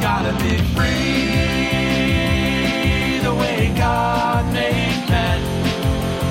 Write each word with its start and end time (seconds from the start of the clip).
Gotta 0.00 0.32
be 0.42 0.56
free 0.74 0.90
the 3.22 3.34
way 3.38 3.72
God 3.76 4.46
made 4.52 5.06
men, 5.08 5.42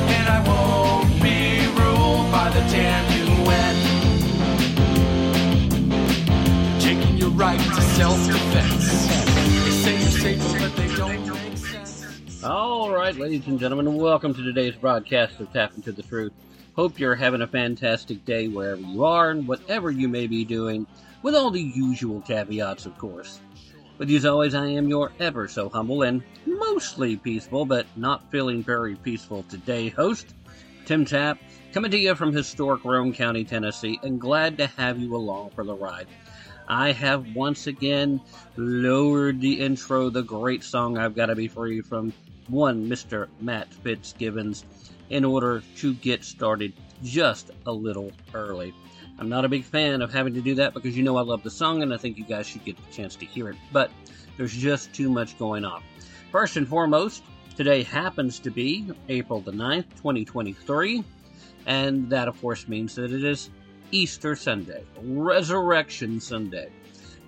and 0.09 0.27
I 0.27 0.41
won't 0.47 1.21
be 1.21 1.67
ruled 1.79 2.31
by 2.31 2.49
the 2.49 2.61
damn 2.71 3.05
UN. 3.45 3.75
Taking 6.79 7.17
your 7.17 7.29
right 7.29 7.59
to 7.59 7.81
self-defense. 7.81 8.85
They 9.63 9.71
say 9.71 10.33
you're 10.33 10.59
but 10.59 10.75
they 10.75 10.87
don't. 10.95 11.29
All 12.43 12.89
right, 12.91 13.15
ladies 13.15 13.45
and 13.47 13.59
gentlemen, 13.59 13.95
welcome 13.97 14.33
to 14.33 14.41
today's 14.41 14.75
broadcast 14.75 15.39
of 15.39 15.53
Tapp 15.53 15.75
Into 15.75 15.91
the 15.91 16.01
Truth. 16.03 16.33
Hope 16.75 16.97
you're 16.99 17.15
having 17.15 17.41
a 17.41 17.47
fantastic 17.47 18.25
day 18.25 18.47
wherever 18.47 18.81
you 18.81 19.03
are 19.05 19.29
and 19.29 19.47
whatever 19.47 19.91
you 19.91 20.07
may 20.07 20.25
be 20.25 20.43
doing, 20.43 20.87
with 21.21 21.35
all 21.35 21.51
the 21.51 21.61
usual 21.61 22.21
caveats, 22.21 22.85
of 22.87 22.97
course. 22.97 23.41
You 24.07 24.15
as 24.15 24.25
always, 24.25 24.55
I 24.55 24.65
am 24.67 24.87
your 24.87 25.11
ever 25.19 25.47
so 25.49 25.67
humble 25.67 26.03
and 26.03 26.23
mostly 26.45 27.17
peaceful, 27.17 27.65
but 27.65 27.85
not 27.97 28.31
feeling 28.31 28.63
very 28.63 28.95
peaceful 28.95 29.43
today 29.43 29.89
host, 29.89 30.33
Tim 30.85 31.03
Tapp, 31.03 31.37
coming 31.73 31.91
to 31.91 31.97
you 31.97 32.15
from 32.15 32.31
historic 32.31 32.85
Roane 32.85 33.13
County, 33.13 33.43
Tennessee, 33.43 33.99
and 34.01 34.19
glad 34.19 34.57
to 34.57 34.67
have 34.67 34.97
you 34.99 35.15
along 35.15 35.51
for 35.51 35.65
the 35.65 35.75
ride. 35.75 36.07
I 36.67 36.93
have 36.93 37.35
once 37.35 37.67
again 37.67 38.21
lowered 38.55 39.41
the 39.41 39.59
intro, 39.59 40.09
the 40.09 40.23
great 40.23 40.63
song 40.63 40.97
I've 40.97 41.13
Gotta 41.13 41.35
Be 41.35 41.49
Free 41.49 41.81
from 41.81 42.13
one 42.47 42.87
Mr. 42.87 43.27
Matt 43.41 43.71
Fitzgibbons 43.71 44.63
in 45.09 45.25
order 45.25 45.61
to 45.75 45.93
get 45.95 46.23
started 46.23 46.73
just 47.03 47.51
a 47.65 47.71
little 47.71 48.11
early. 48.33 48.73
I'm 49.19 49.27
not 49.27 49.43
a 49.43 49.49
big 49.49 49.65
fan 49.65 50.01
of 50.01 50.13
having 50.13 50.33
to 50.35 50.41
do 50.41 50.55
that 50.55 50.73
because 50.73 50.95
you 50.95 51.03
know 51.03 51.17
I 51.17 51.21
love 51.21 51.43
the 51.43 51.51
song 51.51 51.83
and 51.83 51.93
I 51.93 51.97
think 51.97 52.17
you 52.17 52.23
guys 52.23 52.47
should 52.47 52.63
get 52.63 52.77
the 52.77 52.91
chance 52.91 53.15
to 53.17 53.25
hear 53.25 53.49
it, 53.49 53.57
but 53.73 53.91
there's 54.37 54.55
just 54.55 54.93
too 54.93 55.09
much 55.09 55.37
going 55.37 55.65
on. 55.65 55.83
First 56.31 56.55
and 56.55 56.65
foremost, 56.65 57.23
today 57.57 57.83
happens 57.83 58.39
to 58.39 58.49
be 58.49 58.89
April 59.09 59.41
the 59.41 59.51
9th, 59.51 59.89
2023, 59.97 61.03
and 61.65 62.09
that 62.09 62.29
of 62.29 62.39
course 62.39 62.69
means 62.69 62.95
that 62.95 63.11
it 63.11 63.25
is 63.25 63.49
Easter 63.91 64.37
Sunday, 64.37 64.85
Resurrection 65.01 66.21
Sunday, 66.21 66.69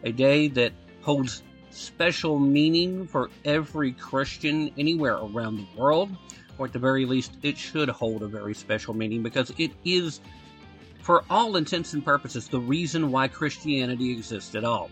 a 0.06 0.14
day 0.14 0.48
that 0.48 0.72
holds 1.02 1.44
special 1.72 2.40
meaning 2.40 3.06
for 3.06 3.30
every 3.44 3.92
Christian 3.94 4.72
anywhere 4.78 5.18
around 5.18 5.58
the 5.58 5.68
world, 5.76 6.10
or 6.58 6.68
at 6.68 6.74
the 6.74 6.80
very 6.80 7.06
least, 7.06 7.38
it 7.42 7.58
should 7.58 7.90
hold 7.90 8.24
a 8.24 8.28
very 8.28 8.54
special 8.54 8.94
meaning 8.94 9.24
because 9.24 9.52
it 9.58 9.72
is, 9.84 10.22
for 11.02 11.24
all 11.30 11.56
intents 11.56 11.94
and 11.94 12.06
purposes, 12.06 12.48
the 12.48 12.60
reason 12.60 13.12
why 13.12 13.28
Christianity 13.28 14.12
exists 14.12 14.56
at 14.56 14.64
all. 14.64 14.90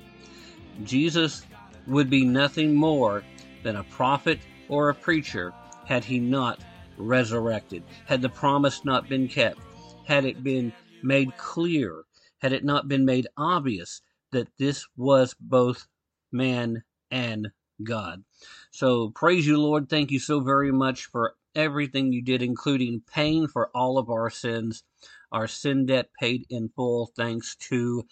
Jesus 0.83 1.45
would 1.87 2.09
be 2.09 2.25
nothing 2.25 2.75
more 2.75 3.23
than 3.63 3.75
a 3.75 3.83
prophet 3.83 4.39
or 4.67 4.89
a 4.89 4.95
preacher 4.95 5.53
had 5.85 6.03
he 6.03 6.19
not 6.19 6.63
resurrected, 6.97 7.83
had 8.05 8.21
the 8.21 8.29
promise 8.29 8.85
not 8.85 9.09
been 9.09 9.27
kept, 9.27 9.59
had 10.05 10.25
it 10.25 10.43
been 10.43 10.71
made 11.03 11.35
clear, 11.37 12.03
had 12.39 12.53
it 12.53 12.63
not 12.63 12.87
been 12.87 13.05
made 13.05 13.27
obvious 13.37 14.01
that 14.31 14.47
this 14.57 14.85
was 14.95 15.35
both 15.39 15.87
man 16.31 16.83
and 17.11 17.49
God. 17.83 18.23
So 18.71 19.09
praise 19.09 19.47
you, 19.47 19.59
Lord. 19.59 19.89
Thank 19.89 20.11
you 20.11 20.19
so 20.19 20.39
very 20.39 20.71
much 20.71 21.05
for 21.05 21.35
everything 21.55 22.13
you 22.13 22.21
did, 22.21 22.41
including 22.41 23.01
paying 23.11 23.47
for 23.47 23.69
all 23.73 23.97
of 23.97 24.09
our 24.09 24.29
sins, 24.29 24.83
our 25.31 25.47
sin 25.47 25.85
debt 25.85 26.09
paid 26.19 26.45
in 26.49 26.69
full, 26.69 27.11
thanks 27.15 27.55
to 27.69 28.03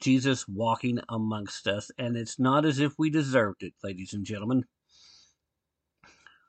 Jesus 0.00 0.46
walking 0.48 1.00
amongst 1.08 1.66
us. 1.66 1.90
And 1.98 2.16
it's 2.16 2.38
not 2.38 2.64
as 2.64 2.78
if 2.78 2.94
we 2.98 3.10
deserved 3.10 3.62
it, 3.62 3.74
ladies 3.82 4.14
and 4.14 4.24
gentlemen. 4.24 4.64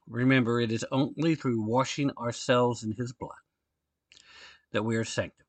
Remember, 0.08 0.59
it 0.59 0.72
is 0.72 0.86
only 0.92 1.36
through 1.36 1.62
washing 1.62 2.12
ourselves 2.12 2.84
in 2.84 2.94
his 2.94 3.14
blood 3.14 3.31
that 4.72 4.84
we 4.84 4.96
are 4.96 5.03
sanctified. 5.03 5.46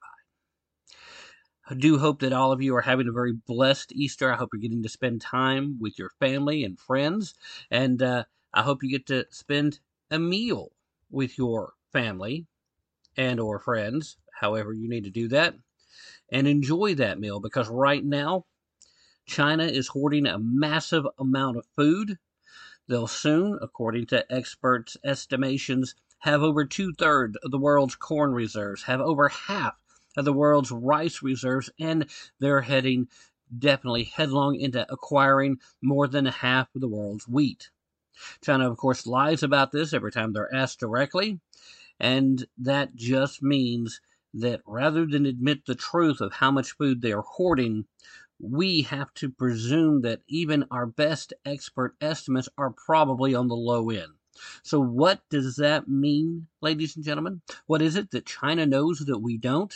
I 1.68 1.74
do 1.74 1.98
hope 1.98 2.20
that 2.20 2.32
all 2.32 2.52
of 2.52 2.60
you 2.60 2.74
are 2.74 2.82
having 2.82 3.06
a 3.08 3.12
very 3.12 3.32
blessed 3.32 3.92
Easter. 3.92 4.32
I 4.32 4.36
hope 4.36 4.50
you're 4.52 4.60
getting 4.60 4.82
to 4.82 4.88
spend 4.88 5.20
time 5.20 5.78
with 5.80 5.98
your 5.98 6.10
family 6.18 6.64
and 6.64 6.78
friends, 6.78 7.34
and 7.70 8.02
uh, 8.02 8.24
I 8.52 8.62
hope 8.62 8.82
you 8.82 8.90
get 8.90 9.06
to 9.06 9.26
spend 9.30 9.78
a 10.10 10.18
meal 10.18 10.72
with 11.10 11.38
your 11.38 11.74
family 11.92 12.46
and 13.16 13.38
or 13.38 13.60
friends, 13.60 14.16
however 14.40 14.72
you 14.72 14.88
need 14.88 15.04
to 15.04 15.10
do 15.10 15.28
that, 15.28 15.54
and 16.32 16.46
enjoy 16.46 16.94
that 16.94 17.20
meal 17.20 17.40
because 17.40 17.68
right 17.68 18.04
now 18.04 18.46
China 19.26 19.64
is 19.64 19.88
hoarding 19.88 20.26
a 20.26 20.38
massive 20.38 21.06
amount 21.18 21.56
of 21.56 21.66
food. 21.76 22.18
They'll 22.88 23.06
soon, 23.06 23.58
according 23.62 24.06
to 24.06 24.32
experts' 24.32 24.96
estimations, 25.04 25.94
have 26.20 26.42
over 26.42 26.64
two 26.64 26.92
thirds 26.92 27.36
of 27.44 27.50
the 27.50 27.58
world's 27.58 27.94
corn 27.94 28.32
reserves, 28.32 28.82
have 28.84 29.00
over 29.00 29.28
half 29.28 29.74
of 30.16 30.24
the 30.24 30.32
world's 30.32 30.70
rice 30.70 31.22
reserves, 31.22 31.70
and 31.78 32.06
they're 32.40 32.62
heading 32.62 33.08
definitely 33.56 34.04
headlong 34.04 34.56
into 34.56 34.90
acquiring 34.92 35.58
more 35.82 36.08
than 36.08 36.26
half 36.26 36.74
of 36.74 36.80
the 36.80 36.88
world's 36.88 37.28
wheat. 37.28 37.70
China, 38.42 38.70
of 38.70 38.76
course, 38.76 39.06
lies 39.06 39.42
about 39.42 39.72
this 39.72 39.92
every 39.92 40.12
time 40.12 40.32
they're 40.32 40.54
asked 40.54 40.80
directly, 40.80 41.40
and 41.98 42.46
that 42.58 42.94
just 42.94 43.42
means 43.42 44.00
that 44.32 44.62
rather 44.66 45.06
than 45.06 45.26
admit 45.26 45.66
the 45.66 45.74
truth 45.74 46.20
of 46.20 46.34
how 46.34 46.50
much 46.50 46.72
food 46.72 47.02
they 47.02 47.12
are 47.12 47.22
hoarding, 47.22 47.86
we 48.38 48.82
have 48.82 49.12
to 49.14 49.30
presume 49.30 50.02
that 50.02 50.22
even 50.26 50.64
our 50.70 50.86
best 50.86 51.32
expert 51.44 51.94
estimates 52.00 52.48
are 52.56 52.70
probably 52.70 53.34
on 53.34 53.48
the 53.48 53.56
low 53.56 53.90
end. 53.90 54.12
So, 54.62 54.80
what 54.80 55.20
does 55.28 55.56
that 55.56 55.88
mean, 55.88 56.46
ladies 56.62 56.96
and 56.96 57.04
gentlemen? 57.04 57.42
What 57.66 57.82
is 57.82 57.96
it 57.96 58.10
that 58.12 58.24
China 58.24 58.64
knows 58.64 59.00
that 59.00 59.18
we 59.18 59.36
don't? 59.36 59.74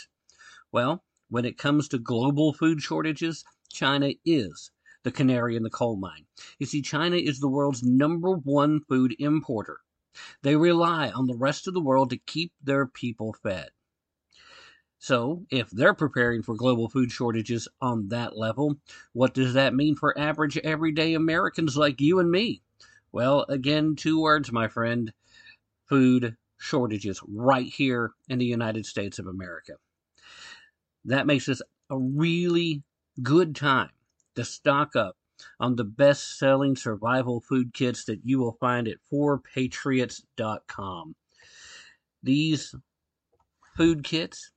Well, 0.71 1.03
when 1.29 1.45
it 1.45 1.57
comes 1.57 1.87
to 1.89 1.99
global 1.99 2.53
food 2.53 2.81
shortages, 2.81 3.43
China 3.71 4.13
is 4.25 4.71
the 5.03 5.11
canary 5.11 5.55
in 5.55 5.63
the 5.63 5.69
coal 5.69 5.97
mine. 5.97 6.25
You 6.57 6.65
see, 6.65 6.81
China 6.81 7.17
is 7.17 7.39
the 7.39 7.47
world's 7.47 7.83
number 7.83 8.31
one 8.31 8.81
food 8.89 9.15
importer. 9.19 9.81
They 10.41 10.55
rely 10.55 11.11
on 11.11 11.27
the 11.27 11.35
rest 11.35 11.67
of 11.67 11.73
the 11.73 11.81
world 11.81 12.09
to 12.09 12.17
keep 12.17 12.53
their 12.63 12.87
people 12.87 13.33
fed. 13.33 13.69
So, 15.05 15.45
if 15.51 15.69
they're 15.69 15.93
preparing 15.93 16.41
for 16.41 16.55
global 16.55 16.89
food 16.89 17.11
shortages 17.11 17.67
on 17.79 18.07
that 18.07 18.35
level, 18.35 18.77
what 19.13 19.35
does 19.35 19.53
that 19.53 19.75
mean 19.75 19.95
for 19.95 20.17
average 20.17 20.57
everyday 20.57 21.13
Americans 21.13 21.77
like 21.77 22.01
you 22.01 22.17
and 22.17 22.31
me? 22.31 22.63
Well, 23.11 23.45
again, 23.47 23.95
two 23.95 24.19
words, 24.19 24.51
my 24.51 24.67
friend 24.67 25.13
food 25.87 26.37
shortages 26.57 27.21
right 27.27 27.67
here 27.67 28.13
in 28.29 28.39
the 28.39 28.47
United 28.47 28.87
States 28.87 29.19
of 29.19 29.27
America. 29.27 29.73
That 31.03 31.27
makes 31.27 31.45
this 31.45 31.61
a 31.91 31.99
really 31.99 32.81
good 33.21 33.55
time 33.55 33.91
to 34.33 34.43
stock 34.43 34.95
up 34.95 35.17
on 35.59 35.75
the 35.75 35.83
best 35.83 36.39
selling 36.39 36.75
survival 36.75 37.41
food 37.41 37.75
kits 37.75 38.05
that 38.05 38.25
you 38.25 38.39
will 38.39 38.57
find 38.59 38.87
at 38.87 38.97
4patriots.com. 39.13 41.15
These 42.23 42.73
food 43.77 44.03
kits, 44.03 44.51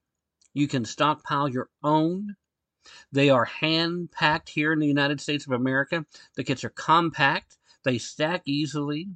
you 0.54 0.68
can 0.68 0.84
stockpile 0.84 1.48
your 1.48 1.68
own. 1.82 2.36
They 3.12 3.30
are 3.30 3.44
hand 3.44 4.10
packed 4.12 4.48
here 4.48 4.72
in 4.72 4.78
the 4.78 4.86
United 4.86 5.20
States 5.20 5.46
of 5.46 5.52
America. 5.52 6.04
The 6.36 6.44
kits 6.44 6.64
are 6.64 6.70
compact, 6.70 7.58
they 7.84 7.98
stack 7.98 8.42
easily. 8.46 9.08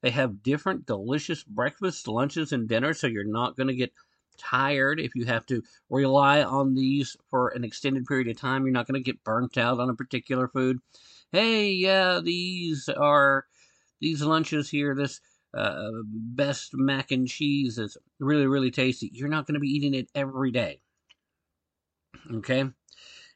They 0.00 0.10
have 0.10 0.42
different 0.42 0.86
delicious 0.86 1.44
breakfasts, 1.44 2.06
lunches, 2.06 2.52
and 2.52 2.66
dinners, 2.68 2.98
so 2.98 3.06
you're 3.06 3.24
not 3.24 3.56
going 3.56 3.68
to 3.68 3.74
get 3.74 3.92
tired 4.38 5.00
if 5.00 5.14
you 5.14 5.24
have 5.26 5.46
to 5.46 5.62
rely 5.90 6.42
on 6.42 6.74
these 6.74 7.16
for 7.28 7.48
an 7.48 7.64
extended 7.64 8.06
period 8.06 8.28
of 8.28 8.38
time. 8.38 8.64
You're 8.64 8.72
not 8.72 8.86
going 8.86 9.02
to 9.02 9.04
get 9.04 9.24
burnt 9.24 9.58
out 9.58 9.80
on 9.80 9.90
a 9.90 9.94
particular 9.94 10.48
food. 10.48 10.78
Hey, 11.30 11.72
yeah, 11.72 12.20
these 12.22 12.88
are 12.88 13.44
these 14.00 14.22
lunches 14.22 14.70
here. 14.70 14.94
This 14.94 15.20
uh, 15.54 15.90
best 16.04 16.74
mac 16.74 17.10
and 17.10 17.28
cheese 17.28 17.78
is 17.78 17.96
really, 18.18 18.46
really 18.46 18.70
tasty. 18.70 19.10
You're 19.12 19.28
not 19.28 19.46
going 19.46 19.54
to 19.54 19.60
be 19.60 19.68
eating 19.68 19.94
it 19.94 20.10
every 20.14 20.50
day. 20.50 20.80
Okay? 22.32 22.64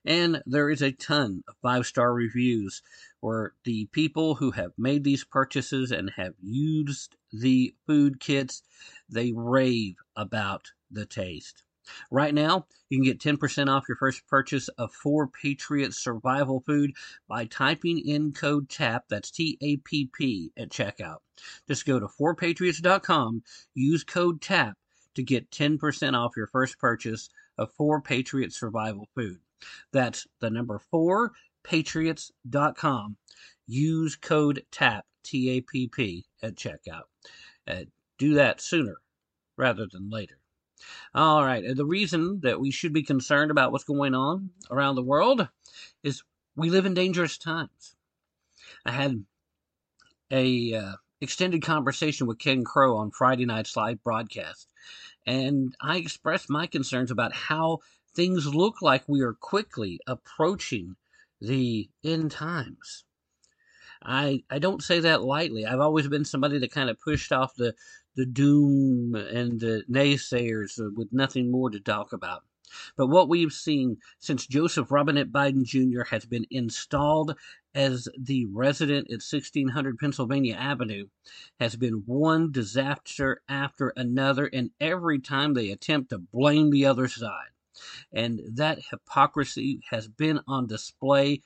And 0.05 0.43
there 0.47 0.71
is 0.71 0.83
a 0.83 0.93
ton 0.93 1.43
of 1.47 1.57
five 1.61 1.87
star 1.87 2.15
reviews 2.15 2.83
where 3.21 3.53
the 3.65 3.87
people 3.93 4.35
who 4.37 4.51
have 4.53 4.73
made 4.79 5.05
these 5.05 5.25
purchases 5.25 5.91
and 5.91 6.11
have 6.17 6.35
used 6.41 7.17
the 7.33 7.75
food 7.87 8.19
kits, 8.19 8.63
they 9.09 9.33
rave 9.33 9.97
about 10.17 10.73
the 10.91 11.05
taste. 11.05 11.65
Right 12.11 12.35
now, 12.35 12.67
you 12.89 12.99
can 12.99 13.05
get 13.05 13.21
10% 13.21 13.69
off 13.69 13.89
your 13.89 13.97
first 13.97 14.27
purchase 14.27 14.69
of 14.69 14.93
4 14.93 15.29
Patriot 15.29 15.95
Survival 15.95 16.61
Food 16.67 16.93
by 17.29 17.45
typing 17.47 17.99
in 17.99 18.33
code 18.33 18.69
TAPP, 18.69 19.05
that's 19.09 19.31
T 19.31 19.59
A 19.61 19.77
P 19.79 20.11
P, 20.13 20.53
at 20.57 20.71
checkout. 20.71 21.19
Just 21.69 21.87
go 21.87 21.99
to 21.99 22.07
4patriots.com, 22.07 23.43
use 23.75 24.05
code 24.05 24.41
TAPP 24.41 24.77
to 25.15 25.23
get 25.23 25.51
10% 25.51 26.15
off 26.15 26.37
your 26.37 26.47
first 26.47 26.79
purchase 26.79 27.29
of 27.59 27.73
4 27.73 28.01
Patriot 28.01 28.53
Survival 28.53 29.09
Food. 29.15 29.39
That's 29.93 30.27
the 30.41 30.51
number 30.51 30.79
4 30.91 31.33
patriots.com. 31.63 33.17
Use 33.67 34.17
code 34.17 34.65
TAPP, 34.73 35.05
T 35.23 35.51
A 35.51 35.61
P 35.61 35.87
P, 35.87 36.25
at 36.43 36.57
checkout. 36.57 37.05
Uh, 37.69 37.85
do 38.19 38.35
that 38.35 38.61
sooner 38.61 38.97
rather 39.57 39.87
than 39.87 40.11
later. 40.11 40.40
All 41.15 41.45
right. 41.45 41.65
The 41.75 41.85
reason 41.85 42.41
that 42.41 42.61
we 42.61 42.71
should 42.71 42.93
be 42.93 43.03
concerned 43.03 43.51
about 43.51 43.73
what's 43.73 43.85
going 43.85 44.15
on 44.15 44.51
around 44.71 44.95
the 44.95 45.03
world 45.03 45.49
is 46.03 46.23
we 46.57 46.71
live 46.71 46.87
in 46.87 46.95
dangerous 46.95 47.39
times. 47.39 47.97
I 48.85 48.93
had 48.93 49.25
a 50.31 50.75
uh, 50.75 50.93
extended 51.21 51.63
conversation 51.63 52.27
with 52.27 52.39
Ken 52.39 52.65
Crow 52.65 52.97
on 52.97 53.11
Friday 53.11 53.45
night's 53.45 53.77
live 53.77 54.03
broadcast, 54.03 54.69
and 55.27 55.75
I 55.81 55.97
expressed 55.97 56.49
my 56.51 56.67
concerns 56.67 57.11
about 57.11 57.33
how 57.33 57.81
things 58.15 58.55
look 58.55 58.83
like 58.83 59.05
we 59.09 59.21
are 59.21 59.35
quickly 59.35 60.01
approaching 60.07 60.97
the 61.41 61.89
end 62.05 62.31
times. 62.31 63.05
I 64.03 64.45
I 64.51 64.59
don't 64.59 64.83
say 64.83 65.01
that 65.01 65.23
lightly. 65.23 65.67
I've 65.67 65.81
always 65.81 66.09
been 66.09 66.25
somebody 66.25 66.59
that 66.59 66.73
kind 66.73 66.89
of 66.91 67.01
pushed 67.01 67.33
off 67.33 67.55
the 67.55 67.75
the 68.17 68.27
doom 68.27 69.15
and 69.15 69.61
the 69.61 69.85
naysayers 69.91 70.81
uh, 70.81 70.91
with 70.95 71.13
nothing 71.13 71.51
more 71.51 71.71
to 71.71 71.81
talk 71.81 72.13
about. 72.13 72.45
But 72.97 73.09
what 73.09 73.29
we've 73.29 73.53
seen 73.53 73.99
since 74.21 74.47
Joseph 74.47 74.93
Robinette 74.93 75.33
Biden 75.33 75.65
Jr. 75.65 76.05
has 76.05 76.25
been 76.25 76.47
installed 76.51 77.37
as 77.75 78.09
the 78.17 78.47
resident 78.47 79.09
at 79.09 79.23
1600 79.23 79.99
Pennsylvania 79.99 80.55
Avenue 80.55 81.09
has 81.59 81.75
been 81.75 82.05
one 82.07 82.53
disaster 82.53 83.43
after 83.49 83.89
another, 83.97 84.47
and 84.47 84.71
every 84.81 85.19
time 85.21 85.55
they 85.55 85.71
attempt 85.71 86.11
to 86.11 86.19
blame 86.19 86.71
the 86.71 86.87
other 86.87 87.09
side. 87.09 87.51
And 88.13 88.41
that 88.55 88.83
hypocrisy 88.91 89.81
has 89.91 90.07
been 90.07 90.41
on 90.47 90.67
display 90.67 91.43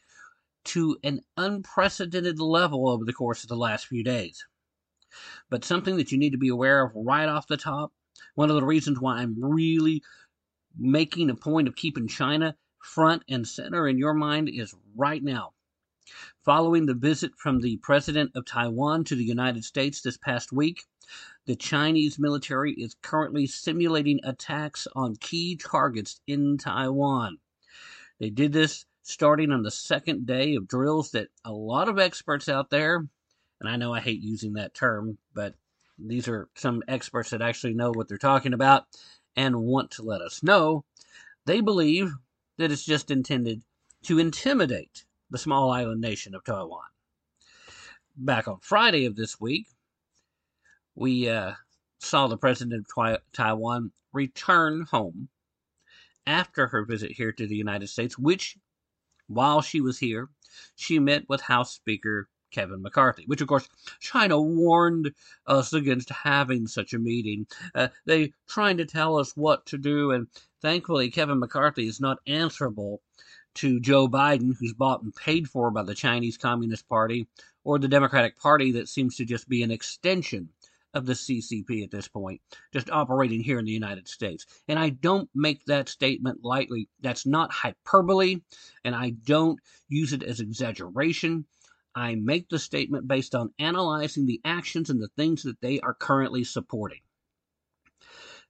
to 0.65 0.99
an 1.03 1.21
unprecedented 1.37 2.39
level 2.39 2.89
over 2.89 3.05
the 3.05 3.13
course 3.13 3.43
of 3.43 3.49
the 3.49 3.57
last 3.57 3.87
few 3.87 4.03
days. 4.03 4.47
But 5.51 5.65
something 5.65 5.97
that 5.97 6.13
you 6.13 6.19
need 6.19 6.31
to 6.31 6.39
be 6.39 6.49
aware 6.49 6.85
of 6.85 6.93
right 6.95 7.29
off 7.29 7.47
the 7.47 7.57
top, 7.57 7.93
one 8.35 8.51
of 8.51 8.57
the 8.57 8.65
reasons 8.65 9.01
why 9.01 9.19
I'm 9.19 9.37
really 9.39 10.03
making 10.77 11.31
a 11.31 11.35
point 11.35 11.69
of 11.69 11.77
keeping 11.77 12.09
China 12.09 12.57
front 12.79 13.23
and 13.29 13.47
center 13.47 13.89
in 13.89 13.99
your 13.99 14.15
mind 14.15 14.49
is 14.49 14.75
right 14.97 15.23
now. 15.23 15.53
Following 16.45 16.87
the 16.87 16.95
visit 16.95 17.33
from 17.39 17.61
the 17.61 17.79
president 17.79 18.33
of 18.35 18.45
Taiwan 18.45 19.05
to 19.05 19.15
the 19.15 19.25
United 19.25 19.65
States 19.65 20.03
this 20.03 20.19
past 20.19 20.53
week, 20.53 20.85
the 21.47 21.57
Chinese 21.57 22.19
military 22.19 22.73
is 22.73 22.97
currently 23.03 23.47
simulating 23.47 24.21
attacks 24.25 24.87
on 24.95 25.17
key 25.17 25.57
targets 25.57 26.21
in 26.27 26.59
Taiwan. 26.59 27.39
They 28.19 28.31
did 28.31 28.53
this 28.53 28.85
starting 29.03 29.51
on 29.51 29.63
the 29.63 29.71
second 29.71 30.27
day 30.27 30.55
of 30.55 30.69
drills 30.69 31.11
that 31.13 31.29
a 31.45 31.53
lot 31.53 31.89
of 31.89 31.99
experts 31.99 32.49
out 32.49 32.71
there, 32.71 33.07
and 33.61 33.69
I 33.69 33.77
know 33.77 33.93
I 33.93 34.01
hate 34.01 34.21
using 34.21 34.55
that 34.55 34.75
term, 34.75 35.19
but 35.35 35.55
these 35.99 36.29
are 36.29 36.49
some 36.55 36.83
experts 36.89 37.31
that 37.31 37.43
actually 37.43 37.75
know 37.75 37.91
what 37.93 38.09
they're 38.09 38.19
talking 38.19 38.53
about 38.53 38.85
and 39.37 39.63
want 39.63 39.93
to 39.93 40.03
let 40.03 40.21
us 40.21 40.43
know. 40.43 40.85
They 41.47 41.61
believe 41.61 42.13
that 42.59 42.73
it's 42.73 42.85
just 42.85 43.11
intended 43.11 43.63
to 44.05 44.19
intimidate 44.19 45.05
the 45.31 45.39
small 45.39 45.71
island 45.71 46.01
nation 46.01 46.35
of 46.35 46.45
Taiwan. 46.45 46.85
Back 48.17 48.47
on 48.49 48.59
Friday 48.61 49.07
of 49.07 49.17
this 49.17 49.41
week, 49.41 49.67
we 50.95 51.29
uh, 51.29 51.53
saw 51.99 52.27
the 52.27 52.37
president 52.37 52.87
of 52.97 53.23
Taiwan 53.33 53.93
return 54.13 54.83
home 54.91 55.29
after 56.27 56.69
her 56.69 56.85
visit 56.85 57.13
here 57.13 57.33
to 57.33 57.47
the 57.47 57.57
United 57.57 57.89
States, 57.89 58.19
which 58.19 58.57
while 59.27 59.63
she 59.63 59.81
was 59.81 59.99
here, 59.99 60.29
she 60.77 60.99
met 60.99 61.29
with 61.29 61.41
House 61.41 61.73
Speaker 61.73 62.29
Kevin 62.55 62.83
McCarthy, 62.83 63.25
which 63.27 63.41
of 63.41 63.49
course 63.49 63.69
China 64.01 64.41
warned 64.41 65.13
us 65.47 65.73
against 65.73 66.09
having 66.11 66.67
such 66.67 66.95
a 66.95 66.99
meeting. 66.99 67.47
Uh, 67.75 67.89
they 68.07 68.33
trying 68.47 68.77
to 68.77 68.85
tell 68.85 69.19
us 69.19 69.37
what 69.37 69.67
to 69.67 69.77
do, 69.77 70.13
and 70.13 70.29
thankfully 70.63 71.11
Kevin 71.11 71.41
McCarthy 71.41 71.89
is 71.89 72.01
not 72.01 72.19
answerable 72.27 73.03
to 73.55 73.81
Joe 73.81 74.09
Biden, 74.09 74.55
who's 74.59 74.73
bought 74.73 75.03
and 75.03 75.15
paid 75.15 75.49
for 75.49 75.71
by 75.71 75.83
the 75.83 75.95
Chinese 75.95 76.37
Communist 76.37 76.89
Party, 76.89 77.27
or 77.65 77.79
the 77.79 77.89
Democratic 77.89 78.39
Party 78.39 78.73
that 78.73 78.89
seems 78.89 79.17
to 79.17 79.25
just 79.25 79.49
be 79.49 79.63
an 79.63 79.71
extension 79.71 80.49
of 80.93 81.07
the 81.07 81.13
CCP 81.13 81.83
at 81.83 81.91
this 81.91 82.07
point, 82.07 82.41
just 82.73 82.89
operating 82.91 83.41
here 83.41 83.59
in 83.59 83.65
the 83.65 83.73
United 83.73 84.07
States. 84.07 84.47
And 84.69 84.79
I 84.79 84.91
don't 84.91 85.29
make 85.35 85.65
that 85.67 85.89
statement 85.89 86.45
lightly. 86.45 86.89
That's 87.01 87.27
not 87.27 87.51
hyperbole, 87.53 88.43
and 88.85 88.95
I 88.95 89.11
don't 89.11 89.59
use 89.89 90.13
it 90.13 90.23
as 90.23 90.39
exaggeration. 90.39 91.47
I 91.95 92.15
make 92.17 92.49
the 92.49 92.59
statement 92.59 93.09
based 93.09 93.35
on 93.35 93.53
analyzing 93.59 94.27
the 94.27 94.41
actions 94.45 94.91
and 94.91 95.01
the 95.01 95.11
things 95.17 95.43
that 95.45 95.61
they 95.61 95.81
are 95.81 95.95
currently 95.95 96.45
supporting. 96.45 97.01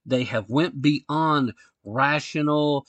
They 0.06 0.24
have 0.24 0.50
went 0.50 0.80
beyond 0.82 1.54
rational 1.84 2.86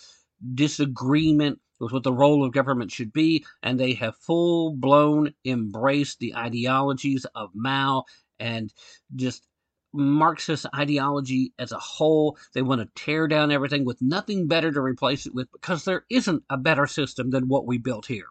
disagreement 0.53 1.59
with 1.79 1.91
what 1.91 2.03
the 2.03 2.13
role 2.13 2.43
of 2.43 2.53
government 2.53 2.91
should 2.91 3.11
be, 3.11 3.45
and 3.61 3.79
they 3.79 3.93
have 3.93 4.15
full 4.17 4.75
blown 4.75 5.33
embraced 5.43 6.19
the 6.19 6.35
ideologies 6.35 7.25
of 7.35 7.51
Mao 7.53 8.05
and 8.39 8.73
just 9.15 9.47
Marxist 9.93 10.65
ideology 10.75 11.53
as 11.57 11.71
a 11.71 11.79
whole. 11.79 12.37
They 12.53 12.61
want 12.61 12.81
to 12.81 13.01
tear 13.01 13.27
down 13.27 13.51
everything 13.51 13.85
with 13.85 14.01
nothing 14.01 14.47
better 14.47 14.71
to 14.71 14.81
replace 14.81 15.25
it 15.25 15.33
with 15.33 15.49
because 15.51 15.85
there 15.85 16.05
isn't 16.09 16.43
a 16.49 16.57
better 16.57 16.85
system 16.87 17.29
than 17.29 17.47
what 17.47 17.65
we 17.65 17.77
built 17.77 18.05
here. 18.05 18.27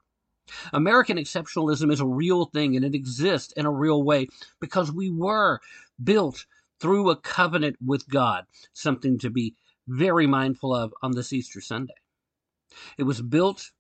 American 0.72 1.16
exceptionalism 1.16 1.92
is 1.92 2.00
a 2.00 2.06
real 2.06 2.46
thing 2.46 2.76
and 2.76 2.84
it 2.84 2.94
exists 2.94 3.52
in 3.52 3.66
a 3.66 3.70
real 3.70 4.02
way 4.02 4.28
because 4.60 4.92
we 4.92 5.10
were 5.10 5.60
built 6.02 6.46
through 6.80 7.10
a 7.10 7.16
covenant 7.16 7.76
with 7.84 8.08
God, 8.08 8.44
something 8.72 9.18
to 9.18 9.30
be 9.30 9.54
very 9.86 10.26
mindful 10.26 10.74
of 10.74 10.92
on 11.02 11.12
this 11.12 11.32
Easter 11.32 11.60
Sunday. 11.60 11.94
It 12.98 13.04
was 13.04 13.22
built 13.22 13.70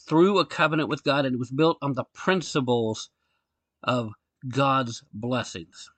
through 0.00 0.38
a 0.38 0.46
covenant 0.46 0.88
with 0.88 1.04
God 1.04 1.24
and 1.26 1.34
it 1.34 1.38
was 1.38 1.50
built 1.50 1.78
on 1.82 1.94
the 1.94 2.04
principles 2.04 3.10
of 3.82 4.12
God's 4.48 5.02
blessings. 5.12 5.90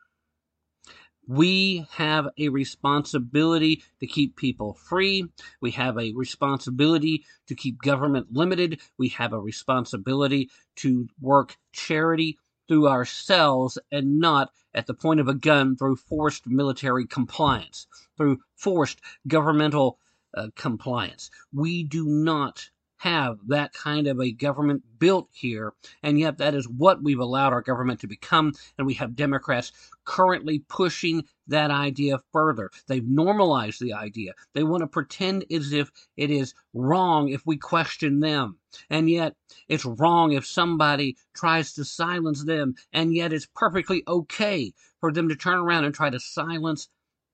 We 1.29 1.87
have 1.93 2.29
a 2.39 2.51
responsibility 2.51 3.83
to 4.01 4.07
keep 4.07 4.37
people 4.37 4.75
free. 4.75 5.29
We 5.61 5.73
have 5.73 5.99
a 5.99 6.13
responsibility 6.13 7.25
to 7.49 7.55
keep 7.55 7.83
government 7.83 8.33
limited. 8.33 8.81
We 8.97 9.09
have 9.11 9.33
a 9.33 9.41
responsibility 9.41 10.51
to 10.77 11.09
work 11.21 11.57
charity 11.73 12.39
through 12.69 12.89
ourselves 12.89 13.79
and 13.91 14.19
not 14.19 14.51
at 14.75 14.87
the 14.87 14.95
point 14.95 15.21
of 15.21 15.29
a 15.29 15.35
gun 15.35 15.77
through 15.77 15.97
forced 15.97 16.47
military 16.47 17.07
compliance, 17.07 17.87
through 18.17 18.41
forced 18.55 19.01
governmental 19.27 19.99
uh, 20.37 20.49
compliance. 20.55 21.31
We 21.53 21.83
do 21.83 22.07
not 22.07 22.71
have 22.99 23.39
that 23.49 23.73
kind 23.73 24.07
of 24.07 24.21
a 24.21 24.33
government 24.33 24.83
built 24.99 25.29
here, 25.33 25.73
and 26.03 26.19
yet 26.19 26.39
that 26.39 26.55
is 26.55 26.69
what 26.69 27.03
we've 27.03 27.19
allowed 27.19 27.53
our 27.53 27.63
government 27.63 28.01
to 28.01 28.07
become, 28.07 28.53
and 28.79 28.87
we 28.87 28.95
have 28.95 29.15
Democrats 29.15 29.73
currently 30.05 30.61
pushing 30.69 31.25
that 31.47 31.71
idea 31.71 32.19
further. 32.33 32.71
They've 32.89 33.07
normalized 33.07 33.81
the 33.81 33.93
idea. 33.93 34.33
They 34.55 34.63
want 34.63 34.81
to 34.81 34.87
pretend 34.87 35.45
as 35.53 35.73
if 35.73 35.91
it 36.17 36.31
is 36.31 36.55
wrong 36.73 37.29
if 37.29 37.43
we 37.45 37.57
question 37.57 38.21
them, 38.21 38.59
and 38.89 39.11
yet 39.11 39.35
it's 39.69 39.85
wrong 39.85 40.33
if 40.33 40.47
somebody 40.47 41.17
tries 41.35 41.73
to 41.75 41.85
silence 41.85 42.45
them, 42.45 42.75
and 42.93 43.15
yet 43.15 43.33
it's 43.33 43.49
perfectly 43.55 44.03
okay 44.09 44.73
for 45.01 45.13
them 45.13 45.29
to 45.29 45.37
turn 45.37 45.59
around 45.59 45.85
and 45.85 45.95
try 45.95 46.11
to 46.11 46.21
silence 46.21 46.89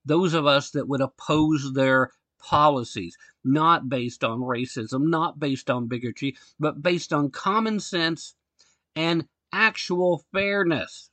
those 0.05 0.35
of 0.35 0.47
us 0.47 0.71
that 0.71 0.89
would 0.89 1.01
oppose 1.01 1.73
their 1.75 2.11
policies, 2.43 3.17
not 3.45 3.89
based 3.89 4.23
on 4.23 4.41
racism, 4.41 5.09
not 5.09 5.39
based 5.39 5.71
on 5.71 5.89
bigotry, 5.89 6.37
but 6.59 6.83
based 6.83 7.13
on 7.13 7.31
common 7.31 7.81
sense 7.81 8.35
and 8.95 9.27
actual 9.53 10.25
fairness. 10.33 11.11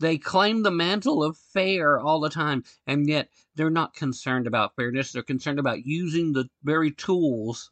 They 0.00 0.18
claim 0.18 0.62
the 0.62 0.70
mantle 0.70 1.22
of 1.22 1.36
fair 1.36 1.98
all 1.98 2.20
the 2.20 2.30
time, 2.30 2.64
and 2.86 3.08
yet 3.08 3.30
they're 3.54 3.70
not 3.70 3.94
concerned 3.94 4.46
about 4.46 4.74
fairness. 4.76 5.12
They're 5.12 5.22
concerned 5.22 5.58
about 5.58 5.86
using 5.86 6.32
the 6.32 6.48
very 6.62 6.90
tools 6.90 7.70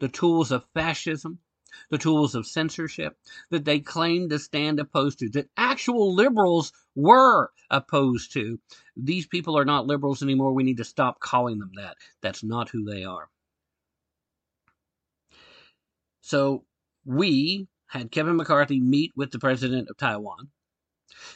the 0.00 0.08
tools 0.08 0.52
of 0.52 0.64
fascism, 0.74 1.40
the 1.90 1.98
tools 1.98 2.34
of 2.34 2.46
censorship 2.46 3.16
that 3.50 3.64
they 3.64 3.80
claimed 3.80 4.30
to 4.30 4.38
stand 4.38 4.80
opposed 4.80 5.18
to, 5.18 5.28
that 5.30 5.50
actual 5.56 6.14
liberals 6.14 6.72
were 6.94 7.50
opposed 7.70 8.32
to. 8.32 8.58
These 8.96 9.26
people 9.26 9.58
are 9.58 9.64
not 9.64 9.86
liberals 9.86 10.22
anymore. 10.22 10.52
We 10.52 10.64
need 10.64 10.78
to 10.78 10.84
stop 10.84 11.20
calling 11.20 11.58
them 11.58 11.72
that. 11.76 11.96
That's 12.22 12.42
not 12.42 12.70
who 12.70 12.84
they 12.84 13.04
are. 13.04 13.28
So 16.20 16.64
we 17.04 17.68
had 17.86 18.10
Kevin 18.10 18.36
McCarthy 18.36 18.80
meet 18.80 19.12
with 19.16 19.30
the 19.30 19.38
president 19.38 19.88
of 19.88 19.96
Taiwan. 19.96 20.50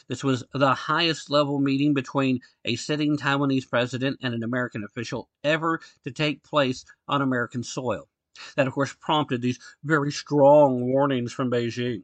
This 0.07 0.23
was 0.23 0.43
the 0.53 0.75
highest 0.75 1.31
level 1.31 1.59
meeting 1.59 1.93
between 1.95 2.41
a 2.63 2.75
sitting 2.75 3.17
Taiwanese 3.17 3.67
president 3.67 4.19
and 4.21 4.33
an 4.33 4.43
American 4.43 4.83
official 4.83 5.29
ever 5.43 5.81
to 6.03 6.11
take 6.11 6.43
place 6.43 6.85
on 7.07 7.23
American 7.23 7.63
soil. 7.63 8.07
That, 8.55 8.67
of 8.67 8.73
course, 8.73 8.95
prompted 8.99 9.41
these 9.41 9.59
very 9.83 10.11
strong 10.11 10.85
warnings 10.91 11.31
from 11.31 11.51
Beijing. 11.51 12.03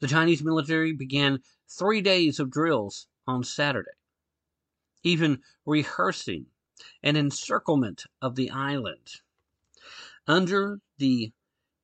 The 0.00 0.08
Chinese 0.08 0.42
military 0.42 0.92
began 0.92 1.42
three 1.68 2.00
days 2.00 2.38
of 2.38 2.50
drills 2.50 3.06
on 3.26 3.44
Saturday, 3.44 3.90
even 5.02 5.42
rehearsing 5.64 6.46
an 7.02 7.16
encirclement 7.16 8.04
of 8.20 8.36
the 8.36 8.50
island. 8.50 9.20
Under 10.26 10.80
the 10.98 11.32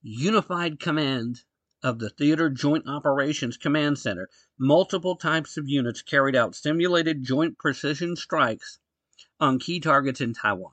unified 0.02 0.79
command 0.79 1.45
of 1.83 1.99
the 1.99 2.11
Theater 2.11 2.50
Joint 2.50 2.88
Operations 2.88 3.57
Command 3.57 3.99
Center, 3.99 4.29
multiple 4.59 5.17
types 5.17 5.57
of 5.57 5.69
units 5.69 6.02
carried 6.02 6.37
out 6.37 6.55
simulated 6.55 7.23
joint 7.23 7.59
precision 7.59 8.17
strikes 8.17 8.79
on 9.41 9.59
key 9.59 9.81
targets 9.81 10.21
in 10.21 10.35
Taiwan 10.35 10.73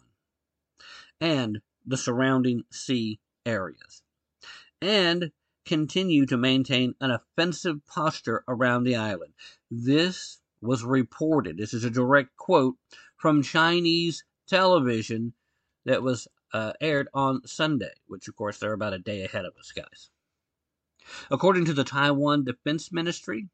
and 1.20 1.62
the 1.86 1.98
surrounding 1.98 2.64
sea 2.72 3.20
areas, 3.46 4.02
and 4.82 5.32
continue 5.66 6.26
to 6.26 6.38
maintain 6.38 6.96
an 7.00 7.12
offensive 7.12 7.86
posture 7.86 8.44
around 8.48 8.84
the 8.84 8.96
island. 8.96 9.34
This 9.70 10.40
was 10.62 10.84
reported, 10.84 11.58
this 11.58 11.74
is 11.74 11.84
a 11.84 11.90
direct 11.90 12.36
quote 12.38 12.76
from 13.18 13.44
Chinese 13.44 14.24
television 14.48 15.34
that 15.86 16.02
was 16.02 16.28
uh, 16.54 16.74
aired 16.82 17.08
on 17.14 17.46
Sunday, 17.46 17.94
which 18.08 18.28
of 18.28 18.36
course 18.36 18.58
they're 18.58 18.74
about 18.74 18.94
a 18.94 19.00
day 19.00 19.24
ahead 19.24 19.46
of 19.46 19.54
us, 19.60 19.72
guys. 19.72 20.10
According 21.32 21.66
to 21.66 21.74
the 21.74 21.84
Taiwan 21.84 22.44
Defense 22.44 22.92
Ministry, 22.92 23.48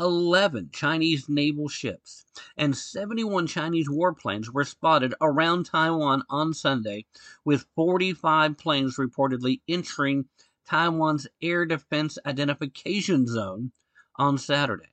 11 0.00 0.70
Chinese 0.72 1.28
naval 1.28 1.68
ships 1.68 2.24
and 2.56 2.74
71 2.74 3.46
Chinese 3.46 3.86
warplanes 3.86 4.48
were 4.48 4.64
spotted 4.64 5.14
around 5.20 5.66
Taiwan 5.66 6.22
on 6.30 6.54
Sunday, 6.54 7.04
with 7.44 7.66
45 7.74 8.56
planes 8.56 8.96
reportedly 8.96 9.60
entering 9.68 10.26
Taiwan's 10.64 11.26
air 11.42 11.66
defense 11.66 12.16
identification 12.24 13.26
zone 13.26 13.72
on 14.16 14.38
Saturday. 14.38 14.88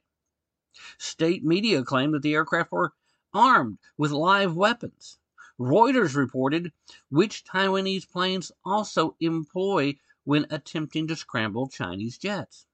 State 0.97 1.41
media 1.41 1.83
claimed 1.83 2.13
that 2.13 2.21
the 2.21 2.33
aircraft 2.33 2.73
were 2.73 2.93
armed 3.33 3.77
with 3.97 4.11
live 4.11 4.57
weapons. 4.57 5.19
Reuters 5.57 6.17
reported 6.17 6.73
which 7.09 7.45
Taiwanese 7.45 8.09
planes 8.09 8.51
also 8.65 9.15
employ 9.21 9.97
when 10.25 10.45
attempting 10.49 11.07
to 11.07 11.15
scramble 11.15 11.69
Chinese 11.69 12.17
jets. 12.17 12.65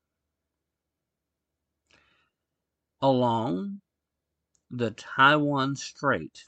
Along 3.03 3.81
the 4.71 4.91
Taiwan 4.91 5.75
Strait 5.75 6.47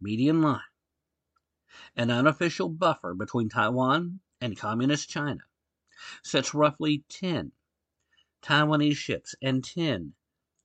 median 0.00 0.42
line, 0.42 0.60
an 1.94 2.10
unofficial 2.10 2.68
buffer 2.68 3.14
between 3.14 3.48
Taiwan 3.48 4.18
and 4.40 4.58
Communist 4.58 5.08
China, 5.08 5.44
sits 6.24 6.54
roughly 6.54 7.04
10 7.08 7.52
Taiwanese 8.42 8.96
ships 8.96 9.36
and 9.40 9.62
10 9.62 10.14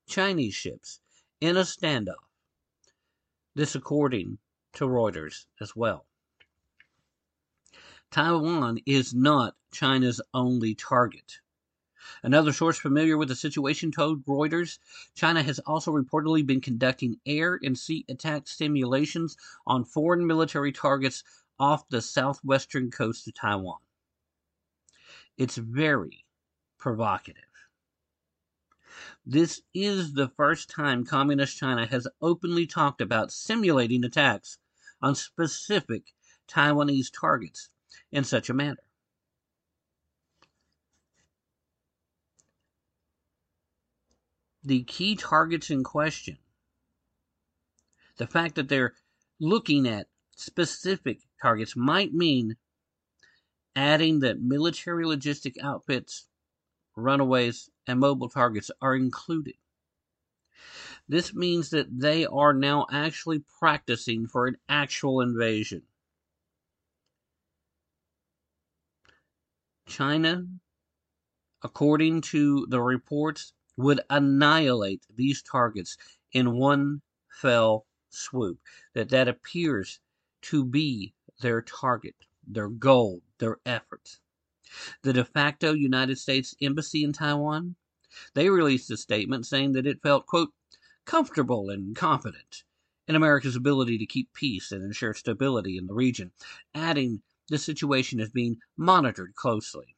Chinese 0.07 0.55
ships 0.55 1.01
in 1.39 1.55
a 1.55 1.61
standoff. 1.61 2.15
This, 3.53 3.75
according 3.75 4.39
to 4.73 4.85
Reuters 4.85 5.45
as 5.61 5.75
well. 5.75 6.07
Taiwan 8.09 8.79
is 8.87 9.13
not 9.13 9.55
China's 9.71 10.19
only 10.33 10.73
target. 10.73 11.41
Another 12.23 12.53
source 12.53 12.77
familiar 12.77 13.17
with 13.17 13.27
the 13.27 13.35
situation 13.35 13.91
told 13.91 14.25
Reuters 14.25 14.79
China 15.15 15.43
has 15.43 15.59
also 15.59 15.91
reportedly 15.91 16.45
been 16.45 16.61
conducting 16.61 17.19
air 17.25 17.59
and 17.61 17.77
sea 17.77 18.05
attack 18.09 18.47
simulations 18.47 19.37
on 19.65 19.83
foreign 19.83 20.25
military 20.25 20.71
targets 20.71 21.23
off 21.59 21.89
the 21.89 22.01
southwestern 22.01 22.91
coast 22.91 23.27
of 23.27 23.33
Taiwan. 23.33 23.79
It's 25.37 25.57
very 25.57 26.25
provocative. 26.77 27.43
This 29.25 29.61
is 29.73 30.13
the 30.13 30.29
first 30.29 30.69
time 30.69 31.05
Communist 31.05 31.57
China 31.57 31.85
has 31.85 32.07
openly 32.21 32.65
talked 32.65 33.01
about 33.01 33.31
simulating 33.31 34.03
attacks 34.03 34.57
on 35.01 35.15
specific 35.15 36.13
Taiwanese 36.47 37.11
targets 37.11 37.69
in 38.11 38.23
such 38.23 38.49
a 38.49 38.53
manner. 38.53 38.86
The 44.67 44.83
key 44.83 45.15
targets 45.15 45.69
in 45.69 45.85
question, 45.85 46.39
the 48.17 48.27
fact 48.27 48.55
that 48.55 48.67
they're 48.67 48.95
looking 49.39 49.87
at 49.87 50.09
specific 50.35 51.21
targets 51.41 51.77
might 51.77 52.13
mean 52.13 52.57
adding 53.77 54.19
that 54.19 54.41
military 54.41 55.05
logistic 55.05 55.55
outfits, 55.63 56.27
runaways, 56.97 57.69
and 57.87 58.01
mobile 58.01 58.27
targets 58.27 58.69
are 58.81 58.93
included. 58.93 59.55
This 61.07 61.33
means 61.33 61.69
that 61.69 62.01
they 62.01 62.25
are 62.25 62.53
now 62.53 62.87
actually 62.91 63.45
practicing 63.59 64.27
for 64.27 64.47
an 64.47 64.57
actual 64.67 65.21
invasion. 65.21 65.83
China, 69.85 70.45
according 71.63 72.19
to 72.19 72.67
the 72.69 72.81
reports, 72.81 73.53
would 73.77 74.01
annihilate 74.09 75.05
these 75.15 75.41
targets 75.41 75.95
in 76.33 76.57
one 76.57 77.01
fell 77.29 77.85
swoop. 78.09 78.59
That 78.93 79.09
that 79.09 79.27
appears 79.27 79.99
to 80.43 80.65
be 80.65 81.13
their 81.39 81.61
target, 81.61 82.15
their 82.45 82.69
goal, 82.69 83.21
their 83.37 83.59
efforts. 83.65 84.19
The 85.03 85.13
de 85.13 85.23
facto 85.23 85.73
United 85.73 86.17
States 86.17 86.55
Embassy 86.61 87.03
in 87.03 87.13
Taiwan, 87.13 87.75
they 88.33 88.49
released 88.49 88.91
a 88.91 88.97
statement 88.97 89.45
saying 89.45 89.73
that 89.73 89.87
it 89.87 90.01
felt, 90.01 90.25
quote, 90.25 90.53
comfortable 91.05 91.69
and 91.69 91.95
confident 91.95 92.63
in 93.07 93.15
America's 93.15 93.55
ability 93.55 93.97
to 93.97 94.05
keep 94.05 94.33
peace 94.33 94.71
and 94.71 94.83
ensure 94.83 95.13
stability 95.13 95.77
in 95.77 95.87
the 95.87 95.93
region, 95.93 96.31
adding 96.73 97.21
the 97.47 97.57
situation 97.57 98.19
is 98.19 98.29
being 98.29 98.57
monitored 98.75 99.35
closely. 99.35 99.95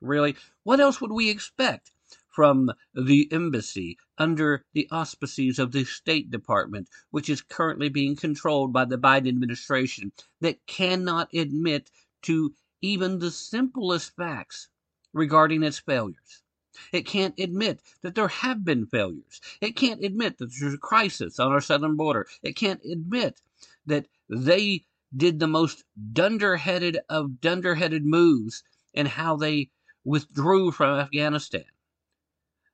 Really, 0.00 0.36
what 0.62 0.78
else 0.78 1.00
would 1.00 1.10
we 1.10 1.28
expect 1.28 1.90
from 2.38 2.70
the 2.94 3.28
embassy 3.32 3.98
under 4.16 4.64
the 4.72 4.86
auspices 4.92 5.58
of 5.58 5.72
the 5.72 5.82
State 5.84 6.30
Department, 6.30 6.88
which 7.10 7.28
is 7.28 7.42
currently 7.42 7.88
being 7.88 8.14
controlled 8.14 8.72
by 8.72 8.84
the 8.84 8.96
Biden 8.96 9.26
administration, 9.26 10.12
that 10.40 10.64
cannot 10.68 11.34
admit 11.34 11.90
to 12.22 12.54
even 12.80 13.18
the 13.18 13.32
simplest 13.32 14.14
facts 14.14 14.68
regarding 15.12 15.64
its 15.64 15.80
failures? 15.80 16.44
It 16.92 17.06
can't 17.06 17.34
admit 17.40 17.82
that 18.02 18.14
there 18.14 18.28
have 18.28 18.64
been 18.64 18.86
failures. 18.86 19.40
It 19.60 19.74
can't 19.74 20.04
admit 20.04 20.38
that 20.38 20.52
there's 20.60 20.74
a 20.74 20.78
crisis 20.78 21.40
on 21.40 21.50
our 21.50 21.60
southern 21.60 21.96
border. 21.96 22.28
It 22.44 22.54
can't 22.54 22.84
admit 22.84 23.42
that 23.86 24.06
they 24.28 24.84
did 25.16 25.40
the 25.40 25.48
most 25.48 25.82
dunderheaded 26.12 26.98
of 27.08 27.40
dunderheaded 27.40 28.06
moves 28.06 28.62
and 28.94 29.08
how 29.08 29.34
they 29.34 29.70
withdrew 30.04 30.70
from 30.70 31.00
Afghanistan. 31.00 31.64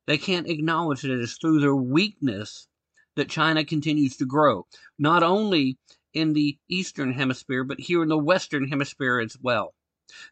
They 0.06 0.18
can't 0.18 0.48
acknowledge 0.48 1.02
that 1.02 1.10
it 1.10 1.20
is 1.20 1.38
through 1.38 1.60
their 1.60 1.74
weakness 1.74 2.68
that 3.16 3.30
China 3.30 3.64
continues 3.64 4.16
to 4.18 4.26
grow, 4.26 4.66
not 4.98 5.22
only 5.22 5.78
in 6.12 6.32
the 6.32 6.58
Eastern 6.68 7.12
Hemisphere, 7.12 7.64
but 7.64 7.80
here 7.80 8.02
in 8.02 8.08
the 8.08 8.18
Western 8.18 8.68
Hemisphere 8.68 9.18
as 9.20 9.36
well. 9.40 9.74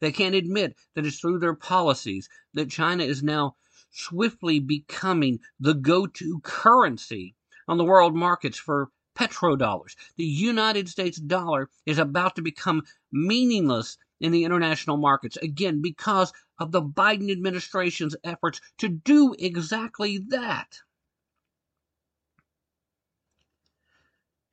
They 0.00 0.12
can't 0.12 0.34
admit 0.34 0.76
that 0.94 1.06
it's 1.06 1.18
through 1.18 1.38
their 1.38 1.54
policies 1.54 2.28
that 2.54 2.70
China 2.70 3.04
is 3.04 3.22
now 3.22 3.56
swiftly 3.90 4.60
becoming 4.60 5.40
the 5.58 5.74
go 5.74 6.06
to 6.06 6.40
currency 6.40 7.34
on 7.66 7.78
the 7.78 7.84
world 7.84 8.14
markets 8.14 8.58
for 8.58 8.90
petrodollars. 9.14 9.96
The 10.16 10.24
United 10.24 10.88
States 10.88 11.18
dollar 11.18 11.70
is 11.86 11.98
about 11.98 12.36
to 12.36 12.42
become 12.42 12.82
meaningless 13.10 13.98
in 14.22 14.30
the 14.30 14.44
international 14.44 14.96
markets, 14.96 15.36
again, 15.38 15.82
because 15.82 16.32
of 16.58 16.70
the 16.70 16.80
Biden 16.80 17.30
administration's 17.30 18.14
efforts 18.22 18.60
to 18.78 18.88
do 18.88 19.34
exactly 19.36 20.18
that. 20.28 20.78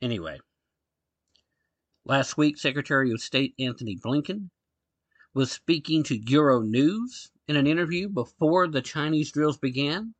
Anyway, 0.01 0.39
last 2.03 2.35
week, 2.35 2.57
Secretary 2.57 3.11
of 3.11 3.21
State 3.21 3.53
Antony 3.59 3.95
Blinken 3.95 4.49
was 5.35 5.51
speaking 5.51 6.01
to 6.03 6.19
Euronews 6.19 7.29
in 7.47 7.55
an 7.55 7.67
interview 7.67 8.09
before 8.09 8.67
the 8.67 8.81
Chinese 8.81 9.31
drills 9.31 9.59
began, 9.59 10.15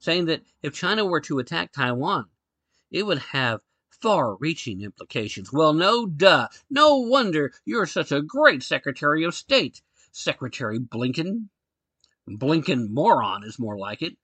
saying 0.00 0.24
that 0.24 0.42
if 0.62 0.74
China 0.74 1.04
were 1.04 1.20
to 1.20 1.38
attack 1.38 1.70
Taiwan, 1.70 2.26
it 2.90 3.04
would 3.04 3.18
have 3.18 3.60
far 4.04 4.36
reaching 4.36 4.82
implications. 4.82 5.50
Well, 5.50 5.72
no 5.72 6.04
duh. 6.04 6.48
No 6.68 6.98
wonder 6.98 7.54
you're 7.64 7.86
such 7.86 8.12
a 8.12 8.20
great 8.20 8.62
Secretary 8.62 9.24
of 9.24 9.34
State, 9.34 9.80
Secretary 10.12 10.78
Blinken. 10.78 11.48
Blinken 12.28 12.90
moron 12.90 13.44
is 13.44 13.58
more 13.58 13.78
like 13.78 14.02
it. 14.02 14.18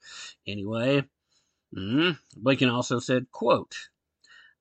Anyway, 0.47 1.05
mm, 1.75 2.19
Blinken 2.39 2.71
also 2.71 2.99
said, 2.99 3.33
quote, 3.33 3.89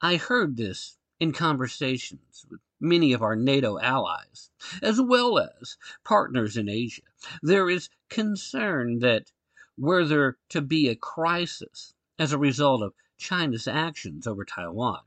I 0.02 0.16
heard 0.16 0.56
this 0.56 0.98
in 1.20 1.34
conversations 1.34 2.46
with 2.50 2.62
many 2.80 3.12
of 3.12 3.22
our 3.22 3.36
NATO 3.36 3.78
allies, 3.78 4.52
as 4.82 5.02
well 5.02 5.38
as 5.38 5.76
partners 6.06 6.56
in 6.56 6.70
Asia. 6.70 7.02
There 7.42 7.70
is 7.70 7.90
concern 8.08 9.00
that 9.00 9.34
were 9.78 10.06
there 10.06 10.38
to 10.48 10.62
be 10.62 10.88
a 10.88 10.96
crisis 10.96 11.94
as 12.18 12.32
a 12.32 12.38
result 12.38 12.82
of 12.82 12.94
China's 13.18 13.68
actions 13.68 14.26
over 14.26 14.46
Taiwan, 14.46 15.02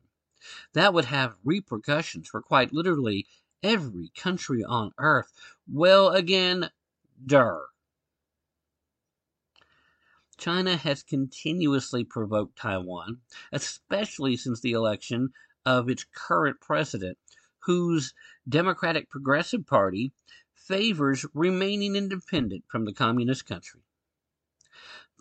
that 0.72 0.94
would 0.94 1.06
have 1.06 1.36
repercussions 1.44 2.28
for 2.28 2.42
quite 2.42 2.72
literally 2.72 3.26
every 3.62 4.10
country 4.16 4.64
on 4.64 4.92
earth. 4.98 5.32
Well, 5.70 6.08
again, 6.08 6.70
der. 7.24 7.66
China 10.36 10.76
has 10.76 11.04
continuously 11.04 12.04
provoked 12.04 12.56
Taiwan, 12.56 13.20
especially 13.52 14.36
since 14.36 14.60
the 14.60 14.72
election 14.72 15.32
of 15.64 15.88
its 15.88 16.04
current 16.04 16.60
president, 16.60 17.16
whose 17.60 18.12
Democratic 18.48 19.08
Progressive 19.08 19.66
Party 19.66 20.12
favors 20.52 21.24
remaining 21.32 21.94
independent 21.94 22.64
from 22.66 22.84
the 22.84 22.92
communist 22.92 23.46
country. 23.46 23.82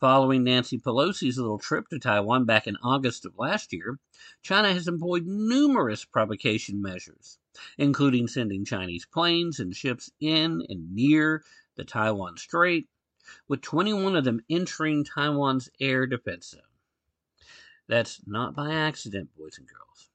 Following 0.01 0.43
Nancy 0.43 0.79
Pelosi's 0.79 1.37
little 1.37 1.59
trip 1.59 1.87
to 1.89 1.99
Taiwan 1.99 2.45
back 2.45 2.65
in 2.65 2.75
August 2.77 3.23
of 3.23 3.37
last 3.37 3.71
year, 3.71 3.99
China 4.41 4.73
has 4.73 4.87
employed 4.87 5.27
numerous 5.27 6.05
provocation 6.05 6.81
measures, 6.81 7.37
including 7.77 8.27
sending 8.27 8.65
Chinese 8.65 9.05
planes 9.05 9.59
and 9.59 9.75
ships 9.75 10.09
in 10.19 10.65
and 10.67 10.91
near 10.95 11.43
the 11.75 11.83
Taiwan 11.83 12.35
Strait, 12.37 12.89
with 13.47 13.61
21 13.61 14.15
of 14.15 14.23
them 14.23 14.41
entering 14.49 15.03
Taiwan's 15.03 15.69
air 15.79 16.07
defense 16.07 16.47
zone. 16.47 16.61
That's 17.87 18.21
not 18.25 18.55
by 18.55 18.73
accident, 18.73 19.29
boys 19.37 19.59
and 19.59 19.67
girls. 19.67 20.09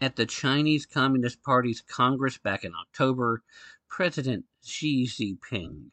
At 0.00 0.14
the 0.14 0.26
Chinese 0.26 0.86
Communist 0.86 1.42
Party's 1.42 1.80
Congress 1.80 2.38
back 2.38 2.62
in 2.62 2.74
October, 2.76 3.42
President 3.88 4.44
Xi 4.62 5.04
Jinping 5.04 5.90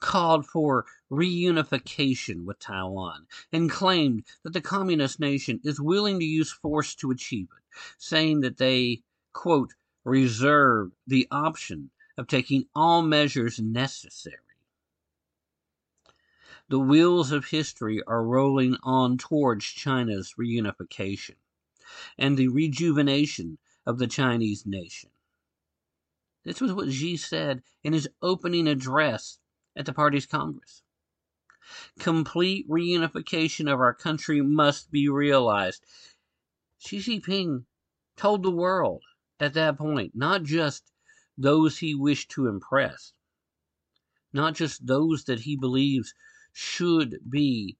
called 0.00 0.46
for 0.46 0.86
reunification 1.10 2.44
with 2.44 2.58
Taiwan 2.58 3.26
and 3.52 3.70
claimed 3.70 4.24
that 4.42 4.52
the 4.52 4.60
communist 4.60 5.20
nation 5.20 5.60
is 5.64 5.80
willing 5.80 6.18
to 6.18 6.24
use 6.24 6.50
force 6.50 6.94
to 6.96 7.10
achieve 7.10 7.48
it, 7.56 7.78
saying 7.96 8.40
that 8.40 8.58
they, 8.58 9.02
quote, 9.32 9.74
reserve 10.04 10.92
the 11.06 11.28
option 11.30 11.90
of 12.16 12.26
taking 12.26 12.66
all 12.74 13.02
measures 13.02 13.60
necessary. 13.60 14.38
The 16.68 16.78
wheels 16.78 17.32
of 17.32 17.46
history 17.46 18.02
are 18.06 18.22
rolling 18.22 18.76
on 18.82 19.16
towards 19.16 19.64
China's 19.64 20.34
reunification 20.38 21.36
and 22.18 22.36
the 22.36 22.48
rejuvenation 22.48 23.58
of 23.86 23.98
the 23.98 24.06
Chinese 24.06 24.66
nation. 24.66 25.10
This 26.44 26.60
was 26.60 26.72
what 26.72 26.90
Xi 26.92 27.16
said 27.16 27.62
in 27.82 27.92
his 27.92 28.08
opening 28.20 28.68
address 28.68 29.38
at 29.78 29.86
the 29.86 29.92
party's 29.92 30.26
Congress. 30.26 30.82
Complete 32.00 32.68
reunification 32.68 33.72
of 33.72 33.78
our 33.78 33.94
country 33.94 34.42
must 34.42 34.90
be 34.90 35.08
realized. 35.08 35.84
Xi 36.78 36.98
Jinping 36.98 37.64
told 38.16 38.42
the 38.42 38.50
world 38.50 39.04
at 39.38 39.54
that 39.54 39.78
point, 39.78 40.12
not 40.14 40.42
just 40.42 40.90
those 41.36 41.78
he 41.78 41.94
wished 41.94 42.30
to 42.32 42.48
impress, 42.48 43.12
not 44.32 44.54
just 44.54 44.86
those 44.86 45.24
that 45.24 45.40
he 45.40 45.56
believes 45.56 46.12
should 46.52 47.20
be 47.30 47.76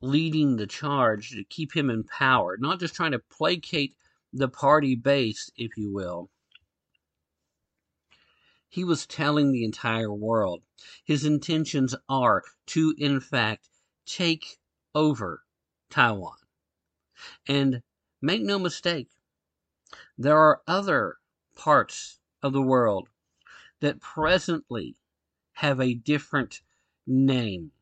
leading 0.00 0.56
the 0.56 0.66
charge 0.66 1.30
to 1.30 1.44
keep 1.44 1.76
him 1.76 1.90
in 1.90 2.04
power, 2.04 2.56
not 2.58 2.80
just 2.80 2.94
trying 2.94 3.12
to 3.12 3.18
placate 3.18 3.94
the 4.32 4.48
party 4.48 4.94
base, 4.94 5.50
if 5.56 5.76
you 5.76 5.92
will, 5.92 6.30
he 8.72 8.84
was 8.84 9.04
telling 9.04 9.52
the 9.52 9.66
entire 9.66 10.10
world 10.10 10.62
his 11.04 11.26
intentions 11.26 11.94
are 12.08 12.42
to, 12.64 12.94
in 12.96 13.20
fact, 13.20 13.68
take 14.06 14.58
over 14.94 15.42
Taiwan. 15.90 16.38
And 17.46 17.82
make 18.22 18.40
no 18.40 18.58
mistake, 18.58 19.10
there 20.16 20.38
are 20.38 20.62
other 20.66 21.18
parts 21.54 22.18
of 22.42 22.54
the 22.54 22.62
world 22.62 23.08
that 23.80 24.00
presently 24.00 24.96
have 25.52 25.78
a 25.78 25.92
different 25.92 26.62
name, 27.06 27.72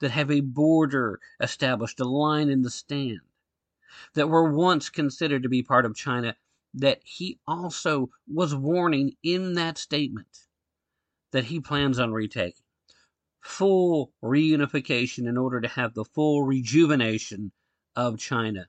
that 0.00 0.10
have 0.10 0.32
a 0.32 0.40
border 0.40 1.20
established, 1.38 2.00
a 2.00 2.04
line 2.04 2.48
in 2.48 2.62
the 2.62 2.70
stand, 2.70 3.20
that 4.14 4.28
were 4.28 4.52
once 4.52 4.90
considered 4.90 5.44
to 5.44 5.48
be 5.48 5.62
part 5.62 5.86
of 5.86 5.94
China 5.94 6.34
that 6.74 7.00
he 7.04 7.38
also 7.46 8.10
was 8.28 8.54
warning 8.54 9.12
in 9.22 9.54
that 9.54 9.78
statement 9.78 10.46
that 11.32 11.44
he 11.44 11.60
plans 11.60 11.98
on 11.98 12.12
retaking. 12.12 12.64
Full 13.40 14.12
reunification 14.22 15.28
in 15.28 15.36
order 15.36 15.60
to 15.60 15.68
have 15.68 15.94
the 15.94 16.04
full 16.04 16.44
rejuvenation 16.44 17.52
of 17.96 18.18
China. 18.18 18.66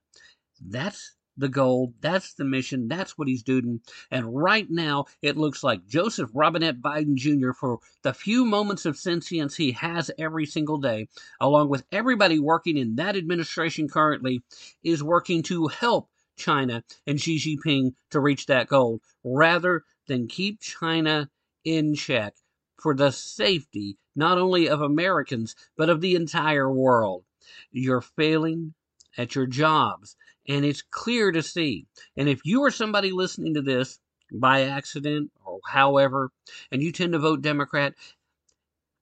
That's 0.61 1.15
the 1.37 1.49
goal. 1.49 1.93
That's 2.01 2.33
the 2.33 2.45
mission. 2.45 2.87
That's 2.87 3.17
what 3.17 3.27
he's 3.27 3.43
doing. 3.43 3.81
And 4.11 4.33
right 4.35 4.67
now, 4.69 5.05
it 5.21 5.37
looks 5.37 5.63
like 5.63 5.87
Joseph 5.87 6.29
Robinette 6.33 6.81
Biden 6.81 7.15
Jr., 7.15 7.51
for 7.51 7.79
the 8.03 8.13
few 8.13 8.45
moments 8.45 8.85
of 8.85 8.97
sentience 8.97 9.55
he 9.55 9.71
has 9.73 10.11
every 10.17 10.45
single 10.45 10.77
day, 10.77 11.07
along 11.39 11.69
with 11.69 11.83
everybody 11.91 12.39
working 12.39 12.77
in 12.77 12.95
that 12.95 13.15
administration 13.15 13.87
currently, 13.87 14.43
is 14.83 15.03
working 15.03 15.41
to 15.43 15.67
help 15.67 16.09
China 16.41 16.83
and 17.05 17.21
Xi 17.21 17.37
Jinping 17.37 17.93
to 18.09 18.19
reach 18.19 18.47
that 18.47 18.67
goal 18.67 18.99
rather 19.23 19.83
than 20.07 20.27
keep 20.27 20.59
China 20.59 21.29
in 21.63 21.93
check 21.93 22.33
for 22.81 22.95
the 22.95 23.11
safety 23.11 23.97
not 24.15 24.39
only 24.39 24.67
of 24.67 24.81
Americans, 24.81 25.55
but 25.77 25.89
of 25.89 26.01
the 26.01 26.15
entire 26.15 26.69
world. 26.69 27.23
You're 27.71 28.01
failing 28.01 28.73
at 29.17 29.35
your 29.35 29.45
jobs, 29.45 30.15
and 30.47 30.65
it's 30.65 30.81
clear 30.81 31.31
to 31.31 31.43
see. 31.43 31.85
And 32.17 32.27
if 32.27 32.41
you 32.43 32.63
are 32.63 32.71
somebody 32.71 33.11
listening 33.11 33.53
to 33.53 33.61
this 33.61 33.99
by 34.33 34.63
accident 34.63 35.31
or 35.45 35.59
however, 35.67 36.31
and 36.71 36.81
you 36.81 36.91
tend 36.91 37.13
to 37.13 37.19
vote 37.19 37.41
Democrat, 37.41 37.93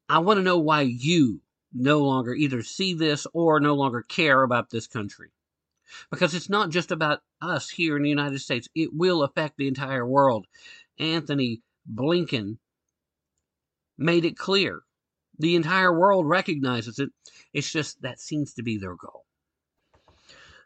I 0.10 0.20
want 0.20 0.38
to 0.38 0.44
know 0.44 0.60
why 0.60 0.82
you 0.82 1.42
no 1.72 2.00
longer 2.00 2.34
either 2.34 2.64
see 2.64 2.94
this 2.94 3.26
or 3.34 3.60
no 3.60 3.76
longer 3.76 4.02
care 4.02 4.44
about 4.44 4.70
this 4.70 4.88
country 4.88 5.30
because 6.10 6.34
it's 6.34 6.50
not 6.50 6.70
just 6.70 6.92
about 6.92 7.22
us 7.42 7.70
here 7.70 7.98
in 7.98 8.04
the 8.04 8.10
United 8.10 8.40
States. 8.40 8.68
It 8.76 8.90
will 8.94 9.24
affect 9.24 9.58
the 9.58 9.68
entire 9.68 10.06
world. 10.06 10.48
Antony 10.98 11.62
Blinken 11.92 12.58
made 13.98 14.26
it 14.26 14.38
clear. 14.38 14.82
The 15.38 15.56
entire 15.56 15.98
world 15.98 16.28
recognizes 16.28 17.00
it. 17.00 17.10
It's 17.54 17.72
just 17.72 18.02
that 18.02 18.20
seems 18.20 18.54
to 18.56 18.64
be 18.64 18.78
their 18.78 18.96
goal. 18.96 19.26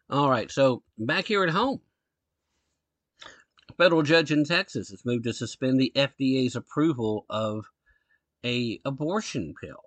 All 0.09 0.29
right, 0.29 0.51
so 0.51 0.83
back 0.97 1.25
here 1.25 1.43
at 1.43 1.49
home, 1.49 1.81
a 3.69 3.73
federal 3.73 4.03
judge 4.03 4.31
in 4.31 4.43
Texas 4.43 4.89
has 4.89 5.05
moved 5.05 5.23
to 5.23 5.33
suspend 5.33 5.79
the 5.79 5.91
FDA's 5.95 6.55
approval 6.55 7.25
of 7.29 7.65
a 8.45 8.79
abortion 8.83 9.53
pill, 9.59 9.83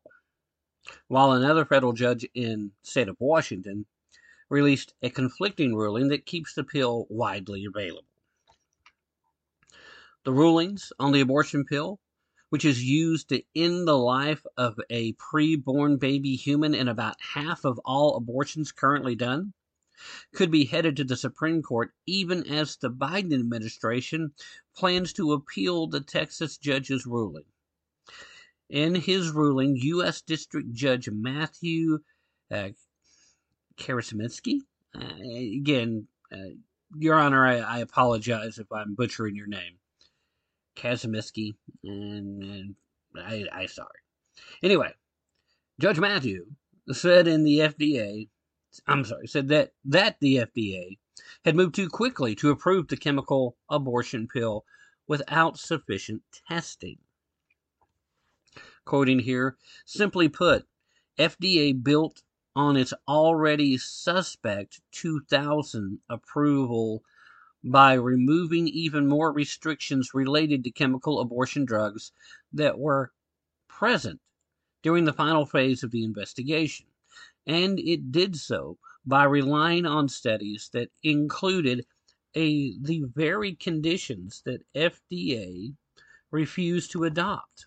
while 1.09 1.33
another 1.33 1.64
federal 1.64 1.92
judge 1.92 2.27
in 2.35 2.72
state 2.83 3.09
of 3.09 3.16
Washington 3.18 3.87
released 4.48 4.94
a 5.02 5.11
conflicting 5.11 5.74
ruling 5.74 6.09
that 6.09 6.26
keeps 6.26 6.54
the 6.54 6.64
pill 6.64 7.06
widely 7.09 7.64
available. 7.64 8.09
The 10.24 10.32
rulings 10.32 10.92
on 10.98 11.12
the 11.12 11.20
abortion 11.20 11.64
pill, 11.64 12.00
which 12.48 12.64
is 12.64 12.82
used 12.82 13.28
to 13.28 13.42
end 13.54 13.87
the 13.87 13.98
life 13.98 14.44
of 14.56 14.78
a 14.90 15.12
preborn 15.14 15.98
baby 15.98 16.37
human 16.37 16.74
in 16.74 16.88
about 16.88 17.20
half 17.20 17.64
of 17.64 17.80
all 17.85 18.16
abortions 18.16 18.72
currently 18.72 19.14
done, 19.14 19.52
could 20.35 20.50
be 20.50 20.64
headed 20.64 20.96
to 20.96 21.04
the 21.04 21.16
Supreme 21.16 21.62
Court 21.62 21.92
even 22.06 22.46
as 22.46 22.76
the 22.76 22.90
Biden 22.90 23.32
administration 23.32 24.32
plans 24.76 25.12
to 25.14 25.32
appeal 25.32 25.87
the 25.87 26.00
Texas 26.00 26.59
judge's 26.59 27.06
ruling. 27.06 27.46
In 28.68 28.96
his 28.96 29.30
ruling, 29.30 29.76
U.S. 29.76 30.20
District 30.20 30.72
Judge 30.72 31.09
Matthew 31.09 32.00
uh, 32.50 32.70
Karasminski. 33.78 34.60
Uh, 34.94 35.14
again, 35.56 36.06
uh, 36.32 36.54
Your 36.96 37.16
Honor, 37.16 37.46
I, 37.46 37.58
I, 37.58 37.78
apologize 37.80 38.58
if 38.58 38.70
I'm 38.72 38.94
butchering 38.94 39.36
your 39.36 39.46
name. 39.46 39.78
Kazimiski, 40.76 41.56
and, 41.84 42.42
and 42.42 42.74
I, 43.18 43.46
I 43.52 43.66
sorry. 43.66 43.88
Anyway, 44.62 44.92
Judge 45.80 45.98
Matthew 45.98 46.46
said 46.92 47.26
in 47.26 47.44
the 47.44 47.58
FDA, 47.58 48.28
I'm 48.86 49.04
sorry, 49.04 49.26
said 49.26 49.48
that 49.48 49.72
that 49.86 50.16
the 50.20 50.36
FDA 50.36 50.98
had 51.44 51.56
moved 51.56 51.74
too 51.74 51.88
quickly 51.88 52.34
to 52.36 52.50
approve 52.50 52.88
the 52.88 52.96
chemical 52.96 53.56
abortion 53.70 54.28
pill 54.28 54.64
without 55.08 55.58
sufficient 55.58 56.22
testing. 56.48 56.98
Quoting 58.84 59.20
here, 59.20 59.56
simply 59.84 60.28
put, 60.28 60.66
FDA 61.18 61.82
built 61.82 62.22
on 62.56 62.76
its 62.76 62.94
already 63.06 63.76
suspect 63.76 64.80
2000 64.92 66.00
approval 66.08 67.02
by 67.62 67.92
removing 67.92 68.66
even 68.68 69.06
more 69.06 69.30
restrictions 69.30 70.14
related 70.14 70.64
to 70.64 70.70
chemical 70.70 71.20
abortion 71.20 71.64
drugs 71.64 72.12
that 72.52 72.78
were 72.78 73.12
present 73.68 74.20
during 74.82 75.04
the 75.04 75.12
final 75.12 75.44
phase 75.44 75.82
of 75.82 75.90
the 75.90 76.02
investigation. 76.02 76.86
And 77.46 77.78
it 77.78 78.10
did 78.10 78.36
so 78.36 78.78
by 79.04 79.24
relying 79.24 79.84
on 79.84 80.08
studies 80.08 80.70
that 80.72 80.90
included 81.02 81.84
a, 82.34 82.78
the 82.78 83.04
very 83.14 83.54
conditions 83.54 84.42
that 84.46 84.62
FDA 84.74 85.74
refused 86.30 86.90
to 86.92 87.04
adopt. 87.04 87.66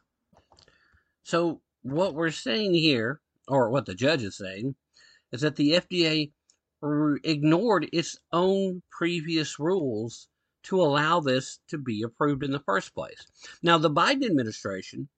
So, 1.24 1.62
what 1.82 2.14
we're 2.14 2.32
saying 2.32 2.74
here, 2.74 3.22
or 3.50 3.70
what 3.70 3.86
the 3.86 3.96
judge 3.96 4.24
is 4.24 4.38
saying, 4.38 4.76
is 5.32 5.42
that 5.42 5.58
the 5.58 5.72
FDA 5.72 6.32
ignored 7.24 7.90
its 7.92 8.18
own 8.32 8.82
previous 8.90 9.60
rules 9.60 10.30
to 10.64 10.82
allow 10.82 11.20
this 11.20 11.60
to 11.68 11.78
be 11.78 12.02
approved 12.04 12.44
in 12.44 12.52
the 12.52 12.60
first 12.60 12.94
place. 12.94 13.28
Now, 13.62 13.78
the 13.78 13.90
Biden 13.90 14.26
administration 14.26 15.10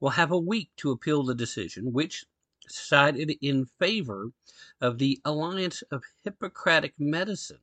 will 0.00 0.10
have 0.10 0.30
a 0.30 0.38
week 0.38 0.70
to 0.78 0.90
appeal 0.90 1.22
the 1.22 1.34
decision, 1.34 1.92
which 1.92 2.24
sided 2.68 3.32
in 3.40 3.66
favor 3.78 4.30
of 4.80 4.98
the 4.98 5.20
Alliance 5.24 5.82
of 5.90 6.02
Hippocratic 6.24 6.94
Medicine 6.98 7.58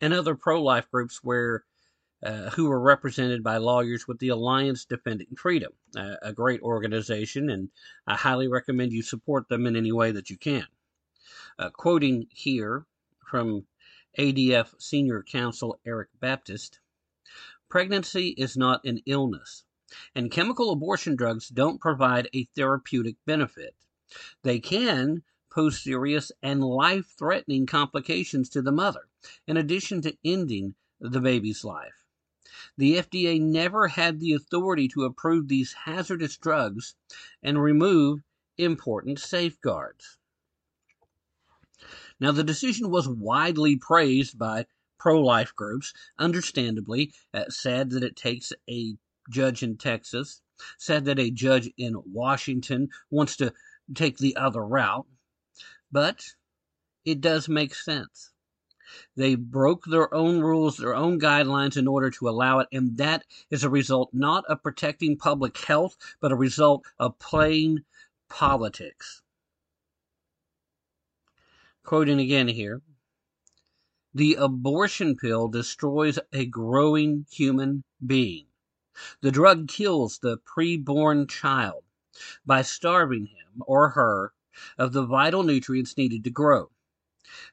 and 0.00 0.12
other 0.12 0.34
pro-life 0.34 0.90
groups 0.90 1.24
where 1.24 1.64
uh, 2.22 2.50
who 2.50 2.68
were 2.68 2.80
represented 2.80 3.44
by 3.44 3.56
lawyers 3.56 4.08
with 4.08 4.18
the 4.18 4.28
Alliance 4.28 4.84
Defending 4.84 5.36
Freedom, 5.36 5.72
a 5.94 6.32
great 6.32 6.60
organization, 6.62 7.48
and 7.48 7.70
I 8.06 8.16
highly 8.16 8.48
recommend 8.48 8.92
you 8.92 9.02
support 9.02 9.48
them 9.48 9.66
in 9.66 9.76
any 9.76 9.92
way 9.92 10.10
that 10.10 10.28
you 10.28 10.36
can. 10.36 10.66
Uh, 11.58 11.70
quoting 11.70 12.26
here 12.30 12.86
from 13.24 13.66
ADF 14.18 14.80
Senior 14.80 15.22
Counsel 15.22 15.78
Erik 15.86 16.08
Baptist 16.18 16.80
Pregnancy 17.68 18.30
is 18.30 18.56
not 18.56 18.84
an 18.84 19.00
illness, 19.06 19.64
and 20.14 20.30
chemical 20.30 20.70
abortion 20.70 21.14
drugs 21.14 21.48
don't 21.48 21.80
provide 21.80 22.28
a 22.32 22.44
therapeutic 22.56 23.16
benefit. 23.26 23.76
They 24.42 24.58
can 24.58 25.22
pose 25.50 25.80
serious 25.80 26.32
and 26.42 26.64
life 26.64 27.14
threatening 27.16 27.66
complications 27.66 28.48
to 28.50 28.62
the 28.62 28.72
mother, 28.72 29.08
in 29.46 29.56
addition 29.56 30.02
to 30.02 30.16
ending 30.24 30.74
the 31.00 31.20
baby's 31.20 31.62
life. 31.62 32.07
The 32.78 32.94
FDA 32.94 33.40
never 33.40 33.88
had 33.88 34.20
the 34.20 34.34
authority 34.34 34.86
to 34.90 35.02
approve 35.02 35.48
these 35.48 35.72
hazardous 35.72 36.36
drugs 36.36 36.94
and 37.42 37.60
remove 37.60 38.20
important 38.56 39.18
safeguards. 39.18 40.16
Now, 42.20 42.30
the 42.30 42.44
decision 42.44 42.88
was 42.88 43.08
widely 43.08 43.76
praised 43.76 44.38
by 44.38 44.66
pro 44.96 45.20
life 45.20 45.52
groups, 45.56 45.92
understandably, 46.20 47.12
uh, 47.34 47.46
sad 47.48 47.90
that 47.90 48.04
it 48.04 48.14
takes 48.14 48.52
a 48.70 48.96
judge 49.28 49.64
in 49.64 49.76
Texas, 49.76 50.40
sad 50.78 51.04
that 51.06 51.18
a 51.18 51.32
judge 51.32 51.68
in 51.76 52.00
Washington 52.06 52.90
wants 53.10 53.36
to 53.38 53.52
take 53.92 54.18
the 54.18 54.36
other 54.36 54.64
route, 54.64 55.08
but 55.90 56.34
it 57.04 57.20
does 57.20 57.48
make 57.48 57.74
sense. 57.74 58.30
They 59.16 59.34
broke 59.34 59.84
their 59.84 60.14
own 60.14 60.40
rules, 60.40 60.78
their 60.78 60.94
own 60.94 61.20
guidelines 61.20 61.76
in 61.76 61.86
order 61.86 62.10
to 62.12 62.26
allow 62.26 62.60
it, 62.60 62.68
and 62.72 62.96
that 62.96 63.26
is 63.50 63.62
a 63.62 63.68
result 63.68 64.14
not 64.14 64.46
of 64.46 64.62
protecting 64.62 65.18
public 65.18 65.58
health, 65.58 65.98
but 66.20 66.32
a 66.32 66.36
result 66.36 66.86
of 66.98 67.18
plain 67.18 67.84
politics. 68.30 69.22
Quoting 71.84 72.18
again 72.18 72.48
here 72.48 72.80
The 74.14 74.34
abortion 74.34 75.16
pill 75.16 75.48
destroys 75.48 76.18
a 76.32 76.46
growing 76.46 77.26
human 77.30 77.84
being. 78.04 78.46
The 79.20 79.30
drug 79.30 79.68
kills 79.68 80.18
the 80.18 80.38
preborn 80.38 81.28
child 81.28 81.84
by 82.46 82.62
starving 82.62 83.26
him 83.26 83.62
or 83.66 83.90
her 83.90 84.32
of 84.76 84.92
the 84.92 85.04
vital 85.04 85.42
nutrients 85.42 85.96
needed 85.96 86.24
to 86.24 86.30
grow. 86.30 86.70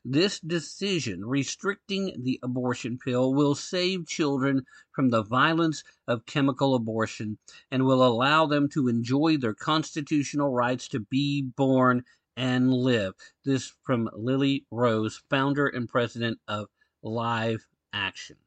This 0.04 0.40
decision 0.40 1.26
restricting 1.26 2.24
the 2.24 2.40
abortion 2.42 2.98
pill 2.98 3.34
will 3.34 3.56
save 3.56 4.08
children 4.08 4.66
from 4.92 5.10
the 5.10 5.24
violence 5.24 5.84
of 6.08 6.26
chemical 6.26 6.76
abortion 6.76 7.38
and 7.72 7.86
will 7.86 8.06
allow 8.06 8.46
them 8.46 8.70
to 8.70 8.88
enjoy 8.88 9.38
their 9.38 9.54
constitutional 9.54 10.54
rights 10.54 10.88
to 10.90 11.00
be 11.00 11.42
born 11.42 12.04
and 12.38 12.74
live. 12.74 13.14
This 13.44 13.74
from 13.84 14.10
Lila 14.14 14.60
Rose, 14.72 15.22
founder 15.30 15.68
and 15.68 15.88
president 15.88 16.40
of 16.48 16.68
Live 17.02 17.66
Action. 17.94 18.38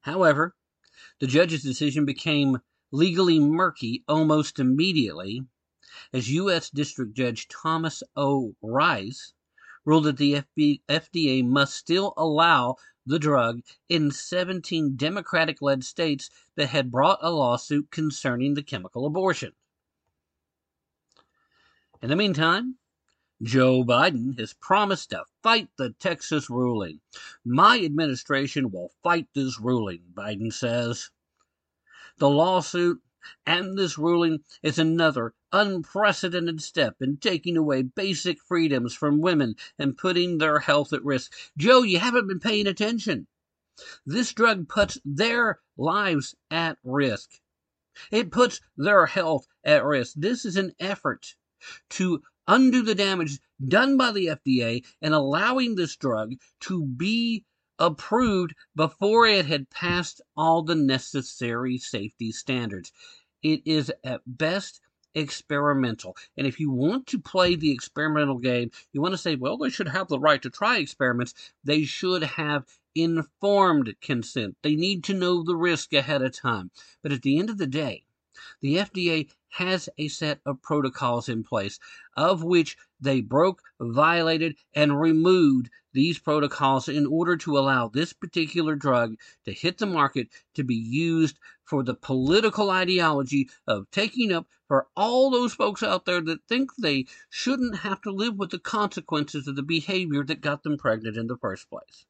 However, 0.00 0.54
the 1.20 1.26
judge's 1.26 1.62
decision 1.62 2.04
became 2.04 2.58
legally 2.90 3.38
murky 3.38 4.04
almost 4.08 4.58
immediately 4.58 5.42
as 6.12 6.30
U.S. 6.30 6.70
District 6.70 7.14
Judge 7.14 7.48
Thomas 7.48 8.02
O. 8.16 8.54
Rice 8.62 9.32
ruled 9.84 10.04
that 10.04 10.16
the 10.18 10.42
FDA 10.88 11.44
must 11.44 11.74
still 11.74 12.12
allow 12.16 12.76
the 13.06 13.18
drug 13.18 13.62
in 13.88 14.10
17 14.10 14.96
Democratic 14.96 15.62
led 15.62 15.82
states 15.82 16.28
that 16.56 16.68
had 16.68 16.90
brought 16.90 17.18
a 17.22 17.30
lawsuit 17.30 17.90
concerning 17.90 18.54
the 18.54 18.62
chemical 18.62 19.06
abortion. 19.06 19.52
In 22.02 22.10
the 22.10 22.16
meantime, 22.16 22.76
Joe 23.42 23.82
Biden 23.82 24.38
has 24.38 24.52
promised 24.52 25.10
to 25.10 25.24
fight 25.42 25.70
the 25.76 25.90
Texas 25.90 26.50
ruling. 26.50 27.00
My 27.44 27.80
administration 27.82 28.70
will 28.70 28.90
fight 29.02 29.28
this 29.32 29.58
ruling, 29.58 30.02
Biden 30.12 30.52
says. 30.52 31.10
The 32.18 32.28
lawsuit 32.28 33.00
and 33.46 33.78
this 33.78 33.96
ruling 33.96 34.44
is 34.62 34.78
another 34.78 35.34
unprecedented 35.52 36.62
step 36.62 36.96
in 37.00 37.16
taking 37.16 37.56
away 37.56 37.82
basic 37.82 38.40
freedoms 38.42 38.94
from 38.94 39.20
women 39.20 39.54
and 39.78 39.96
putting 39.96 40.38
their 40.38 40.58
health 40.60 40.92
at 40.92 41.04
risk. 41.04 41.32
Joe, 41.56 41.82
you 41.82 41.98
haven't 41.98 42.28
been 42.28 42.40
paying 42.40 42.66
attention. 42.66 43.26
This 44.04 44.32
drug 44.32 44.68
puts 44.68 44.98
their 45.04 45.60
lives 45.76 46.34
at 46.50 46.78
risk. 46.82 47.30
It 48.10 48.30
puts 48.30 48.60
their 48.76 49.06
health 49.06 49.46
at 49.64 49.84
risk. 49.84 50.14
This 50.16 50.44
is 50.44 50.56
an 50.56 50.72
effort 50.78 51.34
to 51.90 52.22
undo 52.46 52.82
the 52.82 52.94
damage 52.94 53.38
done 53.66 53.96
by 53.96 54.12
the 54.12 54.26
FDA 54.26 54.84
and 55.02 55.14
allowing 55.14 55.74
this 55.74 55.96
drug 55.96 56.34
to 56.60 56.86
be 56.86 57.44
approved 57.78 58.54
before 58.74 59.26
it 59.26 59.46
had 59.46 59.70
passed 59.70 60.20
all 60.36 60.62
the 60.62 60.74
necessary 60.74 61.78
safety 61.78 62.32
standards. 62.32 62.92
It 63.42 63.62
is 63.64 63.92
at 64.02 64.22
best 64.26 64.80
experimental. 65.14 66.16
And 66.36 66.46
if 66.46 66.60
you 66.60 66.70
want 66.70 67.06
to 67.08 67.18
play 67.18 67.54
the 67.54 67.72
experimental 67.72 68.38
game, 68.38 68.70
you 68.92 69.00
want 69.00 69.12
to 69.14 69.18
say, 69.18 69.34
well, 69.36 69.56
they 69.56 69.70
should 69.70 69.88
have 69.88 70.08
the 70.08 70.18
right 70.18 70.40
to 70.42 70.50
try 70.50 70.78
experiments. 70.78 71.34
They 71.64 71.84
should 71.84 72.22
have 72.22 72.66
informed 72.94 73.94
consent. 74.00 74.56
They 74.62 74.74
need 74.74 75.04
to 75.04 75.14
know 75.14 75.42
the 75.42 75.56
risk 75.56 75.92
ahead 75.92 76.22
of 76.22 76.32
time. 76.32 76.70
But 77.02 77.12
at 77.12 77.22
the 77.22 77.38
end 77.38 77.50
of 77.50 77.58
the 77.58 77.66
day, 77.66 78.04
the 78.60 78.76
FDA 78.76 79.28
has 79.50 79.88
a 79.98 80.08
set 80.08 80.40
of 80.44 80.62
protocols 80.62 81.28
in 81.28 81.42
place, 81.42 81.78
of 82.16 82.44
which 82.44 82.76
they 83.00 83.20
broke, 83.20 83.62
violated, 83.80 84.56
and 84.74 85.00
removed 85.00 85.70
these 85.92 86.18
protocols 86.18 86.88
in 86.88 87.06
order 87.06 87.36
to 87.36 87.58
allow 87.58 87.88
this 87.88 88.12
particular 88.12 88.76
drug 88.76 89.16
to 89.44 89.52
hit 89.52 89.78
the 89.78 89.86
market 89.86 90.28
to 90.54 90.62
be 90.62 90.74
used 90.74 91.38
for 91.68 91.82
the 91.82 91.94
political 91.94 92.70
ideology 92.70 93.50
of 93.66 93.90
taking 93.90 94.32
up 94.32 94.46
for 94.66 94.88
all 94.96 95.30
those 95.30 95.52
folks 95.52 95.82
out 95.82 96.06
there 96.06 96.22
that 96.22 96.46
think 96.48 96.70
they 96.76 97.04
shouldn't 97.28 97.80
have 97.80 98.00
to 98.00 98.10
live 98.10 98.36
with 98.36 98.50
the 98.50 98.58
consequences 98.58 99.46
of 99.46 99.54
the 99.54 99.62
behavior 99.62 100.24
that 100.24 100.40
got 100.40 100.62
them 100.62 100.78
pregnant 100.78 101.18
in 101.18 101.26
the 101.26 101.36
first 101.36 101.68
place. 101.68 102.06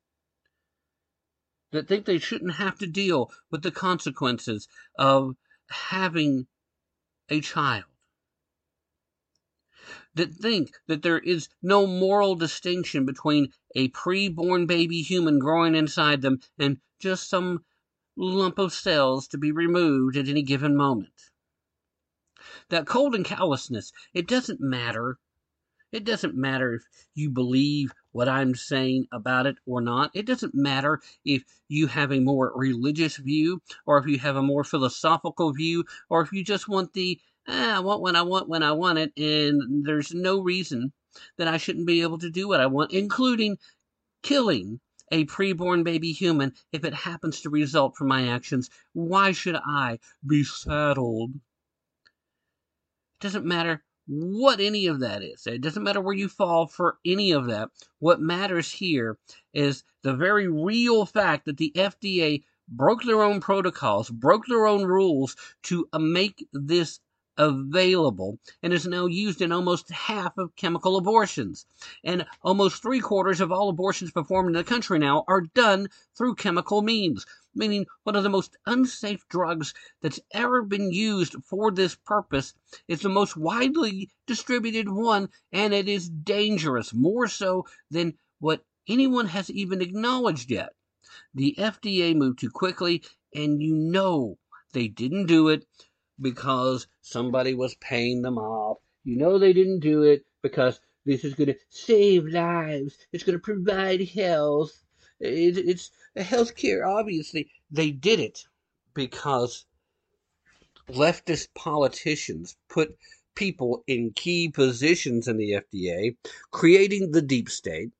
That 1.72 1.88
think 1.88 2.06
they 2.06 2.18
shouldn't 2.18 2.54
have 2.54 2.78
to 2.78 2.86
deal 2.86 3.32
with 3.50 3.62
the 3.62 3.72
consequences 3.72 4.68
of 4.96 5.34
having 5.68 6.46
a 7.28 7.40
child. 7.40 7.84
That 10.14 10.32
think 10.32 10.70
that 10.86 11.02
there 11.02 11.18
is 11.18 11.48
no 11.62 11.86
moral 11.86 12.36
distinction 12.36 13.04
between 13.04 13.52
a 13.74 13.88
pre-born 13.88 14.66
baby 14.66 15.02
human 15.02 15.40
growing 15.40 15.74
inside 15.74 16.22
them 16.22 16.40
and 16.58 16.78
just 17.00 17.28
some 17.28 17.64
lump 18.18 18.58
of 18.58 18.72
cells 18.72 19.28
to 19.28 19.38
be 19.38 19.52
removed 19.52 20.16
at 20.16 20.28
any 20.28 20.42
given 20.42 20.76
moment. 20.76 21.30
That 22.68 22.86
cold 22.86 23.14
and 23.14 23.24
callousness, 23.24 23.92
it 24.12 24.26
doesn't 24.26 24.60
matter. 24.60 25.18
It 25.92 26.04
doesn't 26.04 26.34
matter 26.34 26.74
if 26.74 26.82
you 27.14 27.30
believe 27.30 27.92
what 28.10 28.28
I'm 28.28 28.54
saying 28.54 29.06
about 29.12 29.46
it 29.46 29.56
or 29.64 29.80
not. 29.80 30.10
It 30.14 30.26
doesn't 30.26 30.54
matter 30.54 31.00
if 31.24 31.44
you 31.68 31.86
have 31.86 32.12
a 32.12 32.20
more 32.20 32.52
religious 32.54 33.16
view 33.16 33.62
or 33.86 33.98
if 33.98 34.06
you 34.06 34.18
have 34.18 34.36
a 34.36 34.42
more 34.42 34.64
philosophical 34.64 35.52
view 35.52 35.84
or 36.10 36.20
if 36.20 36.32
you 36.32 36.42
just 36.42 36.68
want 36.68 36.92
the, 36.92 37.20
ah, 37.46 37.76
I 37.76 37.80
want 37.80 38.02
when 38.02 38.16
I 38.16 38.22
want 38.22 38.48
when 38.48 38.62
I 38.62 38.72
want 38.72 38.98
it 38.98 39.12
and 39.16 39.86
there's 39.86 40.12
no 40.12 40.40
reason 40.40 40.92
that 41.36 41.48
I 41.48 41.56
shouldn't 41.56 41.86
be 41.86 42.02
able 42.02 42.18
to 42.18 42.30
do 42.30 42.48
what 42.48 42.60
I 42.60 42.66
want, 42.66 42.92
including 42.92 43.58
killing 44.22 44.80
a 45.10 45.24
preborn 45.26 45.84
baby 45.84 46.12
human 46.12 46.54
if 46.72 46.84
it 46.84 46.94
happens 46.94 47.40
to 47.40 47.50
result 47.50 47.96
from 47.96 48.08
my 48.08 48.28
actions. 48.28 48.70
Why 48.92 49.32
should 49.32 49.56
I 49.56 49.98
be 50.26 50.44
saddled? 50.44 51.34
It 51.34 53.20
doesn't 53.20 53.44
matter 53.44 53.84
what 54.06 54.60
any 54.60 54.86
of 54.86 55.00
that 55.00 55.22
is. 55.22 55.46
It 55.46 55.60
doesn't 55.60 55.82
matter 55.82 56.00
where 56.00 56.14
you 56.14 56.28
fall 56.28 56.66
for 56.66 56.98
any 57.04 57.32
of 57.32 57.46
that. 57.46 57.70
What 57.98 58.20
matters 58.20 58.72
here 58.72 59.18
is 59.52 59.84
the 60.02 60.14
very 60.14 60.48
real 60.48 61.04
fact 61.04 61.44
that 61.44 61.58
the 61.58 61.72
FDA 61.74 62.42
broke 62.68 63.02
their 63.02 63.22
own 63.22 63.40
protocols, 63.40 64.10
broke 64.10 64.46
their 64.46 64.66
own 64.66 64.84
rules 64.84 65.36
to 65.64 65.88
make 65.98 66.46
this 66.52 67.00
available 67.38 68.38
and 68.62 68.72
is 68.72 68.86
now 68.86 69.06
used 69.06 69.40
in 69.40 69.52
almost 69.52 69.90
half 69.90 70.36
of 70.36 70.56
chemical 70.56 70.96
abortions. 70.96 71.64
And 72.02 72.26
almost 72.42 72.82
three 72.82 72.98
quarters 73.00 73.40
of 73.40 73.52
all 73.52 73.68
abortions 73.68 74.10
performed 74.10 74.48
in 74.48 74.54
the 74.54 74.64
country 74.64 74.98
now 74.98 75.24
are 75.28 75.42
done 75.42 75.88
through 76.16 76.34
chemical 76.34 76.82
means, 76.82 77.24
meaning 77.54 77.86
one 78.02 78.16
of 78.16 78.24
the 78.24 78.28
most 78.28 78.56
unsafe 78.66 79.26
drugs 79.28 79.72
that's 80.02 80.20
ever 80.32 80.62
been 80.62 80.92
used 80.92 81.36
for 81.44 81.70
this 81.70 81.94
purpose 81.94 82.54
is 82.88 83.00
the 83.02 83.08
most 83.08 83.36
widely 83.36 84.10
distributed 84.26 84.88
one, 84.88 85.28
and 85.52 85.72
it 85.72 85.88
is 85.88 86.08
dangerous, 86.08 86.92
more 86.92 87.28
so 87.28 87.64
than 87.90 88.18
what 88.40 88.64
anyone 88.88 89.26
has 89.26 89.48
even 89.50 89.80
acknowledged 89.80 90.50
yet. 90.50 90.70
The 91.34 91.54
FDA 91.56 92.16
moved 92.16 92.40
too 92.40 92.50
quickly, 92.50 93.02
and 93.34 93.62
you 93.62 93.74
know 93.74 94.38
they 94.72 94.88
didn't 94.88 95.26
do 95.26 95.48
it 95.48 95.66
because 96.20 96.86
somebody 97.00 97.54
was 97.54 97.74
paying 97.76 98.22
them 98.22 98.38
off. 98.38 98.78
You 99.04 99.16
know 99.16 99.38
they 99.38 99.52
didn't 99.52 99.80
do 99.80 100.02
it 100.02 100.24
because 100.42 100.80
this 101.04 101.24
is 101.24 101.34
going 101.34 101.48
to 101.48 101.58
save 101.70 102.26
lives. 102.26 102.98
It's 103.12 103.24
going 103.24 103.38
to 103.38 103.42
provide 103.42 104.08
health. 104.08 104.82
It, 105.20 105.56
it's 105.56 105.90
health 106.16 106.54
care, 106.54 106.86
obviously. 106.86 107.50
They 107.70 107.90
did 107.90 108.20
it 108.20 108.46
because 108.94 109.64
leftist 110.90 111.48
politicians 111.54 112.56
put 112.68 112.96
people 113.34 113.84
in 113.86 114.12
key 114.12 114.48
positions 114.48 115.28
in 115.28 115.36
the 115.36 115.52
FDA, 115.52 116.16
creating 116.50 117.12
the 117.12 117.22
deep 117.22 117.48
state. 117.48 117.90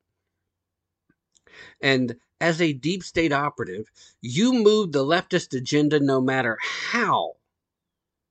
And 1.81 2.17
as 2.41 2.61
a 2.61 2.73
deep 2.73 3.03
state 3.03 3.33
operative, 3.33 3.91
you 4.21 4.53
move 4.53 4.93
the 4.93 5.05
leftist 5.05 5.57
agenda 5.57 6.01
no 6.01 6.21
matter 6.21 6.59
how 6.61 7.38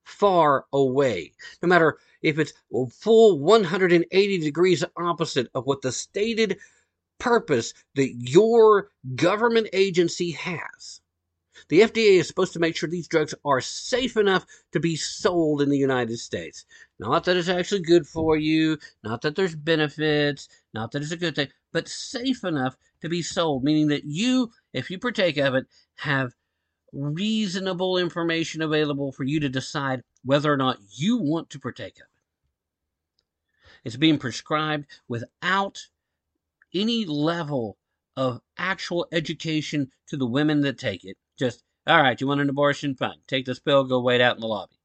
far 0.08 0.66
away. 0.72 1.34
No 1.62 1.68
matter 1.68 1.98
if 2.22 2.40
it's 2.40 2.54
full 2.92 3.40
180 3.40 4.38
degrees 4.40 4.84
opposite 4.96 5.50
of 5.54 5.66
what 5.66 5.82
the 5.82 5.92
stated 5.92 6.58
purpose 7.20 7.74
that 7.96 8.14
your 8.16 8.90
government 9.16 9.68
agency 9.74 10.32
has. 10.32 11.02
The 11.70 11.82
FDA 11.82 12.20
is 12.20 12.28
supposed 12.28 12.54
to 12.54 12.60
make 12.60 12.78
sure 12.78 12.88
these 12.88 13.08
drugs 13.08 13.34
are 13.44 13.60
safe 13.60 14.16
enough 14.16 14.46
to 14.72 14.80
be 14.80 14.96
sold 14.96 15.62
in 15.62 15.70
the 15.70 15.78
United 15.78 16.18
States. 16.20 16.66
Not 17.00 17.26
that 17.26 17.36
it's 17.36 17.50
actually 17.50 17.82
good 17.82 18.08
for 18.08 18.38
you, 18.38 18.78
not 19.04 19.22
that 19.24 19.36
there's 19.36 19.56
benefits, 19.56 20.48
not 20.74 20.92
that 20.92 21.02
it's 21.02 21.12
a 21.12 21.18
good 21.18 21.36
thing, 21.36 21.50
but 21.74 21.90
safe 21.90 22.44
enough 22.44 22.78
to 23.02 23.10
be 23.10 23.22
sold, 23.22 23.64
meaning 23.64 23.88
that 23.88 24.06
you, 24.06 24.52
if 24.72 24.90
you 24.90 25.00
partake 25.00 25.38
of 25.38 25.56
it, 25.56 25.66
have 25.96 26.34
reasonable 26.94 27.98
information 27.98 28.62
available 28.62 29.12
for 29.12 29.24
you 29.24 29.40
to 29.40 29.50
decide 29.50 30.02
whether 30.24 30.52
or 30.52 30.58
not 30.58 30.78
you 30.92 31.18
want 31.18 31.50
to 31.50 31.60
partake 31.60 31.98
of 31.98 32.04
it. 32.04 32.08
It's 33.84 33.98
being 33.98 34.18
prescribed 34.18 34.86
without 35.08 35.88
any 36.74 37.06
level 37.06 37.78
of 38.16 38.42
actual 38.58 39.08
education 39.12 39.92
to 40.08 40.18
the 40.18 40.26
women 40.26 40.62
that 40.62 40.78
take 40.78 41.06
it. 41.06 41.16
Just, 41.38 41.64
all 41.86 42.02
right, 42.02 42.20
you 42.20 42.28
want 42.28 42.42
an 42.42 42.50
abortion? 42.50 42.96
Fine. 42.96 43.20
Take 43.28 43.46
this 43.46 43.60
pill, 43.60 43.84
go 43.84 44.02
wait 44.02 44.22
out 44.22 44.36
in 44.36 44.42
the 44.42 44.48
lobby. 44.48 44.76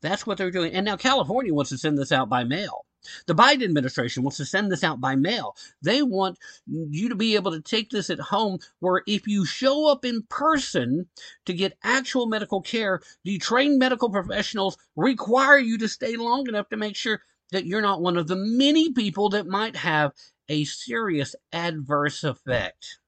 That's 0.00 0.26
what 0.26 0.38
they're 0.38 0.50
doing. 0.50 0.72
And 0.72 0.84
now 0.84 0.96
California 0.96 1.52
wants 1.52 1.70
to 1.70 1.78
send 1.78 1.98
this 1.98 2.12
out 2.12 2.28
by 2.28 2.44
mail. 2.44 2.84
The 3.26 3.34
Biden 3.34 3.64
administration 3.64 4.22
wants 4.22 4.36
to 4.38 4.44
send 4.44 4.70
this 4.70 4.84
out 4.84 5.00
by 5.00 5.16
mail. 5.16 5.56
They 5.82 6.02
want 6.02 6.38
you 6.66 7.08
to 7.08 7.14
be 7.14 7.34
able 7.34 7.52
to 7.52 7.60
take 7.60 7.90
this 7.90 8.10
at 8.10 8.20
home, 8.20 8.58
where 8.80 9.02
if 9.06 9.26
you 9.26 9.44
show 9.44 9.90
up 9.90 10.04
in 10.04 10.22
person 10.28 11.08
to 11.44 11.52
get 11.52 11.78
actual 11.82 12.26
medical 12.26 12.60
care, 12.60 13.00
the 13.24 13.38
trained 13.38 13.78
medical 13.78 14.10
professionals 14.10 14.76
require 14.94 15.58
you 15.58 15.78
to 15.78 15.88
stay 15.88 16.16
long 16.16 16.48
enough 16.48 16.68
to 16.70 16.76
make 16.76 16.96
sure 16.96 17.22
that 17.52 17.66
you're 17.66 17.82
not 17.82 18.02
one 18.02 18.16
of 18.16 18.26
the 18.26 18.36
many 18.36 18.92
people 18.92 19.28
that 19.30 19.46
might 19.46 19.76
have 19.76 20.12
a 20.48 20.64
serious 20.64 21.34
adverse 21.52 22.24
effect. 22.24 22.98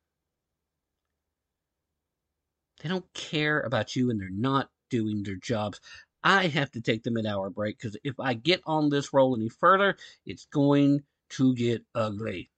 They 2.83 2.89
don't 2.89 3.13
care 3.13 3.61
about 3.61 3.97
you 3.97 4.11
and 4.11 4.21
they're 4.21 4.29
not 4.31 4.71
doing 4.91 5.23
their 5.23 5.37
jobs. 5.37 5.81
I 6.23 6.49
have 6.49 6.71
to 6.73 6.81
take 6.81 7.03
the 7.03 7.11
mid 7.11 7.27
hour 7.27 7.51
break 7.51 7.79
because 7.79 7.97
if 8.03 8.19
I 8.19 8.35
get 8.35 8.61
on 8.67 8.91
this 8.91 9.13
roll 9.13 9.37
any 9.37 9.49
further, 9.49 9.97
it's 10.27 10.47
going 10.47 11.03
to 11.31 11.55
get 11.55 11.85
ugly. 11.95 12.51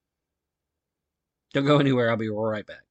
Don't 1.52 1.66
go 1.66 1.78
anywhere. 1.78 2.10
I'll 2.10 2.16
be 2.16 2.28
right 2.48 2.66
back. 2.66 2.82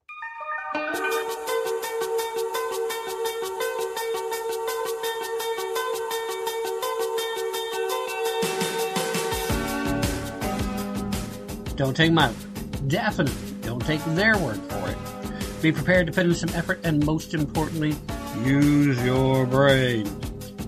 Don't 11.76 11.96
take 11.96 12.12
my 12.12 12.28
word. 12.28 12.90
Definitely 12.90 13.34
don't 13.62 13.86
take 13.86 14.04
their 14.16 14.38
word 14.38 14.60
for 14.70 14.90
it. 14.90 15.62
Be 15.62 15.72
prepared 15.72 16.08
to 16.08 16.14
put 16.14 16.26
in 16.26 16.36
some 16.36 16.50
effort 16.50 16.82
and 16.84 17.06
most 17.06 17.34
importantly, 17.34 17.96
use 18.44 19.02
your 19.06 19.46
brain 19.46 20.06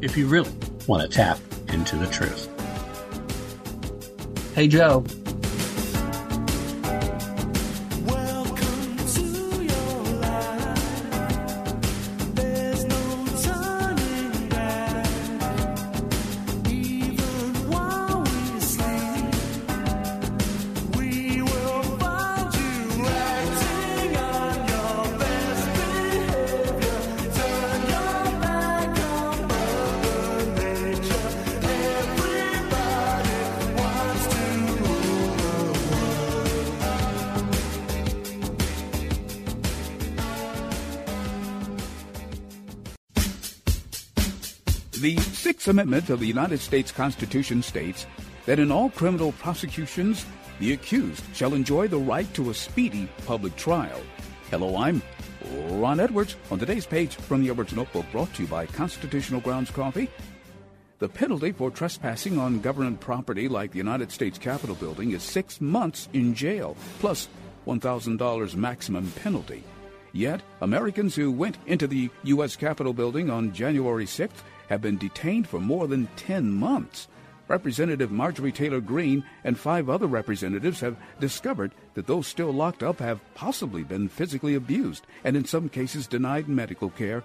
if 0.01 0.17
you 0.17 0.27
really 0.27 0.51
want 0.87 1.03
to 1.03 1.07
tap 1.07 1.39
into 1.69 1.95
the 1.95 2.07
truth. 2.07 2.47
Hey, 4.53 4.67
Joe. 4.67 5.05
Amendment 45.71 46.09
of 46.09 46.19
the 46.19 46.27
United 46.27 46.59
States 46.59 46.91
Constitution 46.91 47.63
states 47.63 48.05
that 48.45 48.59
in 48.59 48.73
all 48.73 48.89
criminal 48.89 49.31
prosecutions, 49.31 50.25
the 50.59 50.73
accused 50.73 51.23
shall 51.33 51.53
enjoy 51.53 51.87
the 51.87 51.97
right 51.97 52.31
to 52.33 52.49
a 52.49 52.53
speedy 52.53 53.07
public 53.25 53.55
trial. 53.55 54.01
Hello, 54.49 54.75
I'm 54.75 55.01
Ron 55.79 56.01
Edwards. 56.01 56.35
On 56.51 56.59
today's 56.59 56.85
page 56.85 57.15
from 57.15 57.41
the 57.41 57.49
Edwards 57.49 57.73
Notebook, 57.73 58.05
brought 58.11 58.33
to 58.33 58.41
you 58.41 58.49
by 58.49 58.65
Constitutional 58.65 59.39
Grounds 59.39 59.71
Coffee. 59.71 60.09
The 60.99 61.07
penalty 61.07 61.53
for 61.53 61.71
trespassing 61.71 62.37
on 62.37 62.59
government 62.59 62.99
property 62.99 63.47
like 63.47 63.71
the 63.71 63.77
United 63.77 64.11
States 64.11 64.37
Capitol 64.37 64.75
building 64.75 65.11
is 65.11 65.23
six 65.23 65.61
months 65.61 66.09
in 66.11 66.35
jail, 66.35 66.75
plus 66.99 67.29
$1,000 67.65 68.55
maximum 68.55 69.09
penalty. 69.23 69.63
Yet, 70.11 70.41
Americans 70.59 71.15
who 71.15 71.31
went 71.31 71.57
into 71.65 71.87
the 71.87 72.09
U.S. 72.23 72.57
Capitol 72.57 72.91
building 72.91 73.29
on 73.29 73.53
January 73.53 74.05
6th 74.05 74.43
have 74.71 74.81
been 74.81 74.97
detained 74.97 75.45
for 75.45 75.59
more 75.59 75.85
than 75.85 76.07
10 76.15 76.49
months. 76.49 77.09
Representative 77.49 78.09
Marjorie 78.09 78.53
Taylor 78.53 78.79
Greene 78.79 79.21
and 79.43 79.59
five 79.59 79.89
other 79.89 80.07
representatives 80.07 80.79
have 80.79 80.95
discovered 81.19 81.73
that 81.93 82.07
those 82.07 82.25
still 82.25 82.53
locked 82.53 82.81
up 82.81 82.99
have 82.99 83.19
possibly 83.35 83.83
been 83.83 84.07
physically 84.07 84.55
abused 84.55 85.05
and 85.25 85.35
in 85.35 85.43
some 85.43 85.67
cases 85.67 86.07
denied 86.07 86.47
medical 86.47 86.89
care. 86.89 87.21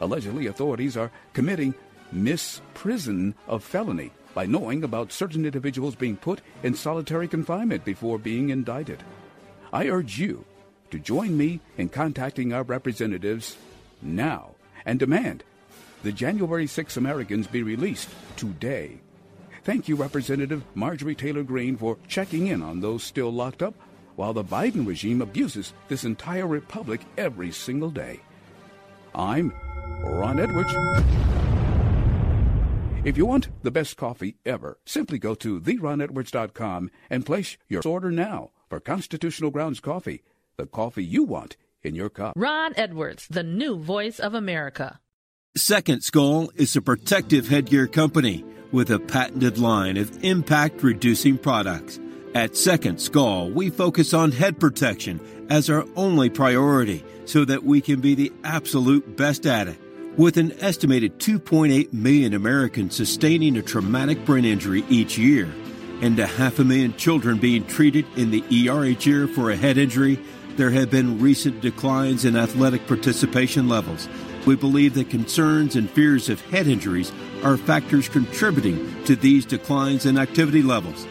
Allegedly, 0.00 0.48
authorities 0.48 0.96
are 0.96 1.12
committing 1.32 1.76
misprision 2.12 3.34
of 3.46 3.62
felony 3.62 4.10
by 4.34 4.46
knowing 4.46 4.82
about 4.82 5.12
certain 5.12 5.44
individuals 5.44 5.94
being 5.94 6.16
put 6.16 6.40
in 6.64 6.74
solitary 6.74 7.28
confinement 7.28 7.84
before 7.84 8.18
being 8.18 8.50
indicted. 8.50 9.00
I 9.72 9.86
urge 9.86 10.18
you 10.18 10.44
to 10.90 10.98
join 10.98 11.36
me 11.36 11.60
in 11.78 11.88
contacting 11.88 12.52
our 12.52 12.64
representatives 12.64 13.56
now 14.02 14.56
and 14.84 14.98
demand 14.98 15.44
the 16.02 16.12
January 16.12 16.66
6 16.66 16.96
Americans 16.96 17.46
be 17.46 17.62
released 17.62 18.08
today. 18.36 19.00
Thank 19.64 19.88
you, 19.88 19.96
Representative 19.96 20.62
Marjorie 20.74 21.14
Taylor 21.14 21.42
Greene, 21.42 21.76
for 21.76 21.98
checking 22.08 22.46
in 22.46 22.62
on 22.62 22.80
those 22.80 23.02
still 23.02 23.30
locked 23.30 23.62
up 23.62 23.74
while 24.16 24.32
the 24.32 24.44
Biden 24.44 24.86
regime 24.86 25.22
abuses 25.22 25.72
this 25.88 26.04
entire 26.04 26.46
republic 26.46 27.02
every 27.16 27.50
single 27.52 27.90
day. 27.90 28.20
I'm 29.14 29.52
Ron 30.02 30.40
Edwards. 30.40 30.74
If 33.02 33.16
you 33.16 33.24
want 33.24 33.48
the 33.62 33.70
best 33.70 33.96
coffee 33.96 34.36
ever, 34.44 34.78
simply 34.84 35.18
go 35.18 35.34
to 35.36 35.60
theronedwards.com 35.60 36.90
and 37.08 37.24
place 37.24 37.56
your 37.68 37.82
order 37.86 38.10
now 38.10 38.50
for 38.68 38.78
Constitutional 38.78 39.50
Grounds 39.50 39.80
Coffee, 39.80 40.22
the 40.56 40.66
coffee 40.66 41.04
you 41.04 41.24
want 41.24 41.56
in 41.82 41.94
your 41.94 42.10
cup. 42.10 42.34
Ron 42.36 42.74
Edwards, 42.76 43.26
the 43.28 43.42
new 43.42 43.78
voice 43.78 44.18
of 44.18 44.34
America. 44.34 45.00
Second 45.56 46.04
Skull 46.04 46.48
is 46.54 46.76
a 46.76 46.80
protective 46.80 47.48
headgear 47.48 47.88
company 47.88 48.44
with 48.70 48.88
a 48.92 49.00
patented 49.00 49.58
line 49.58 49.96
of 49.96 50.22
impact 50.22 50.80
reducing 50.84 51.36
products. 51.36 51.98
At 52.36 52.56
Second 52.56 53.00
Skull, 53.00 53.50
we 53.50 53.68
focus 53.68 54.14
on 54.14 54.30
head 54.30 54.60
protection 54.60 55.18
as 55.50 55.68
our 55.68 55.84
only 55.96 56.30
priority 56.30 57.04
so 57.24 57.44
that 57.46 57.64
we 57.64 57.80
can 57.80 58.00
be 58.00 58.14
the 58.14 58.32
absolute 58.44 59.16
best 59.16 59.44
at 59.44 59.66
it. 59.66 59.76
With 60.16 60.36
an 60.36 60.52
estimated 60.60 61.18
2.8 61.18 61.92
million 61.92 62.32
Americans 62.32 62.94
sustaining 62.94 63.56
a 63.56 63.62
traumatic 63.62 64.24
brain 64.24 64.44
injury 64.44 64.84
each 64.88 65.18
year, 65.18 65.52
and 66.00 66.16
a 66.20 66.26
half 66.26 66.60
a 66.60 66.64
million 66.64 66.96
children 66.96 67.38
being 67.38 67.66
treated 67.66 68.06
in 68.14 68.30
the 68.30 68.68
ER 68.68 68.84
each 68.84 69.04
year 69.04 69.26
for 69.26 69.50
a 69.50 69.56
head 69.56 69.78
injury, 69.78 70.24
there 70.56 70.70
have 70.70 70.90
been 70.90 71.20
recent 71.20 71.60
declines 71.60 72.24
in 72.24 72.36
athletic 72.36 72.86
participation 72.86 73.68
levels. 73.68 74.08
We 74.46 74.56
believe 74.56 74.94
that 74.94 75.10
concerns 75.10 75.76
and 75.76 75.90
fears 75.90 76.28
of 76.28 76.40
head 76.40 76.66
injuries 76.66 77.12
are 77.42 77.56
factors 77.56 78.08
contributing 78.08 79.04
to 79.04 79.16
these 79.16 79.44
declines 79.44 80.06
in 80.06 80.18
activity 80.18 80.62
levels. 80.62 81.06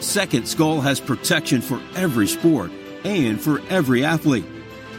Second 0.00 0.46
Skull 0.46 0.80
has 0.80 1.00
protection 1.00 1.60
for 1.60 1.80
every 1.96 2.26
sport 2.26 2.70
and 3.04 3.40
for 3.40 3.60
every 3.68 4.04
athlete. 4.04 4.46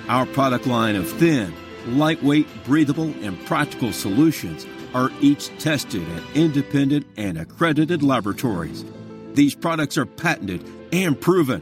Our 0.07 0.25
product 0.25 0.67
line 0.67 0.95
of 0.95 1.09
thin, 1.09 1.53
lightweight, 1.87 2.47
breathable, 2.65 3.13
and 3.21 3.43
practical 3.45 3.93
solutions 3.93 4.65
are 4.93 5.11
each 5.21 5.55
tested 5.59 6.07
at 6.09 6.23
independent 6.35 7.05
and 7.17 7.37
accredited 7.37 8.01
laboratories. 8.01 8.83
These 9.33 9.55
products 9.55 9.97
are 9.97 10.05
patented 10.05 10.65
and 10.91 11.19
proven. 11.19 11.61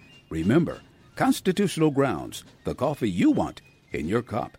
Remember, 0.31 0.79
Constitutional 1.17 1.91
Grounds, 1.91 2.45
the 2.63 2.73
coffee 2.73 3.09
you 3.09 3.31
want 3.31 3.61
in 3.91 4.07
your 4.07 4.21
cup. 4.21 4.57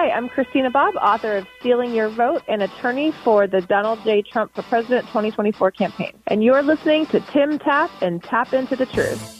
Hi, 0.00 0.12
I'm 0.12 0.28
Christina 0.28 0.70
Bobb, 0.70 0.94
author 0.94 1.38
of 1.38 1.48
Stealing 1.58 1.92
Your 1.92 2.08
Vote 2.08 2.44
and 2.46 2.62
attorney 2.62 3.10
for 3.24 3.48
the 3.48 3.60
Donald 3.60 3.98
J. 4.04 4.22
Trump 4.22 4.54
for 4.54 4.62
President 4.62 5.08
2024 5.08 5.72
campaign. 5.72 6.12
And 6.28 6.44
you're 6.44 6.62
listening 6.62 7.06
to 7.06 7.18
Tim 7.18 7.58
Tapp 7.58 7.90
and 8.00 8.22
Tapp 8.22 8.52
Into 8.52 8.76
the 8.76 8.86
Truth. 8.86 9.37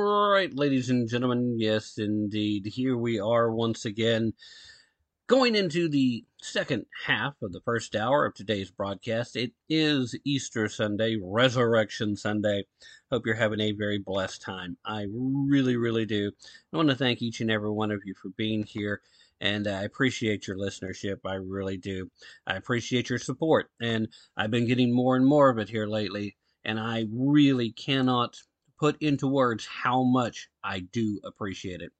All 0.00 0.30
right, 0.30 0.54
ladies 0.54 0.90
and 0.90 1.08
gentlemen, 1.08 1.56
yes, 1.58 1.98
indeed. 1.98 2.66
Here 2.66 2.96
we 2.96 3.18
are 3.18 3.50
once 3.50 3.84
again, 3.84 4.32
going 5.26 5.56
into 5.56 5.88
the 5.88 6.24
second 6.40 6.86
half 7.04 7.34
of 7.42 7.52
the 7.52 7.60
first 7.62 7.96
hour 7.96 8.24
of 8.24 8.32
today's 8.32 8.70
broadcast. 8.70 9.34
It 9.34 9.54
is 9.68 10.14
Easter 10.24 10.68
Sunday, 10.68 11.18
Resurrection 11.20 12.14
Sunday. 12.14 12.64
Hope 13.10 13.26
you're 13.26 13.34
having 13.34 13.60
a 13.60 13.72
very 13.72 13.98
blessed 13.98 14.40
time. 14.40 14.76
I 14.84 15.06
really, 15.12 15.76
really 15.76 16.06
do. 16.06 16.30
I 16.72 16.76
want 16.76 16.90
to 16.90 16.94
thank 16.94 17.20
each 17.20 17.40
and 17.40 17.50
every 17.50 17.70
one 17.70 17.90
of 17.90 18.02
you 18.04 18.14
for 18.14 18.28
being 18.36 18.62
here. 18.62 19.00
And 19.40 19.66
I 19.66 19.82
appreciate 19.82 20.46
your 20.46 20.58
listenership. 20.58 21.18
I 21.26 21.34
really 21.34 21.76
do. 21.76 22.08
I 22.46 22.54
appreciate 22.54 23.10
your 23.10 23.18
support. 23.18 23.68
And 23.80 24.06
I've 24.36 24.52
been 24.52 24.68
getting 24.68 24.94
more 24.94 25.16
and 25.16 25.26
more 25.26 25.48
of 25.50 25.58
it 25.58 25.68
here 25.68 25.88
lately. 25.88 26.36
And 26.64 26.78
I 26.78 27.06
really 27.12 27.72
cannot 27.72 28.36
put 28.78 29.00
into 29.02 29.26
words 29.26 29.66
how 29.66 30.02
much 30.02 30.48
I 30.62 30.80
do 30.80 31.20
appreciate 31.24 31.80
it. 31.80 31.92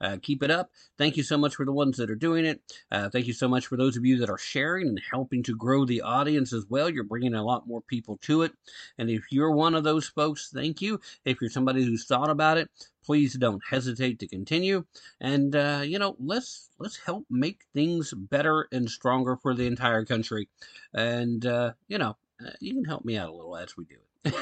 Uh, 0.00 0.16
keep 0.20 0.42
it 0.42 0.50
up. 0.50 0.70
Thank 0.98 1.16
you 1.16 1.22
so 1.22 1.38
much 1.38 1.54
for 1.54 1.64
the 1.64 1.72
ones 1.72 1.96
that 1.96 2.10
are 2.10 2.16
doing 2.16 2.44
it. 2.44 2.60
Uh, 2.90 3.08
thank 3.08 3.26
you 3.26 3.32
so 3.32 3.48
much 3.48 3.66
for 3.66 3.76
those 3.76 3.96
of 3.96 4.04
you 4.04 4.18
that 4.18 4.30
are 4.30 4.38
sharing 4.38 4.88
and 4.88 5.00
helping 5.10 5.42
to 5.44 5.56
grow 5.56 5.84
the 5.84 6.02
audience 6.02 6.52
as 6.52 6.66
well. 6.68 6.90
You're 6.90 7.04
bringing 7.04 7.34
a 7.34 7.44
lot 7.44 7.66
more 7.66 7.80
people 7.80 8.18
to 8.22 8.42
it. 8.42 8.52
And 8.98 9.10
if 9.10 9.30
you're 9.30 9.52
one 9.52 9.74
of 9.74 9.84
those 9.84 10.08
folks, 10.08 10.50
thank 10.52 10.82
you. 10.82 11.00
If 11.24 11.40
you're 11.40 11.50
somebody 11.50 11.84
who's 11.84 12.06
thought 12.06 12.30
about 12.30 12.58
it, 12.58 12.70
please 13.04 13.34
don't 13.34 13.62
hesitate 13.68 14.18
to 14.18 14.28
continue. 14.28 14.84
And 15.20 15.54
uh, 15.54 15.82
you 15.84 15.98
know, 15.98 16.16
let's 16.18 16.70
let's 16.78 16.98
help 16.98 17.24
make 17.30 17.64
things 17.72 18.12
better 18.12 18.68
and 18.72 18.90
stronger 18.90 19.36
for 19.36 19.54
the 19.54 19.66
entire 19.66 20.04
country. 20.04 20.48
And 20.92 21.46
uh, 21.46 21.72
you 21.88 21.98
know, 21.98 22.16
uh, 22.44 22.50
you 22.60 22.74
can 22.74 22.84
help 22.84 23.04
me 23.04 23.16
out 23.16 23.28
a 23.28 23.32
little 23.32 23.56
as 23.56 23.76
we 23.76 23.84
do 23.84 23.96
it. 24.24 24.34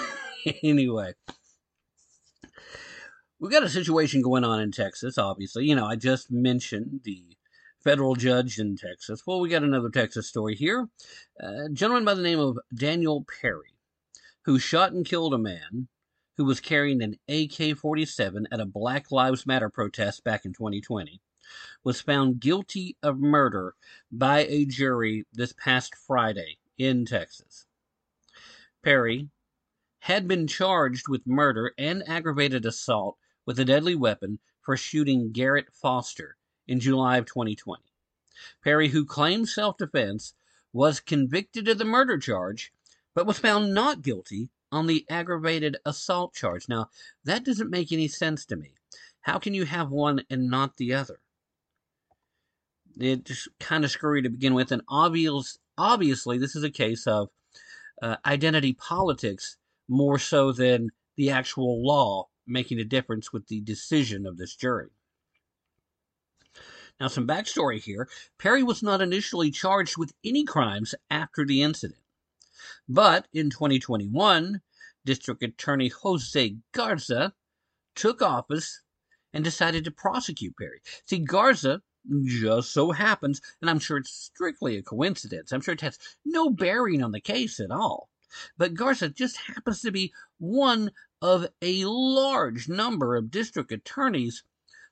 anyway 0.62 1.14
we've 3.38 3.52
got 3.52 3.62
a 3.62 3.68
situation 3.68 4.22
going 4.22 4.44
on 4.44 4.60
in 4.60 4.72
Texas, 4.72 5.18
obviously. 5.18 5.66
You 5.66 5.74
know, 5.74 5.86
I 5.86 5.96
just 5.96 6.30
mentioned 6.30 7.00
the 7.04 7.36
federal 7.82 8.14
judge 8.14 8.58
in 8.58 8.76
Texas. 8.76 9.22
Well, 9.26 9.40
we 9.40 9.48
got 9.50 9.62
another 9.62 9.90
Texas 9.90 10.26
story 10.26 10.54
here. 10.54 10.88
A 11.38 11.68
gentleman 11.68 12.04
by 12.04 12.14
the 12.14 12.22
name 12.22 12.40
of 12.40 12.58
Daniel 12.74 13.26
Perry, 13.40 13.74
who 14.42 14.58
shot 14.58 14.92
and 14.92 15.04
killed 15.04 15.34
a 15.34 15.38
man 15.38 15.88
who 16.36 16.44
was 16.44 16.60
carrying 16.60 17.02
an 17.02 17.16
AK 17.28 17.76
47 17.76 18.48
at 18.50 18.60
a 18.60 18.66
Black 18.66 19.12
Lives 19.12 19.46
Matter 19.46 19.68
protest 19.68 20.24
back 20.24 20.44
in 20.44 20.52
2020, 20.52 21.20
was 21.84 22.00
found 22.00 22.40
guilty 22.40 22.96
of 23.02 23.20
murder 23.20 23.74
by 24.10 24.40
a 24.46 24.64
jury 24.64 25.26
this 25.32 25.52
past 25.52 25.94
Friday 25.94 26.56
in 26.78 27.04
Texas. 27.04 27.66
Perry 28.82 29.28
had 30.04 30.28
been 30.28 30.46
charged 30.46 31.08
with 31.08 31.26
murder 31.26 31.72
and 31.78 32.06
aggravated 32.06 32.66
assault 32.66 33.16
with 33.46 33.58
a 33.58 33.64
deadly 33.64 33.94
weapon 33.94 34.38
for 34.60 34.76
shooting 34.76 35.32
Garrett 35.32 35.72
Foster 35.72 36.36
in 36.66 36.78
July 36.78 37.16
of 37.16 37.24
2020. 37.24 37.82
Perry, 38.62 38.88
who 38.88 39.06
claimed 39.06 39.48
self 39.48 39.78
defense, 39.78 40.34
was 40.74 41.00
convicted 41.00 41.68
of 41.68 41.78
the 41.78 41.86
murder 41.86 42.18
charge, 42.18 42.70
but 43.14 43.24
was 43.24 43.38
found 43.38 43.72
not 43.72 44.02
guilty 44.02 44.50
on 44.70 44.88
the 44.88 45.06
aggravated 45.08 45.78
assault 45.86 46.34
charge. 46.34 46.68
Now, 46.68 46.90
that 47.24 47.42
doesn't 47.42 47.70
make 47.70 47.90
any 47.90 48.08
sense 48.08 48.44
to 48.46 48.56
me. 48.56 48.74
How 49.22 49.38
can 49.38 49.54
you 49.54 49.64
have 49.64 49.90
one 49.90 50.22
and 50.28 50.50
not 50.50 50.76
the 50.76 50.92
other? 50.92 51.18
It's 52.98 53.48
kind 53.58 53.86
of 53.86 53.90
screwy 53.90 54.20
to 54.20 54.28
begin 54.28 54.52
with, 54.52 54.70
and 54.70 54.82
obvious, 54.86 55.58
obviously, 55.78 56.36
this 56.36 56.54
is 56.54 56.62
a 56.62 56.70
case 56.70 57.06
of 57.06 57.30
uh, 58.02 58.16
identity 58.26 58.74
politics 58.74 59.56
more 59.88 60.18
so 60.18 60.52
than 60.52 60.90
the 61.16 61.30
actual 61.30 61.84
law 61.84 62.28
making 62.46 62.78
a 62.78 62.84
difference 62.84 63.32
with 63.32 63.46
the 63.48 63.60
decision 63.60 64.26
of 64.26 64.36
this 64.36 64.54
jury. 64.54 64.90
Now, 67.00 67.08
some 67.08 67.26
backstory 67.26 67.82
here 67.82 68.08
Perry 68.38 68.62
was 68.62 68.82
not 68.82 69.02
initially 69.02 69.50
charged 69.50 69.96
with 69.96 70.12
any 70.24 70.44
crimes 70.44 70.94
after 71.10 71.44
the 71.44 71.62
incident. 71.62 72.00
But 72.88 73.26
in 73.32 73.50
2021, 73.50 74.60
District 75.04 75.42
Attorney 75.42 75.88
Jose 75.88 76.56
Garza 76.72 77.34
took 77.94 78.22
office 78.22 78.82
and 79.32 79.42
decided 79.42 79.84
to 79.84 79.90
prosecute 79.90 80.56
Perry. 80.56 80.80
See, 81.04 81.18
Garza 81.18 81.82
just 82.24 82.72
so 82.72 82.92
happens, 82.92 83.40
and 83.60 83.68
I'm 83.68 83.78
sure 83.78 83.96
it's 83.96 84.10
strictly 84.10 84.76
a 84.76 84.82
coincidence, 84.82 85.52
I'm 85.52 85.60
sure 85.60 85.74
it 85.74 85.80
has 85.80 85.98
no 86.24 86.50
bearing 86.50 87.02
on 87.02 87.12
the 87.12 87.20
case 87.20 87.60
at 87.60 87.70
all. 87.70 88.08
But 88.56 88.74
Garza 88.74 89.08
just 89.08 89.36
happens 89.36 89.80
to 89.82 89.90
be 89.90 90.12
one 90.38 90.90
of 91.22 91.46
a 91.62 91.84
large 91.84 92.68
number 92.68 93.16
of 93.16 93.30
district 93.30 93.72
attorneys 93.72 94.44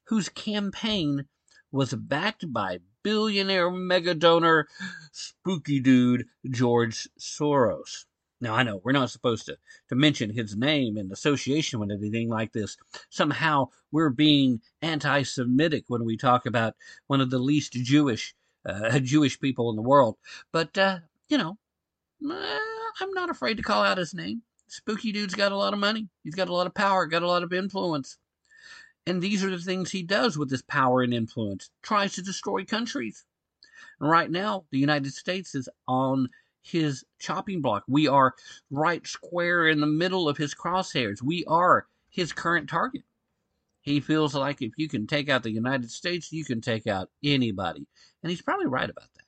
whose 0.04 0.28
campaign 0.28 1.26
was 1.70 1.94
backed 1.94 2.52
by 2.52 2.78
billionaire 3.02 3.70
mega 3.70 4.14
donor 4.14 4.68
spooky 5.10 5.80
dude 5.80 6.26
George 6.48 7.08
Soros. 7.18 8.04
Now 8.40 8.54
I 8.54 8.62
know 8.62 8.80
we're 8.82 8.92
not 8.92 9.10
supposed 9.10 9.46
to, 9.46 9.56
to 9.88 9.94
mention 9.94 10.30
his 10.30 10.56
name 10.56 10.96
in 10.96 11.12
association 11.12 11.78
with 11.78 11.90
anything 11.90 12.28
like 12.28 12.52
this. 12.52 12.76
Somehow 13.08 13.68
we're 13.90 14.10
being 14.10 14.60
anti-Semitic 14.82 15.84
when 15.86 16.04
we 16.04 16.16
talk 16.16 16.44
about 16.44 16.74
one 17.06 17.20
of 17.20 17.30
the 17.30 17.38
least 17.38 17.72
Jewish 17.72 18.34
uh, 18.66 18.98
Jewish 19.00 19.38
people 19.40 19.70
in 19.70 19.76
the 19.76 19.82
world. 19.82 20.16
But 20.50 20.76
uh, 20.76 20.98
you 21.28 21.38
know, 21.38 21.56
uh, 22.28 22.58
I'm 23.00 23.12
not 23.12 23.30
afraid 23.30 23.56
to 23.56 23.62
call 23.62 23.82
out 23.82 23.98
his 23.98 24.14
name. 24.14 24.42
Spooky 24.68 25.12
dude's 25.12 25.34
got 25.34 25.52
a 25.52 25.56
lot 25.56 25.72
of 25.72 25.78
money. 25.78 26.08
He's 26.24 26.34
got 26.34 26.48
a 26.48 26.54
lot 26.54 26.66
of 26.66 26.74
power. 26.74 27.06
Got 27.06 27.22
a 27.22 27.28
lot 27.28 27.42
of 27.42 27.52
influence. 27.52 28.18
And 29.06 29.20
these 29.20 29.42
are 29.44 29.50
the 29.50 29.58
things 29.58 29.90
he 29.90 30.02
does 30.02 30.38
with 30.38 30.50
his 30.50 30.62
power 30.62 31.02
and 31.02 31.12
influence. 31.12 31.70
Tries 31.82 32.14
to 32.14 32.22
destroy 32.22 32.64
countries. 32.64 33.24
And 34.00 34.08
right 34.08 34.30
now, 34.30 34.64
the 34.70 34.78
United 34.78 35.12
States 35.12 35.54
is 35.54 35.68
on 35.88 36.28
his 36.62 37.04
chopping 37.18 37.60
block. 37.60 37.84
We 37.88 38.06
are 38.06 38.34
right 38.70 39.06
square 39.06 39.66
in 39.66 39.80
the 39.80 39.86
middle 39.86 40.28
of 40.28 40.36
his 40.36 40.54
crosshairs. 40.54 41.20
We 41.20 41.44
are 41.46 41.86
his 42.08 42.32
current 42.32 42.68
target. 42.68 43.02
He 43.80 43.98
feels 43.98 44.34
like 44.34 44.62
if 44.62 44.72
you 44.76 44.88
can 44.88 45.08
take 45.08 45.28
out 45.28 45.42
the 45.42 45.50
United 45.50 45.90
States, 45.90 46.32
you 46.32 46.44
can 46.44 46.60
take 46.60 46.86
out 46.86 47.10
anybody. 47.24 47.86
And 48.22 48.30
he's 48.30 48.42
probably 48.42 48.66
right 48.66 48.88
about 48.88 49.12
that. 49.14 49.21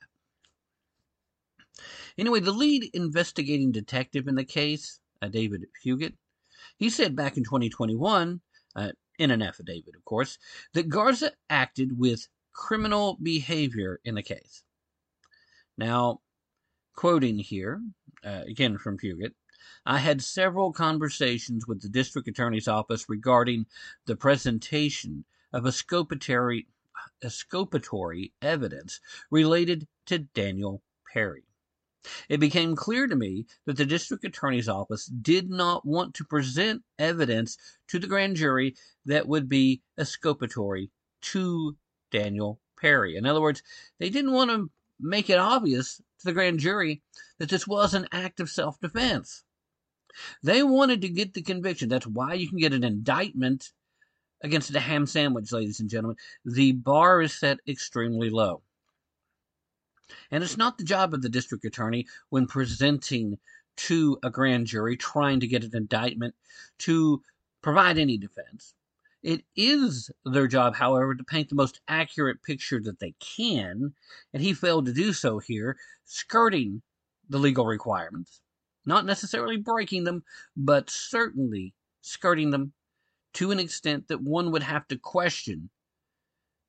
Anyway, 2.17 2.39
the 2.39 2.51
lead 2.51 2.89
investigating 2.93 3.71
detective 3.71 4.27
in 4.27 4.35
the 4.35 4.45
case, 4.45 4.99
uh, 5.21 5.27
David 5.27 5.65
Fugitt, 5.83 6.13
he 6.77 6.89
said 6.89 7.15
back 7.15 7.37
in 7.37 7.43
2021, 7.43 8.41
uh, 8.75 8.91
in 9.17 9.31
an 9.31 9.41
affidavit, 9.41 9.95
of 9.95 10.03
course, 10.05 10.37
that 10.73 10.89
Garza 10.89 11.31
acted 11.49 11.97
with 11.97 12.27
criminal 12.53 13.17
behavior 13.21 13.99
in 14.03 14.15
the 14.15 14.23
case. 14.23 14.63
Now, 15.77 16.21
quoting 16.95 17.39
here, 17.39 17.81
uh, 18.23 18.43
again 18.47 18.77
from 18.77 18.97
Fugitt, 18.97 19.33
I 19.85 19.99
had 19.99 20.23
several 20.23 20.71
conversations 20.71 21.67
with 21.67 21.81
the 21.81 21.89
district 21.89 22.27
attorney's 22.27 22.67
office 22.67 23.09
regarding 23.09 23.67
the 24.05 24.15
presentation 24.15 25.25
of 25.51 25.65
exculpatory, 25.65 26.67
exculpatory 27.21 28.33
evidence 28.41 28.99
related 29.29 29.87
to 30.05 30.19
Daniel 30.19 30.81
Perry. 31.11 31.44
It 32.29 32.39
became 32.39 32.75
clear 32.75 33.07
to 33.07 33.15
me 33.15 33.45
that 33.65 33.77
the 33.77 33.85
district 33.85 34.23
attorney's 34.23 34.69
office 34.69 35.05
did 35.05 35.49
not 35.49 35.85
want 35.85 36.13
to 36.15 36.23
present 36.23 36.83
evidence 36.99 37.57
to 37.87 37.99
the 37.99 38.07
grand 38.07 38.35
jury 38.35 38.75
that 39.05 39.27
would 39.27 39.49
be 39.49 39.81
exculpatory 39.97 40.91
to 41.21 41.75
Daniel 42.11 42.59
Perry. 42.79 43.15
In 43.15 43.25
other 43.25 43.41
words, 43.41 43.63
they 43.99 44.09
didn't 44.09 44.33
want 44.33 44.51
to 44.51 44.69
make 44.99 45.29
it 45.29 45.39
obvious 45.39 45.97
to 45.97 46.25
the 46.25 46.33
grand 46.33 46.59
jury 46.59 47.01
that 47.39 47.49
this 47.49 47.67
was 47.67 47.93
an 47.93 48.07
act 48.11 48.39
of 48.39 48.49
self 48.49 48.79
defense. 48.79 49.43
They 50.43 50.63
wanted 50.63 51.01
to 51.01 51.09
get 51.09 51.33
the 51.33 51.41
conviction. 51.41 51.89
That's 51.89 52.07
why 52.07 52.35
you 52.35 52.47
can 52.47 52.59
get 52.59 52.73
an 52.73 52.83
indictment 52.83 53.71
against 54.41 54.73
a 54.73 54.79
ham 54.79 55.05
sandwich, 55.05 55.51
ladies 55.51 55.79
and 55.79 55.89
gentlemen. 55.89 56.17
The 56.45 56.71
bar 56.71 57.21
is 57.21 57.33
set 57.33 57.59
extremely 57.67 58.29
low. 58.29 58.61
And 60.31 60.43
it's 60.43 60.57
not 60.57 60.77
the 60.77 60.83
job 60.83 61.13
of 61.13 61.21
the 61.21 61.29
district 61.29 61.65
attorney 61.65 62.07
when 62.29 62.47
presenting 62.47 63.39
to 63.77 64.19
a 64.23 64.29
grand 64.29 64.67
jury 64.67 64.95
trying 64.97 65.39
to 65.39 65.47
get 65.47 65.63
an 65.63 65.75
indictment 65.75 66.35
to 66.79 67.21
provide 67.61 67.97
any 67.97 68.17
defense. 68.17 68.73
It 69.23 69.43
is 69.55 70.11
their 70.23 70.47
job, 70.47 70.75
however, 70.75 71.15
to 71.15 71.23
paint 71.23 71.49
the 71.49 71.55
most 71.55 71.81
accurate 71.87 72.43
picture 72.43 72.79
that 72.81 72.99
they 72.99 73.15
can, 73.19 73.95
and 74.33 74.43
he 74.43 74.53
failed 74.53 74.85
to 74.85 74.93
do 74.93 75.13
so 75.13 75.39
here, 75.39 75.77
skirting 76.05 76.83
the 77.27 77.39
legal 77.39 77.65
requirements. 77.65 78.41
Not 78.85 79.05
necessarily 79.05 79.57
breaking 79.57 80.03
them, 80.03 80.23
but 80.55 80.91
certainly 80.91 81.73
skirting 82.01 82.51
them 82.51 82.73
to 83.33 83.51
an 83.51 83.59
extent 83.59 84.07
that 84.07 84.21
one 84.21 84.51
would 84.51 84.63
have 84.63 84.87
to 84.89 84.97
question 84.97 85.69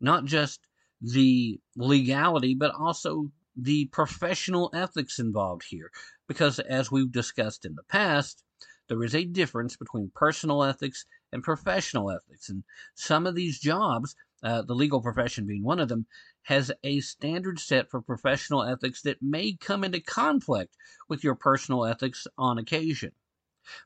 not 0.00 0.24
just 0.24 0.60
the 1.00 1.60
legality, 1.76 2.54
but 2.54 2.74
also 2.74 3.30
the 3.56 3.86
professional 3.86 4.70
ethics 4.74 5.18
involved 5.18 5.64
here. 5.68 5.90
Because 6.28 6.58
as 6.58 6.90
we've 6.90 7.12
discussed 7.12 7.64
in 7.64 7.74
the 7.74 7.82
past, 7.84 8.42
there 8.88 9.02
is 9.02 9.14
a 9.14 9.24
difference 9.24 9.76
between 9.76 10.12
personal 10.14 10.62
ethics 10.62 11.06
and 11.32 11.42
professional 11.42 12.10
ethics. 12.10 12.48
And 12.48 12.64
some 12.94 13.26
of 13.26 13.34
these 13.34 13.58
jobs, 13.58 14.14
uh, 14.42 14.62
the 14.62 14.74
legal 14.74 15.00
profession 15.00 15.46
being 15.46 15.64
one 15.64 15.80
of 15.80 15.88
them, 15.88 16.06
has 16.42 16.70
a 16.84 17.00
standard 17.00 17.58
set 17.58 17.90
for 17.90 18.00
professional 18.00 18.62
ethics 18.62 19.02
that 19.02 19.20
may 19.20 19.54
come 19.54 19.82
into 19.82 20.00
conflict 20.00 20.76
with 21.08 21.24
your 21.24 21.34
personal 21.34 21.84
ethics 21.84 22.26
on 22.38 22.58
occasion. 22.58 23.12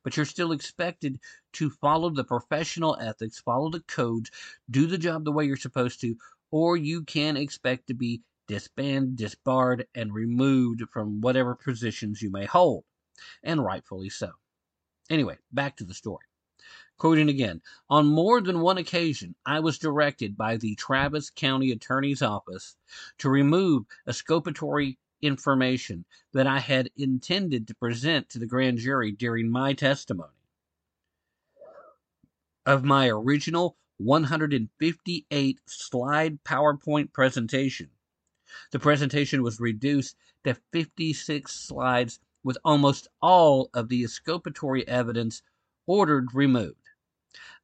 But 0.04 0.16
you're 0.16 0.26
still 0.26 0.52
expected 0.52 1.20
to 1.54 1.70
follow 1.70 2.10
the 2.10 2.24
professional 2.24 2.98
ethics, 3.00 3.40
follow 3.40 3.70
the 3.70 3.80
codes, 3.80 4.30
do 4.70 4.86
the 4.86 4.98
job 4.98 5.24
the 5.24 5.32
way 5.32 5.46
you're 5.46 5.56
supposed 5.56 6.02
to, 6.02 6.16
or 6.50 6.76
you 6.76 7.04
can 7.04 7.36
expect 7.36 7.86
to 7.86 7.94
be 7.94 8.22
disbanded, 8.48 9.16
disbarred, 9.16 9.86
and 9.94 10.12
removed 10.12 10.82
from 10.90 11.20
whatever 11.20 11.54
positions 11.54 12.20
you 12.20 12.30
may 12.30 12.46
hold, 12.46 12.84
and 13.42 13.64
rightfully 13.64 14.08
so. 14.08 14.32
Anyway, 15.08 15.38
back 15.52 15.76
to 15.76 15.84
the 15.84 15.94
story. 15.94 16.24
Quoting 16.98 17.28
again, 17.28 17.62
on 17.88 18.06
more 18.06 18.40
than 18.40 18.60
one 18.60 18.76
occasion, 18.76 19.34
I 19.46 19.60
was 19.60 19.78
directed 19.78 20.36
by 20.36 20.56
the 20.56 20.74
Travis 20.74 21.30
County 21.30 21.70
Attorney's 21.70 22.22
Office 22.22 22.76
to 23.18 23.30
remove 23.30 23.86
exculpatory 24.06 24.98
information 25.22 26.04
that 26.32 26.46
I 26.46 26.58
had 26.58 26.90
intended 26.96 27.68
to 27.68 27.74
present 27.74 28.28
to 28.30 28.38
the 28.38 28.46
grand 28.46 28.78
jury 28.78 29.12
during 29.12 29.50
my 29.50 29.72
testimony. 29.72 30.34
Of 32.66 32.84
my 32.84 33.08
original 33.08 33.76
158 34.00 35.60
slide 35.66 36.42
PowerPoint 36.44 37.12
presentation, 37.12 37.90
the 38.72 38.78
presentation 38.78 39.42
was 39.42 39.60
reduced 39.60 40.16
to 40.44 40.56
56 40.72 41.52
slides 41.54 42.18
with 42.42 42.58
almost 42.64 43.08
all 43.20 43.68
of 43.74 43.88
the 43.88 44.02
exculpatory 44.02 44.86
evidence 44.88 45.42
ordered 45.86 46.34
removed. 46.34 46.88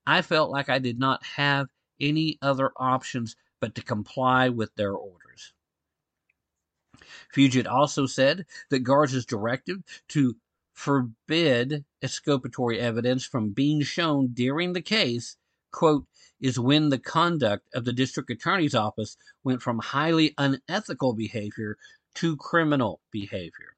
I 0.07 0.22
felt 0.22 0.51
like 0.51 0.68
I 0.68 0.78
did 0.78 0.99
not 0.99 1.24
have 1.24 1.68
any 2.01 2.39
other 2.43 2.70
options 2.76 3.37
but 3.61 3.74
to 3.74 3.82
comply 3.82 4.49
with 4.49 4.74
their 4.74 4.93
orders. 4.93 5.55
Fugitt 7.34 7.66
also 7.66 8.07
said 8.07 8.47
that 8.70 8.80
Garza's 8.80 9.26
directive 9.26 9.82
to 10.09 10.37
forbid 10.72 11.84
exculpatory 12.03 12.78
evidence 12.78 13.24
from 13.24 13.51
being 13.51 13.80
shown 13.82 14.28
during 14.28 14.74
the 14.74 14.82
case, 14.82 15.37
quote, 15.77 16.07
is 16.41 16.59
when 16.59 16.89
the 16.89 16.99
conduct 16.99 17.68
of 17.74 17.85
the 17.85 17.93
district 17.93 18.31
attorney's 18.31 18.74
office 18.74 19.16
went 19.45 19.62
from 19.62 19.79
highly 19.79 20.35
unethical 20.39 21.12
behavior 21.12 21.77
to 22.14 22.37
criminal 22.37 23.01
behavior. 23.11 23.77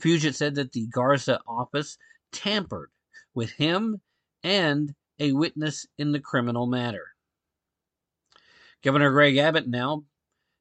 Fugitt 0.00 0.34
said 0.34 0.54
that 0.54 0.72
the 0.72 0.86
Garza 0.86 1.40
office 1.46 1.98
tampered 2.32 2.90
with 3.34 3.50
him 3.52 4.00
and 4.42 4.94
a 5.18 5.32
witness 5.32 5.86
in 5.98 6.12
the 6.12 6.20
criminal 6.20 6.66
matter. 6.66 7.08
Governor 8.82 9.10
Greg 9.10 9.36
Abbott 9.36 9.68
now 9.68 10.04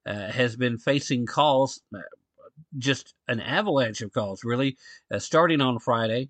uh, 0.05 0.31
has 0.31 0.55
been 0.55 0.77
facing 0.77 1.25
calls, 1.25 1.81
uh, 1.95 1.99
just 2.77 3.13
an 3.27 3.39
avalanche 3.39 4.01
of 4.01 4.11
calls, 4.11 4.43
really, 4.43 4.77
uh, 5.11 5.19
starting 5.19 5.61
on 5.61 5.79
Friday, 5.79 6.29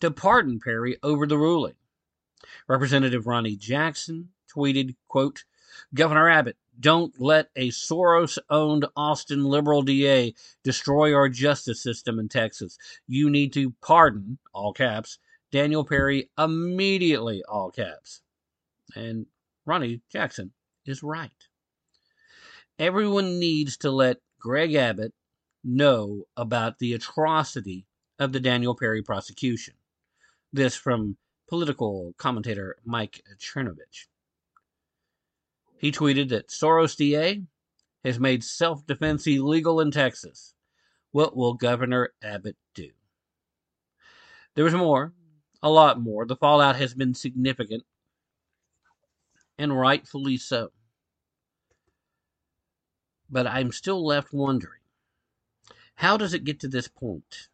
to 0.00 0.10
pardon 0.10 0.60
Perry 0.60 0.98
over 1.02 1.26
the 1.26 1.38
ruling. 1.38 1.74
Representative 2.68 3.26
Ronny 3.26 3.56
Jackson 3.56 4.30
tweeted, 4.54 4.96
quote, 5.08 5.44
Governor 5.94 6.28
Abbott, 6.28 6.56
don't 6.78 7.20
let 7.20 7.50
a 7.56 7.68
Soros 7.68 8.38
owned 8.48 8.86
Austin 8.96 9.44
liberal 9.44 9.82
DA 9.82 10.34
destroy 10.64 11.14
our 11.14 11.28
justice 11.28 11.82
system 11.82 12.18
in 12.18 12.28
Texas. 12.28 12.78
You 13.06 13.30
need 13.30 13.52
to 13.52 13.74
pardon, 13.82 14.38
all 14.52 14.72
caps, 14.72 15.18
Daniel 15.52 15.84
Perry 15.84 16.30
immediately, 16.38 17.42
all 17.48 17.70
caps. 17.70 18.22
And 18.94 19.26
Ronny 19.66 20.00
Jackson 20.10 20.52
is 20.86 21.02
right. 21.02 21.30
Everyone 22.78 23.38
needs 23.38 23.76
to 23.78 23.90
let 23.90 24.18
Greg 24.38 24.74
Abbott 24.74 25.12
know 25.62 26.24
about 26.36 26.78
the 26.78 26.94
atrocity 26.94 27.86
of 28.18 28.32
the 28.32 28.40
Daniel 28.40 28.74
Perry 28.74 29.02
prosecution. 29.02 29.74
This 30.52 30.74
from 30.74 31.16
political 31.50 32.14
commentator 32.16 32.76
Mike 32.84 33.22
Cernovich. 33.38 34.06
He 35.76 35.90
tweeted 35.90 36.28
that 36.28 36.48
Soros 36.48 36.96
DA 36.96 37.42
has 38.04 38.20
made 38.20 38.44
self 38.44 38.86
defense 38.86 39.26
illegal 39.26 39.80
in 39.80 39.90
Texas. 39.90 40.54
What 41.10 41.36
will 41.36 41.54
Governor 41.54 42.12
Abbott 42.22 42.56
do? 42.74 42.90
There 44.54 44.64
was 44.64 44.74
more, 44.74 45.12
a 45.60 45.68
lot 45.68 46.00
more. 46.00 46.24
The 46.24 46.36
fallout 46.36 46.76
has 46.76 46.94
been 46.94 47.14
significant, 47.14 47.82
and 49.58 49.76
rightfully 49.76 50.36
so. 50.36 50.70
But 53.28 53.48
I'm 53.48 53.72
still 53.72 54.06
left 54.06 54.32
wondering 54.32 54.80
how 55.96 56.16
does 56.16 56.32
it 56.32 56.44
get 56.44 56.60
to 56.60 56.68
this 56.68 56.88
point? 56.88 57.49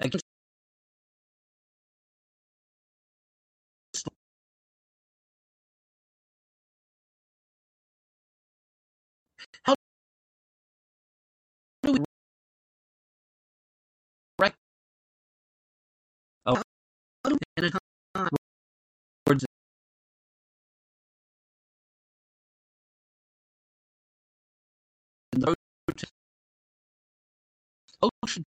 Against 0.00 0.24
how 9.64 9.74
do 11.82 11.92
we 11.92 11.98
the 25.32 25.54
ocean 28.24 28.44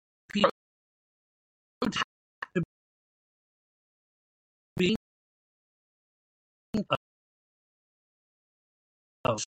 of 9.24 9.44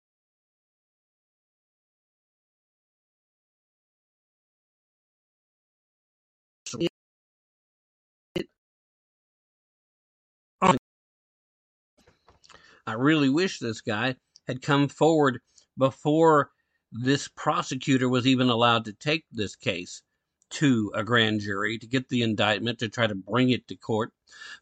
I 12.88 12.93
really 12.93 13.30
wish 13.30 13.59
this 13.59 13.82
guy 13.82 14.15
had 14.47 14.61
come 14.61 14.88
forward 14.88 15.39
before 15.78 16.51
this 16.91 17.28
prosecutor 17.30 18.09
was 18.09 18.25
even 18.28 18.49
allowed 18.49 18.86
to 18.86 18.93
take 18.93 19.25
this 19.32 19.55
case 19.55 20.01
to 20.50 20.91
a 20.95 21.04
grand 21.04 21.41
jury 21.41 21.78
to 21.78 21.88
get 21.88 22.10
the 22.10 22.22
indictment 22.22 22.80
to 22.80 22.89
try 22.89 23.08
to 23.08 23.16
bring 23.16 23.50
it 23.50 23.68
to 23.68 23.76
court. 23.76 24.14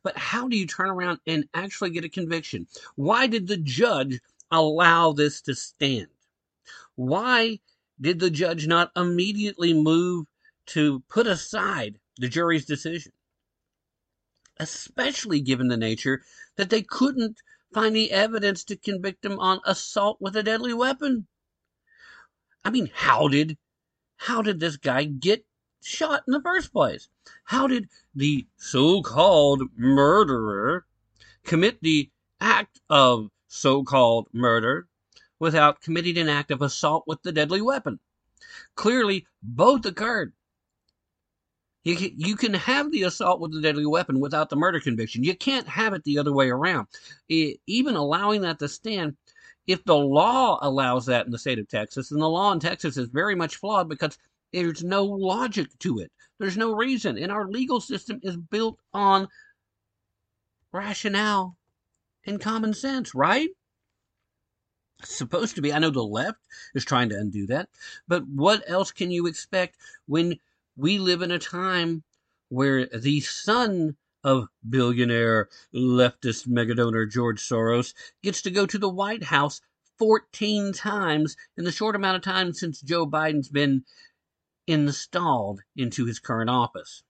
But 0.04 0.18
how 0.18 0.48
do 0.48 0.58
you 0.58 0.66
turn 0.66 0.90
around 0.90 1.20
and 1.28 1.48
actually 1.54 1.92
get 1.92 2.06
a 2.06 2.10
conviction? 2.10 2.68
Why 2.96 3.28
did 3.28 3.48
the 3.48 3.58
judge 3.58 4.20
allow 4.52 5.12
this 5.12 5.42
to 5.42 5.56
stand? 5.56 6.08
Why 6.96 7.60
did 8.00 8.20
the 8.20 8.30
judge 8.30 8.68
not 8.68 8.92
immediately 8.96 9.74
move 9.74 10.28
to 10.68 11.04
put 11.10 11.28
aside 11.28 12.00
the 12.18 12.30
jury's 12.30 12.66
decision? 12.66 13.12
Especially 14.58 15.42
given 15.42 15.68
the 15.68 15.78
nature 15.78 16.24
that 16.56 16.70
they 16.70 16.82
couldn't 16.82 17.42
find 17.74 17.96
the 17.96 18.12
evidence 18.12 18.64
to 18.64 18.78
convict 18.78 19.26
him 19.26 19.40
on 19.40 19.60
assault 19.66 20.18
with 20.22 20.36
a 20.36 20.44
deadly 20.44 20.74
weapon. 20.74 21.28
I 22.64 22.70
mean, 22.70 22.90
how 22.94 23.28
did 23.28 23.58
how 24.18 24.42
did 24.42 24.60
this 24.60 24.78
guy 24.78 25.04
get 25.04 25.46
shot 25.86 26.24
in 26.28 26.34
the 26.34 26.42
first 26.42 26.74
place? 26.74 27.08
How 27.44 27.68
did 27.68 27.88
the 28.16 28.48
so-called 28.58 29.64
murderer 29.78 30.86
commit 31.44 31.80
the 31.82 32.10
act 32.42 32.82
of 32.90 33.30
so-called 33.48 34.28
murder 34.34 34.88
without 35.40 35.82
committing 35.82 36.18
an 36.18 36.28
act 36.28 36.52
of 36.52 36.62
assault 36.62 37.04
with 37.08 37.22
the 37.24 37.32
deadly 37.32 37.62
weapon? 37.62 38.00
Clearly, 38.76 39.28
both 39.42 39.86
occurred. 39.86 40.34
You 41.84 42.36
can, 42.36 42.56
have 42.56 42.92
the 42.92 43.04
assault 43.04 43.40
with 43.40 43.54
the 43.54 43.62
deadly 43.62 43.86
weapon 43.86 44.20
without 44.20 44.50
the 44.50 44.56
murder 44.56 44.80
conviction. 44.80 45.24
You 45.24 45.36
can't 45.36 45.68
have 45.68 45.94
it 45.94 46.04
the 46.04 46.18
other 46.18 46.34
way 46.34 46.50
around. 46.50 46.88
Even 47.30 47.96
allowing 47.96 48.42
that 48.42 48.58
to 48.58 48.68
stand, 48.68 49.16
if 49.68 49.84
the 49.84 49.96
law 49.96 50.58
allows 50.64 51.06
that 51.06 51.28
in 51.28 51.32
the 51.32 51.38
state 51.38 51.60
of 51.60 51.68
Texas, 51.68 52.10
and 52.10 52.20
the 52.20 52.28
law 52.28 52.52
in 52.52 52.60
Texas 52.60 52.98
is 52.98 53.10
very 53.10 53.36
much 53.36 53.58
flawed 53.58 53.88
because 53.88 54.18
there's 54.64 54.84
no 54.84 55.04
logic 55.04 55.68
to 55.80 56.00
it. 56.00 56.12
There's 56.40 56.58
no 56.58 56.74
reason. 56.74 57.18
And 57.18 57.32
our 57.32 57.48
legal 57.48 57.82
system 57.82 58.20
is 58.24 58.38
built 58.38 58.80
on 58.94 59.28
rationale 60.72 61.58
and 62.26 62.42
common 62.42 62.74
sense, 62.74 63.14
right? 63.14 63.50
It's 65.02 65.16
supposed 65.16 65.56
to 65.56 65.62
be. 65.62 65.74
I 65.74 65.80
know 65.80 65.90
the 65.90 66.04
left 66.04 66.40
is 66.74 66.86
trying 66.86 67.10
to 67.10 67.18
undo 67.18 67.46
that. 67.48 67.70
But 68.08 68.28
what 68.28 68.64
else 68.68 68.92
can 68.92 69.12
you 69.12 69.28
expect 69.28 69.78
when 70.08 70.40
we 70.78 70.98
live 71.00 71.22
in 71.22 71.32
a 71.32 71.40
time 71.40 72.04
where 72.50 72.86
the 72.88 73.20
son 73.22 73.98
of 74.24 74.48
billionaire 74.68 75.50
leftist 75.74 76.48
megadonor 76.48 77.10
George 77.10 77.42
Soros 77.42 77.94
gets 78.24 78.42
to 78.42 78.52
go 78.52 78.66
to 78.66 78.78
the 78.78 78.90
White 78.90 79.26
House 79.26 79.62
14 79.98 80.74
times 80.74 81.38
in 81.58 81.64
the 81.64 81.72
short 81.72 81.96
amount 81.96 82.18
of 82.18 82.22
time 82.24 82.54
since 82.54 82.82
Joe 82.82 83.06
Biden's 83.06 83.50
been 83.50 83.84
installed 84.68 85.62
into 85.76 86.06
his 86.06 86.20
current 86.20 86.50
office. 86.50 87.04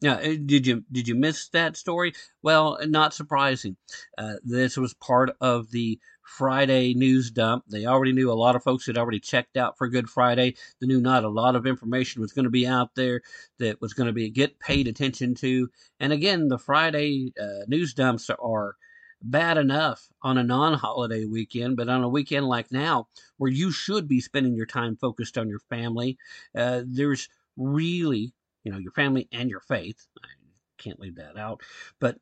Now, 0.00 0.14
uh, 0.14 0.36
did 0.44 0.66
you 0.66 0.84
did 0.92 1.08
you 1.08 1.16
miss 1.16 1.48
that 1.48 1.76
story? 1.76 2.12
Well, 2.42 2.78
not 2.86 3.14
surprising. 3.14 3.76
Uh, 4.16 4.34
this 4.44 4.76
was 4.76 4.94
part 4.94 5.30
of 5.40 5.72
the 5.72 5.98
Friday 6.22 6.94
news 6.94 7.32
dump. 7.32 7.64
They 7.68 7.86
already 7.86 8.12
knew 8.12 8.30
a 8.30 8.34
lot 8.34 8.54
of 8.54 8.62
folks 8.62 8.86
had 8.86 8.96
already 8.96 9.18
checked 9.18 9.56
out 9.56 9.76
for 9.76 9.88
Good 9.88 10.08
Friday. 10.08 10.54
They 10.80 10.86
knew 10.86 11.00
not 11.00 11.24
a 11.24 11.28
lot 11.28 11.56
of 11.56 11.66
information 11.66 12.22
was 12.22 12.32
going 12.32 12.44
to 12.44 12.50
be 12.50 12.66
out 12.66 12.94
there 12.94 13.22
that 13.58 13.80
was 13.80 13.92
going 13.94 14.06
to 14.06 14.12
be 14.12 14.30
get 14.30 14.60
paid 14.60 14.86
attention 14.86 15.34
to. 15.36 15.68
And 15.98 16.12
again, 16.12 16.46
the 16.46 16.58
Friday 16.58 17.32
uh, 17.40 17.64
news 17.66 17.92
dumps 17.92 18.30
are 18.30 18.76
bad 19.22 19.58
enough 19.58 20.08
on 20.22 20.38
a 20.38 20.44
non-holiday 20.44 21.24
weekend, 21.24 21.76
but 21.76 21.88
on 21.88 22.02
a 22.02 22.08
weekend 22.08 22.46
like 22.46 22.70
now, 22.70 23.08
where 23.36 23.50
you 23.50 23.70
should 23.70 24.08
be 24.08 24.20
spending 24.20 24.54
your 24.54 24.66
time 24.66 24.96
focused 24.96 25.36
on 25.36 25.48
your 25.48 25.60
family, 25.70 26.18
uh, 26.54 26.82
there's 26.86 27.28
really 27.56 28.32
you 28.64 28.72
know 28.72 28.78
your 28.78 28.92
family 28.92 29.28
and 29.32 29.50
your 29.50 29.60
faith. 29.60 30.06
I 30.22 30.28
can't 30.78 31.00
leave 31.00 31.16
that 31.16 31.36
out, 31.36 31.60
but 32.00 32.18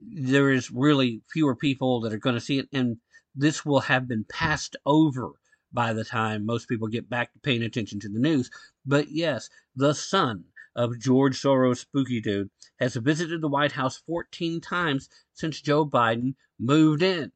there 0.00 0.50
is 0.50 0.70
really 0.70 1.22
fewer 1.30 1.54
people 1.54 2.00
that 2.00 2.12
are 2.12 2.18
going 2.18 2.34
to 2.34 2.40
see 2.40 2.58
it, 2.58 2.68
and 2.72 2.98
this 3.34 3.64
will 3.64 3.80
have 3.80 4.08
been 4.08 4.24
passed 4.24 4.76
over 4.86 5.32
by 5.72 5.92
the 5.92 6.04
time 6.04 6.44
most 6.44 6.68
people 6.68 6.86
get 6.88 7.08
back 7.08 7.32
to 7.32 7.38
paying 7.38 7.62
attention 7.62 7.98
to 8.00 8.08
the 8.08 8.18
news. 8.18 8.50
But 8.84 9.10
yes, 9.10 9.48
the 9.74 9.94
son 9.94 10.44
of 10.74 10.98
George 10.98 11.40
Soros, 11.40 11.78
spooky 11.78 12.20
dude, 12.20 12.50
has 12.78 12.96
visited 12.96 13.40
the 13.40 13.48
White 13.48 13.72
House 13.72 14.02
14 14.06 14.60
times 14.60 15.08
since 15.34 15.60
Joe 15.60 15.86
Biden 15.86 16.34
moved 16.58 17.02
in. 17.02 17.32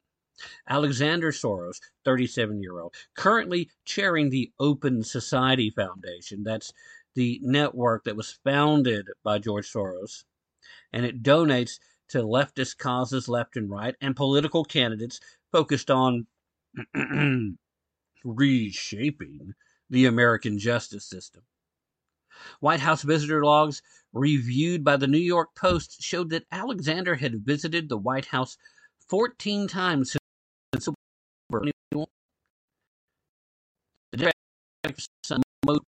Alexander 0.68 1.32
Soros, 1.32 1.80
37 2.04 2.62
year 2.62 2.78
old, 2.78 2.94
currently 3.14 3.70
chairing 3.84 4.28
the 4.28 4.52
Open 4.58 5.02
Society 5.02 5.70
Foundation. 5.70 6.42
That's 6.42 6.72
the 7.14 7.40
network 7.42 8.04
that 8.04 8.16
was 8.16 8.38
founded 8.44 9.08
by 9.24 9.38
George 9.38 9.72
Soros, 9.72 10.24
and 10.92 11.06
it 11.06 11.22
donates 11.22 11.78
to 12.08 12.18
leftist 12.22 12.76
causes 12.78 13.28
left 13.28 13.56
and 13.56 13.70
right 13.70 13.96
and 14.00 14.14
political 14.14 14.64
candidates 14.64 15.20
focused 15.50 15.90
on 15.90 16.26
reshaping 18.24 19.54
the 19.88 20.04
American 20.04 20.58
justice 20.58 21.04
system. 21.04 21.42
White 22.60 22.80
House 22.80 23.02
visitor 23.02 23.44
logs 23.44 23.82
reviewed 24.12 24.84
by 24.84 24.96
the 24.96 25.06
New 25.06 25.18
York 25.18 25.54
Post 25.54 26.02
showed 26.02 26.30
that 26.30 26.46
Alexander 26.50 27.14
had 27.14 27.44
visited 27.44 27.88
the 27.88 27.96
White 27.96 28.26
House 28.26 28.56
14 29.08 29.68
times 29.68 30.12
since 30.12 30.88
October 30.88 31.66
2021. 31.92 32.06
The 34.12 34.32
Democratic 34.84 35.95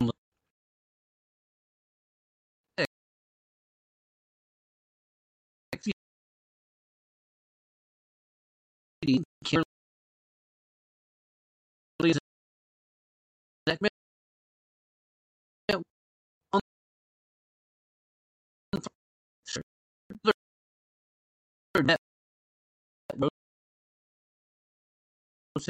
most 0.00 0.14
Actually, 5.72 5.92
on 13.70 14.03
has 25.56 25.68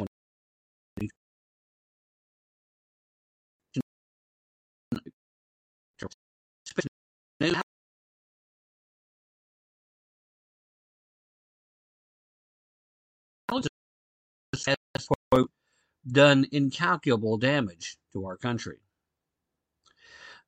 quote, 15.31 15.51
done 16.11 16.47
incalculable 16.53 17.37
damage 17.37 17.97
to 18.13 18.25
our 18.25 18.37
country. 18.37 18.79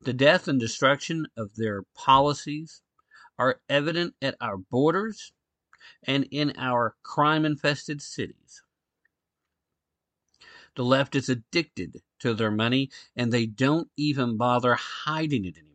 The 0.01 0.13
death 0.13 0.49
and 0.49 0.61
destruction 0.61 1.27
of 1.37 1.57
their 1.57 1.83
policies 1.95 2.83
are 3.39 3.61
evident 3.69 4.15
at 4.23 4.37
our 4.41 4.57
borders 4.57 5.33
and 6.05 6.27
in 6.31 6.53
our 6.57 6.95
crime 7.03 7.45
infested 7.45 8.01
cities. 8.01 8.63
The 10.77 10.85
left 10.85 11.15
is 11.15 11.29
addicted 11.29 12.03
to 12.21 12.35
their 12.35 12.51
money 12.51 12.91
and 13.17 13.33
they 13.33 13.47
don't 13.47 13.91
even 13.97 14.37
bother 14.37 14.75
hiding 14.75 15.47
it 15.47 15.57
anymore. 15.57 15.73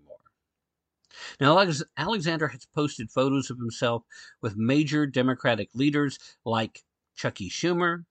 Now, 1.40 1.60
Alexander 1.98 2.48
has 2.50 2.68
posted 2.68 3.12
photos 3.12 3.50
of 3.50 3.58
himself 3.58 4.04
with 4.42 4.56
major 4.56 5.06
Democratic 5.08 5.70
leaders 5.74 6.20
like 6.46 6.84
Chucky 7.16 7.50
Schumer, 7.50 8.06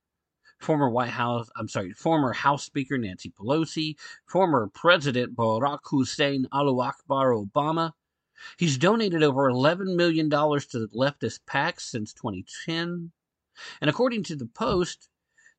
former 0.58 0.90
White 0.90 1.10
House, 1.10 1.48
I'm 1.56 1.68
sorry, 1.68 1.92
former 1.92 2.32
House 2.32 2.64
Speaker 2.64 2.98
Nancy 2.98 3.30
Pelosi, 3.30 3.96
former 4.26 4.68
President 4.74 5.34
Barack 5.36 5.80
Hussein 5.84 6.46
Alu 6.52 6.80
Akbar 6.82 7.30
Obama. 7.32 7.92
He's 8.56 8.78
donated 8.78 9.22
over 9.22 9.50
$11 9.50 9.96
million 9.96 10.28
to 10.28 10.38
the 10.38 10.88
leftist 10.94 11.40
PACs 11.46 11.80
since 11.80 12.12
2010. 12.12 13.12
And 13.80 13.90
according 13.90 14.24
to 14.24 14.36
the 14.36 14.46
Post, 14.46 15.08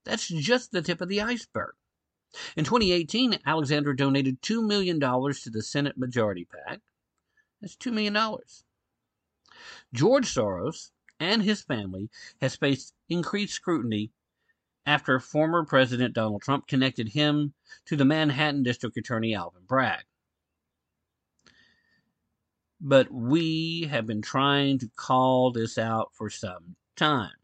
that's 0.04 0.28
just 0.28 0.72
the 0.72 0.82
tip 0.82 1.02
of 1.02 1.10
the 1.10 1.22
iceberg. 1.22 1.74
In 2.56 2.64
2018, 2.64 3.40
Alexander 3.46 3.94
donated 3.94 4.42
$2 4.42 4.66
million 4.66 5.00
to 5.00 5.50
the 5.50 5.62
Senate 5.62 5.98
Majority 5.98 6.46
PAC. 6.46 6.80
That's 7.62 7.76
$2 7.76 7.92
million. 7.92 8.16
George 9.94 10.34
Soros 10.34 10.92
and 11.20 11.44
his 11.44 11.62
family 11.62 12.10
has 12.40 12.56
faced 12.56 12.94
increased 13.10 13.54
scrutiny 13.54 14.12
after 14.86 15.20
former 15.20 15.64
President 15.66 16.14
Donald 16.14 16.42
Trump 16.42 16.68
connected 16.68 17.10
him 17.10 17.54
to 17.86 17.96
the 17.96 18.06
Manhattan 18.06 18.64
District 18.64 18.98
Attorney 18.98 19.36
Alvin 19.36 19.64
Bragg. 19.68 20.04
But 22.80 23.12
we 23.12 23.88
have 23.92 24.08
been 24.08 24.24
trying 24.24 24.80
to 24.80 24.90
call 24.96 25.52
this 25.52 25.78
out 25.78 26.10
for 26.14 26.32
some 26.32 26.76
time. 26.96 27.41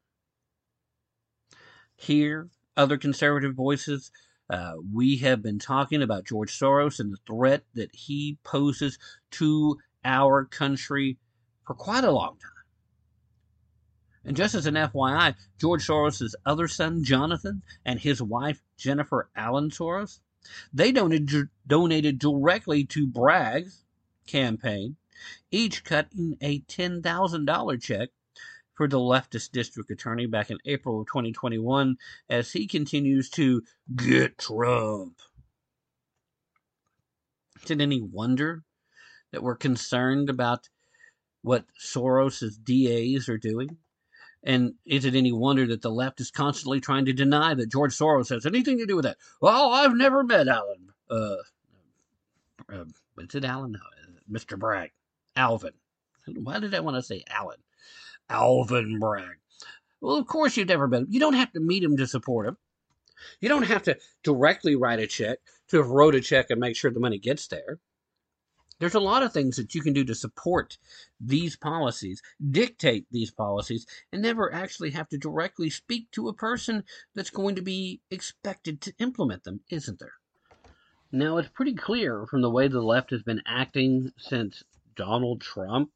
Here, 1.98 2.50
other 2.78 2.98
conservative 2.98 3.56
voices, 3.56 4.12
uh, 4.50 4.76
we 4.94 5.18
have 5.18 5.42
been 5.42 5.60
talking 5.60 6.02
about 6.02 6.26
George 6.26 6.58
Soros 6.58 7.00
and 7.00 7.12
the 7.12 7.18
threat 7.26 7.64
that 7.74 7.94
he 7.94 8.38
poses 8.44 8.98
to 9.32 9.78
our 10.06 10.46
country 10.46 11.18
for 11.66 11.74
quite 11.74 12.04
a 12.04 12.12
long 12.12 12.38
time. 12.40 12.52
And 14.24 14.38
just 14.38 14.56
as 14.56 14.66
an 14.66 14.76
FYI, 14.76 15.36
George 15.60 15.86
Soros' 15.86 16.36
other 16.46 16.68
son, 16.68 17.04
Jonathan, 17.04 17.64
and 17.84 18.00
his 18.00 18.22
wife, 18.22 18.62
Jennifer 18.78 19.30
Allen 19.36 19.70
Soros, 19.70 20.20
they 20.72 20.92
donated, 20.92 21.50
donated 21.66 22.20
directly 22.20 22.86
to 22.86 23.08
Bragg's 23.08 23.86
campaign, 24.28 24.98
each 25.50 25.84
cutting 25.84 26.38
a 26.42 26.60
$10,000 26.62 27.82
check 27.82 28.10
for 28.78 28.88
the 28.88 29.00
leftist 29.00 29.52
district 29.52 29.90
attorney 29.90 30.28
back 30.28 30.52
in 30.52 30.60
April 30.66 31.02
of 31.02 31.08
2021 31.08 31.98
as 32.30 32.52
he 32.52 32.68
continues 32.68 33.28
to 33.32 33.64
get 33.96 34.38
Trump. 34.38 35.20
Is 37.64 37.72
it 37.72 37.82
any 37.82 38.00
wonder 38.00 38.64
that 39.32 39.42
we're 39.42 39.56
concerned 39.56 40.30
about 40.30 40.70
what 41.42 41.66
Soros' 41.82 42.64
DAs 42.64 43.28
are 43.28 43.40
doing? 43.40 43.78
And 44.44 44.76
is 44.86 45.06
it 45.06 45.16
any 45.16 45.32
wonder 45.32 45.66
that 45.68 45.82
the 45.82 45.90
left 45.90 46.22
is 46.22 46.30
constantly 46.30 46.80
trying 46.80 47.06
to 47.06 47.14
deny 47.14 47.56
that 47.56 47.72
George 47.72 47.98
Soros 47.98 48.30
has 48.30 48.46
anything 48.46 48.78
to 48.78 48.86
do 48.86 48.96
with 48.96 49.06
that? 49.06 49.18
Well, 49.42 49.74
I've 49.74 49.96
never 49.96 50.24
met 50.24 50.48
Alan. 50.48 50.90
Uh, 51.10 51.38
uh, 52.72 52.86
is 53.18 53.34
it 53.34 53.44
Alan? 53.44 53.72
No, 53.72 53.80
Mr. 54.32 54.58
Bragg. 54.58 54.92
Alvin. 55.36 55.74
Why 56.28 56.60
did 56.60 56.76
I 56.76 56.80
want 56.82 56.96
to 56.96 57.02
say 57.02 57.24
Alan? 57.28 57.58
Alvin 58.30 59.00
Bragg. 59.00 59.38
Well, 60.02 60.18
of 60.18 60.28
course 60.28 60.58
you've 60.58 60.68
never 60.68 60.88
met 60.88 61.02
him. 61.02 61.08
You 61.10 61.20
don't 61.20 61.34
have 61.34 61.52
to 61.54 61.60
meet 61.60 61.84
him 61.84 61.98
to 61.98 62.08
support 62.08 62.48
him. 62.48 62.58
You 63.42 63.50
don't 63.50 63.64
have 63.64 63.84
to 63.84 63.98
directly 64.24 64.76
write 64.76 65.00
a 65.00 65.08
check 65.08 65.40
to 65.70 65.78
have 65.78 65.88
wrote 65.88 66.16
a 66.16 66.22
check 66.22 66.50
and 66.50 66.60
make 66.60 66.76
sure 66.76 66.92
the 66.92 67.00
money 67.00 67.18
gets 67.18 67.48
there. 67.48 67.80
There's 68.80 68.94
a 68.94 69.00
lot 69.00 69.24
of 69.24 69.34
things 69.34 69.58
that 69.58 69.74
you 69.74 69.82
can 69.82 69.94
do 69.94 70.04
to 70.06 70.14
support 70.14 70.78
these 71.20 71.56
policies, 71.56 72.22
dictate 72.52 73.08
these 73.10 73.32
policies, 73.32 73.88
and 74.12 74.22
never 74.22 74.54
actually 74.54 74.92
have 74.92 75.10
to 75.10 75.18
directly 75.18 75.72
speak 75.72 76.12
to 76.12 76.28
a 76.28 76.34
person 76.34 76.84
that's 77.16 77.32
going 77.32 77.56
to 77.56 77.64
be 77.64 78.02
expected 78.12 78.82
to 78.82 78.94
implement 79.00 79.46
them, 79.46 79.62
isn't 79.70 79.98
there? 79.98 80.14
Now, 81.12 81.38
it's 81.38 81.50
pretty 81.50 81.74
clear 81.74 82.28
from 82.28 82.42
the 82.42 82.52
way 82.52 82.68
the 82.68 82.82
left 82.82 83.10
has 83.10 83.24
been 83.24 83.42
acting 83.48 84.12
since 84.18 84.64
Donald 84.96 85.42
Trump 85.42 85.92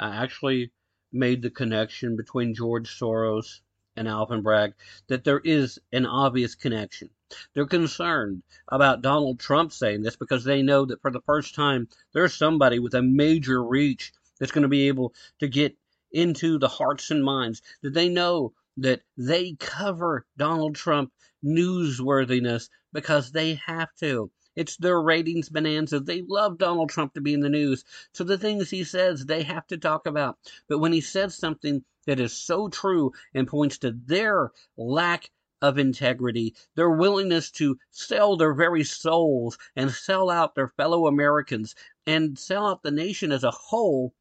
uh, 0.00 0.10
actually 0.14 0.72
made 1.12 1.42
the 1.42 1.50
connection 1.50 2.16
between 2.16 2.54
George 2.54 2.88
Soros 2.98 3.60
and 3.96 4.08
Alvin 4.08 4.42
Bragg 4.42 4.74
that 5.08 5.24
there 5.24 5.40
is 5.40 5.78
an 5.92 6.06
obvious 6.06 6.54
connection. 6.54 7.10
They're 7.54 7.66
concerned 7.66 8.42
about 8.68 9.02
Donald 9.02 9.38
Trump 9.38 9.72
saying 9.72 10.02
this 10.02 10.16
because 10.16 10.44
they 10.44 10.62
know 10.62 10.84
that 10.86 11.00
for 11.02 11.10
the 11.10 11.20
first 11.22 11.54
time, 11.54 11.88
there's 12.12 12.34
somebody 12.34 12.78
with 12.78 12.94
a 12.94 13.02
major 13.02 13.62
reach 13.62 14.12
that's 14.38 14.52
going 14.52 14.62
to 14.62 14.68
be 14.68 14.88
able 14.88 15.14
to 15.40 15.48
get 15.48 15.76
into 16.10 16.58
the 16.58 16.68
hearts 16.68 17.10
and 17.10 17.24
minds, 17.24 17.62
that 17.82 17.94
they 17.94 18.08
know 18.08 18.52
that 18.76 19.02
they 19.16 19.54
cover 19.58 20.26
Donald 20.36 20.74
Trump 20.74 21.12
newsworthiness 21.44 22.68
because 22.92 23.32
they 23.32 23.54
have 23.66 23.94
to. 24.00 24.30
It's 24.54 24.76
their 24.76 25.00
ratings 25.00 25.48
bonanza. 25.48 26.00
They 26.00 26.22
love 26.22 26.58
Donald 26.58 26.90
Trump 26.90 27.14
to 27.14 27.20
be 27.20 27.34
in 27.34 27.40
the 27.40 27.48
news. 27.48 27.84
So 28.12 28.24
the 28.24 28.38
things 28.38 28.70
he 28.70 28.84
says, 28.84 29.24
they 29.24 29.42
have 29.42 29.66
to 29.68 29.78
talk 29.78 30.06
about. 30.06 30.38
But 30.68 30.78
when 30.78 30.92
he 30.92 31.00
says 31.00 31.34
something 31.34 31.84
that 32.06 32.20
is 32.20 32.32
so 32.32 32.68
true 32.68 33.12
and 33.34 33.46
points 33.46 33.78
to 33.78 33.92
their 33.92 34.50
lack 34.76 35.30
of 35.62 35.78
integrity, 35.78 36.54
their 36.74 36.90
willingness 36.90 37.50
to 37.52 37.78
sell 37.90 38.36
their 38.36 38.52
very 38.52 38.82
souls 38.82 39.56
and 39.76 39.90
sell 39.90 40.28
out 40.28 40.54
their 40.54 40.68
fellow 40.68 41.06
Americans 41.06 41.74
and 42.06 42.36
sell 42.36 42.66
out 42.66 42.82
the 42.82 42.90
nation 42.90 43.30
as 43.30 43.44
a 43.44 43.50
whole 43.50 44.12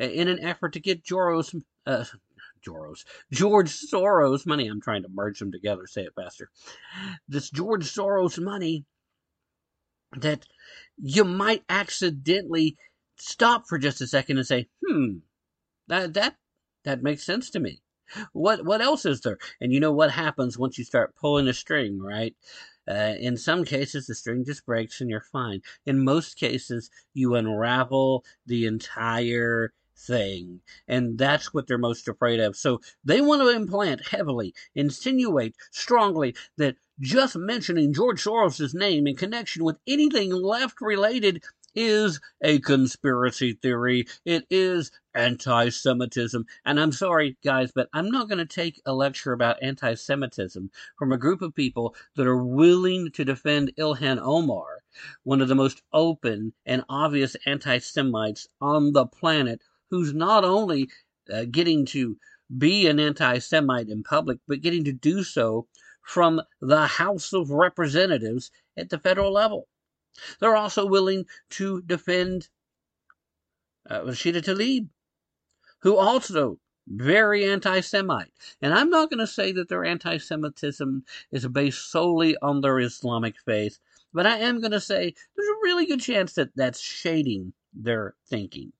uh, 0.00 0.04
in 0.04 0.26
an 0.26 0.40
effort 0.40 0.72
to 0.72 0.80
get 0.80 1.04
Joros, 1.04 1.54
uh, 1.86 2.04
Joros, 2.66 3.04
George 3.30 3.70
Soros 3.70 4.44
money. 4.44 4.66
I'm 4.66 4.80
trying 4.80 5.04
to 5.04 5.08
merge 5.08 5.38
them 5.38 5.52
together, 5.52 5.86
say 5.86 6.02
it 6.02 6.14
faster. 6.16 6.50
This 7.28 7.48
George 7.48 7.84
Soros 7.84 8.42
money 8.42 8.84
that 10.16 10.46
you 10.96 11.24
might 11.24 11.64
accidentally 11.68 12.76
stop 13.16 13.66
for 13.68 13.78
just 13.78 14.00
a 14.00 14.06
second 14.06 14.38
and 14.38 14.46
say, 14.46 14.68
hmm, 14.86 15.18
that, 15.88 16.14
that, 16.14 16.36
that 16.84 17.02
makes 17.02 17.24
sense 17.24 17.50
to 17.50 17.60
me. 17.60 17.82
What 18.32 18.64
what 18.64 18.80
else 18.80 19.04
is 19.04 19.20
there? 19.20 19.38
And 19.60 19.70
you 19.70 19.80
know 19.80 19.92
what 19.92 20.10
happens 20.10 20.56
once 20.56 20.78
you 20.78 20.84
start 20.84 21.14
pulling 21.14 21.46
a 21.46 21.52
string, 21.52 22.00
right? 22.00 22.34
Uh, 22.88 23.14
in 23.20 23.36
some 23.36 23.64
cases, 23.64 24.06
the 24.06 24.14
string 24.14 24.44
just 24.46 24.64
breaks 24.64 25.00
and 25.02 25.10
you're 25.10 25.20
fine. 25.20 25.60
In 25.84 26.04
most 26.04 26.38
cases, 26.38 26.90
you 27.12 27.34
unravel 27.34 28.24
the 28.46 28.64
entire 28.64 29.74
thing. 29.98 30.60
And 30.86 31.18
that's 31.18 31.52
what 31.52 31.66
they're 31.66 31.78
most 31.78 32.08
afraid 32.08 32.40
of. 32.40 32.56
So 32.56 32.80
they 33.04 33.20
want 33.20 33.42
to 33.42 33.48
implant 33.48 34.06
heavily, 34.08 34.54
insinuate 34.74 35.56
strongly 35.70 36.34
that 36.56 36.76
just 37.00 37.36
mentioning 37.36 37.92
George 37.92 38.22
Soros' 38.22 38.74
name 38.74 39.06
in 39.06 39.16
connection 39.16 39.64
with 39.64 39.78
anything 39.86 40.30
left 40.32 40.80
related 40.80 41.42
is 41.74 42.18
a 42.42 42.58
conspiracy 42.58 43.52
theory. 43.52 44.06
It 44.24 44.46
is 44.50 44.90
anti 45.14 45.68
Semitism. 45.68 46.44
And 46.64 46.80
I'm 46.80 46.92
sorry, 46.92 47.36
guys, 47.44 47.70
but 47.72 47.88
I'm 47.92 48.10
not 48.10 48.28
going 48.28 48.38
to 48.38 48.46
take 48.46 48.80
a 48.84 48.92
lecture 48.92 49.32
about 49.32 49.62
anti 49.62 49.94
Semitism 49.94 50.70
from 50.98 51.12
a 51.12 51.18
group 51.18 51.42
of 51.42 51.54
people 51.54 51.94
that 52.16 52.26
are 52.26 52.42
willing 52.42 53.12
to 53.12 53.24
defend 53.24 53.76
Ilhan 53.78 54.18
Omar, 54.20 54.82
one 55.22 55.40
of 55.40 55.48
the 55.48 55.54
most 55.54 55.82
open 55.92 56.52
and 56.66 56.84
obvious 56.88 57.36
anti 57.46 57.78
Semites 57.78 58.48
on 58.60 58.92
the 58.92 59.06
planet, 59.06 59.62
who's 59.90 60.14
not 60.14 60.44
only 60.44 60.88
uh, 61.32 61.44
getting 61.50 61.86
to 61.86 62.16
be 62.56 62.86
an 62.86 62.98
anti 62.98 63.38
Semite 63.38 63.88
in 63.88 64.02
public, 64.02 64.38
but 64.46 64.62
getting 64.62 64.84
to 64.84 64.92
do 64.92 65.22
so 65.22 65.66
from 66.02 66.40
the 66.60 66.86
House 66.86 67.32
of 67.32 67.50
Representatives 67.50 68.50
at 68.76 68.88
the 68.88 68.98
federal 68.98 69.32
level. 69.32 69.68
They're 70.40 70.56
also 70.56 70.86
willing 70.86 71.26
to 71.50 71.82
defend 71.82 72.48
uh, 73.88 74.00
Rashida 74.00 74.42
Tlaib, 74.42 74.88
who 75.80 75.96
also 75.96 76.58
very 76.88 77.44
anti-Semite. 77.44 78.32
And 78.62 78.72
I'm 78.72 78.90
not 78.90 79.10
going 79.10 79.20
to 79.20 79.26
say 79.26 79.52
that 79.52 79.68
their 79.68 79.84
anti-Semitism 79.84 81.04
is 81.30 81.46
based 81.48 81.90
solely 81.90 82.36
on 82.40 82.60
their 82.60 82.80
Islamic 82.80 83.38
faith, 83.44 83.78
but 84.12 84.26
I 84.26 84.38
am 84.38 84.60
going 84.60 84.72
to 84.72 84.80
say 84.80 85.14
there's 85.36 85.48
a 85.48 85.62
really 85.62 85.86
good 85.86 86.00
chance 86.00 86.32
that 86.34 86.56
that's 86.56 86.80
shading 86.80 87.52
their 87.74 88.14
thinking. 88.26 88.72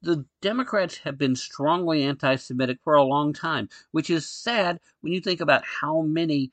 The 0.00 0.24
Democrats 0.40 0.98
have 0.98 1.18
been 1.18 1.36
strongly 1.36 2.02
anti 2.02 2.36
Semitic 2.36 2.78
for 2.82 2.94
a 2.94 3.04
long 3.04 3.32
time, 3.32 3.68
which 3.90 4.10
is 4.10 4.26
sad 4.26 4.80
when 5.00 5.12
you 5.12 5.20
think 5.20 5.40
about 5.40 5.64
how 5.64 6.02
many 6.02 6.52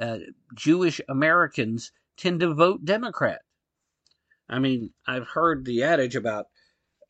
uh, 0.00 0.18
Jewish 0.54 1.00
Americans 1.08 1.92
tend 2.16 2.40
to 2.40 2.54
vote 2.54 2.84
Democrat. 2.84 3.42
I 4.48 4.58
mean, 4.58 4.90
I've 5.06 5.28
heard 5.28 5.64
the 5.64 5.82
adage 5.84 6.16
about 6.16 6.48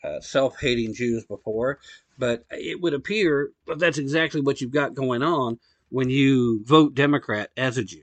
uh, 0.04 0.20
self 0.20 0.60
hating 0.60 0.94
Jews 0.94 1.24
before, 1.24 1.78
but 2.18 2.44
it 2.50 2.80
would 2.80 2.94
appear 2.94 3.50
that 3.66 3.78
that's 3.78 3.98
exactly 3.98 4.40
what 4.40 4.60
you've 4.60 4.70
got 4.70 4.94
going 4.94 5.22
on 5.22 5.58
when 5.88 6.10
you 6.10 6.64
vote 6.64 6.94
Democrat 6.94 7.50
as 7.56 7.78
a 7.78 7.84
Jew. 7.84 8.02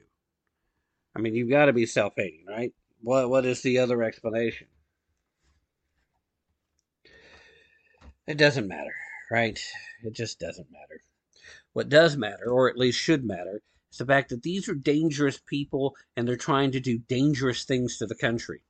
I 1.16 1.20
mean, 1.20 1.36
you've 1.36 1.50
got 1.50 1.66
to 1.66 1.74
be 1.74 1.86
self 1.86 2.14
hating, 2.16 2.46
right? 2.48 2.74
What, 3.02 3.30
what 3.30 3.46
is 3.46 3.62
the 3.62 3.80
other 3.80 4.04
explanation? 4.04 4.68
It 8.28 8.38
doesn't 8.38 8.68
matter, 8.68 8.94
right? 9.32 9.58
It 10.04 10.12
just 10.12 10.38
doesn't 10.38 10.70
matter. 10.70 11.02
What 11.72 11.88
does 11.88 12.18
matter, 12.18 12.52
or 12.52 12.70
at 12.70 12.78
least 12.78 13.00
should 13.00 13.24
matter, 13.24 13.62
is 13.90 14.00
the 14.00 14.06
fact 14.06 14.28
that 14.32 14.44
these 14.44 14.68
are 14.68 14.76
dangerous 14.76 15.40
people 15.40 15.96
and 16.14 16.28
they're 16.28 16.36
trying 16.36 16.72
to 16.72 16.82
do 16.82 16.98
dangerous 16.98 17.64
things 17.64 17.98
to 17.98 18.06
the 18.06 18.16
country. 18.16 18.64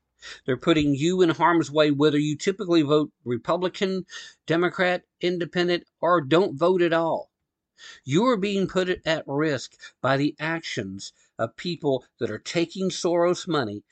They're 0.46 0.58
putting 0.58 0.94
you 0.94 1.24
in 1.24 1.32
harm's 1.32 1.72
way 1.72 1.90
whether 1.90 2.20
you 2.20 2.38
typically 2.38 2.84
vote 2.84 3.12
Republican, 3.24 4.06
Democrat, 4.46 5.06
Independent, 5.22 5.86
or 6.00 6.22
don't 6.22 6.56
vote 6.56 6.84
at 6.84 6.94
all. 6.94 7.32
You 8.06 8.28
are 8.28 8.38
being 8.38 8.68
put 8.68 8.90
at 9.08 9.24
risk 9.26 9.74
by 10.02 10.18
the 10.18 10.36
actions 10.40 11.14
of 11.40 11.58
people 11.58 12.06
that 12.20 12.30
are 12.30 12.38
taking 12.38 12.92
Soros 12.92 13.48
money 13.48 13.84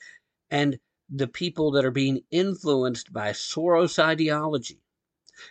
and 0.48 0.78
the 1.10 1.26
people 1.26 1.72
that 1.72 1.84
are 1.84 1.90
being 1.90 2.22
influenced 2.30 3.12
by 3.12 3.30
Soros 3.30 3.98
ideology. 3.98 4.80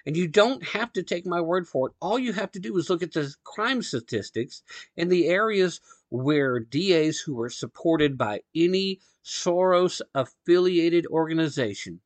And 0.05 0.15
you 0.17 0.27
don't 0.27 0.63
have 0.63 0.93
to 0.93 1.03
take 1.03 1.25
my 1.25 1.41
word 1.41 1.67
for 1.67 1.88
it. 1.88 1.95
All 2.01 2.19
you 2.19 2.33
have 2.33 2.51
to 2.53 2.59
do 2.59 2.77
is 2.77 2.89
look 2.89 3.03
at 3.03 3.13
the 3.13 3.33
crime 3.43 3.81
statistics 3.81 4.63
in 4.95 5.09
the 5.09 5.27
areas 5.27 5.81
where 6.09 6.59
DAs 6.59 7.19
who 7.19 7.39
are 7.41 7.49
supported 7.49 8.17
by 8.17 8.41
any 8.55 8.99
Soros 9.23 10.01
affiliated 10.13 11.07
organization 11.07 12.01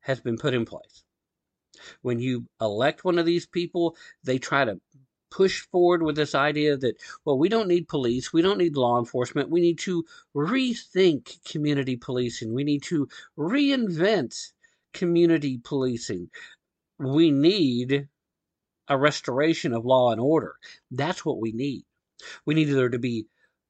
has 0.00 0.20
been 0.20 0.38
put 0.38 0.54
in 0.54 0.64
place. 0.64 1.04
When 2.02 2.18
you 2.18 2.46
elect 2.60 3.04
one 3.04 3.18
of 3.18 3.26
these 3.26 3.46
people, 3.46 3.96
they 4.24 4.38
try 4.38 4.64
to 4.64 4.80
push 5.30 5.60
forward 5.60 6.02
with 6.02 6.16
this 6.16 6.34
idea 6.34 6.76
that, 6.76 6.96
well, 7.24 7.38
we 7.38 7.48
don't 7.48 7.68
need 7.68 7.88
police, 7.88 8.32
we 8.32 8.42
don't 8.42 8.58
need 8.58 8.76
law 8.76 8.98
enforcement, 8.98 9.48
we 9.48 9.60
need 9.60 9.78
to 9.78 10.04
rethink 10.34 11.42
community 11.44 11.96
policing, 11.96 12.52
we 12.52 12.64
need 12.64 12.82
to 12.82 13.08
reinvent 13.38 14.52
community 14.92 15.58
policing 15.58 16.28
we 17.00 17.30
need 17.30 18.08
a 18.88 18.98
restoration 18.98 19.72
of 19.72 19.86
law 19.86 20.10
and 20.12 20.20
order. 20.20 20.56
That's 20.90 21.24
what 21.24 21.40
we 21.40 21.52
need. 21.52 21.84
We 22.44 22.54
need 22.54 22.64
there 22.64 22.88
to 22.88 22.98
be 22.98 23.26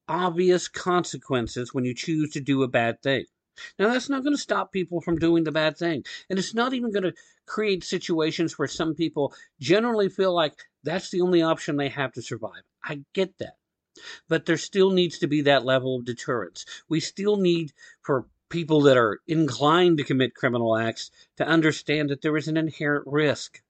obvious 0.08 0.66
consequences 0.66 1.72
when 1.72 1.84
you 1.84 1.94
choose 1.94 2.30
to 2.30 2.40
do 2.40 2.62
a 2.62 2.68
bad 2.68 3.00
thing. 3.02 3.26
Now, 3.78 3.92
that's 3.92 4.08
not 4.08 4.24
going 4.24 4.34
to 4.34 4.40
stop 4.40 4.72
people 4.72 5.00
from 5.00 5.18
doing 5.18 5.44
the 5.44 5.52
bad 5.52 5.76
thing. 5.76 6.04
And 6.28 6.38
it's 6.38 6.54
not 6.54 6.72
even 6.72 6.90
going 6.90 7.04
to 7.04 7.14
create 7.46 7.84
situations 7.84 8.58
where 8.58 8.68
some 8.68 8.94
people 8.94 9.34
generally 9.60 10.08
feel 10.08 10.34
like 10.34 10.54
that's 10.82 11.10
the 11.10 11.20
only 11.20 11.42
option 11.42 11.76
they 11.76 11.90
have 11.90 12.12
to 12.14 12.22
survive. 12.22 12.62
I 12.82 13.02
get 13.12 13.38
that. 13.38 13.54
But 14.28 14.46
there 14.46 14.56
still 14.56 14.90
needs 14.90 15.18
to 15.18 15.26
be 15.26 15.42
that 15.42 15.64
level 15.64 15.96
of 15.96 16.06
deterrence. 16.06 16.64
We 16.88 17.00
still 17.00 17.36
need 17.36 17.72
for 18.02 18.26
people 18.50 18.82
that 18.82 18.96
are 18.96 19.20
inclined 19.26 19.96
to 19.98 20.04
commit 20.04 20.34
criminal 20.34 20.76
acts 20.76 21.10
to 21.36 21.46
understand 21.46 22.10
that 22.10 22.20
there 22.20 22.36
is 22.36 22.48
an 22.48 22.56
inherent 22.56 23.06
risk 23.06 23.62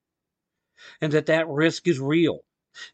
and 1.00 1.12
that 1.12 1.26
that 1.26 1.48
risk 1.48 1.86
is 1.86 2.00
real 2.00 2.40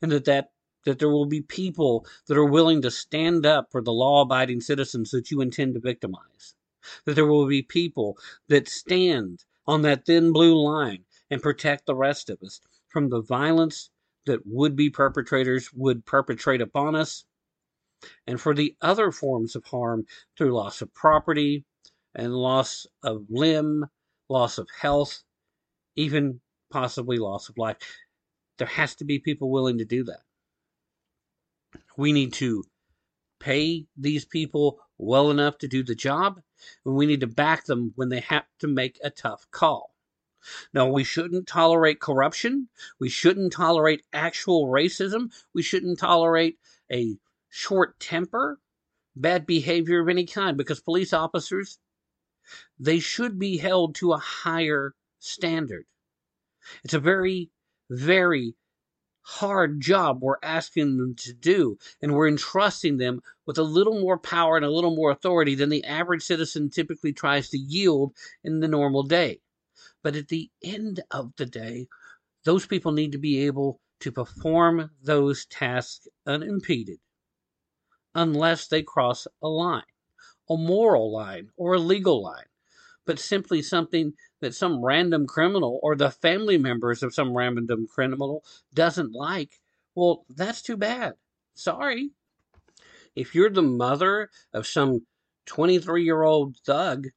and 0.03 0.13
that 0.13 0.25
that 0.25 0.51
that 0.85 1.01
there 1.01 1.11
will 1.11 1.27
be 1.27 1.43
people 1.43 2.07
that 2.29 2.37
are 2.37 2.45
willing 2.45 2.81
to 2.81 2.91
stand 2.91 3.45
up 3.45 3.73
for 3.73 3.83
the 3.83 3.93
law-abiding 3.93 4.61
citizens 4.61 5.11
that 5.11 5.33
you 5.33 5.41
intend 5.41 5.75
to 5.75 5.81
victimize. 5.81 6.55
That 7.05 7.15
there 7.15 7.27
will 7.27 7.49
be 7.49 7.63
people 7.63 8.17
that 8.49 8.69
stand 8.69 9.45
on 9.67 9.83
that 9.83 10.07
thin 10.07 10.33
blue 10.33 10.55
line 10.55 11.05
and 11.29 11.43
protect 11.43 11.87
the 11.87 11.97
rest 11.97 12.31
of 12.31 12.41
us 12.41 12.61
from 12.87 13.09
the 13.09 13.21
violence 13.21 13.91
that 14.27 14.47
would-be 14.47 14.91
perpetrators 14.91 15.73
would 15.73 16.07
perpetrate 16.07 16.61
upon 16.61 16.95
us 16.95 17.25
and 18.27 18.41
for 18.41 18.55
the 18.55 18.77
other 18.81 19.11
forms 19.11 19.57
of 19.57 19.65
harm 19.65 20.07
through 20.37 20.55
loss 20.55 20.83
of 20.83 20.95
property, 20.95 21.65
and 22.17 22.35
loss 22.35 22.87
of 23.03 23.27
limb, 23.29 23.87
loss 24.29 24.59
of 24.59 24.69
health, 24.81 25.23
even 25.95 26.41
possibly 26.71 27.19
loss 27.19 27.49
of 27.49 27.59
life. 27.59 27.77
There 28.59 28.67
has 28.67 28.95
to 28.97 29.05
be 29.05 29.19
people 29.19 29.51
willing 29.51 29.79
to 29.79 29.85
do 29.85 30.03
that. 30.05 30.23
We 31.97 32.13
need 32.13 32.33
to 32.35 32.65
pay 33.39 33.87
these 33.97 34.25
people 34.25 34.81
well 34.99 35.31
enough 35.31 35.59
to 35.59 35.69
do 35.69 35.85
the 35.85 35.95
job, 35.95 36.41
and 36.85 36.95
we 36.95 37.07
need 37.07 37.21
to 37.21 37.27
back 37.27 37.67
them 37.67 37.93
when 37.97 38.09
they 38.09 38.21
have 38.21 38.47
to 38.61 38.67
make 38.67 38.99
a 39.05 39.11
tough 39.11 39.47
call. 39.51 39.95
Now, 40.73 40.87
we 40.87 41.05
shouldn't 41.05 41.47
tolerate 41.47 42.01
corruption. 42.01 42.69
We 42.99 43.11
shouldn't 43.11 43.53
tolerate 43.53 44.05
actual 44.13 44.69
racism. 44.69 45.33
We 45.53 45.63
shouldn't 45.63 45.99
tolerate 45.99 46.59
a 46.91 47.19
short 47.51 47.99
temper, 48.01 48.59
bad 49.15 49.45
behavior 49.45 50.01
of 50.01 50.09
any 50.09 50.25
kind, 50.25 50.57
because 50.57 50.81
police 50.81 51.13
officers 51.13 51.79
they 52.79 52.99
should 53.01 53.39
be 53.39 53.59
held 53.59 53.95
to 53.97 54.13
a 54.13 54.19
higher 54.19 54.95
standard. 55.19 55.87
It's 56.85 56.95
a 56.95 57.01
very, 57.01 57.51
very 57.91 58.57
hard 59.23 59.81
job 59.81 60.23
we're 60.23 60.39
asking 60.43 60.97
them 60.99 61.15
to 61.17 61.33
do, 61.35 61.79
and 62.03 62.15
we're 62.15 62.29
entrusting 62.29 62.99
them 62.99 63.21
with 63.47 63.59
a 63.59 63.63
little 63.65 64.01
more 64.01 64.19
power 64.19 64.57
and 64.57 64.65
a 64.65 64.71
little 64.71 64.95
more 64.97 65.11
authority 65.11 65.55
than 65.55 65.69
the 65.71 65.85
average 65.85 66.23
citizen 66.23 66.71
typically 66.71 67.13
tries 67.13 67.51
to 67.51 67.59
yield 67.59 68.15
in 68.45 68.61
the 68.61 68.69
normal 68.69 69.03
day. 69.03 69.41
But 70.03 70.17
at 70.17 70.29
the 70.29 70.51
end 70.63 71.03
of 71.11 71.35
the 71.37 71.47
day, 71.47 71.89
those 72.45 72.67
people 72.67 72.93
need 72.93 73.13
to 73.13 73.19
be 73.19 73.47
able 73.47 73.81
to 74.01 74.13
perform 74.13 74.91
those 75.03 75.47
tasks 75.47 76.09
unimpeded. 76.27 76.99
unless 78.15 78.67
they 78.69 78.83
cross 78.83 79.27
a 79.43 79.49
line, 79.49 79.83
a 80.49 80.57
moral 80.57 81.13
line 81.13 81.51
or 81.57 81.75
a 81.75 81.79
legal 81.79 82.23
line, 82.23 82.47
but 83.05 83.19
simply 83.19 83.63
something 83.63 84.13
that 84.41 84.55
some 84.55 84.85
random 84.85 85.27
criminal 85.27 85.81
or 85.83 85.97
the 85.97 86.11
family 86.11 86.59
members 86.59 87.03
of 87.03 87.15
some 87.15 87.37
random 87.37 87.87
criminal 87.87 88.45
doesn't 88.75 89.13
like, 89.13 89.61
well, 89.95 90.25
that's 90.29 90.63
too 90.63 90.77
bad. 90.77 91.15
Sorry. 91.55 92.11
If 93.15 93.35
you're 93.35 93.51
the 93.51 93.63
mother 93.63 94.31
of 94.53 94.67
some 94.67 95.07
23 95.47 96.05
year 96.05 96.23
old 96.23 96.57
thug 96.67 97.09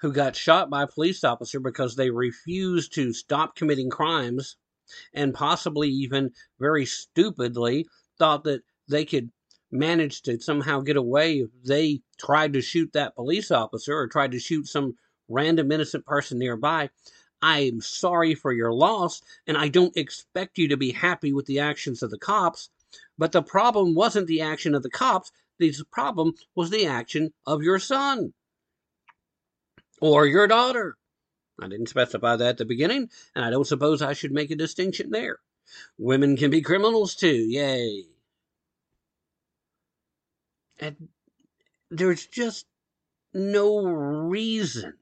who 0.00 0.12
got 0.12 0.36
shot 0.36 0.68
by 0.68 0.82
a 0.82 0.88
police 0.88 1.24
officer 1.24 1.60
because 1.60 1.96
they 1.96 2.10
refused 2.10 2.94
to 2.94 3.12
stop 3.12 3.54
committing 3.54 3.90
crimes 3.90 4.56
and 5.14 5.34
possibly 5.34 5.88
even 5.88 6.30
very 6.58 6.84
stupidly 6.84 7.86
thought 8.18 8.44
that 8.44 8.62
they 8.88 9.04
could 9.04 9.30
manage 9.70 10.22
to 10.22 10.38
somehow 10.40 10.80
get 10.80 10.96
away 10.96 11.38
if 11.40 11.50
they 11.64 12.00
tried 12.18 12.52
to 12.52 12.60
shoot 12.60 12.92
that 12.92 13.14
police 13.14 13.50
officer 13.50 13.96
or 13.96 14.06
tried 14.06 14.32
to 14.32 14.38
shoot 14.38 14.66
some 14.66 14.96
random 15.28 15.72
innocent 15.72 16.04
person 16.06 16.38
nearby. 16.38 16.88
I'm 17.42 17.80
sorry 17.80 18.34
for 18.34 18.52
your 18.52 18.72
loss, 18.72 19.20
and 19.46 19.56
I 19.56 19.68
don't 19.68 19.96
expect 19.96 20.58
you 20.58 20.68
to 20.68 20.76
be 20.76 20.92
happy 20.92 21.32
with 21.32 21.46
the 21.46 21.60
actions 21.60 22.02
of 22.02 22.10
the 22.10 22.18
cops. 22.18 22.70
But 23.18 23.32
the 23.32 23.42
problem 23.42 23.94
wasn't 23.94 24.26
the 24.26 24.40
action 24.40 24.74
of 24.74 24.82
the 24.82 24.90
cops, 24.90 25.30
the 25.58 25.74
problem 25.90 26.34
was 26.54 26.70
the 26.70 26.86
action 26.86 27.32
of 27.46 27.62
your 27.62 27.78
son 27.78 28.32
or 30.00 30.26
your 30.26 30.46
daughter. 30.46 30.96
I 31.60 31.68
didn't 31.68 31.88
specify 31.88 32.36
that 32.36 32.48
at 32.48 32.58
the 32.58 32.64
beginning, 32.64 33.10
and 33.34 33.44
I 33.44 33.50
don't 33.50 33.66
suppose 33.66 34.02
I 34.02 34.12
should 34.12 34.32
make 34.32 34.50
a 34.50 34.56
distinction 34.56 35.10
there. 35.10 35.38
Women 35.98 36.36
can 36.36 36.50
be 36.50 36.60
criminals 36.60 37.14
too, 37.14 37.34
yay. 37.34 38.04
And 40.78 41.08
there's 41.90 42.26
just 42.26 42.66
no 43.32 43.84
reason 43.84 44.94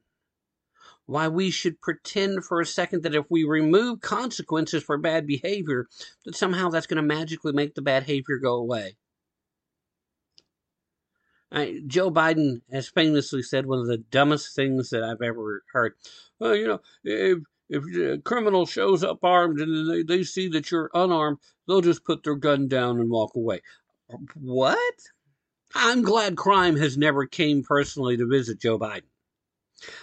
why 1.07 1.29
we 1.29 1.51
should 1.51 1.81
pretend 1.81 2.45
for 2.45 2.61
a 2.61 2.67
second 2.67 3.03
that 3.03 3.15
if 3.15 3.27
we 3.31 3.45
remove 3.45 4.01
consequences 4.01 4.83
for 4.83 4.97
bad 4.97 5.27
behavior, 5.27 5.87
that 6.25 6.35
somehow 6.35 6.71
that's 6.71 6.87
going 6.87 6.97
to 6.97 7.03
magically 7.03 7.53
make 7.53 7.75
the 7.75 7.83
bad 7.83 8.07
behavior 8.07 8.39
go 8.39 8.55
away. 8.55 8.97
I, 11.53 11.83
Joe 11.87 12.11
Biden 12.11 12.63
has 12.73 12.89
famously 12.89 13.43
said 13.43 13.67
one 13.67 13.79
of 13.79 13.87
the 13.87 13.99
dumbest 13.99 14.57
things 14.57 14.91
that 14.91 15.05
I've 15.05 15.23
ever 15.23 15.63
heard. 15.73 15.95
Well, 16.39 16.57
you 16.57 16.67
know, 16.67 16.81
if 17.05 17.39
if 17.69 17.85
a 17.97 18.21
criminal 18.21 18.67
shows 18.67 19.05
up 19.05 19.23
armed 19.23 19.61
and 19.61 19.91
they, 19.91 20.03
they 20.03 20.23
see 20.23 20.49
that 20.49 20.71
you're 20.71 20.91
unarmed, 20.95 21.39
they'll 21.67 21.81
just 21.81 22.05
put 22.05 22.23
their 22.25 22.35
gun 22.35 22.69
down 22.69 22.99
and 22.99 23.09
walk 23.09 23.37
away. 23.37 23.61
What? 24.35 24.95
I'm 25.75 26.03
glad 26.03 26.37
crime 26.37 26.77
has 26.77 26.97
never 26.97 27.27
came 27.27 27.63
personally 27.63 28.17
to 28.17 28.27
visit 28.27 28.61
Joe 28.61 28.79
Biden. 28.79 29.03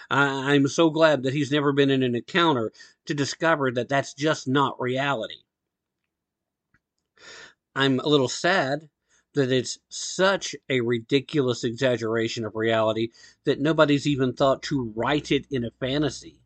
I'm 0.10 0.68
so 0.68 0.90
glad 0.90 1.24
that 1.24 1.34
he's 1.34 1.52
never 1.52 1.72
been 1.72 1.90
in 1.90 2.04
an 2.04 2.16
encounter 2.16 2.72
to 3.06 3.14
discover 3.14 3.72
that 3.72 3.90
that's 3.90 4.14
just 4.14 4.48
not 4.48 4.80
reality. 4.80 5.44
I'm 7.76 8.00
a 8.00 8.08
little 8.08 8.28
sad 8.28 8.90
that 9.34 9.52
it's 9.52 9.80
such 9.88 10.56
a 10.70 10.82
ridiculous 10.82 11.64
exaggeration 11.64 12.44
of 12.44 12.56
reality 12.56 13.10
that 13.46 13.62
nobody's 13.62 14.06
even 14.06 14.34
thought 14.34 14.62
to 14.64 14.92
write 14.94 15.32
it 15.32 15.46
in 15.50 15.64
a 15.64 15.72
fantasy. 15.80 16.42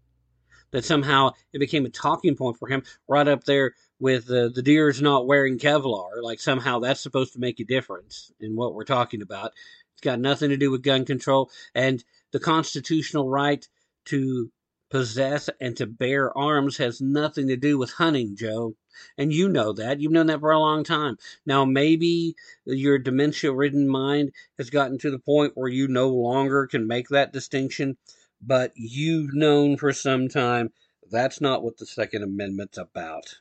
That 0.72 0.86
somehow 0.86 1.32
it 1.52 1.60
became 1.60 1.86
a 1.86 1.90
talking 1.90 2.36
point 2.36 2.58
for 2.58 2.68
him, 2.68 2.84
right 3.08 3.28
up 3.28 3.46
there 3.46 3.74
with 4.00 4.30
uh, 4.30 4.50
the 4.54 4.62
deer's 4.62 5.02
not 5.02 5.28
wearing 5.28 5.58
Kevlar. 5.58 6.22
Like 6.22 6.40
somehow 6.40 6.80
that's 6.80 7.02
supposed 7.02 7.34
to 7.34 7.40
make 7.40 7.60
a 7.60 7.66
difference 7.66 8.32
in 8.40 8.56
what 8.56 8.74
we're 8.74 8.84
talking 8.84 9.22
about. 9.22 9.54
It's 9.94 10.02
got 10.02 10.20
nothing 10.20 10.50
to 10.50 10.58
do 10.58 10.72
with 10.72 10.84
gun 10.84 11.06
control 11.06 11.50
and 11.74 12.04
the 12.32 12.40
constitutional 12.40 13.30
right 13.30 13.68
to 14.06 14.52
possess 14.90 15.50
and 15.60 15.76
to 15.78 15.86
bear 15.86 16.38
arms 16.38 16.78
has 16.78 17.02
nothing 17.02 17.48
to 17.48 17.58
do 17.58 17.78
with 17.78 17.92
hunting, 17.92 18.36
Joe. 18.36 18.76
And 19.18 19.34
you 19.34 19.50
know 19.50 19.74
that. 19.74 20.00
You've 20.00 20.12
known 20.12 20.28
that 20.28 20.40
for 20.40 20.52
a 20.52 20.60
long 20.60 20.84
time. 20.84 21.18
Now, 21.46 21.66
maybe 21.66 22.36
your 22.66 22.98
dementia 22.98 23.52
ridden 23.52 23.88
mind 23.88 24.32
has 24.58 24.70
gotten 24.70 24.98
to 25.00 25.12
the 25.12 25.20
point 25.20 25.54
where 25.56 25.70
you 25.70 25.88
no 25.88 26.10
longer 26.10 26.68
can 26.68 26.88
make 26.88 27.10
that 27.10 27.34
distinction, 27.34 27.98
but 28.42 28.72
you've 28.76 29.34
known 29.34 29.76
for 29.78 29.92
some 29.92 30.30
time 30.30 30.72
that's 31.12 31.40
not 31.40 31.64
what 31.64 31.78
the 31.78 31.86
Second 31.86 32.24
Amendment's 32.24 32.78
about. 32.78 33.36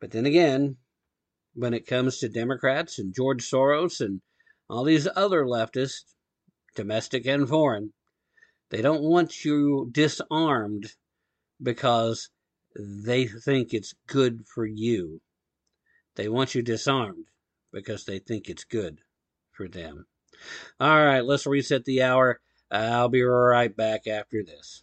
But 0.00 0.12
then 0.12 0.26
again, 0.26 0.76
when 1.54 1.74
it 1.74 1.86
comes 1.86 2.18
to 2.18 2.28
Democrats 2.28 2.98
and 2.98 3.14
George 3.14 3.44
Soros 3.44 4.00
and 4.00 4.20
all 4.70 4.84
these 4.84 5.08
other 5.16 5.44
leftists, 5.44 6.14
domestic 6.74 7.26
and 7.26 7.48
foreign, 7.48 7.92
they 8.70 8.82
don't 8.82 9.02
want 9.02 9.44
you 9.44 9.88
disarmed 9.90 10.94
because 11.60 12.30
they 12.78 13.26
think 13.26 13.74
it's 13.74 13.94
good 14.06 14.46
for 14.46 14.66
you. 14.66 15.20
They 16.14 16.28
want 16.28 16.54
you 16.54 16.62
disarmed 16.62 17.26
because 17.72 18.04
they 18.04 18.18
think 18.18 18.48
it's 18.48 18.64
good 18.64 19.00
for 19.50 19.68
them. 19.68 20.06
All 20.78 21.04
right, 21.04 21.24
let's 21.24 21.46
reset 21.46 21.84
the 21.84 22.02
hour. 22.02 22.40
I'll 22.70 23.08
be 23.08 23.22
right 23.22 23.74
back 23.74 24.06
after 24.06 24.44
this. 24.44 24.82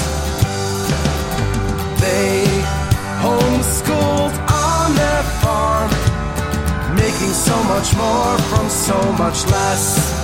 They 2.01 2.43
homeschooled 3.21 4.35
on 4.49 4.95
their 4.95 5.23
farm, 5.41 5.91
making 6.95 7.33
so 7.33 7.55
much 7.65 7.95
more 7.95 8.37
from 8.49 8.69
so 8.69 8.99
much 9.13 9.45
less. 9.45 10.20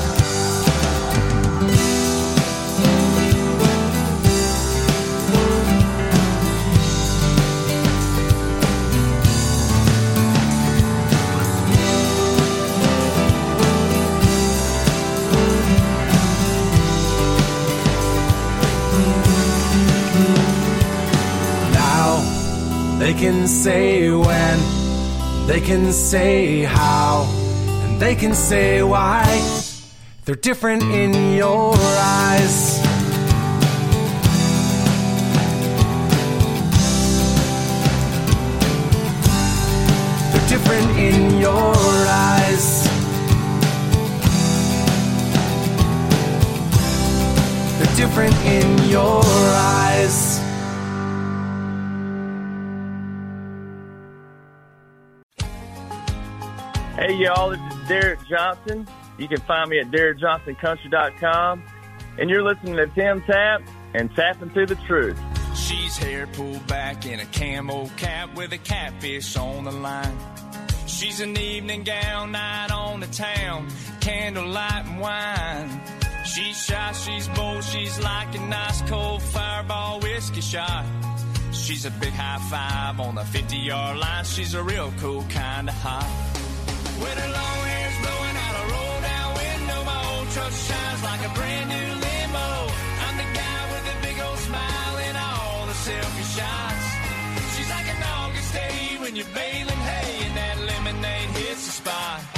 They 23.07 23.13
can 23.13 23.47
say 23.47 24.11
when, 24.11 25.47
they 25.47 25.61
can 25.61 25.93
say 25.93 26.63
how, 26.63 27.25
and 27.85 28.01
they 28.01 28.15
can 28.15 28.35
say 28.35 28.83
why. 28.83 29.23
They're 30.25 30.35
different 30.35 30.83
in 30.83 31.37
your 31.37 31.73
eyes. 31.73 32.81
They're 40.33 40.49
different 40.49 40.89
in 40.99 41.39
your 41.39 41.75
eyes. 42.09 42.83
They're 47.77 47.95
different 47.95 48.35
in 48.43 48.89
your 48.89 49.23
eyes. 49.23 50.26
Hey 56.97 57.13
y'all, 57.13 57.51
this 57.51 57.59
is 57.59 57.87
Derek 57.87 58.27
Johnson. 58.27 58.87
You 59.19 59.27
can 59.27 59.39
find 59.41 59.69
me 59.69 59.77
at 59.77 59.91
DerekJohnsonCountry.com. 59.91 61.63
And 62.17 62.27
you're 62.27 62.41
listening 62.41 62.75
to 62.77 62.87
Tim 62.87 63.21
Tapp 63.21 63.61
and 63.93 64.09
Tapp 64.15 64.41
Into 64.41 64.65
the 64.65 64.73
Truth. 64.87 65.19
She's 65.55 65.95
hair 65.95 66.25
pulled 66.25 66.65
back 66.65 67.05
in 67.05 67.19
a 67.19 67.25
camo 67.27 67.87
cap 67.97 68.35
with 68.35 68.51
a 68.51 68.57
catfish 68.57 69.37
on 69.37 69.65
the 69.65 69.71
line. 69.71 70.17
She's 70.87 71.19
an 71.19 71.37
evening 71.37 71.83
gown 71.83 72.31
night 72.31 72.71
on 72.71 73.01
the 73.01 73.07
town, 73.07 73.67
candlelight 73.99 74.87
and 74.87 74.99
wine. 74.99 75.81
She's 76.25 76.65
shy, 76.65 76.93
she's 76.93 77.27
bold, 77.27 77.63
she's 77.63 77.99
like 77.99 78.33
a 78.33 78.39
nice 78.39 78.81
cold 78.89 79.21
fireball 79.21 79.99
whiskey 79.99 80.41
shot. 80.41 80.83
She's 81.51 81.85
a 81.85 81.91
big 81.91 82.13
high 82.13 82.39
five 82.49 82.99
on 82.99 83.13
the 83.13 83.23
50 83.23 83.55
yard 83.55 83.99
line. 83.99 84.25
She's 84.25 84.55
a 84.55 84.63
real 84.63 84.91
cool 84.99 85.23
kind 85.29 85.69
of 85.69 85.75
hot. 85.75 86.26
With 87.03 87.17
long 87.39 87.59
hair's 87.71 87.97
blowing 88.03 88.37
out 88.45 88.55
a 88.61 88.65
roll 88.73 88.97
down 89.09 89.29
window, 89.37 89.79
my 89.85 89.99
old 90.11 90.27
truck 90.33 90.51
shines 90.51 91.01
like 91.03 91.23
a 91.29 91.31
brand 91.37 91.69
new 91.69 91.89
limo. 92.05 92.49
I'm 93.05 93.15
the 93.21 93.29
guy 93.37 93.61
with 93.71 93.85
the 93.89 93.97
big 94.05 94.17
old 94.19 94.39
smile 94.39 94.93
all 95.15 95.65
the 95.65 95.77
selfie 95.85 96.27
shots. 96.35 96.85
She's 97.53 97.69
like 97.69 97.87
an 97.95 98.01
August 98.01 98.53
day 98.53 98.97
when 99.01 99.15
you're 99.15 99.33
baling 99.33 99.81
hay 99.89 100.25
and 100.27 100.35
that 100.37 100.57
lemonade 100.69 101.29
hits 101.37 101.65
the 101.65 101.71
spot. 101.71 102.36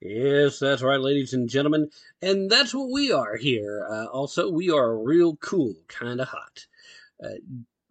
Yes, 0.00 0.60
that's 0.60 0.82
right, 0.82 1.00
ladies 1.00 1.32
and 1.32 1.48
gentlemen. 1.48 1.90
And 2.22 2.48
that's 2.48 2.72
what 2.72 2.90
we 2.90 3.10
are 3.10 3.36
here. 3.36 3.84
Uh, 3.90 4.06
also, 4.06 4.48
we 4.48 4.70
are 4.70 4.96
real 4.96 5.36
cool, 5.36 5.74
kind 5.88 6.20
of 6.20 6.28
hot. 6.28 6.66
Uh, 7.22 7.40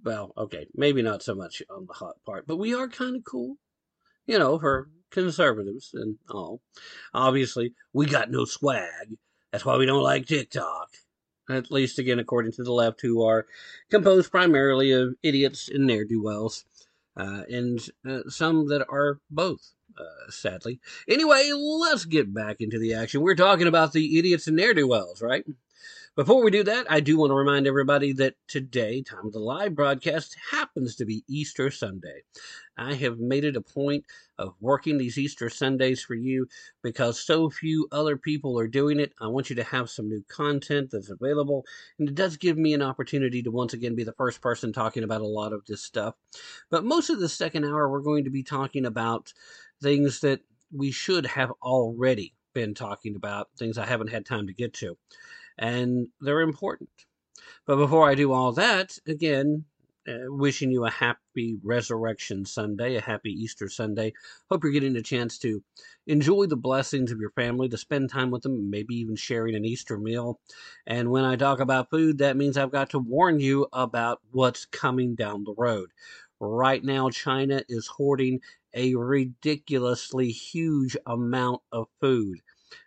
well, 0.03 0.31
okay, 0.37 0.67
maybe 0.73 1.01
not 1.01 1.21
so 1.21 1.35
much 1.35 1.61
on 1.69 1.85
the 1.85 1.93
hot 1.93 2.15
part, 2.25 2.47
but 2.47 2.55
we 2.55 2.73
are 2.73 2.87
kind 2.87 3.17
of 3.17 3.25
cool. 3.25 3.57
You 4.25 4.39
know, 4.39 4.57
for 4.57 4.89
conservatives 5.11 5.91
and 5.93 6.17
all. 6.29 6.61
Obviously, 7.13 7.73
we 7.91 8.05
got 8.05 8.31
no 8.31 8.45
swag. 8.45 9.17
That's 9.51 9.65
why 9.65 9.77
we 9.77 9.85
don't 9.85 10.03
like 10.03 10.27
TikTok. 10.27 10.89
At 11.49 11.71
least, 11.71 11.99
again, 11.99 12.19
according 12.19 12.53
to 12.53 12.63
the 12.63 12.73
left, 12.73 13.01
who 13.01 13.23
are 13.23 13.47
composed 13.89 14.31
primarily 14.31 14.91
of 14.91 15.15
idiots 15.23 15.69
and 15.69 15.87
ne'er 15.87 16.03
do 16.03 16.21
wells, 16.21 16.65
uh, 17.17 17.43
and 17.49 17.79
uh, 18.07 18.29
some 18.29 18.67
that 18.67 18.85
are 18.89 19.19
both 19.29 19.71
uh, 19.97 20.31
sadly. 20.31 20.79
Anyway, 21.07 21.51
let's 21.53 22.05
get 22.05 22.33
back 22.33 22.57
into 22.59 22.79
the 22.79 22.93
action. 22.93 23.21
We're 23.21 23.35
talking 23.35 23.67
about 23.67 23.93
the 23.93 24.17
idiots 24.17 24.47
and 24.47 24.55
ne'er 24.55 24.73
do 24.73 24.87
wells, 24.87 25.21
right? 25.21 25.43
Before 26.17 26.43
we 26.43 26.49
do 26.49 26.63
that, 26.63 26.87
I 26.89 26.99
do 26.99 27.15
want 27.19 27.29
to 27.29 27.35
remind 27.35 27.67
everybody 27.67 28.11
that 28.13 28.33
today, 28.47 29.03
time 29.03 29.27
of 29.27 29.33
the 29.33 29.39
live 29.39 29.75
broadcast, 29.75 30.35
happens 30.49 30.95
to 30.95 31.05
be 31.05 31.23
Easter 31.27 31.69
Sunday. 31.69 32.23
I 32.75 32.95
have 32.95 33.19
made 33.19 33.45
it 33.45 33.55
a 33.55 33.61
point 33.61 34.03
of 34.39 34.55
working 34.59 34.97
these 34.97 35.19
Easter 35.19 35.47
Sundays 35.47 36.01
for 36.01 36.15
you 36.15 36.47
because 36.81 37.23
so 37.23 37.51
few 37.51 37.87
other 37.91 38.17
people 38.17 38.57
are 38.57 38.67
doing 38.67 38.99
it. 38.99 39.13
I 39.21 39.27
want 39.27 39.51
you 39.51 39.55
to 39.57 39.63
have 39.63 39.91
some 39.91 40.09
new 40.09 40.23
content 40.27 40.89
that's 40.91 41.11
available, 41.11 41.65
and 41.99 42.09
it 42.09 42.15
does 42.15 42.37
give 42.37 42.57
me 42.57 42.73
an 42.73 42.81
opportunity 42.81 43.43
to 43.43 43.51
once 43.51 43.73
again 43.73 43.93
be 43.93 44.03
the 44.03 44.11
first 44.13 44.41
person 44.41 44.73
talking 44.73 45.03
about 45.03 45.21
a 45.21 45.27
lot 45.27 45.53
of 45.53 45.65
this 45.65 45.83
stuff. 45.83 46.15
But 46.71 46.83
most 46.83 47.11
of 47.11 47.19
the 47.19 47.29
second 47.29 47.63
hour, 47.63 47.91
we're 47.91 48.01
going 48.01 48.23
to 48.23 48.31
be 48.31 48.41
talking 48.41 48.87
about 48.87 49.33
things 49.81 50.21
that 50.21 50.41
we 50.71 50.91
should 50.91 51.25
have 51.25 51.51
already 51.61 52.33
been 52.53 52.73
talking 52.73 53.15
about, 53.15 53.49
things 53.57 53.77
I 53.77 53.85
haven't 53.85 54.09
had 54.09 54.25
time 54.25 54.47
to 54.47 54.53
get 54.53 54.73
to. 54.75 54.97
And 55.57 56.07
they're 56.19 56.41
important. 56.41 56.89
But 57.65 57.77
before 57.77 58.09
I 58.09 58.15
do 58.15 58.31
all 58.31 58.51
that, 58.53 58.97
again, 59.07 59.65
uh, 60.07 60.31
wishing 60.31 60.71
you 60.71 60.85
a 60.85 60.89
happy 60.89 61.57
Resurrection 61.63 62.45
Sunday, 62.45 62.95
a 62.95 63.01
happy 63.01 63.31
Easter 63.31 63.67
Sunday. 63.67 64.13
Hope 64.49 64.63
you're 64.63 64.71
getting 64.71 64.95
a 64.95 65.01
chance 65.01 65.37
to 65.39 65.61
enjoy 66.05 66.45
the 66.45 66.55
blessings 66.55 67.11
of 67.11 67.19
your 67.19 67.31
family, 67.31 67.67
to 67.67 67.77
spend 67.77 68.09
time 68.09 68.31
with 68.31 68.43
them, 68.43 68.69
maybe 68.69 68.95
even 68.95 69.17
sharing 69.17 69.53
an 69.53 69.65
Easter 69.65 69.97
meal. 69.97 70.39
And 70.85 71.11
when 71.11 71.25
I 71.25 71.35
talk 71.35 71.59
about 71.59 71.89
food, 71.89 72.19
that 72.19 72.37
means 72.37 72.57
I've 72.57 72.71
got 72.71 72.91
to 72.91 72.99
warn 72.99 73.41
you 73.41 73.67
about 73.73 74.21
what's 74.31 74.65
coming 74.65 75.15
down 75.15 75.43
the 75.43 75.55
road. 75.57 75.91
Right 76.39 76.83
now, 76.83 77.09
China 77.09 77.63
is 77.67 77.87
hoarding 77.87 78.39
a 78.77 78.93
ridiculously 78.95 80.29
huge 80.29 80.95
amount 81.05 81.61
of 81.71 81.87
food. 81.99 82.39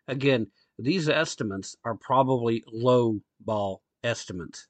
Again, 0.09 0.47
these 0.79 1.09
estimates 1.09 1.77
are 1.85 1.97
probably 1.97 2.65
low 2.73 3.21
ball 3.41 3.83
estimates. 4.03 4.69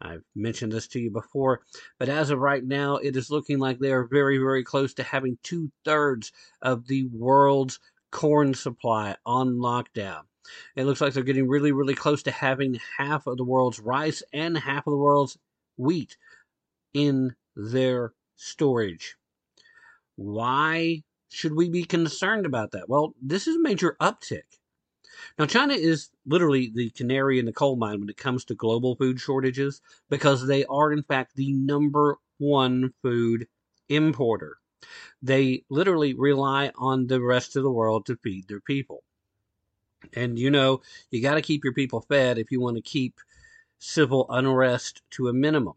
I've 0.00 0.22
mentioned 0.34 0.72
this 0.72 0.88
to 0.88 1.00
you 1.00 1.10
before, 1.10 1.60
but 1.98 2.08
as 2.08 2.30
of 2.30 2.38
right 2.38 2.64
now, 2.64 2.96
it 2.96 3.16
is 3.16 3.30
looking 3.30 3.58
like 3.58 3.78
they 3.78 3.92
are 3.92 4.06
very, 4.06 4.38
very 4.38 4.64
close 4.64 4.94
to 4.94 5.02
having 5.02 5.38
two 5.42 5.70
thirds 5.84 6.32
of 6.62 6.86
the 6.86 7.04
world's 7.12 7.78
corn 8.10 8.54
supply 8.54 9.16
on 9.26 9.56
lockdown. 9.56 10.22
It 10.74 10.84
looks 10.84 11.00
like 11.00 11.12
they're 11.12 11.22
getting 11.22 11.48
really, 11.48 11.72
really 11.72 11.94
close 11.94 12.22
to 12.22 12.30
having 12.30 12.80
half 12.96 13.26
of 13.26 13.36
the 13.36 13.44
world's 13.44 13.78
rice 13.78 14.22
and 14.32 14.56
half 14.56 14.86
of 14.86 14.92
the 14.92 14.96
world's 14.96 15.36
wheat 15.76 16.16
in 16.94 17.34
their 17.54 18.14
storage. 18.36 19.16
Why 20.20 21.02
should 21.30 21.54
we 21.54 21.70
be 21.70 21.84
concerned 21.84 22.44
about 22.44 22.72
that? 22.72 22.90
Well, 22.90 23.14
this 23.22 23.46
is 23.46 23.56
a 23.56 23.60
major 23.60 23.96
uptick. 24.02 24.42
Now, 25.38 25.46
China 25.46 25.72
is 25.72 26.10
literally 26.26 26.70
the 26.74 26.90
canary 26.90 27.38
in 27.38 27.46
the 27.46 27.54
coal 27.54 27.76
mine 27.76 28.00
when 28.00 28.10
it 28.10 28.18
comes 28.18 28.44
to 28.44 28.54
global 28.54 28.96
food 28.96 29.18
shortages 29.18 29.80
because 30.10 30.46
they 30.46 30.66
are, 30.66 30.92
in 30.92 31.04
fact, 31.04 31.36
the 31.36 31.54
number 31.54 32.18
one 32.36 32.92
food 33.02 33.48
importer. 33.88 34.58
They 35.22 35.64
literally 35.70 36.12
rely 36.12 36.70
on 36.76 37.06
the 37.06 37.22
rest 37.22 37.56
of 37.56 37.62
the 37.62 37.70
world 37.70 38.04
to 38.06 38.16
feed 38.16 38.46
their 38.46 38.60
people. 38.60 39.02
And 40.12 40.38
you 40.38 40.50
know, 40.50 40.82
you 41.10 41.22
got 41.22 41.36
to 41.36 41.42
keep 41.42 41.64
your 41.64 41.72
people 41.72 42.02
fed 42.02 42.36
if 42.36 42.50
you 42.50 42.60
want 42.60 42.76
to 42.76 42.82
keep 42.82 43.20
civil 43.78 44.26
unrest 44.28 45.00
to 45.12 45.28
a 45.28 45.32
minimum. 45.32 45.76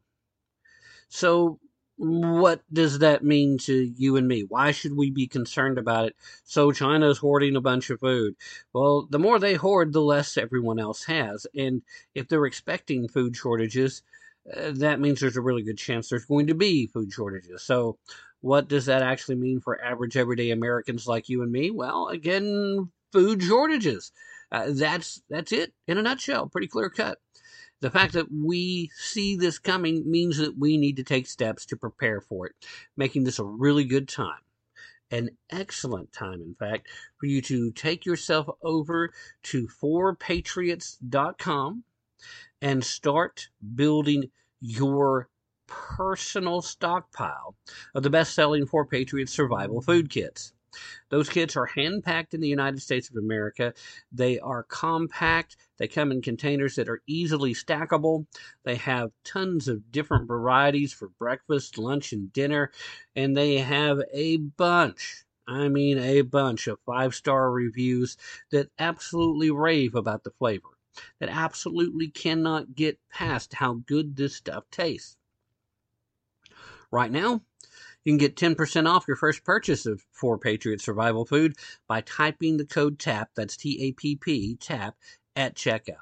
So, 1.08 1.62
what 1.98 2.62
does 2.72 3.00
that 3.00 3.24
mean 3.24 3.58
to 3.60 3.74
you 3.98 4.18
and 4.18 4.28
me? 4.28 4.44
Why 4.48 4.72
should 4.72 4.96
we 4.96 5.12
be 5.12 5.28
concerned 5.28 5.78
about 5.78 6.06
it? 6.06 6.16
So, 6.44 6.72
China's 6.72 7.20
hoarding 7.20 7.56
a 7.56 7.62
bunch 7.62 7.90
of 7.90 8.00
food. 8.00 8.36
Well, 8.74 9.08
the 9.10 9.20
more 9.20 9.40
they 9.40 9.54
hoard, 9.56 9.94
the 9.94 10.02
less 10.02 10.38
everyone 10.38 10.80
else 10.80 11.04
has. 11.06 11.46
And 11.56 11.84
if 12.16 12.28
they're 12.28 12.46
expecting 12.46 13.08
food 13.08 13.36
shortages, 13.36 14.02
uh, 14.56 14.72
that 14.76 15.00
means 15.00 15.20
there's 15.20 15.38
a 15.38 15.42
really 15.42 15.64
good 15.64 15.78
chance 15.78 16.10
there's 16.10 16.26
going 16.26 16.48
to 16.48 16.56
be 16.56 16.88
food 16.88 17.12
shortages. 17.12 17.62
So, 17.64 17.98
what 18.42 18.68
does 18.68 18.88
that 18.88 19.02
actually 19.02 19.36
mean 19.36 19.62
for 19.62 19.82
average 19.82 20.18
everyday 20.18 20.52
Americans 20.52 21.08
like 21.08 21.30
you 21.30 21.44
and 21.44 21.52
me? 21.52 21.72
Well, 21.72 22.08
again, 22.10 22.92
food 23.12 23.42
shortages. 23.42 24.12
Uh, 24.52 24.68
that's 24.72 25.22
that's 25.30 25.52
it 25.52 25.74
in 25.88 25.98
a 25.98 26.02
nutshell. 26.02 26.48
Pretty 26.48 26.68
clear 26.68 26.90
cut. 26.90 27.20
The 27.84 27.92
fact 27.92 28.14
that 28.14 28.32
we 28.32 28.90
see 28.96 29.36
this 29.36 29.60
coming 29.60 30.10
means 30.10 30.38
that 30.38 30.58
we 30.58 30.78
need 30.78 30.96
to 30.96 31.04
take 31.04 31.28
steps 31.28 31.66
to 31.66 31.76
prepare 31.76 32.22
for 32.22 32.48
it, 32.48 32.54
making 32.96 33.26
this 33.26 33.40
a 33.40 33.44
really 33.44 33.84
good 33.84 34.08
time. 34.08 34.40
An 35.12 35.32
excellent 35.50 36.14
time, 36.14 36.42
in 36.42 36.56
fact, 36.56 36.88
for 37.18 37.26
you 37.26 37.42
to 37.42 37.72
take 37.72 38.06
yourself 38.06 38.48
over 38.62 39.12
to 39.44 39.68
4patriots.com 39.68 41.84
and 42.62 42.86
start 42.86 43.50
building 43.76 44.32
your 44.62 45.28
personal 45.68 46.62
stockpile 46.62 47.58
of 47.94 48.04
the 48.04 48.10
best 48.10 48.34
selling 48.34 48.66
Four 48.66 48.86
Patriots 48.86 49.34
survival 49.34 49.82
food 49.82 50.10
kits. 50.10 50.54
Those 51.10 51.30
kits 51.30 51.56
are 51.56 51.66
hand 51.66 52.04
packed 52.04 52.34
in 52.34 52.42
the 52.42 52.48
United 52.48 52.82
States 52.82 53.10
of 53.10 53.16
America. 53.16 53.74
They 54.12 54.40
are 54.40 54.64
compact. 54.64 55.58
They 55.78 55.88
come 55.88 56.12
in 56.12 56.22
containers 56.22 56.76
that 56.76 56.90
are 56.90 57.02
easily 57.08 57.54
stackable. 57.54 58.26
They 58.64 58.76
have 58.76 59.12
tons 59.24 59.68
of 59.68 59.92
different 59.92 60.28
varieties 60.28 60.94
for 60.94 61.10
breakfast, 61.10 61.78
lunch, 61.78 62.14
and 62.14 62.32
dinner. 62.34 62.72
And 63.16 63.36
they 63.36 63.58
have 63.58 64.02
a 64.14 64.38
bunch 64.38 65.26
I 65.48 65.68
mean, 65.68 65.98
a 65.98 66.22
bunch 66.22 66.68
of 66.68 66.80
five 66.86 67.14
star 67.14 67.52
reviews 67.52 68.16
that 68.52 68.70
absolutely 68.80 69.52
rave 69.52 69.94
about 69.94 70.24
the 70.24 70.32
flavor, 70.32 70.78
that 71.20 71.30
absolutely 71.30 72.08
cannot 72.08 72.76
get 72.76 73.00
past 73.10 73.56
how 73.56 73.74
good 73.86 74.16
this 74.16 74.36
stuff 74.36 74.64
tastes. 74.72 75.18
Right 76.92 77.12
now, 77.12 77.42
you 78.04 78.12
can 78.12 78.18
get 78.18 78.36
10% 78.36 78.88
off 78.88 79.08
your 79.08 79.18
first 79.18 79.44
purchase 79.44 79.86
of 79.86 80.04
4 80.12 80.38
Patriot 80.38 80.82
Survival 80.82 81.26
Food 81.26 81.56
by 81.88 82.02
typing 82.02 82.58
the 82.58 82.66
code 82.66 83.00
TAPP, 83.00 83.30
that's 83.36 83.58
T 83.58 83.82
A 83.82 83.92
P 83.94 84.16
P, 84.16 84.56
TAPP, 84.56 84.96
at 85.36 85.56
checkout. 85.56 85.98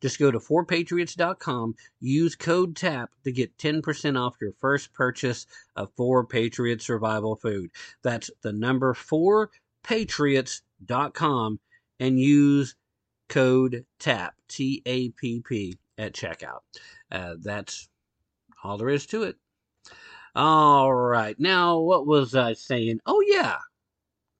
Just 0.00 0.18
go 0.18 0.30
to 0.30 0.38
4patriots.com, 0.38 1.74
use 2.00 2.36
code 2.36 2.76
TAPP 2.76 3.10
to 3.24 3.32
get 3.32 3.56
10% 3.58 4.20
off 4.20 4.36
your 4.40 4.52
first 4.60 4.92
purchase 4.92 5.46
of 5.76 5.90
4 5.96 6.26
Patriot 6.26 6.82
Survival 6.82 7.36
Food. 7.36 7.70
That's 8.02 8.30
the 8.42 8.52
number 8.52 8.92
4patriots.com 8.94 11.60
and 12.00 12.20
use 12.20 12.74
code 13.28 13.86
TAPP, 13.98 14.34
T 14.48 14.82
A 14.86 15.10
P 15.10 15.40
P, 15.40 15.78
at 15.98 16.12
checkout. 16.12 16.60
Uh, 17.10 17.34
that's 17.38 17.88
all 18.62 18.78
there 18.78 18.88
is 18.88 19.06
to 19.06 19.24
it. 19.24 19.36
All 20.34 20.92
right. 20.94 21.38
Now, 21.38 21.78
what 21.78 22.06
was 22.06 22.34
I 22.34 22.54
saying? 22.54 23.00
Oh, 23.04 23.22
yeah. 23.26 23.58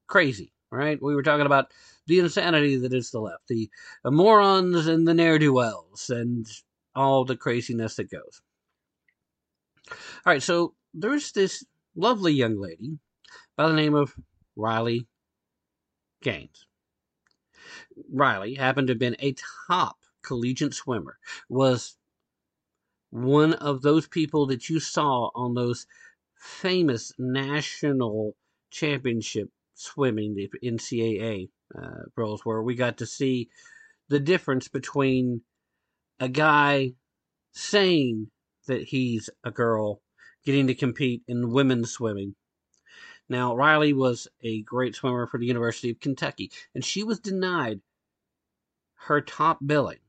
Crazy, 0.07 0.53
right? 0.71 1.01
We 1.03 1.15
were 1.15 1.23
talking 1.23 1.47
about 1.47 1.73
the 2.07 2.21
insanity 2.21 2.77
that 2.77 2.95
is 2.95 3.11
the 3.11 3.21
left, 3.21 3.49
the 3.49 3.71
morons 4.05 4.87
and 4.87 5.07
the 5.07 5.15
ne'er 5.15 5.39
do 5.39 5.53
wells, 5.53 6.11
and 6.11 6.47
all 6.95 7.25
the 7.25 7.37
craziness 7.37 7.97
that 7.97 8.11
goes. 8.11 8.41
All 9.91 10.33
right. 10.33 10.43
So, 10.43 10.75
there's 10.95 11.33
this 11.33 11.65
lovely 11.95 12.33
young 12.33 12.59
lady 12.59 12.99
by 13.57 13.69
the 13.69 13.75
name 13.75 13.95
of 13.95 14.15
Riley 14.57 15.07
Gaines. 16.23 16.67
Riley 18.11 18.55
happened 18.55 18.89
to 18.89 18.93
have 18.93 18.99
been 18.99 19.17
a 19.19 19.35
top 19.67 19.99
collegiate 20.23 20.75
swimmer, 20.75 21.19
was 21.49 21.97
one 23.13 23.53
of 23.53 23.83
those 23.83 24.09
people 24.09 24.47
that 24.47 24.71
you 24.71 24.81
saw 24.81 25.31
on 25.35 25.53
those 25.53 25.87
famous 26.35 27.13
national 27.19 28.35
championship 28.71 29.51
swimming, 29.75 30.35
the 30.35 30.49
NCAA 30.65 31.51
uh, 31.79 32.35
where 32.45 32.63
we 32.63 32.75
got 32.75 32.97
to 32.97 33.07
see 33.07 33.51
the 34.09 34.19
difference 34.19 34.69
between 34.69 35.43
a 36.21 36.29
guy 36.29 36.95
saying 37.53 38.31
that 38.67 38.85
he's 38.85 39.29
a 39.45 39.51
girl 39.51 40.01
getting 40.47 40.67
to 40.69 40.75
compete 40.75 41.23
in 41.29 41.53
women's 41.53 41.91
swimming. 41.91 42.35
Now, 43.29 43.55
Riley 43.55 43.93
was 43.93 44.27
a 44.43 44.63
great 44.63 44.95
swimmer 44.95 45.27
for 45.27 45.39
the 45.39 45.47
University 45.47 45.91
of 45.91 46.01
Kentucky, 46.01 46.51
and 46.75 46.83
she 46.83 47.05
was 47.05 47.21
denied 47.21 47.83
her 48.95 49.21
top 49.21 49.59
billing 49.65 50.01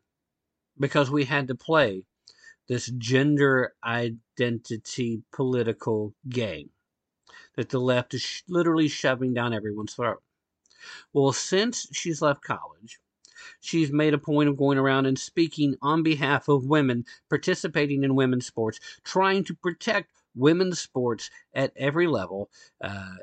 because 0.79 1.11
we 1.11 1.25
had 1.25 1.49
to 1.49 1.55
play 1.55 2.05
this 2.67 2.91
gender 2.97 3.73
identity 3.83 5.23
political 5.31 6.13
game 6.29 6.69
that 7.55 7.69
the 7.69 7.79
left 7.79 8.13
is 8.13 8.21
sh- 8.21 8.41
literally 8.47 8.87
shoving 8.87 9.33
down 9.33 9.53
everyone's 9.53 9.93
throat. 9.93 10.21
Well, 11.13 11.33
since 11.33 11.87
she's 11.91 12.21
left 12.21 12.43
college, 12.43 12.99
she's 13.59 13.91
made 13.91 14.13
a 14.13 14.17
point 14.17 14.49
of 14.49 14.57
going 14.57 14.77
around 14.77 15.05
and 15.05 15.17
speaking 15.17 15.75
on 15.81 16.03
behalf 16.03 16.47
of 16.47 16.65
women 16.65 17.05
participating 17.29 18.03
in 18.03 18.15
women's 18.15 18.45
sports, 18.45 18.79
trying 19.03 19.43
to 19.45 19.53
protect 19.53 20.11
women's 20.35 20.79
sports 20.79 21.29
at 21.53 21.71
every 21.75 22.07
level 22.07 22.49
uh, 22.81 23.15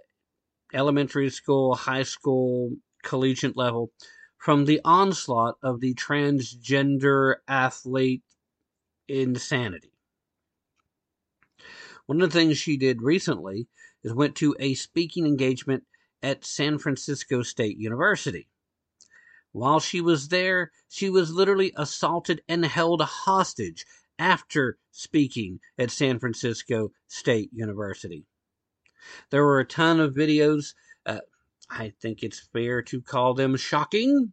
elementary 0.73 1.31
school, 1.31 1.75
high 1.75 2.05
school, 2.05 2.71
collegiate 3.03 3.57
level 3.57 3.91
from 4.37 4.65
the 4.65 4.81
onslaught 4.85 5.57
of 5.63 5.81
the 5.81 5.95
transgender 5.95 7.37
athlete 7.49 8.23
insanity. 9.11 9.93
One 12.07 12.23
of 12.23 12.33
the 12.33 12.39
things 12.39 12.59
she 12.59 12.77
did 12.77 13.03
recently 13.03 13.69
is 14.03 14.15
went 14.15 14.35
to 14.37 14.57
a 14.59 14.75
speaking 14.75 15.27
engagement 15.27 15.85
at 16.23 16.45
San 16.45 16.79
Francisco 16.79 17.43
State 17.43 17.79
University. 17.79 18.49
While 19.53 19.81
she 19.81 20.01
was 20.01 20.29
there, 20.29 20.71
she 20.89 21.11
was 21.11 21.33
literally 21.33 21.73
assaulted 21.77 22.43
and 22.49 22.65
held 22.65 23.03
hostage 23.03 23.85
after 24.19 24.79
speaking 24.93 25.61
at 25.79 25.91
San 25.91 26.19
Francisco 26.19 26.93
State 27.09 27.51
University. 27.53 28.27
There 29.31 29.45
were 29.45 29.61
a 29.61 29.65
ton 29.65 29.99
of 29.99 30.15
videos. 30.15 30.75
Uh, 31.07 31.21
I 31.71 31.95
think 32.01 32.23
it's 32.23 32.49
fair 32.53 32.83
to 32.83 33.01
call 33.01 33.35
them 33.35 33.57
shocking 33.57 34.33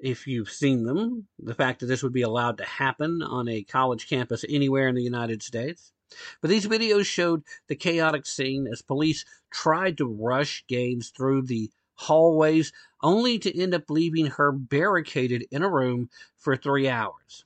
if 0.00 0.26
you've 0.26 0.50
seen 0.50 0.84
them. 0.84 1.26
The 1.38 1.54
fact 1.54 1.80
that 1.80 1.86
this 1.86 2.02
would 2.02 2.12
be 2.12 2.22
allowed 2.22 2.58
to 2.58 2.64
happen 2.64 3.22
on 3.22 3.48
a 3.48 3.62
college 3.62 4.08
campus 4.08 4.44
anywhere 4.48 4.88
in 4.88 4.94
the 4.94 5.02
United 5.02 5.42
States. 5.42 5.92
But 6.40 6.50
these 6.50 6.66
videos 6.66 7.04
showed 7.04 7.42
the 7.66 7.76
chaotic 7.76 8.26
scene 8.26 8.66
as 8.66 8.80
police 8.80 9.24
tried 9.50 9.98
to 9.98 10.06
rush 10.06 10.64
Gaines 10.66 11.10
through 11.10 11.42
the 11.42 11.70
hallways, 11.94 12.72
only 13.02 13.38
to 13.40 13.60
end 13.60 13.74
up 13.74 13.90
leaving 13.90 14.26
her 14.26 14.52
barricaded 14.52 15.46
in 15.50 15.62
a 15.62 15.68
room 15.68 16.08
for 16.36 16.56
three 16.56 16.88
hours. 16.88 17.44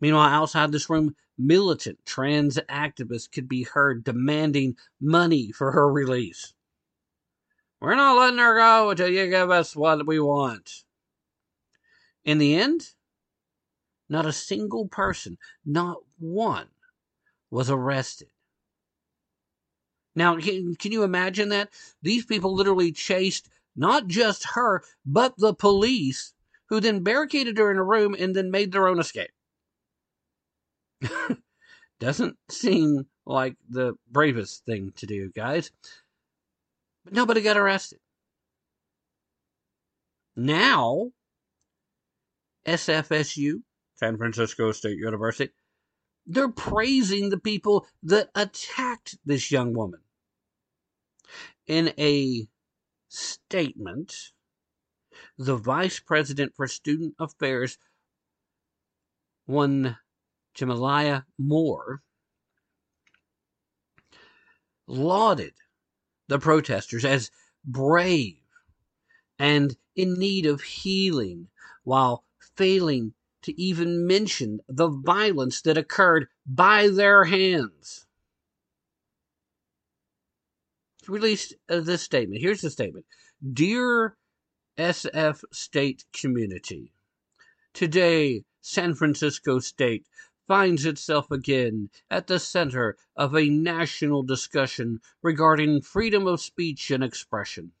Meanwhile, 0.00 0.28
outside 0.28 0.72
this 0.72 0.88
room, 0.88 1.16
militant 1.36 1.98
trans 2.06 2.58
activists 2.68 3.30
could 3.30 3.48
be 3.48 3.64
heard 3.64 4.04
demanding 4.04 4.76
money 5.00 5.50
for 5.50 5.72
her 5.72 5.90
release. 5.90 6.54
We're 7.80 7.96
not 7.96 8.16
letting 8.16 8.38
her 8.38 8.56
go 8.56 8.90
until 8.90 9.08
you 9.08 9.28
give 9.28 9.50
us 9.50 9.76
what 9.76 10.06
we 10.06 10.20
want. 10.20 10.83
In 12.24 12.38
the 12.38 12.54
end, 12.54 12.90
not 14.08 14.26
a 14.26 14.32
single 14.32 14.88
person, 14.88 15.38
not 15.64 15.98
one, 16.18 16.68
was 17.50 17.70
arrested. 17.70 18.28
Now, 20.16 20.38
can, 20.38 20.74
can 20.76 20.92
you 20.92 21.02
imagine 21.02 21.48
that? 21.50 21.70
These 22.02 22.24
people 22.24 22.54
literally 22.54 22.92
chased 22.92 23.48
not 23.76 24.06
just 24.06 24.44
her, 24.54 24.82
but 25.04 25.34
the 25.36 25.54
police, 25.54 26.32
who 26.68 26.80
then 26.80 27.02
barricaded 27.02 27.58
her 27.58 27.70
in 27.70 27.76
a 27.76 27.84
room 27.84 28.14
and 28.18 28.34
then 28.34 28.50
made 28.50 28.72
their 28.72 28.88
own 28.88 28.98
escape. 28.98 29.30
Doesn't 32.00 32.36
seem 32.50 33.06
like 33.26 33.56
the 33.68 33.94
bravest 34.10 34.64
thing 34.64 34.92
to 34.96 35.06
do, 35.06 35.30
guys. 35.34 35.70
But 37.04 37.14
nobody 37.14 37.42
got 37.42 37.56
arrested. 37.56 37.98
Now, 40.36 41.12
SFSU, 42.66 43.62
San 43.94 44.16
Francisco 44.16 44.72
State 44.72 44.98
University, 44.98 45.52
they're 46.26 46.48
praising 46.48 47.28
the 47.28 47.38
people 47.38 47.86
that 48.02 48.30
attacked 48.34 49.16
this 49.24 49.50
young 49.50 49.74
woman. 49.74 50.00
In 51.66 51.92
a 51.98 52.48
statement, 53.08 54.32
the 55.38 55.56
vice 55.56 56.00
president 56.00 56.54
for 56.56 56.66
student 56.66 57.14
affairs, 57.18 57.78
one 59.46 59.98
Jamillah 60.56 61.24
Moore, 61.38 62.02
lauded 64.86 65.54
the 66.28 66.38
protesters 66.38 67.04
as 67.04 67.30
brave 67.64 68.40
and 69.38 69.76
in 69.96 70.14
need 70.14 70.46
of 70.46 70.60
healing 70.62 71.48
while 71.82 72.24
failing 72.56 73.14
to 73.42 73.60
even 73.60 74.06
mention 74.06 74.60
the 74.68 74.88
violence 74.88 75.60
that 75.62 75.76
occurred 75.76 76.28
by 76.46 76.88
their 76.88 77.24
hands. 77.24 78.06
Released 81.06 81.54
uh, 81.68 81.80
this 81.80 82.02
statement. 82.02 82.40
Here's 82.40 82.62
the 82.62 82.70
statement 82.70 83.04
Dear 83.52 84.16
SF 84.78 85.44
State 85.52 86.04
community, 86.12 86.92
today 87.74 88.44
San 88.62 88.94
Francisco 88.94 89.58
State 89.58 90.06
finds 90.48 90.86
itself 90.86 91.30
again 91.30 91.90
at 92.10 92.26
the 92.26 92.38
center 92.38 92.96
of 93.16 93.34
a 93.34 93.48
national 93.48 94.22
discussion 94.22 95.00
regarding 95.22 95.82
freedom 95.82 96.26
of 96.26 96.40
speech 96.40 96.90
and 96.90 97.04
expression. 97.04 97.72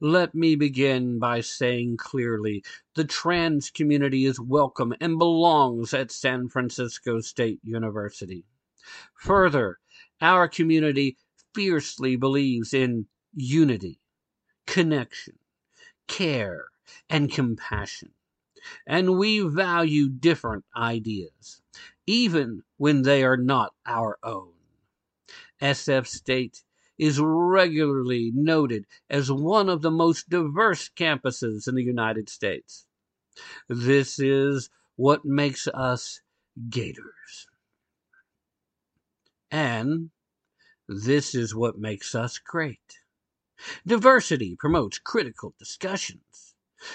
Let 0.00 0.34
me 0.34 0.56
begin 0.56 1.18
by 1.18 1.40
saying 1.40 1.98
clearly 1.98 2.64
the 2.94 3.04
trans 3.04 3.70
community 3.70 4.26
is 4.26 4.40
welcome 4.40 4.92
and 5.00 5.18
belongs 5.18 5.94
at 5.94 6.10
San 6.10 6.48
Francisco 6.48 7.20
State 7.20 7.60
University. 7.62 8.44
Further, 9.14 9.78
our 10.20 10.48
community 10.48 11.16
fiercely 11.54 12.16
believes 12.16 12.74
in 12.74 13.06
unity, 13.34 14.00
connection, 14.66 15.38
care, 16.08 16.66
and 17.08 17.30
compassion. 17.30 18.12
And 18.86 19.18
we 19.18 19.40
value 19.40 20.08
different 20.08 20.64
ideas, 20.76 21.62
even 22.06 22.62
when 22.76 23.02
they 23.02 23.22
are 23.22 23.36
not 23.36 23.74
our 23.86 24.18
own. 24.22 24.52
SF 25.60 26.06
State 26.06 26.64
is 27.02 27.18
regularly 27.20 28.30
noted 28.32 28.86
as 29.10 29.28
one 29.28 29.68
of 29.68 29.82
the 29.82 29.90
most 29.90 30.30
diverse 30.30 30.88
campuses 30.88 31.66
in 31.66 31.74
the 31.74 31.82
United 31.82 32.28
States. 32.28 32.86
This 33.68 34.20
is 34.20 34.70
what 34.94 35.24
makes 35.24 35.66
us 35.66 36.20
Gators. 36.68 37.48
And 39.50 40.10
this 40.86 41.34
is 41.34 41.56
what 41.56 41.76
makes 41.76 42.14
us 42.14 42.38
great. 42.38 43.00
Diversity 43.84 44.54
promotes 44.56 45.00
critical 45.00 45.56
discussions, 45.58 46.54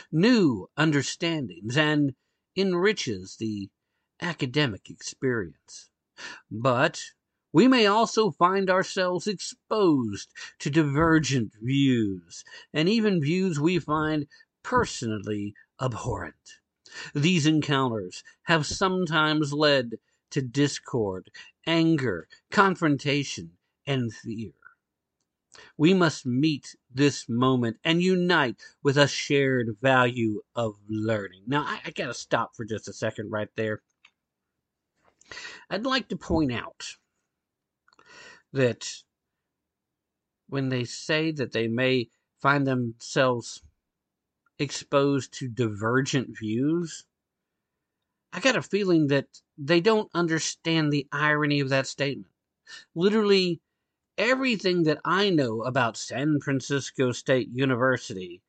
new 0.09 0.69
understandings, 0.77 1.75
and 1.75 2.15
enriches 2.55 3.35
the 3.41 3.69
academic 4.21 4.89
experience. 4.89 5.89
But 6.49 7.03
we 7.53 7.67
may 7.67 7.85
also 7.85 8.31
find 8.31 8.69
ourselves 8.69 9.27
exposed 9.27 10.31
to 10.59 10.69
divergent 10.69 11.53
views, 11.61 12.43
and 12.73 12.89
even 12.89 13.21
views 13.21 13.59
we 13.59 13.79
find 13.79 14.27
personally 14.63 15.53
abhorrent. 15.81 16.59
These 17.13 17.45
encounters 17.45 18.23
have 18.43 18.65
sometimes 18.65 19.53
led 19.53 19.97
to 20.31 20.41
discord, 20.41 21.29
anger, 21.65 22.27
confrontation, 22.51 23.51
and 23.85 24.13
fear. 24.13 24.51
We 25.77 25.93
must 25.93 26.25
meet 26.25 26.75
this 26.93 27.27
moment 27.29 27.77
and 27.83 28.01
unite 28.01 28.61
with 28.83 28.97
a 28.97 29.07
shared 29.07 29.77
value 29.81 30.41
of 30.55 30.75
learning. 30.87 31.43
Now, 31.47 31.63
I, 31.63 31.79
I 31.85 31.91
got 31.91 32.07
to 32.07 32.13
stop 32.13 32.55
for 32.55 32.65
just 32.65 32.87
a 32.87 32.93
second 32.93 33.31
right 33.31 33.49
there. 33.55 33.81
I'd 35.69 35.85
like 35.85 36.09
to 36.09 36.17
point 36.17 36.51
out 36.51 36.97
that 38.57 39.03
when 40.49 40.69
they 40.69 40.83
say 40.83 41.31
that 41.31 41.51
they 41.51 41.67
may 41.67 42.09
find 42.41 42.67
themselves 42.67 43.61
exposed 44.59 45.33
to 45.33 45.47
divergent 45.47 46.37
views, 46.37 47.05
I 48.33 48.39
got 48.39 48.55
a 48.55 48.61
feeling 48.61 49.07
that 49.07 49.27
they 49.57 49.81
don't 49.81 50.09
understand 50.13 50.91
the 50.91 51.07
irony 51.11 51.59
of 51.59 51.69
that 51.69 51.87
statement. 51.87 52.31
Literally, 52.93 53.61
everything 54.17 54.83
that 54.83 54.99
I 55.05 55.29
know 55.29 55.63
about 55.63 55.97
San 55.97 56.39
Francisco 56.39 57.11
State 57.11 57.49
University 57.51 58.41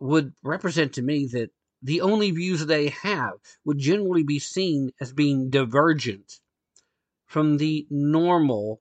would 0.00 0.32
represent 0.42 0.92
to 0.94 1.02
me 1.02 1.26
that 1.32 1.50
the 1.82 2.00
only 2.00 2.30
views 2.30 2.66
they 2.66 2.88
have 2.88 3.34
would 3.64 3.78
generally 3.78 4.22
be 4.22 4.38
seen 4.38 4.92
as 5.00 5.12
being 5.12 5.50
divergent 5.50 6.40
from 7.26 7.58
the 7.58 7.86
normal 7.90 8.80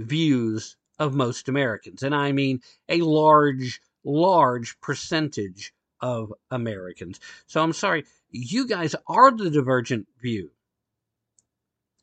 views 0.00 0.76
of 0.98 1.14
most 1.14 1.48
Americans. 1.48 2.02
And 2.02 2.14
I 2.14 2.32
mean 2.32 2.60
a 2.88 3.00
large, 3.00 3.80
large 4.04 4.78
percentage 4.80 5.72
of 6.00 6.32
Americans. 6.50 7.20
So 7.46 7.62
I'm 7.62 7.72
sorry, 7.72 8.04
you 8.30 8.66
guys 8.66 8.94
are 9.06 9.30
the 9.30 9.50
divergent 9.50 10.06
view. 10.20 10.50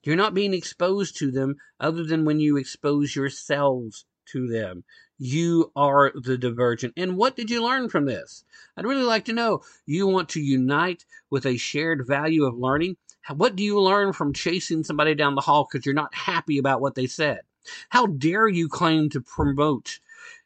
You're 0.03 0.15
not 0.15 0.33
being 0.33 0.53
exposed 0.53 1.17
to 1.17 1.31
them 1.31 1.55
other 1.79 2.03
than 2.03 2.23
when 2.23 2.39
you 2.39 2.57
expose 2.57 3.15
yourselves 3.15 4.05
to 4.27 4.47
them. 4.47 4.83
You 5.17 5.71
are 5.75 6.11
the 6.15 6.37
divergent. 6.37 6.93
And 6.95 7.17
what 7.17 7.35
did 7.35 7.49
you 7.49 7.63
learn 7.63 7.89
from 7.89 8.05
this? 8.05 8.43
I'd 8.77 8.85
really 8.85 9.03
like 9.03 9.25
to 9.25 9.33
know. 9.33 9.61
You 9.85 10.07
want 10.07 10.29
to 10.29 10.41
unite 10.41 11.05
with 11.29 11.45
a 11.45 11.57
shared 11.57 12.05
value 12.07 12.45
of 12.45 12.57
learning? 12.57 12.97
What 13.35 13.55
do 13.55 13.63
you 13.63 13.81
learn 13.81 14.13
from 14.13 14.33
chasing 14.33 14.83
somebody 14.83 15.15
down 15.15 15.35
the 15.35 15.41
hall 15.41 15.67
because 15.69 15.85
you're 15.85 15.95
not 15.95 16.13
happy 16.15 16.57
about 16.57 16.81
what 16.81 16.95
they 16.95 17.07
said? 17.07 17.41
How 17.89 18.07
dare 18.07 18.47
you 18.47 18.69
claim 18.69 19.09
to 19.09 19.21
promote 19.21 19.99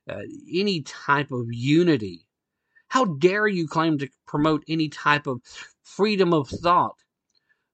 uh, 0.10 0.24
any 0.52 0.82
type 0.82 1.32
of 1.32 1.54
unity? 1.54 2.28
How 2.88 3.06
dare 3.06 3.48
you 3.48 3.68
claim 3.68 3.98
to 4.00 4.10
promote 4.26 4.64
any 4.68 4.90
type 4.90 5.28
of 5.28 5.42
freedom 5.84 6.34
of 6.34 6.50
thought 6.50 6.98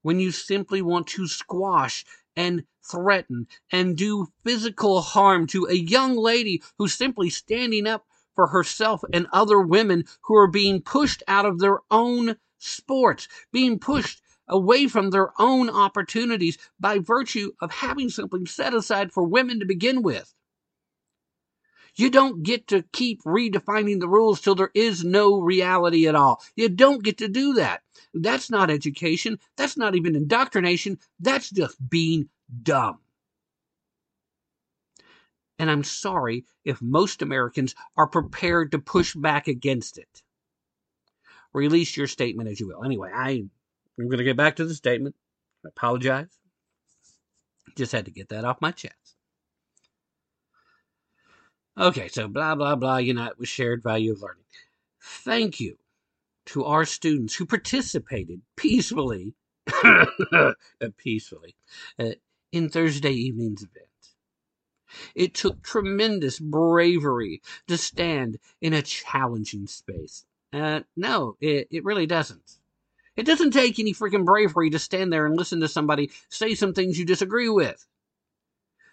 when 0.01 0.19
you 0.19 0.31
simply 0.31 0.81
want 0.81 1.07
to 1.07 1.27
squash 1.27 2.05
and 2.35 2.65
threaten 2.83 3.47
and 3.71 3.97
do 3.97 4.27
physical 4.43 5.01
harm 5.01 5.47
to 5.47 5.65
a 5.65 5.73
young 5.73 6.15
lady 6.15 6.61
who's 6.77 6.93
simply 6.93 7.29
standing 7.29 7.87
up 7.87 8.05
for 8.35 8.47
herself 8.47 9.03
and 9.11 9.27
other 9.33 9.59
women 9.59 10.05
who 10.21 10.35
are 10.35 10.47
being 10.47 10.81
pushed 10.81 11.23
out 11.27 11.45
of 11.45 11.59
their 11.59 11.79
own 11.89 12.37
sports, 12.59 13.27
being 13.51 13.79
pushed 13.79 14.21
away 14.47 14.87
from 14.87 15.09
their 15.09 15.31
own 15.39 15.69
opportunities 15.69 16.57
by 16.79 16.99
virtue 16.99 17.51
of 17.61 17.71
having 17.71 18.09
something 18.09 18.45
set 18.45 18.73
aside 18.73 19.11
for 19.11 19.23
women 19.23 19.59
to 19.59 19.65
begin 19.65 20.01
with. 20.01 20.33
You 21.95 22.11
don't 22.11 22.43
get 22.43 22.67
to 22.67 22.83
keep 22.93 23.23
redefining 23.23 23.99
the 23.99 24.07
rules 24.07 24.39
till 24.39 24.53
there 24.53 24.71
is 24.75 25.03
no 25.03 25.41
reality 25.41 26.07
at 26.07 26.13
all. 26.13 26.43
You 26.55 26.69
don't 26.69 27.03
get 27.03 27.17
to 27.17 27.27
do 27.27 27.53
that. 27.55 27.81
That's 28.13 28.51
not 28.51 28.69
education. 28.69 29.39
That's 29.57 29.77
not 29.77 29.95
even 29.95 30.15
indoctrination. 30.15 30.99
That's 31.19 31.49
just 31.49 31.75
being 31.89 32.29
dumb. 32.61 32.99
And 35.59 35.71
I'm 35.71 35.83
sorry 35.83 36.45
if 36.63 36.81
most 36.83 37.23
Americans 37.23 37.73
are 37.97 38.07
prepared 38.07 38.71
to 38.71 38.79
push 38.79 39.15
back 39.15 39.47
against 39.47 39.97
it. 39.97 40.21
Release 41.51 41.97
your 41.97 42.05
statement 42.05 42.47
as 42.47 42.59
you 42.59 42.67
will. 42.67 42.83
Anyway, 42.83 43.09
I, 43.11 43.45
I'm 43.99 44.07
going 44.07 44.19
to 44.19 44.23
get 44.23 44.37
back 44.37 44.55
to 44.57 44.65
the 44.65 44.75
statement. 44.75 45.15
I 45.65 45.69
apologize. 45.69 46.39
Just 47.75 47.91
had 47.91 48.05
to 48.05 48.11
get 48.11 48.29
that 48.29 48.45
off 48.45 48.61
my 48.61 48.71
chest. 48.71 49.15
Okay, 51.77 52.07
so 52.07 52.27
blah, 52.27 52.55
blah, 52.55 52.75
blah, 52.75 52.97
unite 52.97 53.37
with 53.37 53.49
shared 53.49 53.83
value 53.83 54.11
of 54.11 54.21
learning. 54.21 54.43
Thank 55.01 55.59
you 55.59 55.77
to 56.47 56.65
our 56.65 56.85
students 56.85 57.35
who 57.35 57.45
participated 57.45 58.41
peacefully, 58.55 59.35
peacefully, 60.97 61.55
uh, 61.99 62.11
in 62.51 62.69
Thursday 62.69 63.11
evening's 63.11 63.61
event. 63.61 63.85
It 65.13 65.33
took 65.33 65.61
tremendous 65.61 66.39
bravery 66.39 67.41
to 67.67 67.77
stand 67.77 68.39
in 68.61 68.73
a 68.73 68.81
challenging 68.81 69.67
space. 69.67 70.25
Uh, 70.53 70.81
no, 70.95 71.35
it, 71.41 71.67
it 71.69 71.83
really 71.83 72.07
doesn't. 72.07 72.56
It 73.17 73.25
doesn't 73.25 73.51
take 73.51 73.79
any 73.79 73.93
freaking 73.93 74.25
bravery 74.25 74.69
to 74.69 74.79
stand 74.79 75.11
there 75.11 75.25
and 75.25 75.35
listen 75.35 75.59
to 75.61 75.67
somebody 75.67 76.11
say 76.29 76.53
some 76.55 76.73
things 76.73 76.97
you 76.97 77.05
disagree 77.05 77.49
with. 77.49 77.85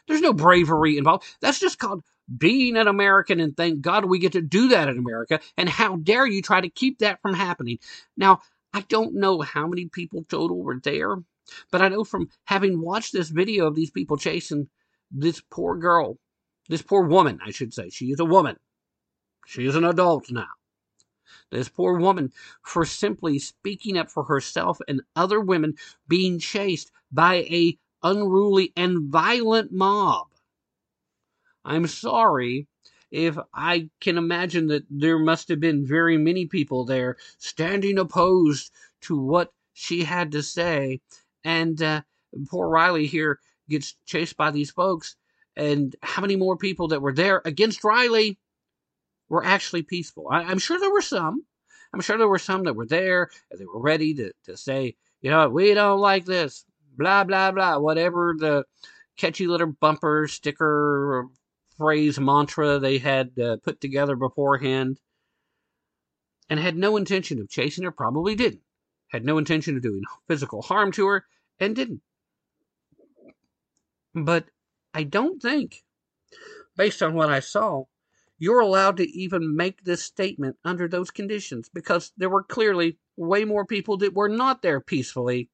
There's 0.09 0.22
no 0.22 0.32
bravery 0.32 0.98
involved. 0.98 1.24
That's 1.40 1.60
just 1.60 1.78
called 1.78 2.02
being 2.38 2.76
an 2.76 2.88
American, 2.88 3.38
and 3.38 3.56
thank 3.56 3.82
God 3.82 4.06
we 4.06 4.18
get 4.18 4.32
to 4.32 4.40
do 4.40 4.68
that 4.68 4.88
in 4.88 4.98
America. 4.98 5.40
And 5.56 5.68
how 5.68 5.96
dare 5.96 6.26
you 6.26 6.40
try 6.42 6.60
to 6.60 6.70
keep 6.70 6.98
that 6.98 7.20
from 7.20 7.34
happening? 7.34 7.78
Now, 8.16 8.40
I 8.72 8.80
don't 8.82 9.14
know 9.14 9.40
how 9.42 9.66
many 9.66 9.86
people 9.86 10.24
total 10.24 10.62
were 10.62 10.80
there, 10.82 11.16
but 11.70 11.82
I 11.82 11.88
know 11.88 12.02
from 12.02 12.30
having 12.44 12.80
watched 12.80 13.12
this 13.12 13.28
video 13.28 13.66
of 13.66 13.74
these 13.74 13.90
people 13.90 14.16
chasing 14.16 14.68
this 15.10 15.42
poor 15.51 15.76
girl, 15.76 16.18
this 16.68 16.82
poor 16.82 17.06
woman, 17.06 17.40
I 17.44 17.51
should 17.51 17.74
say. 17.74 17.90
She 17.90 18.06
is 18.06 18.20
a 18.20 18.24
woman. 18.24 18.56
She 19.46 19.66
is 19.66 19.76
an 19.76 19.84
adult 19.84 20.30
now. 20.30 20.48
This 21.51 21.68
poor 21.68 21.98
woman 21.98 22.32
for 22.62 22.84
simply 22.84 23.38
speaking 23.38 23.96
up 23.96 24.10
for 24.10 24.24
herself 24.24 24.78
and 24.88 25.02
other 25.16 25.40
women 25.40 25.74
being 26.09 26.38
chased 26.38 26.90
by 27.10 27.36
a 27.36 27.78
unruly 28.02 28.72
and 28.76 29.10
violent 29.10 29.72
mob. 29.72 30.28
I'm 31.64 31.86
sorry 31.86 32.66
if 33.10 33.38
I 33.55 33.88
can 34.01 34.18
imagine 34.18 34.66
that 34.66 34.84
there 34.90 35.18
must 35.18 35.48
have 35.48 35.60
been 35.60 35.86
very 35.86 36.18
many 36.18 36.46
people 36.46 36.84
there 36.84 37.16
standing 37.38 37.98
opposed 37.98 38.72
to 39.02 39.18
what 39.18 39.52
she 39.72 40.05
had 40.05 40.32
to 40.32 40.42
say. 40.42 41.01
And 41.44 41.80
uh, 41.80 42.02
poor 42.51 42.68
Riley 42.68 43.06
here 43.06 43.38
gets 43.68 43.94
chased 44.05 44.36
by 44.36 44.51
these 44.51 44.70
folks. 44.70 45.16
And 45.56 45.94
how 46.02 46.22
many 46.22 46.36
more 46.36 46.56
people 46.56 46.88
that 46.88 47.02
were 47.02 47.12
there 47.12 47.40
against 47.44 47.84
Riley 47.84 48.38
were 49.28 49.44
actually 49.44 49.82
peaceful? 49.82 50.28
I, 50.30 50.42
I'm 50.42 50.59
sure 50.59 50.78
there 50.78 50.92
were 50.92 51.02
some. 51.02 51.44
I'm 51.92 52.01
sure 52.01 52.18
there 52.18 52.28
were 52.28 52.38
some 52.38 52.64
that 52.64 52.74
were 52.74 52.86
there 52.86 53.30
and 53.51 53.60
they 53.60 53.64
were 53.64 53.80
ready 53.80 54.14
to, 54.14 54.32
to 54.44 54.56
say, 54.56 54.96
you 55.20 55.30
know, 55.30 55.48
we 55.48 55.72
don't 55.74 56.01
like 56.01 56.24
this, 56.24 56.64
blah, 56.96 57.24
blah, 57.24 57.52
blah, 57.52 57.78
whatever 57.78 58.34
the 58.36 58.64
catchy 59.16 59.46
little 59.46 59.72
bumper, 59.80 60.26
sticker, 60.28 61.26
phrase, 61.76 62.18
mantra 62.18 62.78
they 62.78 62.98
had 62.98 63.38
uh, 63.38 63.56
put 63.62 63.80
together 63.80 64.16
beforehand 64.16 64.98
and 66.51 66.60
had 66.60 66.76
no 66.76 66.96
intention 66.96 67.40
of 67.40 67.48
chasing 67.48 67.84
her, 67.84 67.90
probably 67.90 68.34
didn't. 68.34 68.62
Had 69.09 69.24
no 69.24 69.38
intention 69.38 69.76
of 69.76 69.82
doing 69.82 70.02
physical 70.26 70.62
harm 70.62 70.90
to 70.92 71.06
her 71.06 71.24
and 71.60 71.76
didn't. 71.76 72.02
But 74.14 74.46
I 74.92 75.05
don't 75.05 75.40
think, 75.40 75.84
based 76.76 77.02
on 77.02 77.14
what 77.14 77.30
I 77.30 77.40
saw, 77.40 77.84
you're 78.45 78.61
allowed 78.61 78.99
to 78.99 79.11
even 79.11 79.57
make 79.57 79.83
this 79.85 80.05
statement 80.05 80.55
under 80.66 80.87
those 80.87 81.11
conditions 81.11 81.71
because 81.73 82.12
there 82.19 82.29
were 82.29 82.43
clearly 82.43 82.99
way 83.16 83.43
more 83.43 83.65
people 83.65 83.97
that 83.97 84.12
were 84.12 84.29
not 84.29 84.61
there 84.61 84.83
peacefully 84.83 85.49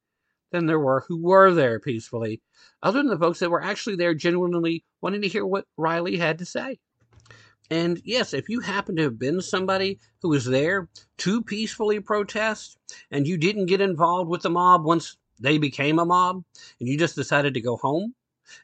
than 0.51 0.67
there 0.67 0.81
were 0.81 1.05
who 1.07 1.17
were 1.23 1.55
there 1.55 1.79
peacefully, 1.79 2.43
other 2.83 2.99
than 2.99 3.07
the 3.07 3.17
folks 3.17 3.39
that 3.39 3.51
were 3.51 3.63
actually 3.63 3.95
there 3.95 4.13
genuinely 4.13 4.85
wanting 5.01 5.23
to 5.23 5.29
hear 5.29 5.47
what 5.47 5.67
Riley 5.77 6.17
had 6.17 6.39
to 6.39 6.45
say. 6.45 6.81
And 7.71 8.03
yes, 8.05 8.35
if 8.35 8.49
you 8.49 8.59
happen 8.59 8.97
to 8.97 9.05
have 9.05 9.21
been 9.21 9.41
somebody 9.41 10.01
who 10.21 10.31
was 10.31 10.45
there 10.45 10.89
to 11.19 11.43
peacefully 11.43 12.01
protest 12.01 12.77
and 13.13 13.25
you 13.25 13.37
didn't 13.37 13.67
get 13.67 13.81
involved 13.81 14.29
with 14.29 14.43
the 14.43 14.51
mob 14.51 14.85
once 14.85 15.17
they 15.39 15.59
became 15.59 16.01
a 16.01 16.05
mob 16.05 16.43
and 16.81 16.89
you 16.89 16.99
just 16.99 17.15
decided 17.15 17.55
to 17.55 17.61
go 17.61 17.77
home 17.77 18.17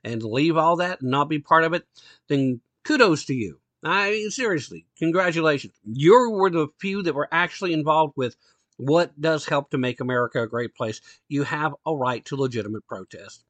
and 0.03 0.25
leave 0.25 0.57
all 0.57 0.75
that 0.75 1.01
and 1.01 1.13
not 1.13 1.29
be 1.29 1.39
part 1.39 1.63
of 1.63 1.75
it, 1.75 1.87
then 2.27 2.61
kudos 2.83 3.27
to 3.27 3.35
you. 3.35 3.61
I 3.87 4.11
mean, 4.11 4.31
seriously, 4.31 4.85
congratulations. 4.99 5.75
You 5.85 6.31
were 6.31 6.51
the 6.51 6.69
few 6.81 7.03
that 7.03 7.15
were 7.15 7.29
actually 7.31 7.73
involved 7.73 8.15
with 8.17 8.37
what 8.79 9.19
does 9.21 9.47
help 9.47 9.71
to 9.71 9.79
make 9.79 10.01
America 10.01 10.43
a 10.43 10.49
great 10.49 10.75
place. 10.75 11.01
You 11.29 11.45
have 11.45 11.73
a 11.87 11.95
right 11.95 12.25
to 12.25 12.37
legitimate 12.37 12.87
protest. 12.89 13.45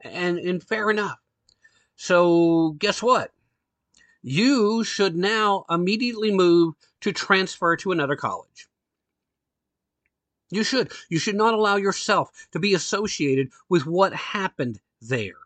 And, 0.00 0.38
and 0.38 0.62
fair 0.62 0.90
enough. 0.90 1.18
So, 1.94 2.70
guess 2.78 3.00
what? 3.00 3.32
You 4.22 4.82
should 4.82 5.16
now 5.16 5.64
immediately 5.70 6.32
move 6.32 6.74
to 7.02 7.12
transfer 7.12 7.76
to 7.76 7.92
another 7.92 8.16
college. 8.16 8.68
You 10.50 10.64
should. 10.64 10.90
You 11.08 11.20
should 11.20 11.36
not 11.36 11.54
allow 11.54 11.76
yourself 11.76 12.48
to 12.50 12.58
be 12.58 12.74
associated 12.74 13.50
with 13.68 13.86
what 13.86 14.12
happened 14.12 14.80
there. 15.00 15.45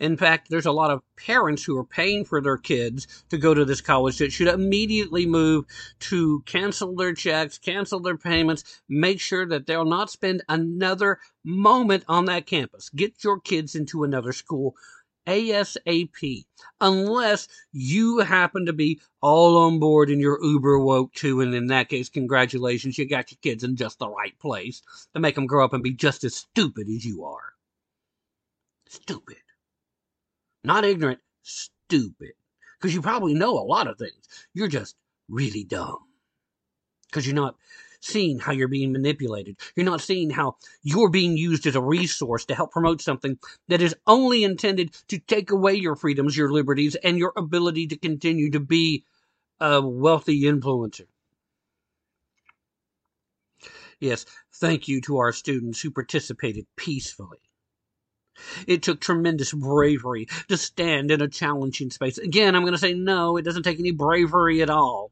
In 0.00 0.16
fact, 0.16 0.48
there's 0.48 0.66
a 0.66 0.72
lot 0.72 0.90
of 0.90 1.02
parents 1.16 1.64
who 1.64 1.76
are 1.78 1.84
paying 1.84 2.24
for 2.24 2.40
their 2.40 2.56
kids 2.56 3.06
to 3.30 3.38
go 3.38 3.54
to 3.54 3.64
this 3.64 3.80
college 3.80 4.18
that 4.18 4.32
should 4.32 4.48
immediately 4.48 5.26
move 5.26 5.64
to 6.00 6.42
cancel 6.46 6.94
their 6.94 7.14
checks, 7.14 7.58
cancel 7.58 8.00
their 8.00 8.16
payments, 8.16 8.80
make 8.88 9.20
sure 9.20 9.46
that 9.46 9.66
they'll 9.66 9.84
not 9.84 10.10
spend 10.10 10.42
another 10.48 11.18
moment 11.44 12.04
on 12.08 12.24
that 12.26 12.46
campus. 12.46 12.88
Get 12.90 13.22
your 13.24 13.40
kids 13.40 13.74
into 13.74 14.04
another 14.04 14.32
school 14.32 14.74
ASAP. 15.26 16.44
Unless 16.80 17.48
you 17.72 18.18
happen 18.18 18.66
to 18.66 18.72
be 18.72 19.00
all 19.20 19.56
on 19.58 19.78
board 19.78 20.08
and 20.08 20.20
you're 20.20 20.42
uber 20.42 20.78
woke 20.78 21.12
too, 21.14 21.40
and 21.40 21.54
in 21.54 21.66
that 21.66 21.88
case, 21.88 22.08
congratulations, 22.08 22.96
you 22.96 23.08
got 23.08 23.30
your 23.30 23.38
kids 23.42 23.64
in 23.64 23.76
just 23.76 23.98
the 23.98 24.08
right 24.08 24.38
place 24.38 24.82
to 25.14 25.20
make 25.20 25.34
them 25.34 25.46
grow 25.46 25.64
up 25.64 25.72
and 25.72 25.82
be 25.82 25.92
just 25.92 26.24
as 26.24 26.34
stupid 26.34 26.88
as 26.88 27.04
you 27.04 27.24
are. 27.24 27.54
Stupid. 28.88 29.36
Not 30.66 30.84
ignorant, 30.84 31.20
stupid. 31.42 32.32
Because 32.76 32.92
you 32.92 33.00
probably 33.00 33.34
know 33.34 33.52
a 33.52 33.62
lot 33.62 33.86
of 33.86 33.98
things. 33.98 34.28
You're 34.52 34.66
just 34.66 34.96
really 35.28 35.62
dumb. 35.62 35.98
Because 37.08 37.24
you're 37.24 37.36
not 37.36 37.54
seeing 38.00 38.40
how 38.40 38.50
you're 38.50 38.66
being 38.66 38.90
manipulated. 38.90 39.58
You're 39.76 39.86
not 39.86 40.00
seeing 40.00 40.28
how 40.28 40.56
you're 40.82 41.08
being 41.08 41.36
used 41.36 41.68
as 41.68 41.76
a 41.76 41.80
resource 41.80 42.44
to 42.46 42.56
help 42.56 42.72
promote 42.72 43.00
something 43.00 43.38
that 43.68 43.80
is 43.80 43.94
only 44.08 44.42
intended 44.42 44.92
to 45.06 45.20
take 45.20 45.52
away 45.52 45.74
your 45.74 45.94
freedoms, 45.94 46.36
your 46.36 46.50
liberties, 46.50 46.96
and 46.96 47.16
your 47.16 47.32
ability 47.36 47.86
to 47.86 47.96
continue 47.96 48.50
to 48.50 48.60
be 48.60 49.04
a 49.60 49.80
wealthy 49.80 50.42
influencer. 50.42 51.06
Yes, 54.00 54.26
thank 54.54 54.88
you 54.88 55.00
to 55.02 55.18
our 55.18 55.32
students 55.32 55.80
who 55.80 55.92
participated 55.92 56.66
peacefully. 56.74 57.38
It 58.66 58.82
took 58.82 59.00
tremendous 59.00 59.52
bravery 59.52 60.26
to 60.48 60.56
stand 60.56 61.10
in 61.10 61.20
a 61.20 61.28
challenging 61.28 61.90
space. 61.90 62.18
Again, 62.18 62.54
I'm 62.54 62.62
going 62.62 62.74
to 62.74 62.78
say 62.78 62.94
no, 62.94 63.36
it 63.36 63.42
doesn't 63.42 63.62
take 63.62 63.78
any 63.78 63.92
bravery 63.92 64.62
at 64.62 64.70
all. 64.70 65.10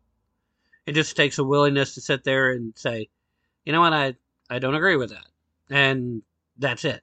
It 0.87 0.93
just 0.93 1.17
takes 1.17 1.39
a 1.39 1.45
willingness 1.45 1.95
to 1.95 2.01
sit 2.01 2.25
there 2.25 2.51
and 2.51 2.77
say, 2.77 3.09
you 3.65 3.73
know 3.73 3.81
what, 3.81 3.93
I, 3.93 4.15
I 4.51 4.59
don't 4.59 4.75
agree 4.75 4.97
with 4.97 5.11
that. 5.11 5.27
And 5.71 6.23
that's 6.59 6.85
it. 6.85 7.03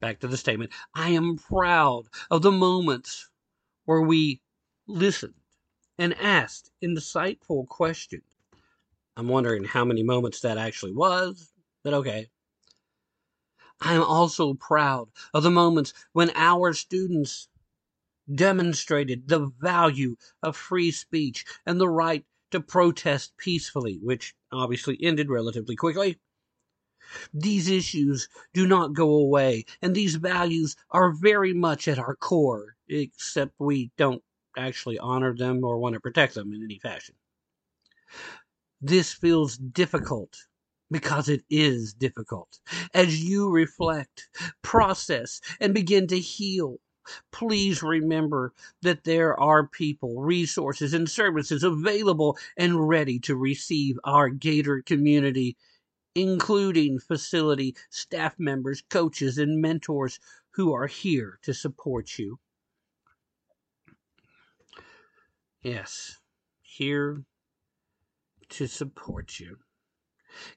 Back 0.00 0.20
to 0.20 0.28
the 0.28 0.36
statement. 0.36 0.72
I 0.94 1.10
am 1.10 1.36
proud 1.36 2.04
of 2.30 2.42
the 2.42 2.52
moments 2.52 3.28
where 3.84 4.00
we 4.00 4.40
listened 4.86 5.34
and 5.98 6.14
asked 6.18 6.70
insightful 6.82 7.66
questions. 7.66 8.22
I'm 9.16 9.28
wondering 9.28 9.64
how 9.64 9.84
many 9.84 10.02
moments 10.02 10.40
that 10.40 10.56
actually 10.58 10.92
was, 10.92 11.52
but 11.82 11.94
okay. 11.94 12.30
I 13.80 13.94
am 13.94 14.02
also 14.02 14.54
proud 14.54 15.08
of 15.32 15.42
the 15.42 15.50
moments 15.50 15.94
when 16.12 16.30
our 16.34 16.72
students 16.74 17.48
demonstrated 18.32 19.28
the 19.28 19.46
value 19.58 20.16
of 20.42 20.56
free 20.56 20.90
speech 20.90 21.44
and 21.64 21.80
the 21.80 21.88
right 21.88 22.24
to 22.50 22.60
protest 22.60 23.36
peacefully, 23.36 23.98
which 24.02 24.34
obviously 24.52 24.98
ended 25.02 25.30
relatively 25.30 25.76
quickly. 25.76 26.18
These 27.32 27.68
issues 27.68 28.28
do 28.52 28.66
not 28.66 28.92
go 28.92 29.10
away, 29.10 29.64
and 29.80 29.94
these 29.94 30.16
values 30.16 30.76
are 30.90 31.12
very 31.12 31.52
much 31.52 31.88
at 31.88 31.98
our 31.98 32.14
core, 32.14 32.76
except 32.88 33.54
we 33.58 33.90
don't 33.96 34.22
actually 34.56 34.98
honor 34.98 35.34
them 35.34 35.64
or 35.64 35.78
want 35.78 35.94
to 35.94 36.00
protect 36.00 36.34
them 36.34 36.52
in 36.52 36.62
any 36.62 36.78
fashion. 36.78 37.14
This 38.80 39.12
feels 39.12 39.56
difficult 39.56 40.46
because 40.90 41.28
it 41.28 41.44
is 41.48 41.92
difficult. 41.94 42.58
As 42.94 43.22
you 43.22 43.48
reflect, 43.48 44.28
process, 44.62 45.40
and 45.60 45.72
begin 45.72 46.06
to 46.08 46.18
heal, 46.18 46.78
please 47.32 47.82
remember 47.82 48.52
that 48.82 49.04
there 49.04 49.38
are 49.38 49.66
people, 49.66 50.20
resources, 50.20 50.94
and 50.94 51.08
services 51.08 51.62
available 51.62 52.36
and 52.56 52.88
ready 52.88 53.18
to 53.20 53.36
receive 53.36 53.98
our 54.04 54.28
Gator 54.28 54.82
community, 54.82 55.56
including 56.14 56.98
facility 56.98 57.74
staff 57.88 58.38
members, 58.38 58.82
coaches, 58.90 59.38
and 59.38 59.60
mentors 59.60 60.18
who 60.50 60.74
are 60.74 60.86
here 60.86 61.38
to 61.42 61.54
support 61.54 62.18
you. 62.18 62.38
Yes, 65.62 66.18
here 66.62 67.22
to 68.48 68.66
support 68.66 69.38
you. 69.38 69.58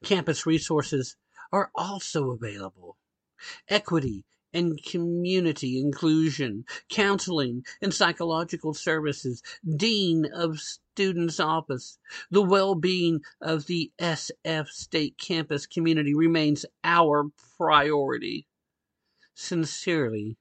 Campus 0.03 0.45
resources 0.45 1.15
are 1.51 1.71
also 1.75 2.31
available. 2.31 2.97
Equity 3.69 4.25
and 4.53 4.81
community 4.83 5.79
inclusion, 5.79 6.65
counseling 6.89 7.65
and 7.81 7.93
psychological 7.93 8.73
services, 8.73 9.41
Dean 9.75 10.27
of 10.31 10.59
Students 10.59 11.39
Office. 11.39 11.97
The 12.29 12.43
well 12.43 12.75
being 12.75 13.21
of 13.41 13.65
the 13.65 13.91
SF 13.99 14.67
State 14.67 15.17
Campus 15.17 15.65
community 15.65 16.13
remains 16.13 16.65
our 16.83 17.31
priority. 17.57 18.47
Sincerely, 19.33 20.37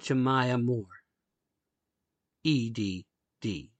Jamillah 0.00 0.62
Moore, 0.62 0.84
EDD. 2.44 3.70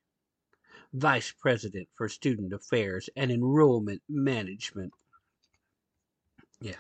Vice 0.92 1.32
President 1.32 1.88
for 1.96 2.08
Student 2.08 2.52
Affairs 2.52 3.08
and 3.16 3.30
Enrollment 3.30 4.02
Management. 4.08 4.92
Yeah. 6.60 6.74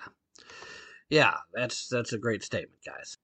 Yeah, 1.08 1.36
that's 1.52 1.88
that's 1.88 2.12
a 2.12 2.18
great 2.18 2.42
statement, 2.42 2.80
guys. 2.84 3.16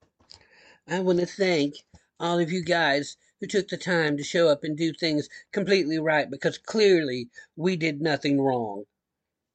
I 0.88 1.00
want 1.00 1.20
to 1.20 1.26
thank 1.26 1.74
all 2.18 2.38
of 2.38 2.50
you 2.50 2.64
guys 2.64 3.16
who 3.40 3.46
took 3.46 3.68
the 3.68 3.76
time 3.76 4.16
to 4.16 4.24
show 4.24 4.48
up 4.48 4.64
and 4.64 4.76
do 4.76 4.92
things 4.92 5.28
completely 5.52 5.98
right 5.98 6.30
because 6.30 6.58
clearly 6.58 7.28
we 7.54 7.76
did 7.76 8.00
nothing 8.00 8.40
wrong. 8.40 8.84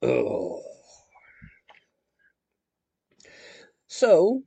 Oh. 0.02 0.62
So, 3.88 4.44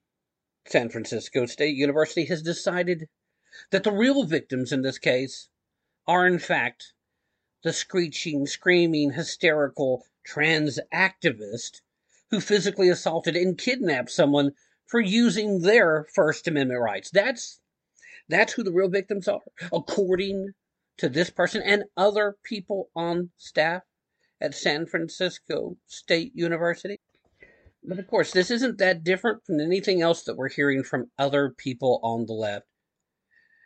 San 0.67 0.89
Francisco 0.89 1.45
State 1.45 1.75
University 1.75 2.25
has 2.25 2.41
decided 2.41 3.07
that 3.71 3.83
the 3.83 3.91
real 3.91 4.23
victims 4.23 4.71
in 4.71 4.81
this 4.81 4.97
case 4.97 5.49
are 6.07 6.27
in 6.27 6.39
fact 6.39 6.93
the 7.63 7.73
screeching, 7.73 8.45
screaming, 8.45 9.11
hysterical 9.13 10.05
trans 10.25 10.79
activist 10.93 11.81
who 12.31 12.39
physically 12.39 12.89
assaulted 12.89 13.35
and 13.35 13.57
kidnapped 13.57 14.11
someone 14.11 14.51
for 14.85 14.99
using 14.99 15.61
their 15.61 16.05
First 16.13 16.47
Amendment 16.47 16.81
rights. 16.81 17.09
That's 17.11 17.59
that's 18.27 18.53
who 18.53 18.63
the 18.63 18.71
real 18.71 18.89
victims 18.89 19.27
are, 19.27 19.41
according 19.71 20.51
to 20.97 21.09
this 21.09 21.29
person 21.29 21.61
and 21.63 21.83
other 21.95 22.37
people 22.43 22.89
on 22.95 23.29
staff 23.37 23.83
at 24.41 24.55
San 24.55 24.85
Francisco 24.85 25.77
State 25.85 26.31
University. 26.35 26.99
But 27.83 27.99
of 27.99 28.07
course, 28.07 28.31
this 28.31 28.49
isn't 28.49 28.79
that 28.79 29.03
different 29.03 29.45
from 29.45 29.59
anything 29.59 30.01
else 30.01 30.23
that 30.23 30.37
we're 30.37 30.49
hearing 30.49 30.83
from 30.83 31.11
other 31.19 31.53
people 31.55 31.99
on 32.01 32.25
the 32.25 32.33
left. 32.33 32.65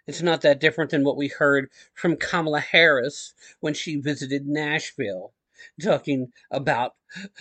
It's 0.10 0.24
not 0.24 0.42
that 0.42 0.60
different 0.60 0.90
than 0.90 1.04
what 1.04 1.18
we 1.18 1.28
heard 1.28 1.70
from 1.94 2.18
Kamala 2.18 2.62
Harris 2.62 3.36
when 3.60 3.76
she 3.76 3.98
visited 3.98 4.48
Nashville, 4.48 5.36
talking 5.80 6.34
about 6.50 6.96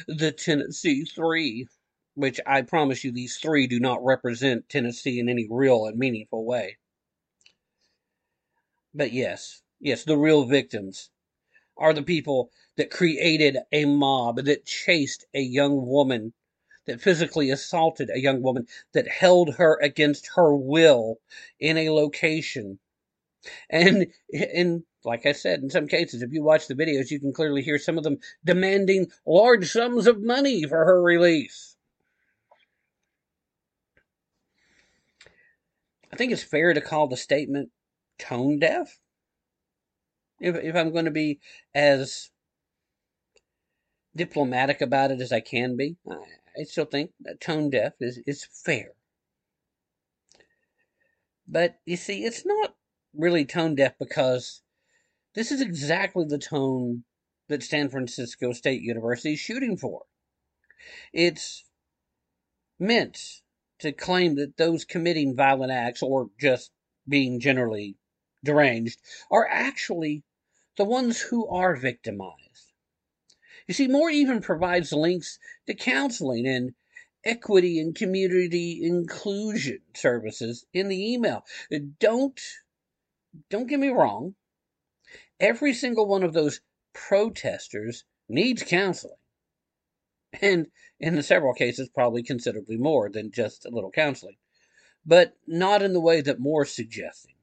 the 0.07 0.33
Tennessee 0.33 1.07
Three, 1.07 1.67
which 2.13 2.39
I 2.45 2.61
promise 2.61 3.05
you 3.05 3.11
these 3.11 3.39
three 3.39 3.67
do 3.67 3.81
not 3.81 4.05
represent 4.05 4.69
Tennessee 4.69 5.19
in 5.19 5.31
any 5.31 5.49
real 5.51 5.87
and 5.87 5.99
meaningful 5.99 6.45
way. 6.45 6.77
But 8.93 9.15
yes, 9.15 9.63
yes, 9.81 10.05
the 10.05 10.19
real 10.19 10.45
victims 10.45 11.09
are 11.79 11.95
the 11.95 12.03
people 12.03 12.51
that 12.77 12.91
created 12.91 13.57
a 13.73 13.87
mob, 13.87 14.45
that 14.45 14.67
chased 14.67 15.25
a 15.33 15.41
young 15.41 15.87
woman, 15.87 16.35
that 16.89 17.01
physically 17.01 17.51
assaulted 17.51 18.11
a 18.11 18.19
young 18.19 18.43
woman, 18.43 18.67
that 18.95 19.07
held 19.07 19.55
her 19.55 19.79
against 19.81 20.31
her 20.35 20.55
will 20.55 21.19
in 21.61 21.77
a 21.77 21.91
location. 21.91 22.79
And, 23.71 24.07
and 24.33 24.83
like 25.05 25.27
I 25.27 25.33
said, 25.33 25.61
in 25.61 25.71
some 25.71 25.87
cases, 25.87 26.23
if 26.23 26.33
you 26.33 26.43
watch 26.43 26.67
the 26.67 26.75
videos, 26.75 27.11
you 27.11 27.21
can 27.21 27.33
clearly 27.33 27.63
hear 27.63 27.79
some 27.79 27.99
of 27.99 28.05
them 28.05 28.19
demanding 28.45 29.07
large 29.27 29.71
sums 29.71 30.07
of 30.07 30.23
money 30.23 30.65
for 30.65 30.85
her 30.85 31.01
release. 31.01 31.77
I 36.13 36.17
think 36.17 36.33
it's 36.33 36.43
fair 36.43 36.73
to 36.73 36.81
call 36.81 37.07
the 37.07 37.17
statement 37.17 37.69
tone 38.19 38.59
deaf. 38.59 38.99
If, 40.41 40.57
if 40.57 40.75
I'm 40.75 40.93
going 40.93 41.05
to 41.05 41.11
be 41.11 41.41
as 41.75 42.31
diplomatic 44.17 44.81
about 44.81 45.11
it 45.11 45.21
as 45.21 45.33
I 45.33 45.41
can 45.41 45.77
be, 45.77 45.97
I, 46.59 46.65
still 46.65 46.85
think 46.85 47.13
that 47.21 47.41
tone 47.41 47.71
deaf 47.71 47.95
is, 48.01 48.21
is 48.27 48.45
fair. 48.45 48.93
But 51.47 51.79
you 51.87 51.97
see, 51.97 52.25
it's 52.25 52.45
not 52.45 52.75
really 53.15 53.45
tone 53.45 53.75
deaf 53.75 53.95
because 53.99 54.63
this 55.35 55.51
is 55.53 55.61
exactly 55.61 56.25
the 56.27 56.39
tone 56.39 57.05
that 57.49 57.63
San 57.63 57.89
Francisco 57.89 58.53
State 58.53 58.83
University 58.83 59.35
is 59.35 59.41
shooting 59.41 59.77
for. 59.77 60.03
It's 61.13 61.65
meant 62.79 63.41
to 63.81 63.93
claim 63.93 64.37
that 64.37 64.57
those 64.57 64.85
committing 64.85 65.35
violent 65.35 65.73
acts 65.73 66.03
or 66.03 66.31
just 66.39 66.71
being 67.09 67.41
generally 67.41 67.97
deranged 68.45 69.01
are 69.31 69.49
actually 69.49 70.25
the 70.77 70.85
ones 70.85 71.21
who 71.21 71.49
are 71.49 71.77
victimized. 71.77 72.68
You 73.69 73.75
see, 73.75 73.87
Moore 73.87 74.11
even 74.11 74.41
provides 74.41 74.93
links 74.95 75.39
to 75.67 75.75
counseling 75.75 76.47
and 76.47 76.73
equity 77.25 77.79
and 77.79 77.95
community 77.95 78.81
inclusion 78.83 79.81
services 79.95 80.65
in 80.73 80.89
the 80.89 81.13
email. 81.13 81.45
Don't 82.01 82.41
don't 83.51 83.67
get 83.67 83.79
me 83.79 83.89
wrong. 83.89 84.35
Every 85.39 85.75
single 85.75 86.09
one 86.09 86.23
of 86.23 86.33
those 86.33 86.63
protesters 86.95 88.05
needs 88.29 88.63
counseling. 88.63 89.19
And 90.41 90.69
in 90.99 91.23
several 91.23 91.53
cases, 91.53 91.91
probably 91.91 92.23
considerably 92.23 92.79
more 92.79 93.11
than 93.11 93.31
just 93.31 93.67
a 93.67 93.71
little 93.71 93.91
counseling. 93.91 94.37
But 95.05 95.37
not 95.47 95.83
in 95.83 95.93
the 95.93 96.01
way 96.01 96.23
that 96.23 96.41
Moore's 96.41 96.75
suggesting. 96.75 97.35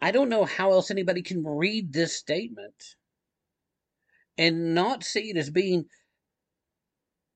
I 0.00 0.12
don't 0.12 0.28
know 0.28 0.44
how 0.44 0.72
else 0.72 0.90
anybody 0.90 1.22
can 1.22 1.44
read 1.44 1.92
this 1.92 2.14
statement 2.14 2.96
and 4.36 4.74
not 4.74 5.02
see 5.02 5.30
it 5.30 5.36
as 5.36 5.50
being 5.50 5.86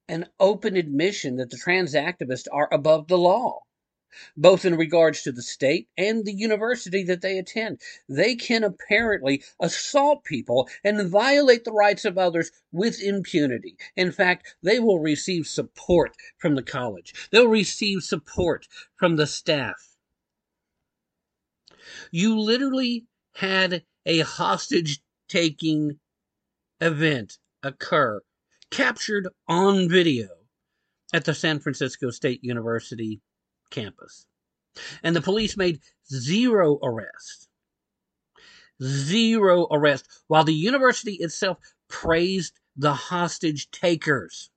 an 0.09 0.29
open 0.39 0.77
admission 0.77 1.37
that 1.37 1.51
the 1.51 1.57
trans 1.57 1.95
activists 1.95 2.47
are 2.53 2.69
above 2.73 3.09
the 3.09 3.19
law, 3.19 3.61
both 4.37 4.65
in 4.65 4.77
regards 4.77 5.23
to 5.23 5.33
the 5.33 5.43
state 5.43 5.89
and 5.97 6.25
the 6.25 6.35
university 6.35 7.03
that 7.03 7.21
they 7.23 7.39
attend. 7.39 7.81
They 8.09 8.37
can 8.37 8.63
apparently 8.63 9.43
assault 9.61 10.23
people 10.25 10.69
and 10.85 11.09
violate 11.09 11.65
the 11.65 11.73
rights 11.73 12.05
of 12.05 12.19
others 12.19 12.53
with 12.71 13.03
impunity. 13.03 13.77
In 13.97 14.13
fact, 14.13 14.55
they 14.63 14.79
will 14.79 15.01
receive 15.01 15.47
support 15.47 16.15
from 16.39 16.55
the 16.55 16.63
college, 16.63 17.15
they'll 17.33 17.49
receive 17.49 18.03
support 18.03 18.69
from 18.97 19.17
the 19.17 19.27
staff. 19.27 19.92
You 22.11 22.39
literally 22.39 23.07
had 23.35 23.85
a 24.07 24.21
hostage 24.21 25.01
taking 25.29 25.99
event 26.81 27.39
occur, 27.63 28.21
captured 28.71 29.29
on 29.49 29.89
video 29.89 30.29
at 31.13 31.25
the 31.25 31.35
San 31.35 31.61
Francisco 31.61 32.11
State 32.11 32.43
University 32.43 33.21
campus. 33.71 34.27
And 35.03 35.15
the 35.15 35.21
police 35.21 35.57
made 35.57 35.81
zero 36.11 36.79
arrests. 36.83 37.49
Zero 38.83 39.67
arrests, 39.71 40.23
while 40.27 40.45
the 40.45 40.55
university 40.55 41.15
itself 41.15 41.59
praised 41.89 42.59
the 42.75 42.95
hostage 42.95 43.71
takers. 43.71 44.51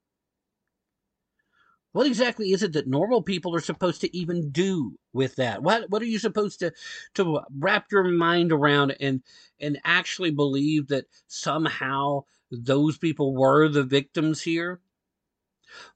What 1.95 2.07
exactly 2.07 2.51
is 2.51 2.61
it 2.61 2.73
that 2.73 2.87
normal 2.89 3.21
people 3.21 3.55
are 3.55 3.61
supposed 3.61 4.01
to 4.01 4.13
even 4.13 4.49
do 4.51 4.99
with 5.13 5.37
that? 5.37 5.63
What 5.63 5.89
what 5.89 6.01
are 6.01 6.05
you 6.05 6.19
supposed 6.19 6.59
to 6.59 6.73
to 7.13 7.39
wrap 7.57 7.85
your 7.89 8.03
mind 8.03 8.51
around 8.51 8.97
and 8.99 9.23
and 9.61 9.79
actually 9.85 10.31
believe 10.31 10.89
that 10.89 11.05
somehow 11.27 12.25
those 12.51 12.97
people 12.97 13.33
were 13.33 13.69
the 13.69 13.83
victims 13.83 14.41
here? 14.41 14.81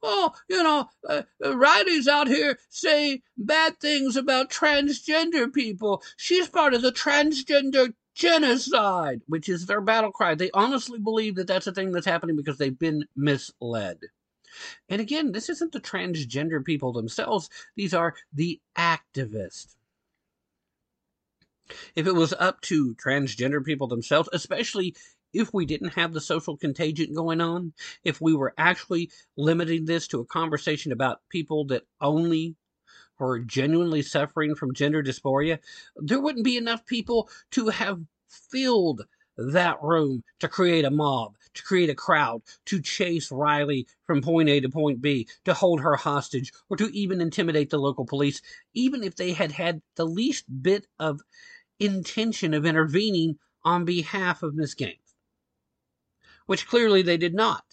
Oh, 0.02 0.32
you 0.48 0.64
know, 0.64 0.88
uh, 1.06 1.24
Riley's 1.44 2.08
out 2.08 2.30
here 2.30 2.58
saying 2.70 3.22
bad 3.38 3.82
things 3.82 4.16
about 4.16 4.50
transgender 4.50 5.52
people. 5.52 6.02
She's 6.16 6.48
part 6.48 6.74
of 6.74 6.82
the 6.82 6.94
transgender 6.94 7.94
genocide, 8.16 9.20
which 9.28 9.50
is 9.50 9.66
their 9.66 9.82
battle 9.82 10.14
cry. 10.14 10.34
They 10.34 10.50
honestly 10.54 11.00
believe 11.00 11.36
that 11.36 11.48
that's 11.48 11.68
a 11.68 11.74
thing 11.74 11.92
that's 11.92 12.06
happening 12.06 12.38
because 12.38 12.58
they've 12.58 12.80
been 12.80 13.04
misled. 13.18 14.00
And 14.88 15.02
again, 15.02 15.32
this 15.32 15.50
isn't 15.50 15.72
the 15.72 15.80
transgender 15.82 16.64
people 16.64 16.94
themselves, 16.94 17.50
these 17.76 17.94
are 17.94 18.16
the 18.34 18.60
activists. 18.78 19.76
If 21.96 22.08
it 22.08 22.16
was 22.16 22.34
up 22.34 22.62
to 22.62 22.96
transgender 22.96 23.64
people 23.64 23.88
themselves, 23.88 24.30
especially 24.34 24.96
if 25.34 25.54
we 25.54 25.66
didn't 25.66 25.94
have 25.94 26.14
the 26.14 26.22
social 26.22 26.58
contagion 26.58 27.14
going 27.14 27.42
on, 27.42 27.74
if 28.04 28.20
we 28.20 28.34
were 28.34 28.54
actually 28.58 29.12
limiting 29.38 29.86
this 29.86 30.08
to 30.08 30.20
a 30.20 30.26
conversation 30.26 30.92
about 30.92 31.22
people 31.30 31.66
that 31.66 31.84
only 32.02 32.56
were 33.20 33.40
genuinely 33.40 34.02
suffering 34.02 34.56
from 34.56 34.74
gender 34.74 35.04
dysphoria, 35.04 35.60
there 35.98 36.20
wouldn't 36.20 36.46
be 36.46 36.58
enough 36.58 36.86
people 36.86 37.30
to 37.52 37.68
have 37.68 38.02
filled 38.28 39.06
that 39.38 39.78
room 39.82 40.24
to 40.40 40.48
create 40.48 40.86
a 40.86 40.92
mob, 40.92 41.36
to 41.54 41.64
create 41.64 41.90
a 41.90 41.96
crowd, 41.96 42.42
to 42.66 42.82
chase 42.82 43.32
Riley 43.32 43.88
from 44.06 44.22
point 44.22 44.50
A 44.50 44.60
to 44.60 44.70
point 44.70 45.02
B, 45.02 45.28
to 45.46 45.54
hold 45.54 45.82
her 45.82 45.96
hostage, 45.96 46.52
or 46.70 46.78
to 46.78 46.88
even 46.96 47.22
intimidate 47.22 47.70
the 47.70 47.80
local 47.80 48.06
police, 48.06 48.42
even 48.74 49.04
if 49.04 49.16
they 49.16 49.34
had 49.34 49.52
had 49.52 49.82
the 49.96 50.06
least 50.06 50.46
bit 50.62 50.88
of 51.00 51.22
intention 51.80 52.54
of 52.54 52.66
intervening 52.66 53.38
on 53.64 53.86
behalf 53.86 54.44
of 54.44 54.56
Miss 54.56 54.74
Gaines. 54.74 55.16
Which 56.46 56.68
clearly 56.68 57.02
they 57.02 57.18
did 57.18 57.34
not. 57.34 57.64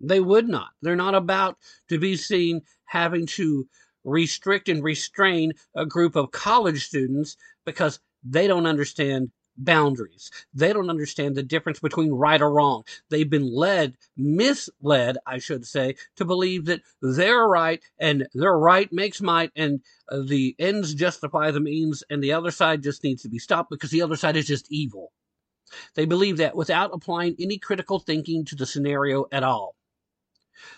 They 0.00 0.20
would 0.20 0.48
not. 0.48 0.70
They're 0.82 0.96
not 0.96 1.14
about 1.14 1.58
to 1.88 1.98
be 1.98 2.16
seen 2.16 2.62
having 2.86 3.26
to 3.26 3.68
restrict 4.04 4.68
and 4.68 4.82
restrain 4.82 5.52
a 5.76 5.86
group 5.86 6.16
of 6.16 6.32
college 6.32 6.84
students 6.86 7.36
because 7.64 8.00
they 8.24 8.46
don't 8.46 8.66
understand 8.66 9.30
boundaries. 9.56 10.30
They 10.54 10.72
don't 10.72 10.90
understand 10.90 11.34
the 11.34 11.42
difference 11.42 11.80
between 11.80 12.12
right 12.12 12.40
or 12.40 12.52
wrong. 12.52 12.84
They've 13.08 13.28
been 13.28 13.54
led, 13.54 13.96
misled, 14.16 15.18
I 15.26 15.38
should 15.38 15.66
say, 15.66 15.96
to 16.16 16.24
believe 16.24 16.64
that 16.66 16.82
they're 17.00 17.46
right 17.46 17.82
and 17.98 18.26
their 18.34 18.58
right 18.58 18.92
makes 18.92 19.20
might 19.20 19.52
and 19.56 19.80
the 20.10 20.54
ends 20.58 20.94
justify 20.94 21.50
the 21.50 21.60
means 21.60 22.02
and 22.10 22.22
the 22.22 22.32
other 22.32 22.50
side 22.50 22.82
just 22.82 23.04
needs 23.04 23.22
to 23.22 23.28
be 23.28 23.38
stopped 23.38 23.70
because 23.70 23.90
the 23.90 24.02
other 24.02 24.16
side 24.16 24.36
is 24.36 24.46
just 24.46 24.70
evil. 24.70 25.12
They 25.94 26.04
believe 26.04 26.36
that 26.38 26.56
without 26.56 26.90
applying 26.92 27.36
any 27.38 27.58
critical 27.58 27.98
thinking 27.98 28.44
to 28.46 28.56
the 28.56 28.66
scenario 28.66 29.26
at 29.32 29.42
all. 29.42 29.74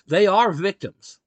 They 0.07 0.27
are 0.27 0.53
victims, 0.53 1.19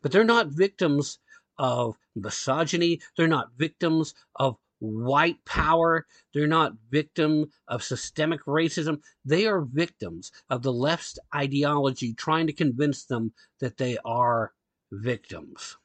but 0.00 0.12
they're 0.12 0.24
not 0.24 0.48
victims 0.48 1.18
of 1.58 1.98
misogyny. 2.14 3.00
They're 3.16 3.28
not 3.28 3.52
victims 3.56 4.14
of 4.36 4.56
white 4.82 5.44
power. 5.44 6.06
They're 6.34 6.46
not 6.46 6.74
victim 6.90 7.50
of 7.68 7.84
systemic 7.84 8.44
racism. 8.46 9.00
They 9.24 9.46
are 9.46 9.60
victims 9.60 10.32
of 10.50 10.62
the 10.62 10.72
left's 10.72 11.18
ideology 11.34 12.14
trying 12.14 12.48
to 12.48 12.52
convince 12.52 13.04
them 13.04 13.32
that 13.60 13.76
they 13.76 13.96
are 14.04 14.52
victims. 14.90 15.76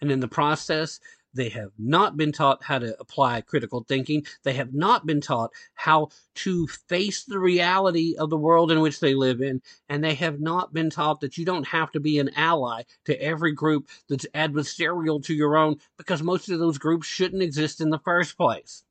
And 0.00 0.10
in 0.10 0.20
the 0.20 0.28
process, 0.28 0.98
they 1.34 1.48
have 1.50 1.72
not 1.78 2.16
been 2.16 2.32
taught 2.32 2.62
how 2.62 2.78
to 2.78 2.98
apply 3.00 3.40
critical 3.40 3.84
thinking. 3.88 4.26
They 4.42 4.52
have 4.54 4.74
not 4.74 5.06
been 5.06 5.20
taught 5.20 5.52
how 5.74 6.08
to 6.36 6.66
face 6.66 7.24
the 7.24 7.38
reality 7.38 8.14
of 8.18 8.30
the 8.30 8.36
world 8.36 8.70
in 8.70 8.80
which 8.80 9.00
they 9.00 9.14
live 9.14 9.40
in. 9.40 9.62
And 9.88 10.04
they 10.04 10.14
have 10.14 10.40
not 10.40 10.74
been 10.74 10.90
taught 10.90 11.20
that 11.20 11.38
you 11.38 11.44
don't 11.44 11.66
have 11.68 11.90
to 11.92 12.00
be 12.00 12.18
an 12.18 12.30
ally 12.36 12.82
to 13.06 13.20
every 13.22 13.52
group 13.52 13.88
that's 14.08 14.26
adversarial 14.34 15.22
to 15.24 15.34
your 15.34 15.56
own 15.56 15.76
because 15.96 16.22
most 16.22 16.50
of 16.50 16.58
those 16.58 16.78
groups 16.78 17.06
shouldn't 17.06 17.42
exist 17.42 17.80
in 17.80 17.90
the 17.90 17.98
first 17.98 18.36
place. 18.36 18.84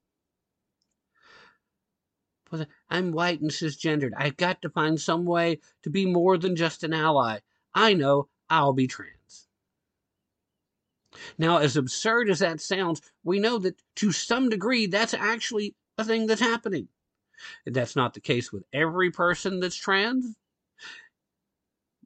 I'm 2.89 3.13
white 3.13 3.39
and 3.39 3.49
cisgendered. 3.49 4.11
I've 4.17 4.35
got 4.35 4.61
to 4.63 4.69
find 4.69 4.99
some 4.99 5.25
way 5.25 5.59
to 5.83 5.89
be 5.89 6.05
more 6.05 6.37
than 6.37 6.57
just 6.57 6.83
an 6.83 6.93
ally. 6.93 7.39
I 7.73 7.93
know 7.93 8.27
I'll 8.49 8.73
be 8.73 8.87
trans. 8.87 9.20
Now, 11.37 11.57
as 11.57 11.77
absurd 11.77 12.29
as 12.29 12.39
that 12.39 12.61
sounds, 12.61 13.01
we 13.23 13.39
know 13.39 13.57
that 13.59 13.81
to 13.97 14.11
some 14.11 14.49
degree 14.49 14.87
that's 14.87 15.13
actually 15.13 15.75
a 15.97 16.03
thing 16.03 16.27
that's 16.27 16.41
happening. 16.41 16.87
That's 17.65 17.95
not 17.95 18.13
the 18.13 18.21
case 18.21 18.51
with 18.51 18.63
every 18.71 19.11
person 19.11 19.59
that's 19.59 19.75
trans, 19.75 20.35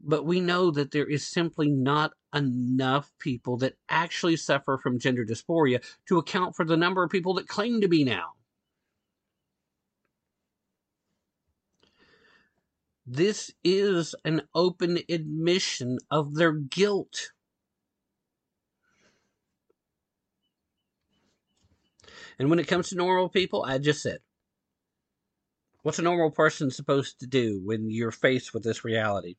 but 0.01 0.25
we 0.25 0.39
know 0.39 0.71
that 0.71 0.91
there 0.91 1.05
is 1.05 1.27
simply 1.27 1.69
not 1.69 2.13
enough 2.33 3.11
people 3.19 3.57
that 3.57 3.77
actually 3.89 4.37
suffer 4.37 4.77
from 4.77 4.99
gender 4.99 5.25
dysphoria 5.25 5.83
to 6.07 6.17
account 6.17 6.55
for 6.55 6.65
the 6.65 6.77
number 6.77 7.03
of 7.03 7.09
people 7.09 7.33
that 7.35 7.47
claim 7.47 7.81
to 7.81 7.87
be 7.87 8.03
now. 8.03 8.33
This 13.07 13.51
is 13.63 14.15
an 14.25 14.41
open 14.55 14.99
admission 15.09 15.99
of 16.09 16.35
their 16.35 16.53
guilt. 16.53 17.31
And 22.39 22.49
when 22.49 22.59
it 22.59 22.67
comes 22.67 22.89
to 22.89 22.95
normal 22.95 23.29
people, 23.29 23.63
I 23.63 23.77
just 23.77 24.01
said, 24.01 24.19
what's 25.83 25.99
a 25.99 26.03
normal 26.03 26.31
person 26.31 26.71
supposed 26.71 27.19
to 27.19 27.27
do 27.27 27.61
when 27.63 27.89
you're 27.89 28.11
faced 28.11 28.53
with 28.53 28.63
this 28.63 28.83
reality? 28.83 29.35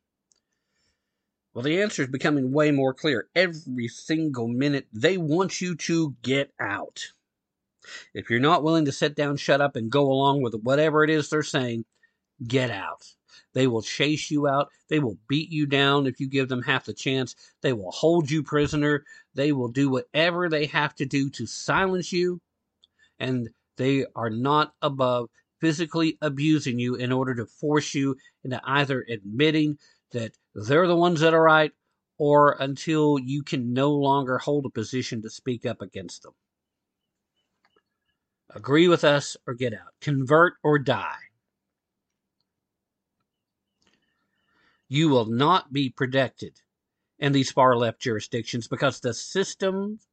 Well, 1.52 1.62
the 1.62 1.80
answer 1.80 2.02
is 2.02 2.08
becoming 2.08 2.52
way 2.52 2.70
more 2.70 2.92
clear. 2.92 3.28
Every 3.34 3.88
single 3.88 4.46
minute, 4.46 4.86
they 4.92 5.16
want 5.16 5.60
you 5.60 5.74
to 5.74 6.14
get 6.22 6.52
out. 6.60 7.12
If 8.12 8.30
you're 8.30 8.40
not 8.40 8.62
willing 8.62 8.84
to 8.84 8.92
sit 8.92 9.16
down, 9.16 9.36
shut 9.38 9.60
up, 9.60 9.74
and 9.74 9.90
go 9.90 10.10
along 10.10 10.42
with 10.42 10.54
whatever 10.54 11.02
it 11.02 11.10
is 11.10 11.30
they're 11.30 11.42
saying, 11.42 11.84
get 12.46 12.70
out. 12.70 13.06
They 13.54 13.66
will 13.66 13.80
chase 13.80 14.30
you 14.30 14.46
out. 14.46 14.68
They 14.88 14.98
will 14.98 15.16
beat 15.28 15.50
you 15.50 15.66
down 15.66 16.06
if 16.06 16.20
you 16.20 16.28
give 16.28 16.48
them 16.48 16.62
half 16.62 16.84
the 16.84 16.92
chance. 16.92 17.34
They 17.62 17.72
will 17.72 17.90
hold 17.90 18.30
you 18.30 18.42
prisoner. 18.42 19.04
They 19.34 19.52
will 19.52 19.68
do 19.68 19.88
whatever 19.88 20.48
they 20.48 20.66
have 20.66 20.94
to 20.96 21.06
do 21.06 21.30
to 21.30 21.46
silence 21.46 22.12
you. 22.12 22.40
And 23.18 23.50
they 23.76 24.06
are 24.14 24.30
not 24.30 24.74
above 24.82 25.28
physically 25.60 26.18
abusing 26.20 26.78
you 26.78 26.94
in 26.94 27.12
order 27.12 27.34
to 27.34 27.46
force 27.46 27.94
you 27.94 28.16
into 28.44 28.60
either 28.64 29.04
admitting 29.08 29.78
that 30.12 30.32
they're 30.54 30.86
the 30.86 30.96
ones 30.96 31.20
that 31.20 31.34
are 31.34 31.42
right 31.42 31.72
or 32.18 32.56
until 32.60 33.18
you 33.18 33.42
can 33.42 33.72
no 33.72 33.90
longer 33.90 34.38
hold 34.38 34.66
a 34.66 34.70
position 34.70 35.22
to 35.22 35.30
speak 35.30 35.66
up 35.66 35.82
against 35.82 36.22
them. 36.22 36.32
Agree 38.50 38.88
with 38.88 39.04
us 39.04 39.36
or 39.46 39.54
get 39.54 39.74
out. 39.74 39.92
Convert 40.00 40.54
or 40.62 40.78
die. 40.78 41.16
You 44.88 45.08
will 45.08 45.26
not 45.26 45.72
be 45.72 45.90
protected 45.90 46.60
in 47.18 47.32
these 47.32 47.50
far 47.50 47.76
left 47.76 48.00
jurisdictions 48.00 48.68
because 48.68 49.00
the 49.00 49.12
systems 49.12 50.06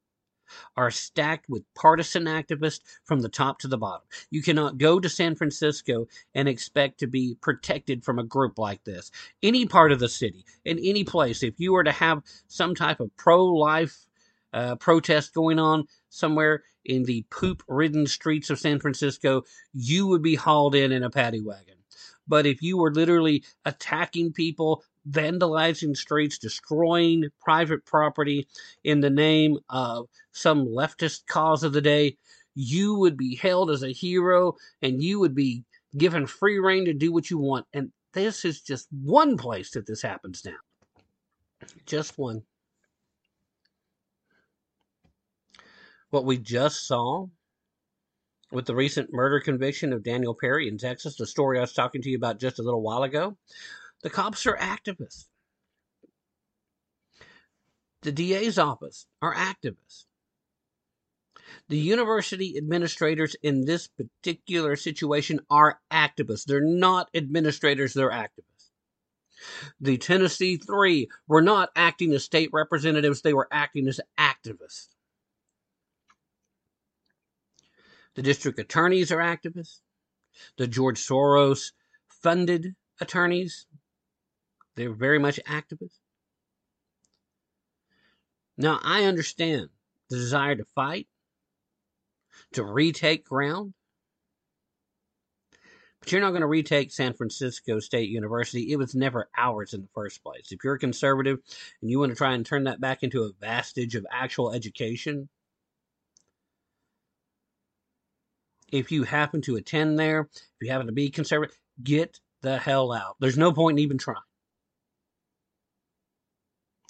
are 0.75 0.91
stacked 0.91 1.49
with 1.49 1.63
partisan 1.75 2.25
activists 2.25 2.81
from 3.05 3.21
the 3.21 3.29
top 3.29 3.59
to 3.59 3.67
the 3.67 3.77
bottom. 3.77 4.05
You 4.29 4.41
cannot 4.41 4.77
go 4.77 4.99
to 4.99 5.09
San 5.09 5.35
Francisco 5.35 6.07
and 6.33 6.47
expect 6.47 6.99
to 6.99 7.07
be 7.07 7.35
protected 7.41 8.03
from 8.03 8.19
a 8.19 8.23
group 8.23 8.57
like 8.57 8.83
this. 8.83 9.11
Any 9.41 9.65
part 9.65 9.91
of 9.91 9.99
the 9.99 10.09
city, 10.09 10.45
in 10.65 10.79
any 10.79 11.03
place, 11.03 11.43
if 11.43 11.59
you 11.59 11.73
were 11.73 11.83
to 11.83 11.91
have 11.91 12.23
some 12.47 12.75
type 12.75 12.99
of 12.99 13.15
pro 13.17 13.45
life 13.45 14.07
uh, 14.53 14.75
protest 14.75 15.33
going 15.33 15.59
on 15.59 15.87
somewhere 16.09 16.63
in 16.85 17.03
the 17.03 17.25
poop 17.29 17.63
ridden 17.67 18.05
streets 18.05 18.49
of 18.49 18.59
San 18.59 18.79
Francisco, 18.79 19.43
you 19.73 20.07
would 20.07 20.21
be 20.21 20.35
hauled 20.35 20.75
in 20.75 20.91
in 20.91 21.03
a 21.03 21.09
paddy 21.09 21.41
wagon. 21.41 21.75
But 22.27 22.45
if 22.45 22.61
you 22.61 22.77
were 22.77 22.93
literally 22.93 23.43
attacking 23.65 24.33
people, 24.33 24.83
vandalizing 25.09 25.95
streets, 25.95 26.37
destroying 26.37 27.25
private 27.41 27.85
property 27.85 28.47
in 28.83 29.01
the 29.01 29.09
name 29.09 29.57
of 29.69 30.07
some 30.31 30.65
leftist 30.65 31.25
cause 31.27 31.63
of 31.63 31.73
the 31.73 31.81
day, 31.81 32.17
you 32.55 32.95
would 32.95 33.17
be 33.17 33.35
hailed 33.35 33.71
as 33.71 33.83
a 33.83 33.91
hero 33.91 34.55
and 34.81 35.01
you 35.01 35.19
would 35.19 35.35
be 35.35 35.63
given 35.97 36.25
free 36.25 36.59
reign 36.59 36.85
to 36.85 36.93
do 36.93 37.11
what 37.11 37.29
you 37.29 37.37
want. 37.37 37.65
And 37.73 37.91
this 38.13 38.45
is 38.45 38.61
just 38.61 38.87
one 38.91 39.37
place 39.37 39.71
that 39.71 39.87
this 39.87 40.01
happens 40.01 40.43
now. 40.45 40.57
Just 41.85 42.17
one. 42.17 42.43
What 46.09 46.25
we 46.25 46.37
just 46.37 46.87
saw 46.87 47.27
with 48.51 48.65
the 48.67 48.75
recent 48.75 49.11
murder 49.11 49.39
conviction 49.39 49.91
of 49.93 50.03
Daniel 50.03 50.35
Perry 50.35 50.67
in 50.67 50.77
Texas, 50.77 51.15
the 51.15 51.25
story 51.25 51.57
I 51.57 51.61
was 51.61 51.73
talking 51.73 52.03
to 52.03 52.09
you 52.09 52.17
about 52.17 52.39
just 52.39 52.59
a 52.59 52.63
little 52.63 52.83
while 52.83 53.01
ago, 53.01 53.35
the 54.03 54.09
cops 54.09 54.45
are 54.45 54.57
activists. 54.57 55.25
The 58.03 58.11
DA's 58.11 58.59
office 58.59 59.07
are 59.21 59.33
activists. 59.33 60.05
The 61.69 61.77
university 61.77 62.57
administrators 62.57 63.35
in 63.41 63.65
this 63.65 63.87
particular 63.87 64.75
situation 64.75 65.39
are 65.49 65.79
activists. 65.91 66.43
They're 66.43 66.61
not 66.61 67.09
administrators, 67.13 67.93
they're 67.93 68.11
activists. 68.11 68.71
The 69.79 69.97
Tennessee 69.97 70.57
Three 70.57 71.09
were 71.27 71.41
not 71.41 71.69
acting 71.75 72.13
as 72.13 72.23
state 72.23 72.49
representatives, 72.51 73.21
they 73.21 73.33
were 73.33 73.47
acting 73.51 73.87
as 73.87 74.01
activists. 74.17 74.89
The 78.15 78.21
district 78.21 78.59
attorneys 78.59 79.11
are 79.11 79.19
activists. 79.19 79.79
The 80.57 80.67
George 80.67 80.99
Soros 80.99 81.71
funded 82.09 82.75
attorneys, 82.99 83.65
they're 84.75 84.93
very 84.93 85.19
much 85.19 85.39
activists. 85.47 85.99
Now, 88.57 88.79
I 88.83 89.05
understand 89.05 89.69
the 90.09 90.17
desire 90.17 90.55
to 90.55 90.65
fight, 90.75 91.07
to 92.53 92.63
retake 92.63 93.25
ground, 93.25 93.73
but 95.99 96.11
you're 96.11 96.21
not 96.21 96.31
going 96.31 96.41
to 96.41 96.47
retake 96.47 96.91
San 96.91 97.13
Francisco 97.13 97.79
State 97.79 98.09
University. 98.09 98.71
It 98.71 98.75
was 98.75 98.93
never 98.93 99.29
ours 99.37 99.73
in 99.73 99.81
the 99.81 99.87
first 99.95 100.21
place. 100.21 100.51
If 100.51 100.63
you're 100.63 100.75
a 100.75 100.79
conservative 100.79 101.39
and 101.81 101.89
you 101.89 101.97
want 101.97 102.11
to 102.11 102.15
try 102.15 102.33
and 102.33 102.45
turn 102.45 102.65
that 102.65 102.81
back 102.81 103.03
into 103.03 103.23
a 103.23 103.31
vestige 103.39 103.95
of 103.95 104.05
actual 104.11 104.51
education, 104.51 105.29
if 108.71 108.91
you 108.91 109.03
happen 109.03 109.41
to 109.43 109.55
attend 109.55 109.97
there, 109.97 110.29
if 110.33 110.39
you 110.61 110.71
happen 110.71 110.87
to 110.87 110.93
be 110.93 111.09
conservative, 111.09 111.57
get 111.81 112.19
the 112.41 112.57
hell 112.57 112.91
out. 112.91 113.15
There's 113.19 113.37
no 113.37 113.53
point 113.53 113.79
in 113.79 113.83
even 113.83 113.97
trying. 113.97 114.17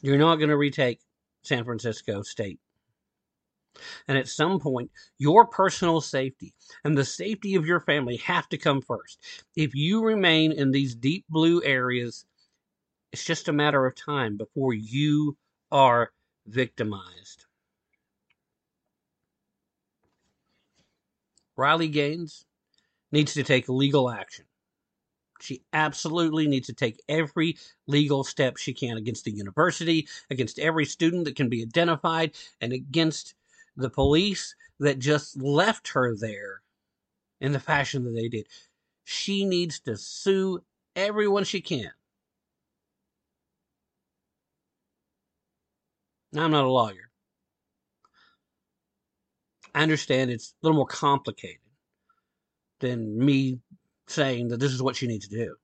You're 0.04 0.18
not 0.18 0.36
going 0.36 0.50
to 0.50 0.58
retake 0.58 1.00
San 1.44 1.64
Francisco 1.64 2.22
State. 2.24 2.60
And 4.08 4.18
at 4.18 4.28
some 4.28 4.60
point, 4.60 4.92
your 5.18 5.48
personal 5.48 6.02
safety 6.02 6.54
and 6.84 6.96
the 6.96 7.06
safety 7.06 7.56
of 7.56 7.66
your 7.66 7.80
family 7.80 8.18
have 8.18 8.48
to 8.50 8.58
come 8.58 8.82
first. 8.82 9.20
If 9.56 9.74
you 9.74 10.04
remain 10.04 10.52
in 10.52 10.72
these 10.72 10.94
deep 10.94 11.26
blue 11.30 11.64
areas, 11.64 12.26
it's 13.14 13.24
just 13.24 13.48
a 13.48 13.54
matter 13.54 13.86
of 13.86 13.96
time 13.96 14.36
before 14.38 14.74
you 14.74 15.38
are 15.72 16.12
victimized. 16.46 17.46
Riley 21.56 21.88
Gaines 21.88 22.46
needs 23.12 23.34
to 23.36 23.44
take 23.44 23.70
legal 23.70 24.10
action. 24.10 24.46
She 25.44 25.62
absolutely 25.74 26.48
needs 26.48 26.68
to 26.68 26.74
take 26.74 27.04
every 27.10 27.58
legal 27.86 28.24
step 28.24 28.56
she 28.56 28.74
can 28.74 28.96
against 28.96 29.26
the 29.26 29.32
university, 29.32 30.08
against 30.30 30.58
every 30.58 30.86
student 30.86 31.26
that 31.26 31.36
can 31.36 31.50
be 31.50 31.62
identified, 31.62 32.32
and 32.62 32.72
against 32.72 33.36
the 33.76 33.90
police 33.90 34.56
that 34.80 35.00
just 35.00 35.36
left 35.42 35.90
her 35.90 36.16
there 36.16 36.62
in 37.42 37.52
the 37.52 37.60
fashion 37.60 38.06
that 38.06 38.12
they 38.12 38.30
did. 38.30 38.48
She 39.04 39.44
needs 39.44 39.82
to 39.82 39.98
sue 39.98 40.64
everyone 40.96 41.44
she 41.44 41.60
can. 41.60 41.92
Now, 46.32 46.46
I'm 46.46 46.52
not 46.52 46.64
a 46.64 46.72
lawyer. 46.72 47.12
I 49.76 49.84
understand 49.84 50.32
it's 50.32 50.52
a 50.52 50.66
little 50.66 50.78
more 50.78 50.88
complicated 50.88 51.60
than 52.80 53.18
me 53.18 53.60
saying 54.14 54.50
that 54.50 54.60
this 54.60 54.72
is 54.72 54.82
what 54.82 55.02
you 55.02 55.08
need 55.08 55.22
to 55.24 55.30
do. 55.30 55.56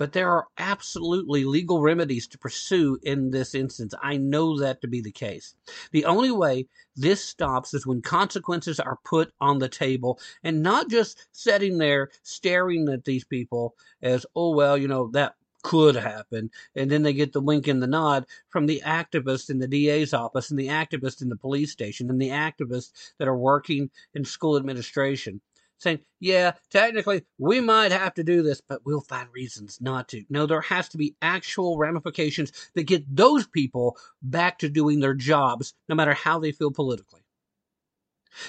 But 0.00 0.14
there 0.14 0.30
are 0.30 0.46
absolutely 0.56 1.44
legal 1.44 1.82
remedies 1.82 2.26
to 2.28 2.38
pursue 2.38 2.98
in 3.02 3.30
this 3.30 3.54
instance. 3.54 3.92
I 4.02 4.16
know 4.16 4.58
that 4.58 4.80
to 4.80 4.88
be 4.88 5.02
the 5.02 5.12
case. 5.12 5.54
The 5.92 6.06
only 6.06 6.30
way 6.30 6.68
this 6.96 7.22
stops 7.22 7.74
is 7.74 7.86
when 7.86 8.00
consequences 8.00 8.80
are 8.80 8.98
put 9.04 9.30
on 9.42 9.58
the 9.58 9.68
table 9.68 10.18
and 10.42 10.62
not 10.62 10.88
just 10.88 11.28
sitting 11.32 11.76
there 11.76 12.08
staring 12.22 12.88
at 12.88 13.04
these 13.04 13.24
people 13.24 13.74
as, 14.00 14.24
oh, 14.34 14.54
well, 14.54 14.78
you 14.78 14.88
know, 14.88 15.10
that 15.12 15.34
could 15.62 15.96
happen. 15.96 16.50
And 16.74 16.90
then 16.90 17.02
they 17.02 17.12
get 17.12 17.34
the 17.34 17.42
wink 17.42 17.68
and 17.68 17.82
the 17.82 17.86
nod 17.86 18.24
from 18.48 18.64
the 18.64 18.80
activists 18.86 19.50
in 19.50 19.58
the 19.58 19.68
DA's 19.68 20.14
office 20.14 20.48
and 20.48 20.58
the 20.58 20.68
activists 20.68 21.20
in 21.20 21.28
the 21.28 21.36
police 21.36 21.72
station 21.72 22.08
and 22.08 22.18
the 22.18 22.30
activists 22.30 23.12
that 23.18 23.28
are 23.28 23.36
working 23.36 23.90
in 24.14 24.24
school 24.24 24.56
administration 24.56 25.42
saying, 25.80 26.00
yeah, 26.20 26.52
technically 26.70 27.24
we 27.38 27.60
might 27.60 27.90
have 27.90 28.14
to 28.14 28.24
do 28.24 28.42
this, 28.42 28.60
but 28.60 28.84
we'll 28.84 29.00
find 29.00 29.28
reasons 29.32 29.78
not 29.80 30.08
to. 30.08 30.24
No, 30.28 30.46
there 30.46 30.60
has 30.60 30.88
to 30.90 30.98
be 30.98 31.16
actual 31.22 31.78
ramifications 31.78 32.52
that 32.74 32.84
get 32.84 33.04
those 33.14 33.46
people 33.46 33.96
back 34.22 34.58
to 34.60 34.68
doing 34.68 35.00
their 35.00 35.14
jobs, 35.14 35.74
no 35.88 35.94
matter 35.94 36.14
how 36.14 36.38
they 36.38 36.52
feel 36.52 36.70
politically. 36.70 37.22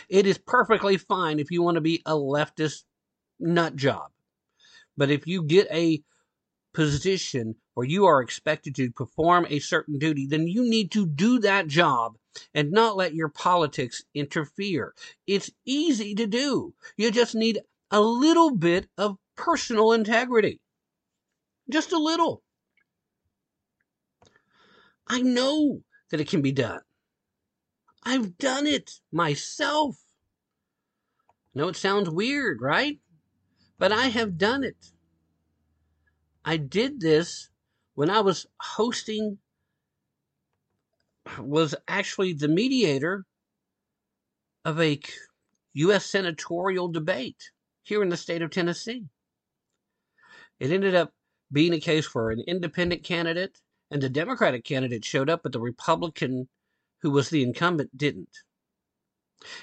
It 0.09 0.27
is 0.27 0.37
perfectly 0.37 0.97
fine 0.97 1.39
if 1.39 1.49
you 1.49 1.63
want 1.63 1.75
to 1.75 1.81
be 1.81 2.01
a 2.05 2.11
leftist 2.11 2.83
nut 3.39 3.75
job. 3.75 4.11
But 4.97 5.09
if 5.09 5.25
you 5.25 5.43
get 5.43 5.67
a 5.71 6.03
position 6.73 7.55
where 7.73 7.85
you 7.85 8.05
are 8.05 8.21
expected 8.21 8.75
to 8.75 8.91
perform 8.91 9.45
a 9.49 9.59
certain 9.59 9.97
duty, 9.97 10.27
then 10.27 10.47
you 10.47 10.63
need 10.63 10.91
to 10.91 11.05
do 11.05 11.39
that 11.39 11.67
job 11.67 12.17
and 12.53 12.71
not 12.71 12.97
let 12.97 13.13
your 13.13 13.29
politics 13.29 14.03
interfere. 14.13 14.93
It's 15.27 15.51
easy 15.65 16.15
to 16.15 16.27
do. 16.27 16.73
You 16.97 17.11
just 17.11 17.35
need 17.35 17.59
a 17.89 18.01
little 18.01 18.55
bit 18.55 18.87
of 18.97 19.17
personal 19.35 19.91
integrity. 19.93 20.59
Just 21.69 21.91
a 21.91 21.97
little. 21.97 22.43
I 25.07 25.21
know 25.21 25.81
that 26.09 26.21
it 26.21 26.29
can 26.29 26.41
be 26.41 26.51
done. 26.51 26.81
I've 28.03 28.37
done 28.37 28.65
it 28.65 28.99
myself. 29.11 29.97
I 31.53 31.59
know 31.59 31.67
it 31.67 31.75
sounds 31.75 32.09
weird, 32.09 32.61
right? 32.61 32.99
But 33.77 33.91
I 33.91 34.07
have 34.07 34.37
done 34.37 34.63
it. 34.63 34.91
I 36.43 36.57
did 36.57 37.01
this 37.01 37.50
when 38.01 38.09
I 38.09 38.21
was 38.21 38.47
hosting, 38.59 39.37
was 41.37 41.75
actually 41.87 42.33
the 42.33 42.47
mediator 42.47 43.27
of 44.65 44.81
a 44.81 44.99
U.S. 45.75 46.07
senatorial 46.07 46.87
debate 46.87 47.51
here 47.83 48.01
in 48.01 48.09
the 48.09 48.17
state 48.17 48.41
of 48.41 48.49
Tennessee. 48.49 49.05
It 50.59 50.71
ended 50.71 50.95
up 50.95 51.13
being 51.51 51.75
a 51.75 51.79
case 51.79 52.11
where 52.15 52.31
an 52.31 52.43
independent 52.47 53.03
candidate 53.03 53.61
and 53.91 54.01
the 54.01 54.09
Democratic 54.09 54.63
candidate 54.63 55.05
showed 55.05 55.29
up, 55.29 55.43
but 55.43 55.51
the 55.51 55.61
Republican 55.61 56.49
who 57.03 57.11
was 57.11 57.29
the 57.29 57.43
incumbent 57.43 57.95
didn't. 57.95 58.35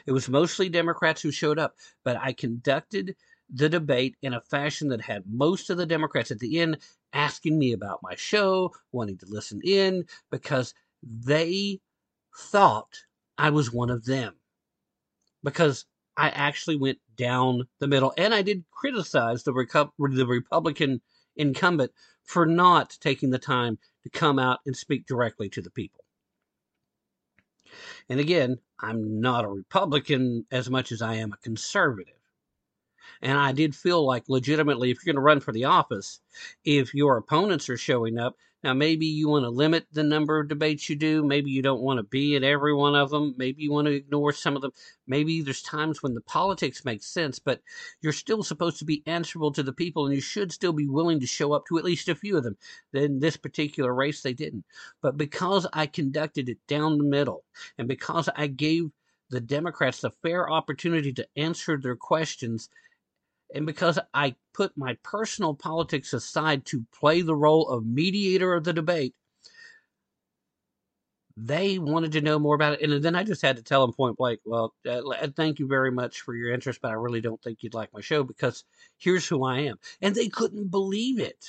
It 0.07 0.13
was 0.13 0.29
mostly 0.29 0.69
Democrats 0.69 1.23
who 1.23 1.33
showed 1.33 1.59
up, 1.59 1.75
but 2.05 2.17
I 2.17 2.35
conducted 2.35 3.17
the 3.53 3.69
debate 3.69 4.17
in 4.23 4.35
a 4.35 4.41
fashion 4.41 4.89
that 4.89 5.01
had 5.01 5.25
most 5.27 5.71
of 5.71 5.77
the 5.77 5.87
Democrats 5.87 6.31
at 6.31 6.39
the 6.39 6.61
end 6.61 6.79
asking 7.13 7.59
me 7.59 7.73
about 7.73 8.03
my 8.03 8.15
show, 8.15 8.73
wanting 8.93 9.19
to 9.19 9.27
listen 9.27 9.61
in, 9.65 10.05
because 10.31 10.75
they 11.03 11.81
thought 12.37 13.05
I 13.39 13.51
was 13.51 13.73
one 13.73 13.91
of 13.91 14.05
them. 14.05 14.35
Because 15.43 15.87
I 16.17 16.31
actually 16.31 16.77
went 16.77 16.99
down 17.17 17.69
the 17.79 17.87
middle, 17.87 18.13
and 18.19 18.35
I 18.35 18.43
did 18.43 18.65
criticize 18.71 19.45
the, 19.45 19.53
Recu- 19.53 19.91
the 19.99 20.27
Republican 20.27 21.01
incumbent 21.37 21.93
for 22.25 22.45
not 22.45 22.99
taking 23.01 23.31
the 23.31 23.39
time 23.39 23.79
to 24.03 24.11
come 24.11 24.39
out 24.39 24.59
and 24.67 24.77
speak 24.77 25.07
directly 25.07 25.49
to 25.51 25.63
the 25.63 25.71
people. 25.71 26.05
And 28.09 28.21
again, 28.21 28.59
I'm 28.81 29.21
not 29.21 29.45
a 29.45 29.49
Republican 29.49 30.47
as 30.51 30.69
much 30.69 30.93
as 30.93 31.03
I 31.03 31.15
am 31.15 31.33
a 31.33 31.39
conservative. 31.39 32.18
And 33.23 33.39
I 33.39 33.53
did 33.53 33.75
feel 33.75 34.05
like 34.05 34.29
legitimately, 34.29 34.91
if 34.91 34.99
you're 34.99 35.13
going 35.13 35.21
to 35.21 35.27
run 35.27 35.41
for 35.41 35.53
the 35.53 35.65
office, 35.65 36.21
if 36.65 36.95
your 36.95 37.17
opponents 37.17 37.69
are 37.69 37.77
showing 37.77 38.19
up, 38.19 38.37
now 38.65 38.75
maybe 38.75 39.07
you 39.07 39.29
want 39.29 39.45
to 39.45 39.51
limit 39.51 39.87
the 39.93 40.03
number 40.03 40.41
of 40.41 40.49
debates 40.49 40.89
you 40.89 40.97
do. 40.97 41.25
Maybe 41.25 41.53
you 41.53 41.63
don't 41.63 41.81
want 41.81 41.99
to 41.99 42.03
be 42.03 42.35
at 42.35 42.43
every 42.43 42.75
one 42.75 42.97
of 42.97 43.11
them. 43.11 43.35
Maybe 43.39 43.63
you 43.63 43.71
want 43.71 43.87
to 43.87 43.95
ignore 43.95 44.33
some 44.33 44.57
of 44.57 44.63
them. 44.63 44.73
Maybe 45.07 45.43
there's 45.43 45.63
times 45.63 46.03
when 46.03 46.15
the 46.15 46.21
politics 46.23 46.85
makes 46.85 47.07
sense, 47.07 47.39
but 47.39 47.63
you're 48.01 48.13
still 48.13 48.43
supposed 48.43 48.79
to 48.81 48.85
be 48.85 49.05
answerable 49.07 49.53
to 49.53 49.63
the 49.63 49.73
people 49.73 50.07
and 50.07 50.15
you 50.15 50.21
should 50.21 50.51
still 50.51 50.73
be 50.73 50.89
willing 50.89 51.21
to 51.21 51.27
show 51.27 51.53
up 51.53 51.67
to 51.69 51.79
at 51.79 51.85
least 51.85 52.09
a 52.09 52.17
few 52.17 52.37
of 52.37 52.43
them. 52.43 52.57
In 52.93 53.21
this 53.21 53.37
particular 53.37 53.95
race, 53.95 54.23
they 54.23 54.35
didn't. 54.35 54.65
But 55.01 55.17
because 55.17 55.65
I 55.73 55.87
conducted 55.87 56.49
it 56.49 56.59
down 56.67 56.99
the 56.99 57.05
middle 57.05 57.45
and 57.79 57.87
because 57.87 58.29
I 58.35 58.49
gave 58.49 58.91
the 59.31 59.41
Democrats 59.41 60.01
the 60.01 60.11
fair 60.11 60.51
opportunity 60.51 61.13
to 61.13 61.29
answer 61.37 61.77
their 61.77 61.97
questions 61.97 62.69
and 63.55 63.67
because 63.67 63.99
I 64.13 64.37
put 64.53 64.77
my 64.77 64.97
personal 65.03 65.55
politics 65.55 66.13
aside 66.13 66.67
to 66.67 66.85
play 66.93 67.23
the 67.23 67.35
role 67.35 67.69
of 67.69 67.87
mediator 67.87 68.55
of 68.55 68.65
the 68.65 68.73
debate, 68.73 69.15
they 71.37 71.79
wanted 71.79 72.13
to 72.13 72.21
know 72.21 72.39
more 72.39 72.55
about 72.55 72.75
it. 72.75 72.83
And 72.91 73.03
then 73.03 73.15
I 73.15 73.23
just 73.23 73.43
had 73.43 73.57
to 73.57 73.63
tell 73.63 73.83
them 73.87 73.95
point 73.95 74.17
blank, 74.17 74.41
well, 74.45 74.75
uh, 74.89 75.29
thank 75.37 75.61
you 75.61 75.67
very 75.69 75.91
much 75.91 76.21
for 76.23 76.35
your 76.35 76.53
interest, 76.53 76.81
but 76.83 76.91
I 76.91 76.95
really 76.95 77.21
don't 77.21 77.41
think 77.43 77.63
you'd 77.63 77.75
like 77.75 77.93
my 77.93 78.01
show 78.01 78.25
because 78.25 78.65
here's 78.99 79.27
who 79.27 79.45
I 79.45 79.61
am. 79.61 79.79
And 80.03 80.15
they 80.15 80.29
couldn't 80.29 80.71
believe 80.71 81.21
it. 81.21 81.45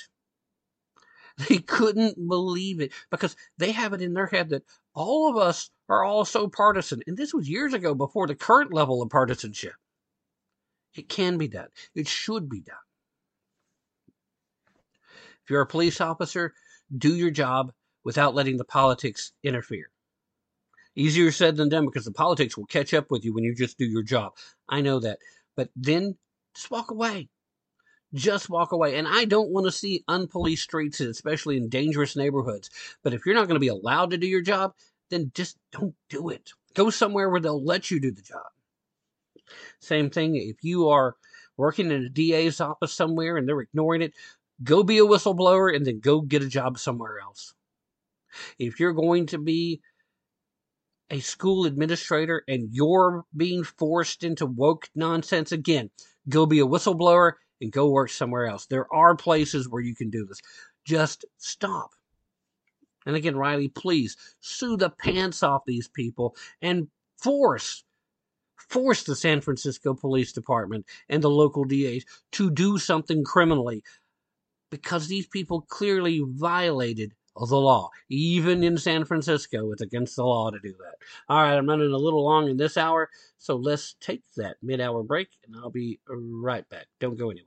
They 1.48 1.58
couldn't 1.58 2.28
believe 2.28 2.80
it 2.82 2.92
because 3.10 3.34
they 3.56 3.72
have 3.72 3.94
it 3.94 4.02
in 4.02 4.12
their 4.12 4.26
head 4.26 4.50
that 4.50 4.64
all 4.94 5.30
of 5.30 5.38
us 5.38 5.70
are 5.88 6.04
all 6.04 6.26
so 6.26 6.48
partisan. 6.48 7.02
And 7.06 7.16
this 7.16 7.32
was 7.32 7.48
years 7.48 7.72
ago 7.72 7.94
before 7.94 8.26
the 8.26 8.34
current 8.34 8.74
level 8.74 9.00
of 9.00 9.08
partisanship. 9.08 9.72
It 10.94 11.08
can 11.08 11.38
be 11.38 11.48
done. 11.48 11.68
It 11.94 12.08
should 12.08 12.48
be 12.48 12.60
done. 12.60 12.76
If 15.44 15.50
you're 15.50 15.60
a 15.60 15.66
police 15.66 16.00
officer, 16.00 16.54
do 16.96 17.14
your 17.14 17.30
job 17.30 17.72
without 18.04 18.34
letting 18.34 18.56
the 18.56 18.64
politics 18.64 19.32
interfere. 19.42 19.90
Easier 20.96 21.30
said 21.30 21.56
than 21.56 21.68
done 21.68 21.86
because 21.86 22.04
the 22.04 22.12
politics 22.12 22.56
will 22.56 22.66
catch 22.66 22.92
up 22.92 23.10
with 23.10 23.24
you 23.24 23.32
when 23.32 23.44
you 23.44 23.54
just 23.54 23.78
do 23.78 23.84
your 23.84 24.02
job. 24.02 24.32
I 24.68 24.80
know 24.80 24.98
that. 25.00 25.18
But 25.56 25.70
then 25.76 26.16
just 26.54 26.70
walk 26.70 26.90
away. 26.90 27.28
Just 28.12 28.50
walk 28.50 28.72
away. 28.72 28.96
And 28.96 29.06
I 29.06 29.24
don't 29.24 29.50
want 29.50 29.66
to 29.66 29.72
see 29.72 30.04
unpoliced 30.08 30.58
streets, 30.58 31.00
especially 31.00 31.56
in 31.56 31.68
dangerous 31.68 32.16
neighborhoods. 32.16 32.70
But 33.04 33.14
if 33.14 33.24
you're 33.24 33.36
not 33.36 33.46
going 33.46 33.54
to 33.54 33.60
be 33.60 33.68
allowed 33.68 34.10
to 34.10 34.18
do 34.18 34.26
your 34.26 34.42
job, 34.42 34.74
then 35.10 35.30
just 35.34 35.56
don't 35.70 35.94
do 36.08 36.30
it. 36.30 36.52
Go 36.74 36.90
somewhere 36.90 37.30
where 37.30 37.40
they'll 37.40 37.64
let 37.64 37.90
you 37.90 38.00
do 38.00 38.10
the 38.10 38.22
job. 38.22 38.46
Same 39.80 40.10
thing 40.10 40.36
if 40.36 40.62
you 40.62 40.88
are 40.88 41.16
working 41.56 41.90
in 41.90 42.04
a 42.04 42.08
DA's 42.08 42.60
office 42.60 42.92
somewhere 42.92 43.36
and 43.36 43.48
they're 43.48 43.60
ignoring 43.60 44.02
it, 44.02 44.12
go 44.62 44.82
be 44.82 44.98
a 44.98 45.04
whistleblower 45.04 45.74
and 45.74 45.86
then 45.86 46.00
go 46.00 46.20
get 46.20 46.42
a 46.42 46.48
job 46.48 46.78
somewhere 46.78 47.18
else. 47.20 47.54
If 48.58 48.78
you're 48.78 48.92
going 48.92 49.26
to 49.26 49.38
be 49.38 49.80
a 51.10 51.20
school 51.20 51.64
administrator 51.64 52.44
and 52.46 52.68
you're 52.72 53.24
being 53.36 53.64
forced 53.64 54.22
into 54.22 54.46
woke 54.46 54.88
nonsense 54.94 55.50
again, 55.50 55.90
go 56.28 56.46
be 56.46 56.60
a 56.60 56.66
whistleblower 56.66 57.32
and 57.60 57.72
go 57.72 57.90
work 57.90 58.10
somewhere 58.10 58.46
else. 58.46 58.66
There 58.66 58.92
are 58.92 59.16
places 59.16 59.68
where 59.68 59.82
you 59.82 59.94
can 59.94 60.10
do 60.10 60.24
this. 60.24 60.40
Just 60.84 61.24
stop. 61.38 61.90
And 63.06 63.16
again, 63.16 63.36
Riley, 63.36 63.68
please 63.68 64.16
sue 64.40 64.76
the 64.76 64.90
pants 64.90 65.42
off 65.42 65.62
these 65.66 65.88
people 65.88 66.36
and 66.62 66.88
force 67.16 67.84
force 68.68 69.02
the 69.02 69.16
San 69.16 69.40
Francisco 69.40 69.94
Police 69.94 70.32
Department 70.32 70.86
and 71.08 71.22
the 71.22 71.30
local 71.30 71.64
DAs 71.64 72.04
to 72.32 72.50
do 72.50 72.78
something 72.78 73.24
criminally 73.24 73.82
because 74.70 75.08
these 75.08 75.26
people 75.26 75.62
clearly 75.62 76.22
violated 76.24 77.12
the 77.36 77.56
law. 77.56 77.90
Even 78.08 78.62
in 78.62 78.76
San 78.76 79.04
Francisco, 79.04 79.72
it's 79.72 79.82
against 79.82 80.16
the 80.16 80.24
law 80.24 80.50
to 80.50 80.58
do 80.60 80.72
that. 80.72 80.96
All 81.28 81.42
right, 81.42 81.56
I'm 81.56 81.68
running 81.68 81.92
a 81.92 81.96
little 81.96 82.24
long 82.24 82.48
in 82.48 82.56
this 82.56 82.76
hour, 82.76 83.08
so 83.38 83.56
let's 83.56 83.96
take 84.00 84.22
that 84.36 84.56
mid 84.62 84.80
hour 84.80 85.02
break 85.02 85.28
and 85.46 85.56
I'll 85.56 85.70
be 85.70 86.00
right 86.08 86.68
back. 86.68 86.86
Don't 86.98 87.18
go 87.18 87.30
anywhere. 87.30 87.46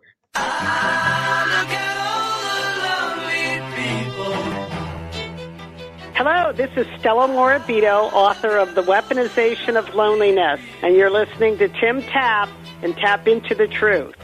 Hello, 6.26 6.54
this 6.54 6.72
is 6.78 6.88
Stella 7.02 7.28
Morabito, 7.28 8.10
author 8.14 8.56
of 8.56 8.76
The 8.76 8.82
Weaponization 8.82 9.76
of 9.76 9.94
Loneliness, 9.94 10.62
and 10.82 10.96
you're 10.96 11.10
listening 11.10 11.58
to 11.58 11.68
Tim 11.68 12.02
Tapp 12.02 12.48
and 12.82 12.96
Tapp 12.96 13.28
Into 13.28 13.54
the 13.54 13.68
Truth. 13.68 14.16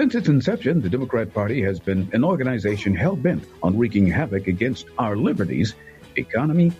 Since 0.00 0.14
its 0.14 0.28
inception, 0.28 0.80
the 0.80 0.88
Democrat 0.88 1.34
Party 1.34 1.60
has 1.60 1.78
been 1.78 2.08
an 2.14 2.24
organization 2.24 2.94
hell 2.94 3.16
bent 3.16 3.44
on 3.62 3.76
wreaking 3.76 4.06
havoc 4.06 4.46
against 4.46 4.86
our 4.96 5.14
liberties, 5.14 5.74
economy, 6.16 6.72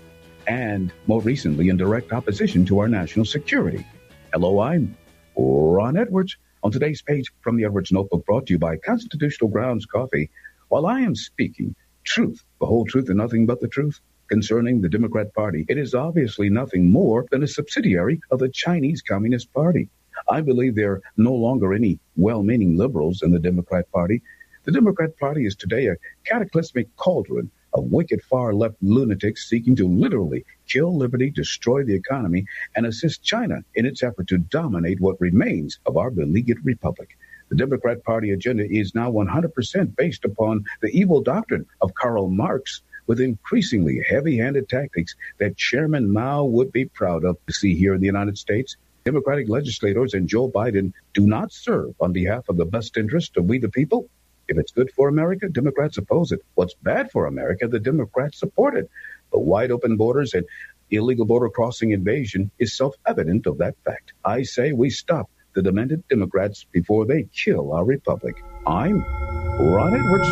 and 0.46 0.90
more 1.06 1.20
recently 1.20 1.68
in 1.68 1.76
direct 1.76 2.14
opposition 2.14 2.64
to 2.64 2.78
our 2.78 2.88
national 2.88 3.26
security. 3.26 3.86
Hello, 4.32 4.60
I'm 4.60 4.96
Ron 5.36 5.98
Edwards. 5.98 6.38
On 6.62 6.72
today's 6.72 7.02
page 7.02 7.30
from 7.42 7.58
the 7.58 7.66
Edwards 7.66 7.92
Notebook 7.92 8.24
brought 8.24 8.46
to 8.46 8.54
you 8.54 8.58
by 8.58 8.78
Constitutional 8.78 9.50
Grounds 9.50 9.84
Coffee, 9.84 10.30
while 10.68 10.86
I 10.86 11.00
am 11.02 11.14
speaking 11.14 11.74
truth 12.04 12.42
the 12.58 12.64
whole 12.64 12.86
truth 12.86 13.10
and 13.10 13.18
nothing 13.18 13.44
but 13.44 13.60
the 13.60 13.68
truth? 13.68 14.00
Concerning 14.28 14.80
the 14.80 14.88
Democrat 14.88 15.34
Party, 15.34 15.66
it 15.68 15.76
is 15.76 15.94
obviously 15.94 16.48
nothing 16.48 16.90
more 16.90 17.26
than 17.30 17.42
a 17.42 17.46
subsidiary 17.46 18.22
of 18.30 18.38
the 18.38 18.48
Chinese 18.48 19.02
Communist 19.02 19.52
Party. 19.52 19.90
I 20.28 20.40
believe 20.40 20.74
there 20.74 20.92
are 20.92 21.02
no 21.16 21.34
longer 21.34 21.72
any 21.72 21.98
well 22.16 22.42
meaning 22.42 22.76
liberals 22.76 23.22
in 23.22 23.30
the 23.30 23.38
Democrat 23.38 23.90
Party. 23.92 24.22
The 24.64 24.72
Democrat 24.72 25.16
Party 25.18 25.46
is 25.46 25.54
today 25.54 25.86
a 25.86 25.96
cataclysmic 26.24 26.94
cauldron 26.96 27.50
of 27.72 27.92
wicked 27.92 28.22
far 28.22 28.52
left 28.52 28.76
lunatics 28.82 29.48
seeking 29.48 29.76
to 29.76 29.88
literally 29.88 30.44
kill 30.66 30.96
liberty, 30.96 31.30
destroy 31.30 31.84
the 31.84 31.94
economy, 31.94 32.44
and 32.74 32.86
assist 32.86 33.22
China 33.22 33.64
in 33.74 33.86
its 33.86 34.02
effort 34.02 34.26
to 34.28 34.38
dominate 34.38 35.00
what 35.00 35.20
remains 35.20 35.78
of 35.86 35.96
our 35.96 36.10
beleaguered 36.10 36.64
republic. 36.64 37.16
The 37.48 37.56
Democrat 37.56 38.04
Party 38.04 38.30
agenda 38.30 38.64
is 38.70 38.94
now 38.94 39.10
100% 39.10 39.96
based 39.96 40.24
upon 40.24 40.64
the 40.82 40.88
evil 40.88 41.20
doctrine 41.20 41.66
of 41.80 41.94
Karl 41.94 42.28
Marx 42.28 42.82
with 43.06 43.20
increasingly 43.20 44.00
heavy 44.08 44.36
handed 44.36 44.68
tactics 44.68 45.16
that 45.38 45.56
Chairman 45.56 46.12
Mao 46.12 46.44
would 46.44 46.70
be 46.70 46.84
proud 46.84 47.24
of 47.24 47.38
to 47.46 47.52
see 47.52 47.74
here 47.74 47.94
in 47.94 48.00
the 48.00 48.06
United 48.06 48.38
States. 48.38 48.76
Democratic 49.04 49.48
legislators 49.48 50.14
and 50.14 50.28
Joe 50.28 50.50
Biden 50.50 50.92
do 51.14 51.26
not 51.26 51.52
serve 51.52 51.94
on 52.00 52.12
behalf 52.12 52.48
of 52.48 52.56
the 52.56 52.66
best 52.66 52.96
interest 52.96 53.36
of 53.36 53.46
we 53.46 53.58
the 53.58 53.68
people. 53.68 54.08
If 54.48 54.58
it's 54.58 54.72
good 54.72 54.90
for 54.90 55.08
America, 55.08 55.48
Democrats 55.48 55.96
oppose 55.96 56.32
it. 56.32 56.40
What's 56.54 56.74
bad 56.74 57.10
for 57.10 57.26
America, 57.26 57.68
the 57.68 57.78
Democrats 57.78 58.38
support 58.38 58.76
it. 58.76 58.90
The 59.32 59.38
wide 59.38 59.70
open 59.70 59.96
borders 59.96 60.34
and 60.34 60.44
illegal 60.90 61.24
border 61.24 61.48
crossing 61.48 61.92
invasion 61.92 62.50
is 62.58 62.76
self 62.76 62.96
evident 63.06 63.46
of 63.46 63.58
that 63.58 63.76
fact. 63.84 64.12
I 64.24 64.42
say 64.42 64.72
we 64.72 64.90
stop 64.90 65.30
the 65.54 65.62
demented 65.62 66.06
Democrats 66.08 66.66
before 66.72 67.06
they 67.06 67.24
kill 67.32 67.72
our 67.72 67.84
republic. 67.84 68.42
I'm 68.66 69.02
Ron 69.02 69.94
Edwards. 69.94 70.28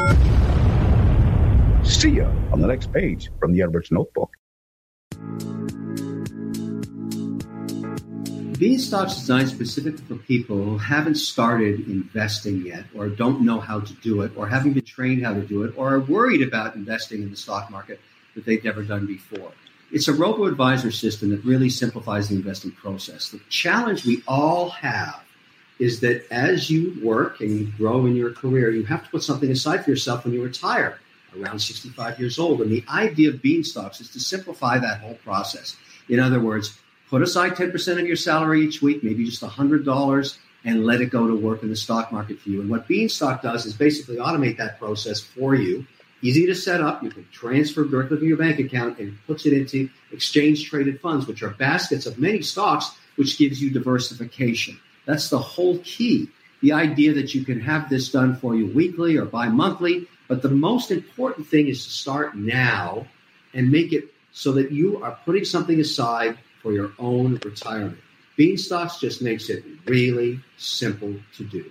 See 1.89 2.11
you 2.11 2.25
on 2.53 2.61
the 2.61 2.67
next 2.67 2.93
page 2.93 3.31
from 3.39 3.53
the 3.53 3.63
Edwards 3.63 3.91
Notebook. 3.91 4.31
Beanstox 8.59 9.11
is 9.11 9.19
designed 9.21 9.49
specifically 9.49 10.05
for 10.05 10.17
people 10.17 10.57
who 10.57 10.79
haven't 10.79 11.15
started 11.15 11.87
investing 11.89 12.67
yet, 12.67 12.85
or 12.93 13.09
don't 13.09 13.43
know 13.43 13.61
how 13.61 13.79
to 13.79 13.95
do 13.95 14.23
it, 14.23 14.33
or 14.37 14.49
haven't 14.49 14.73
been 14.73 14.85
trained 14.85 15.25
how 15.25 15.33
to 15.33 15.43
do 15.43 15.63
it, 15.63 15.75
or 15.77 15.95
are 15.95 16.01
worried 16.01 16.43
about 16.43 16.75
investing 16.75 17.23
in 17.23 17.31
the 17.31 17.37
stock 17.37 17.71
market 17.71 18.01
that 18.35 18.45
they've 18.45 18.65
never 18.65 18.83
done 18.83 19.07
before. 19.07 19.53
It's 19.93 20.09
a 20.09 20.13
robo 20.13 20.47
advisor 20.47 20.91
system 20.91 21.31
that 21.31 21.45
really 21.45 21.71
simplifies 21.71 22.31
the 22.31 22.35
investing 22.35 22.73
process. 22.73 23.29
The 23.29 23.41
challenge 23.49 24.05
we 24.05 24.25
all 24.27 24.71
have 24.71 25.23
is 25.79 26.01
that 26.01 26.27
as 26.33 26.69
you 26.69 26.99
work 27.01 27.41
and 27.41 27.51
you 27.61 27.73
grow 27.77 28.07
in 28.07 28.17
your 28.17 28.33
career, 28.33 28.73
you 28.73 28.85
have 28.87 29.05
to 29.05 29.11
put 29.11 29.23
something 29.23 29.53
aside 29.53 29.85
for 29.85 29.91
yourself 29.91 30.25
when 30.25 30.35
you 30.35 30.43
retire 30.43 30.99
around 31.39 31.61
65 31.61 32.19
years 32.19 32.41
old. 32.41 32.61
And 32.61 32.73
the 32.73 32.85
idea 32.89 33.31
of 33.31 33.37
Beanstox 33.37 34.01
is 34.01 34.11
to 34.11 34.19
simplify 34.19 34.79
that 34.79 35.01
whole 35.01 35.15
process. 35.15 35.77
In 36.09 36.19
other 36.19 36.41
words, 36.41 36.77
put 37.09 37.23
aside 37.23 37.53
10% 37.53 38.01
of 38.01 38.07
your 38.07 38.17
salary 38.17 38.63
each 38.63 38.83
week, 38.83 39.03
maybe 39.03 39.25
just 39.25 39.43
$100, 39.43 40.39
and 40.65 40.85
let 40.85 41.01
it 41.01 41.07
go 41.07 41.27
to 41.27 41.35
work 41.35 41.63
in 41.63 41.71
the 41.71 41.77
stock 41.77 42.13
market 42.13 42.39
for 42.41 42.51
you. 42.51 42.61
And 42.61 42.71
what 42.71 42.89
Beanstox 42.89 43.43
does 43.43 43.67
is 43.67 43.75
basically 43.75 44.17
automate 44.17 44.57
that 44.59 44.79
process 44.79 45.21
for 45.21 45.55
you. 45.55 45.87
Easy 46.21 46.47
to 46.47 46.55
set 46.55 46.81
up. 46.81 47.03
You 47.03 47.11
can 47.11 47.27
transfer 47.31 47.85
directly 47.85 48.19
from 48.19 48.29
your 48.29 48.37
bank 48.37 48.59
account 48.59 48.99
and 48.99 49.17
puts 49.27 49.47
it 49.47 49.53
into 49.53 49.89
exchange 50.13 50.69
traded 50.69 51.01
funds, 51.01 51.27
which 51.27 51.43
are 51.43 51.51
baskets 51.51 52.07
of 52.07 52.19
many 52.19 52.43
stocks, 52.43 52.91
which 53.17 53.39
gives 53.39 53.63
you 53.63 53.71
diversification. 53.71 54.79
That's 55.07 55.31
the 55.31 55.39
whole 55.39 55.79
key. 55.79 56.29
The 56.61 56.73
idea 56.73 57.15
that 57.15 57.35
you 57.35 57.45
can 57.45 57.61
have 57.61 57.89
this 57.89 58.11
done 58.11 58.35
for 58.37 58.57
you 58.57 58.67
weekly 58.67 59.17
or 59.17 59.25
bi 59.25 59.49
monthly. 59.49 60.09
But 60.27 60.43
the 60.43 60.51
most 60.51 60.91
important 60.91 61.47
thing 61.47 61.69
is 61.69 61.85
to 61.85 61.91
start 61.91 62.37
now 62.37 63.07
and 63.55 63.71
make 63.71 63.93
it 63.93 64.13
so 64.33 64.53
that 64.53 64.73
you 64.73 65.03
are 65.03 65.19
putting 65.25 65.45
something 65.45 65.81
aside 65.81 66.37
for 66.63 66.73
your 66.73 66.93
own 66.99 67.39
retirement. 67.45 67.99
Beanstox 68.39 69.01
just 69.01 69.21
makes 69.21 69.49
it 69.51 69.65
really 69.87 70.41
simple 70.57 71.15
to 71.37 71.45
do. 71.45 71.71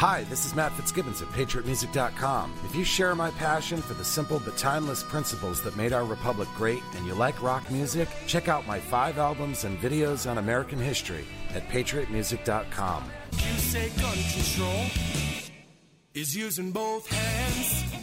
Hi, 0.00 0.24
this 0.30 0.46
is 0.46 0.54
Matt 0.54 0.72
Fitzgibbons 0.72 1.20
at 1.20 1.28
PatriotMusic.com. 1.28 2.54
If 2.64 2.74
you 2.74 2.84
share 2.84 3.14
my 3.14 3.30
passion 3.32 3.82
for 3.82 3.92
the 3.92 4.02
simple 4.02 4.40
but 4.42 4.56
timeless 4.56 5.02
principles 5.02 5.62
that 5.62 5.76
made 5.76 5.92
our 5.92 6.06
republic 6.06 6.48
great 6.56 6.82
and 6.96 7.06
you 7.06 7.12
like 7.12 7.42
rock 7.42 7.70
music, 7.70 8.08
check 8.26 8.48
out 8.48 8.66
my 8.66 8.80
five 8.80 9.18
albums 9.18 9.64
and 9.64 9.78
videos 9.78 10.28
on 10.28 10.38
American 10.38 10.78
history 10.78 11.26
at 11.54 11.68
PatriotMusic.com. 11.68 13.04
You 13.32 13.38
say 13.58 13.90
gun 14.00 14.16
control 14.32 14.86
is 16.14 16.34
using 16.34 16.72
both 16.72 17.06
hands. 17.06 17.99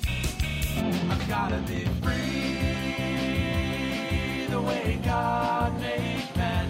I've 0.84 1.28
gotta 1.28 1.58
be 1.68 1.86
free 2.02 2.48
the 4.50 4.62
way 4.62 5.00
God 5.04 5.80
made 5.82 6.24
man, 6.36 6.70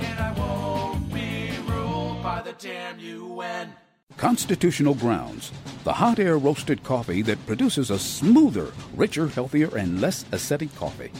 and 0.00 0.18
I 0.18 0.32
won't 0.32 1.12
be 1.12 1.50
ruled 1.68 2.22
by 2.22 2.42
the 2.42 2.52
damn 2.54 2.98
UN. 2.98 3.72
Constitutional 4.16 4.94
Grounds, 4.94 5.52
the 5.84 5.92
hot 5.92 6.18
air 6.18 6.36
roasted 6.38 6.82
coffee 6.82 7.22
that 7.22 7.46
produces 7.46 7.90
a 7.90 7.98
smoother, 7.98 8.72
richer, 8.94 9.28
healthier, 9.28 9.74
and 9.76 10.00
less 10.00 10.24
acidic 10.24 10.74
coffee. 10.76 11.10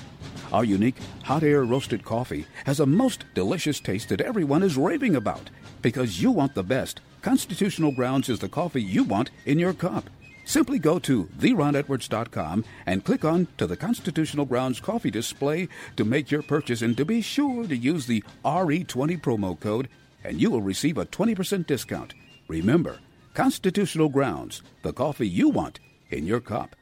Our 0.53 0.65
unique 0.65 0.97
hot 1.23 1.43
air 1.43 1.65
roasted 1.65 2.05
coffee 2.05 2.47
has 2.65 2.81
a 2.81 2.87
most 2.87 3.25
delicious 3.35 3.81
taste 3.81 4.09
that 4.09 4.21
everyone 4.21 4.63
is 4.63 4.77
raving 4.77 5.17
about. 5.17 5.49
Because 5.81 6.21
you 6.21 6.31
want 6.31 6.55
the 6.55 6.63
best, 6.63 7.01
Constitutional 7.23 7.93
Grounds 7.93 8.29
is 8.29 8.41
the 8.41 8.49
coffee 8.49 8.83
you 8.83 9.05
want 9.05 9.31
in 9.47 9.59
your 9.59 9.73
cup. 9.73 10.11
Simply 10.51 10.81
go 10.81 10.99
to 10.99 11.27
theronedwards.com 11.39 12.65
and 12.85 13.05
click 13.05 13.25
on 13.25 13.47
to 13.57 13.69
the 13.69 13.77
Constitutional 13.77 14.45
Grounds 14.45 14.81
coffee 14.81 15.09
display 15.13 15.69
to 15.97 16.05
make 16.05 16.33
your 16.33 16.43
purchase 16.43 16.83
and 16.83 16.97
to 16.97 17.05
be 17.05 17.21
sure 17.21 17.69
to 17.69 17.77
use 17.77 18.07
the 18.07 18.25
RE20 18.45 19.21
promo 19.21 19.61
code 19.61 19.89
and 20.25 20.41
you 20.41 20.51
will 20.51 20.61
receive 20.61 20.99
a 20.99 21.07
20% 21.07 21.69
discount. 21.69 22.15
Remember, 22.49 22.99
Constitutional 23.33 24.09
Grounds, 24.09 24.63
the 24.83 24.93
coffee 24.93 25.29
you 25.29 25.51
want 25.51 25.79
in 26.11 26.27
your 26.27 26.41
cup. 26.41 26.75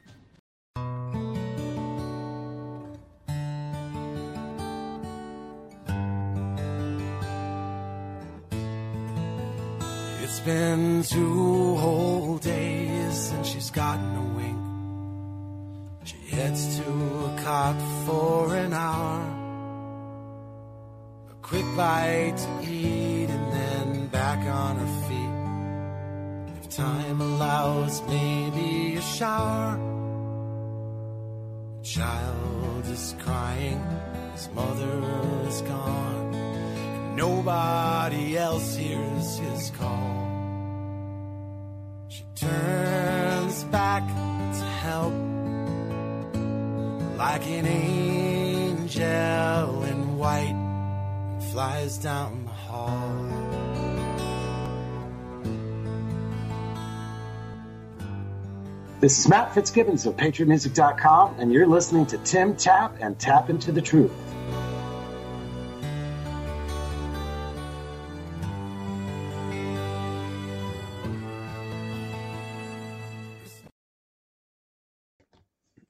Been 10.49 11.03
two 11.03 11.75
whole 11.75 12.37
days 12.39 13.15
since 13.27 13.45
she's 13.49 13.69
gotten 13.69 14.09
a 14.23 14.25
wink. 14.37 14.61
She 16.09 16.19
heads 16.35 16.61
to 16.77 16.89
a 17.29 17.31
cot 17.43 17.77
for 18.05 18.55
an 18.55 18.73
hour. 18.73 19.17
A 21.33 21.35
quick 21.49 21.67
bite 21.77 22.37
to 22.45 22.51
eat 22.67 23.29
and 23.37 23.45
then 23.57 24.07
back 24.07 24.39
on 24.63 24.73
her 24.83 24.93
feet. 25.05 25.35
If 26.57 26.65
time 26.85 27.21
allows, 27.21 28.01
maybe 28.07 28.95
a 28.95 29.05
shower. 29.17 29.71
The 31.77 31.85
child 31.97 32.85
is 32.97 33.15
crying, 33.23 33.81
his 34.33 34.49
mother 34.59 34.97
is 35.49 35.61
gone. 35.73 36.33
And 36.33 37.15
nobody 37.15 38.35
else 38.35 38.75
hears 38.75 39.37
his 39.37 39.69
call. 39.79 40.28
Turns 42.39 43.65
back 43.65 44.07
to 44.07 44.63
help 44.63 45.13
like 47.17 47.45
an 47.47 47.65
angel 47.65 49.03
in 49.83 50.17
white 50.17 50.55
flies 51.51 51.97
down 51.97 52.45
the 52.45 52.51
hall. 52.51 53.25
This 59.01 59.19
is 59.19 59.27
Matt 59.27 59.53
Fitzgibbons 59.53 60.05
of 60.05 60.15
PatriotMusic.com, 60.15 61.35
and 61.39 61.51
you're 61.51 61.67
listening 61.67 62.05
to 62.05 62.17
Tim 62.19 62.55
Tapp 62.55 62.95
and 63.01 63.19
Tapp 63.19 63.49
into 63.49 63.73
the 63.73 63.81
Truth. 63.81 64.13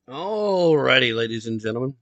Alrighty, 0.09 1.15
ladies 1.15 1.45
and 1.45 1.59
gentlemen. 1.59 1.93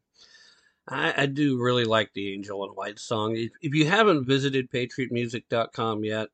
I, 0.88 1.24
I 1.24 1.26
do 1.26 1.62
really 1.62 1.84
like 1.84 2.14
the 2.14 2.34
Angel 2.34 2.64
in 2.64 2.70
White 2.70 3.00
song. 3.00 3.36
If, 3.36 3.52
if 3.62 3.76
you 3.76 3.86
haven't 3.86 4.26
visited 4.26 4.72
patriotmusic.com 4.72 6.06
yet, 6.06 6.30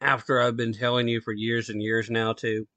after 0.00 0.40
I've 0.40 0.56
been 0.56 0.72
telling 0.72 1.08
you 1.08 1.20
for 1.20 1.32
years 1.32 1.70
and 1.70 1.82
years 1.82 2.08
now 2.08 2.34
to, 2.34 2.68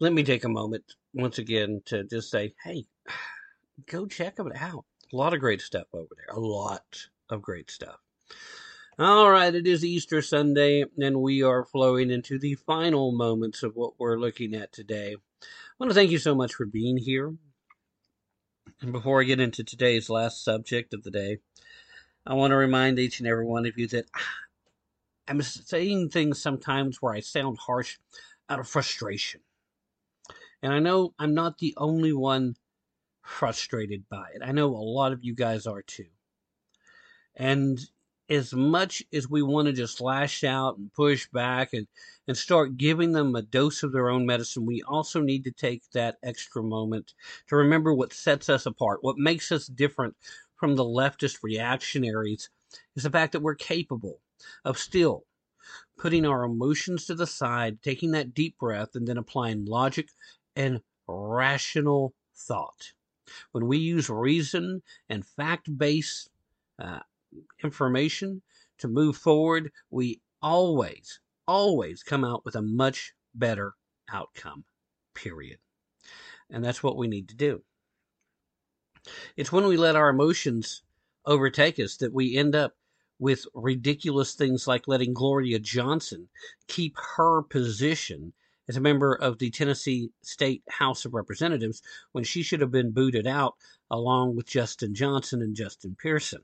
let 0.00 0.12
me 0.12 0.24
take 0.24 0.42
a 0.42 0.48
moment 0.48 0.82
once 1.14 1.38
again 1.38 1.82
to 1.84 2.02
just 2.02 2.32
say, 2.32 2.52
hey, 2.64 2.86
go 3.86 4.06
check 4.06 4.34
them 4.34 4.50
out. 4.56 4.84
A 5.12 5.16
lot 5.16 5.32
of 5.32 5.38
great 5.38 5.60
stuff 5.60 5.86
over 5.92 6.16
there. 6.16 6.36
A 6.36 6.40
lot 6.40 7.06
of 7.30 7.42
great 7.42 7.70
stuff. 7.70 8.00
All 8.98 9.30
right, 9.30 9.54
it 9.54 9.68
is 9.68 9.84
Easter 9.84 10.20
Sunday, 10.20 10.84
and 10.98 11.20
we 11.20 11.44
are 11.44 11.64
flowing 11.64 12.10
into 12.10 12.40
the 12.40 12.56
final 12.56 13.12
moments 13.12 13.62
of 13.62 13.76
what 13.76 14.00
we're 14.00 14.18
looking 14.18 14.52
at 14.52 14.72
today. 14.72 15.14
I 15.14 15.46
want 15.78 15.90
to 15.90 15.94
thank 15.94 16.10
you 16.10 16.18
so 16.18 16.34
much 16.34 16.54
for 16.54 16.66
being 16.66 16.96
here. 16.96 17.32
And 18.82 18.92
before 18.92 19.20
I 19.20 19.24
get 19.24 19.38
into 19.38 19.62
today's 19.62 20.10
last 20.10 20.42
subject 20.42 20.92
of 20.92 21.04
the 21.04 21.10
day, 21.12 21.38
I 22.26 22.34
want 22.34 22.50
to 22.50 22.56
remind 22.56 22.98
each 22.98 23.20
and 23.20 23.28
every 23.28 23.46
one 23.46 23.64
of 23.64 23.78
you 23.78 23.86
that 23.88 24.06
I'm 25.28 25.40
saying 25.40 26.10
things 26.10 26.42
sometimes 26.42 27.00
where 27.00 27.14
I 27.14 27.20
sound 27.20 27.58
harsh 27.58 27.98
out 28.50 28.58
of 28.58 28.66
frustration. 28.66 29.40
And 30.62 30.72
I 30.72 30.80
know 30.80 31.14
I'm 31.16 31.32
not 31.32 31.58
the 31.58 31.74
only 31.76 32.12
one 32.12 32.56
frustrated 33.22 34.08
by 34.08 34.26
it. 34.34 34.42
I 34.44 34.50
know 34.50 34.66
a 34.66 34.76
lot 34.76 35.12
of 35.12 35.22
you 35.22 35.36
guys 35.36 35.64
are 35.64 35.82
too. 35.82 36.06
And 37.36 37.78
as 38.28 38.54
much 38.54 39.02
as 39.12 39.28
we 39.28 39.42
want 39.42 39.66
to 39.66 39.72
just 39.72 40.00
lash 40.00 40.44
out 40.44 40.78
and 40.78 40.92
push 40.92 41.28
back 41.28 41.72
and, 41.72 41.86
and 42.26 42.36
start 42.36 42.76
giving 42.76 43.12
them 43.12 43.34
a 43.34 43.42
dose 43.42 43.82
of 43.82 43.92
their 43.92 44.08
own 44.08 44.24
medicine, 44.24 44.64
we 44.64 44.82
also 44.82 45.20
need 45.20 45.44
to 45.44 45.50
take 45.50 45.82
that 45.92 46.16
extra 46.22 46.62
moment 46.62 47.14
to 47.48 47.56
remember 47.56 47.92
what 47.92 48.12
sets 48.12 48.48
us 48.48 48.66
apart, 48.66 49.02
what 49.02 49.18
makes 49.18 49.52
us 49.52 49.66
different 49.66 50.16
from 50.56 50.76
the 50.76 50.84
leftist 50.84 51.38
reactionaries 51.42 52.48
is 52.96 53.02
the 53.02 53.10
fact 53.10 53.32
that 53.32 53.42
we're 53.42 53.54
capable 53.54 54.20
of 54.64 54.78
still 54.78 55.24
putting 55.98 56.24
our 56.24 56.44
emotions 56.44 57.06
to 57.06 57.14
the 57.14 57.26
side, 57.26 57.82
taking 57.82 58.12
that 58.12 58.34
deep 58.34 58.58
breath, 58.58 58.94
and 58.94 59.06
then 59.06 59.18
applying 59.18 59.64
logic 59.64 60.08
and 60.56 60.80
rational 61.06 62.14
thought. 62.34 62.92
When 63.52 63.66
we 63.66 63.78
use 63.78 64.10
reason 64.10 64.82
and 65.08 65.26
fact 65.26 65.76
based 65.76 66.30
uh, 66.78 67.00
information 67.62 68.42
to 68.78 68.88
move 68.88 69.16
forward, 69.16 69.70
we 69.90 70.20
always, 70.40 71.20
always 71.46 72.02
come 72.02 72.24
out 72.24 72.44
with 72.44 72.56
a 72.56 72.62
much 72.62 73.14
better 73.34 73.74
outcome, 74.12 74.64
period. 75.14 75.58
And 76.50 76.64
that's 76.64 76.82
what 76.82 76.96
we 76.96 77.08
need 77.08 77.28
to 77.28 77.36
do. 77.36 77.62
It's 79.36 79.52
when 79.52 79.66
we 79.66 79.76
let 79.76 79.96
our 79.96 80.10
emotions 80.10 80.82
overtake 81.24 81.78
us 81.78 81.96
that 81.96 82.12
we 82.12 82.36
end 82.36 82.54
up 82.54 82.74
with 83.18 83.46
ridiculous 83.54 84.34
things 84.34 84.66
like 84.66 84.88
letting 84.88 85.14
Gloria 85.14 85.58
Johnson 85.58 86.28
keep 86.66 86.96
her 87.16 87.42
position 87.42 88.32
as 88.68 88.76
a 88.76 88.80
member 88.80 89.14
of 89.14 89.38
the 89.38 89.50
Tennessee 89.50 90.10
State 90.22 90.62
House 90.68 91.04
of 91.04 91.14
Representatives 91.14 91.82
when 92.12 92.24
she 92.24 92.42
should 92.42 92.60
have 92.60 92.70
been 92.70 92.92
booted 92.92 93.26
out 93.26 93.54
along 93.90 94.36
with 94.36 94.46
Justin 94.46 94.94
Johnson 94.94 95.42
and 95.42 95.54
Justin 95.54 95.96
Pearson. 96.00 96.42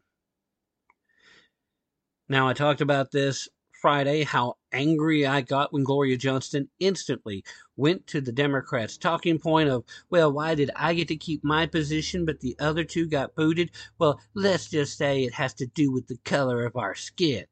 Now, 2.28 2.46
I 2.46 2.52
talked 2.52 2.82
about 2.82 3.10
this 3.10 3.48
Friday, 3.80 4.24
how 4.24 4.56
angry 4.72 5.24
I 5.24 5.40
got 5.40 5.72
when 5.72 5.84
Gloria 5.84 6.16
Johnson 6.16 6.68
instantly 6.78 7.44
went 7.76 8.06
to 8.08 8.20
the 8.20 8.32
Democrats' 8.32 8.98
talking 8.98 9.38
point 9.38 9.70
of, 9.70 9.84
well, 10.10 10.32
why 10.32 10.54
did 10.54 10.70
I 10.76 10.94
get 10.94 11.08
to 11.08 11.16
keep 11.16 11.42
my 11.42 11.66
position, 11.66 12.26
but 12.26 12.40
the 12.40 12.56
other 12.58 12.84
two 12.84 13.06
got 13.06 13.34
booted? 13.34 13.70
Well, 13.98 14.20
let's 14.34 14.68
just 14.68 14.98
say 14.98 15.22
it 15.22 15.34
has 15.34 15.54
to 15.54 15.66
do 15.66 15.90
with 15.90 16.08
the 16.08 16.18
color 16.24 16.66
of 16.66 16.76
our 16.76 16.94
skin. 16.94 17.46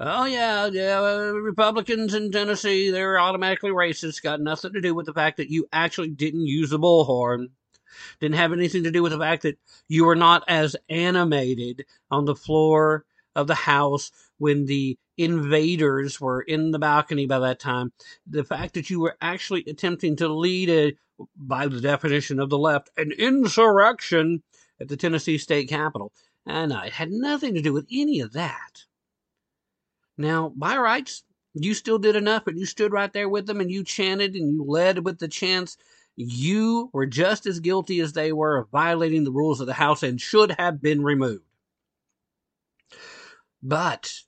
Oh, 0.00 0.26
yeah, 0.26 0.66
yeah, 0.66 1.00
uh, 1.00 1.32
Republicans 1.32 2.12
in 2.12 2.30
Tennessee, 2.30 2.90
they're 2.90 3.18
automatically 3.18 3.70
racist. 3.70 4.22
Got 4.22 4.40
nothing 4.40 4.74
to 4.74 4.80
do 4.80 4.94
with 4.94 5.06
the 5.06 5.14
fact 5.14 5.38
that 5.38 5.50
you 5.50 5.66
actually 5.72 6.10
didn't 6.10 6.46
use 6.46 6.70
the 6.70 6.78
bullhorn. 6.78 7.48
Didn't 8.20 8.36
have 8.36 8.52
anything 8.52 8.84
to 8.84 8.90
do 8.90 9.02
with 9.02 9.12
the 9.12 9.18
fact 9.18 9.42
that 9.42 9.58
you 9.88 10.04
were 10.04 10.14
not 10.14 10.44
as 10.46 10.76
animated 10.88 11.86
on 12.10 12.26
the 12.26 12.36
floor 12.36 13.06
of 13.34 13.46
the 13.46 13.54
house 13.54 14.10
when 14.38 14.66
the 14.66 14.98
invaders 15.16 16.20
were 16.20 16.40
in 16.42 16.70
the 16.70 16.78
balcony 16.78 17.26
by 17.26 17.40
that 17.40 17.60
time. 17.60 17.92
The 18.26 18.44
fact 18.44 18.74
that 18.74 18.90
you 18.90 19.00
were 19.00 19.16
actually 19.20 19.64
attempting 19.66 20.16
to 20.16 20.28
lead 20.28 20.70
a, 20.70 20.96
by 21.36 21.66
the 21.66 21.80
definition 21.80 22.40
of 22.40 22.50
the 22.50 22.58
left, 22.58 22.90
an 22.96 23.12
insurrection 23.12 24.42
at 24.80 24.88
the 24.88 24.96
Tennessee 24.96 25.38
state 25.38 25.68
capitol. 25.68 26.12
And 26.46 26.72
it 26.72 26.92
had 26.92 27.10
nothing 27.10 27.54
to 27.54 27.62
do 27.62 27.72
with 27.72 27.86
any 27.92 28.20
of 28.20 28.32
that. 28.32 28.84
Now, 30.16 30.52
by 30.56 30.76
rights, 30.76 31.24
you 31.54 31.74
still 31.74 31.98
did 31.98 32.16
enough 32.16 32.46
and 32.46 32.58
you 32.58 32.66
stood 32.66 32.92
right 32.92 33.12
there 33.12 33.28
with 33.28 33.46
them 33.46 33.60
and 33.60 33.70
you 33.70 33.84
chanted 33.84 34.34
and 34.34 34.52
you 34.52 34.64
led 34.64 35.04
with 35.04 35.18
the 35.18 35.28
chants. 35.28 35.76
You 36.16 36.90
were 36.92 37.06
just 37.06 37.46
as 37.46 37.60
guilty 37.60 38.00
as 38.00 38.12
they 38.12 38.32
were 38.32 38.58
of 38.58 38.70
violating 38.70 39.24
the 39.24 39.32
rules 39.32 39.60
of 39.60 39.66
the 39.66 39.74
House 39.74 40.02
and 40.02 40.20
should 40.20 40.52
have 40.58 40.80
been 40.80 41.02
removed. 41.02 41.44
But 43.62 44.22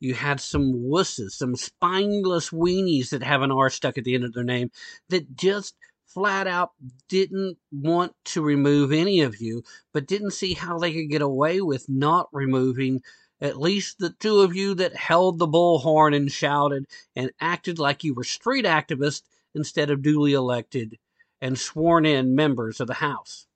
you 0.00 0.14
had 0.14 0.40
some 0.40 0.74
wusses, 0.74 1.32
some 1.32 1.56
spineless 1.56 2.50
weenies 2.50 3.10
that 3.10 3.22
have 3.22 3.42
an 3.42 3.50
R 3.50 3.70
stuck 3.70 3.98
at 3.98 4.04
the 4.04 4.14
end 4.14 4.24
of 4.24 4.32
their 4.32 4.44
name 4.44 4.70
that 5.08 5.36
just 5.36 5.74
flat 6.06 6.46
out 6.46 6.72
didn't 7.08 7.58
want 7.72 8.14
to 8.24 8.42
remove 8.42 8.92
any 8.92 9.20
of 9.20 9.40
you, 9.40 9.62
but 9.92 10.06
didn't 10.06 10.30
see 10.30 10.54
how 10.54 10.78
they 10.78 10.92
could 10.92 11.10
get 11.10 11.22
away 11.22 11.60
with 11.60 11.88
not 11.88 12.28
removing 12.32 13.02
at 13.40 13.60
least 13.60 13.98
the 13.98 14.10
two 14.10 14.40
of 14.40 14.54
you 14.54 14.74
that 14.74 14.96
held 14.96 15.38
the 15.38 15.46
bullhorn 15.46 16.14
and 16.14 16.32
shouted 16.32 16.86
and 17.14 17.32
acted 17.40 17.78
like 17.78 18.04
you 18.04 18.14
were 18.14 18.24
street 18.24 18.64
activists 18.64 19.22
instead 19.54 19.90
of 19.90 20.02
duly 20.02 20.32
elected 20.32 20.98
and 21.40 21.58
sworn 21.58 22.06
in 22.06 22.34
members 22.34 22.80
of 22.80 22.86
the 22.86 22.94
House 22.94 23.47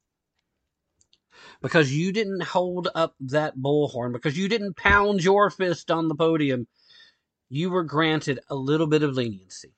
because 1.62 1.92
you 1.92 2.12
didn't 2.12 2.42
hold 2.42 2.88
up 2.94 3.14
that 3.20 3.56
bullhorn, 3.56 4.12
because 4.12 4.36
you 4.36 4.48
didn't 4.48 4.76
pound 4.76 5.22
your 5.22 5.48
fist 5.48 5.90
on 5.90 6.08
the 6.08 6.14
podium, 6.14 6.66
you 7.48 7.70
were 7.70 7.84
granted 7.84 8.40
a 8.50 8.54
little 8.54 8.86
bit 8.86 9.02
of 9.02 9.14
leniency. 9.14 9.72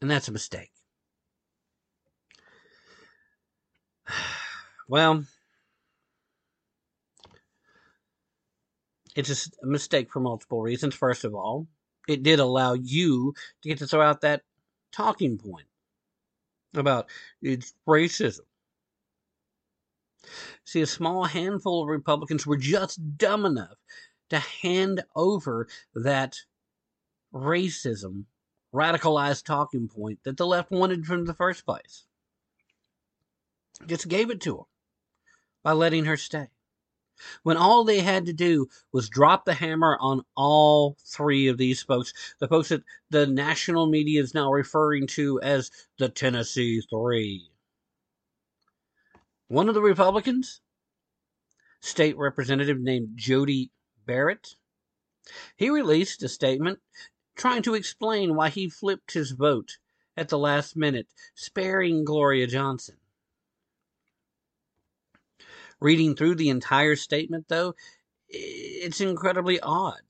And 0.00 0.10
that's 0.10 0.28
a 0.28 0.32
mistake. 0.32 0.70
Well, 4.88 5.24
it's 9.16 9.48
a 9.62 9.66
mistake 9.66 10.12
for 10.12 10.20
multiple 10.20 10.60
reasons. 10.60 10.94
First 10.94 11.24
of 11.24 11.34
all, 11.34 11.66
it 12.08 12.22
did 12.22 12.40
allow 12.40 12.74
you 12.74 13.32
to 13.62 13.68
get 13.68 13.78
to 13.78 13.86
throw 13.86 14.02
out 14.02 14.20
that 14.20 14.42
talking 14.92 15.38
point 15.38 15.66
about 16.74 17.08
it's 17.40 17.72
racism. 17.88 18.40
See, 20.64 20.80
a 20.80 20.86
small 20.86 21.24
handful 21.24 21.82
of 21.82 21.88
Republicans 21.88 22.46
were 22.46 22.56
just 22.56 23.18
dumb 23.18 23.44
enough 23.44 23.78
to 24.30 24.38
hand 24.38 25.04
over 25.14 25.68
that 25.94 26.38
racism, 27.32 28.24
radicalized 28.72 29.44
talking 29.44 29.88
point 29.88 30.20
that 30.24 30.36
the 30.36 30.46
left 30.46 30.70
wanted 30.70 31.06
from 31.06 31.26
the 31.26 31.34
first 31.34 31.64
place. 31.64 32.04
Just 33.86 34.08
gave 34.08 34.30
it 34.30 34.40
to 34.42 34.58
her 34.58 34.64
by 35.62 35.72
letting 35.72 36.04
her 36.04 36.16
stay. 36.16 36.48
When 37.42 37.56
all 37.56 37.84
they 37.84 38.00
had 38.00 38.26
to 38.26 38.32
do 38.32 38.68
was 38.90 39.08
drop 39.08 39.44
the 39.44 39.54
hammer 39.54 39.98
on 40.00 40.24
all 40.34 40.96
three 41.04 41.46
of 41.48 41.58
these 41.58 41.82
folks, 41.82 42.12
the 42.38 42.48
folks 42.48 42.70
that 42.70 42.82
the 43.10 43.26
national 43.26 43.86
media 43.86 44.22
is 44.22 44.34
now 44.34 44.50
referring 44.50 45.06
to 45.08 45.40
as 45.40 45.70
the 45.98 46.08
Tennessee 46.08 46.80
Three. 46.80 47.51
One 49.48 49.68
of 49.68 49.74
the 49.74 49.82
Republicans, 49.82 50.60
state 51.80 52.16
representative 52.16 52.80
named 52.80 53.10
Jody 53.16 53.70
Barrett, 54.06 54.56
he 55.56 55.70
released 55.70 56.22
a 56.22 56.28
statement 56.28 56.80
trying 57.36 57.62
to 57.62 57.74
explain 57.74 58.34
why 58.34 58.48
he 58.48 58.68
flipped 58.68 59.12
his 59.12 59.32
vote 59.32 59.78
at 60.16 60.28
the 60.28 60.38
last 60.38 60.76
minute, 60.76 61.08
sparing 61.34 62.04
Gloria 62.04 62.46
Johnson. 62.46 62.96
Reading 65.80 66.14
through 66.14 66.36
the 66.36 66.50
entire 66.50 66.96
statement, 66.96 67.46
though, 67.48 67.74
it's 68.28 69.00
incredibly 69.00 69.58
odd. 69.60 70.02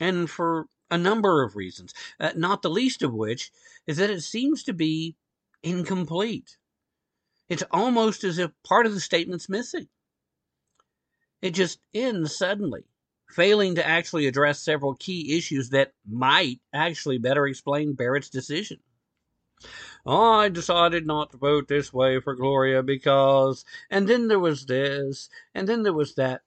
And 0.00 0.28
for 0.28 0.66
a 0.90 0.98
number 0.98 1.42
of 1.42 1.56
reasons, 1.56 1.94
uh, 2.18 2.32
not 2.36 2.62
the 2.62 2.70
least 2.70 3.02
of 3.02 3.14
which 3.14 3.50
is 3.86 3.98
that 3.98 4.10
it 4.10 4.22
seems 4.22 4.62
to 4.64 4.72
be 4.72 5.16
incomplete. 5.62 6.56
It's 7.48 7.64
almost 7.70 8.24
as 8.24 8.38
if 8.38 8.50
part 8.64 8.86
of 8.86 8.94
the 8.94 9.00
statement's 9.00 9.48
missing. 9.48 9.88
It 11.40 11.50
just 11.50 11.80
ends 11.92 12.36
suddenly, 12.36 12.84
failing 13.28 13.74
to 13.74 13.86
actually 13.86 14.26
address 14.26 14.60
several 14.60 14.94
key 14.94 15.36
issues 15.36 15.70
that 15.70 15.92
might 16.08 16.60
actually 16.72 17.18
better 17.18 17.46
explain 17.46 17.94
Barrett's 17.94 18.30
decision. 18.30 18.78
I 20.06 20.48
decided 20.48 21.06
not 21.06 21.30
to 21.30 21.36
vote 21.36 21.68
this 21.68 21.92
way 21.92 22.20
for 22.20 22.34
Gloria 22.34 22.82
because, 22.82 23.64
and 23.90 24.08
then 24.08 24.28
there 24.28 24.40
was 24.40 24.66
this, 24.66 25.28
and 25.54 25.68
then 25.68 25.82
there 25.82 25.92
was 25.92 26.14
that. 26.14 26.42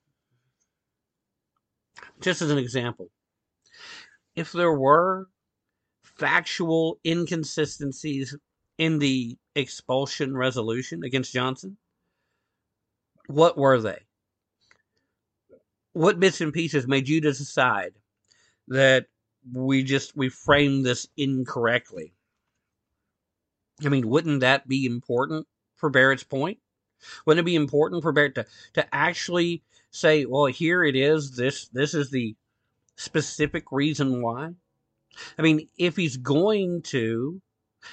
Just 2.20 2.42
as 2.42 2.50
an 2.50 2.58
example, 2.58 3.10
if 4.34 4.52
there 4.52 4.72
were 4.72 5.28
factual 6.02 6.98
inconsistencies 7.04 8.36
in 8.78 8.98
the 8.98 9.38
expulsion 9.56 10.36
resolution 10.36 11.02
against 11.02 11.32
Johnson? 11.32 11.76
What 13.26 13.58
were 13.58 13.80
they? 13.80 14.06
what 15.96 16.20
bits 16.20 16.42
and 16.42 16.52
pieces 16.52 16.86
made 16.86 17.08
you 17.08 17.22
decide 17.22 17.94
that 18.68 19.06
we 19.50 19.82
just 19.82 20.14
we 20.14 20.28
framed 20.28 20.84
this 20.84 21.08
incorrectly? 21.16 22.12
I 23.82 23.88
mean, 23.88 24.06
wouldn't 24.06 24.40
that 24.40 24.68
be 24.68 24.84
important 24.84 25.46
for 25.74 25.88
Barrett's 25.88 26.22
point? 26.22 26.58
Wouldn't 27.24 27.40
it 27.40 27.50
be 27.50 27.54
important 27.54 28.02
for 28.02 28.12
Barrett 28.12 28.34
to, 28.34 28.44
to 28.74 28.94
actually 28.94 29.62
say, 29.90 30.26
well, 30.26 30.44
here 30.46 30.84
it 30.84 30.96
is, 30.96 31.30
this 31.34 31.68
this 31.68 31.94
is 31.94 32.10
the 32.10 32.36
specific 32.96 33.72
reason 33.72 34.20
why? 34.20 34.52
I 35.38 35.42
mean, 35.42 35.66
if 35.78 35.96
he's 35.96 36.18
going 36.18 36.82
to, 36.82 37.40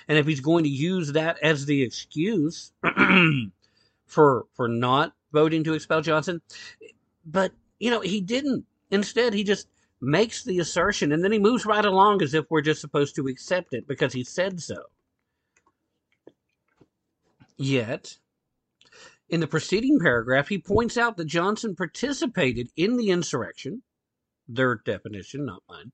and 0.07 0.18
if 0.18 0.28
he's 0.28 0.40
going 0.40 0.64
to 0.64 0.70
use 0.70 1.11
that 1.11 1.38
as 1.41 1.65
the 1.65 1.82
excuse 1.82 2.72
for 4.06 4.45
for 4.53 4.68
not 4.68 5.14
voting 5.32 5.64
to 5.64 5.74
expel 5.74 6.02
Johnson, 6.02 6.41
but 7.26 7.52
you 7.80 7.90
know, 7.90 8.02
he 8.02 8.22
didn't. 8.22 8.65
Instead, 8.91 9.34
he 9.34 9.44
just 9.44 9.68
makes 9.99 10.44
the 10.44 10.60
assertion 10.60 11.11
and 11.11 11.24
then 11.24 11.32
he 11.32 11.40
moves 11.40 11.65
right 11.65 11.86
along 11.86 12.22
as 12.22 12.34
if 12.34 12.45
we're 12.49 12.61
just 12.61 12.82
supposed 12.82 13.15
to 13.15 13.28
accept 13.28 13.74
it 13.74 13.88
because 13.88 14.14
he 14.14 14.24
said 14.24 14.61
so. 14.61 14.84
Yet, 17.57 18.18
in 19.30 19.40
the 19.40 19.48
preceding 19.48 19.99
paragraph, 19.99 20.49
he 20.49 20.57
points 20.57 20.98
out 20.98 21.18
that 21.18 21.26
Johnson 21.26 21.76
participated 21.76 22.70
in 22.76 22.98
the 22.98 23.10
insurrection, 23.10 23.84
their 24.48 24.76
definition, 24.76 25.45
not 25.45 25.64
mine, 25.70 25.91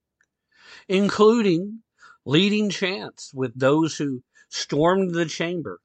including 0.88 1.84
leading 2.30 2.69
chants 2.69 3.34
with 3.34 3.60
those 3.60 3.97
who 3.97 4.22
stormed 4.49 5.15
the 5.15 5.26
chamber, 5.26 5.80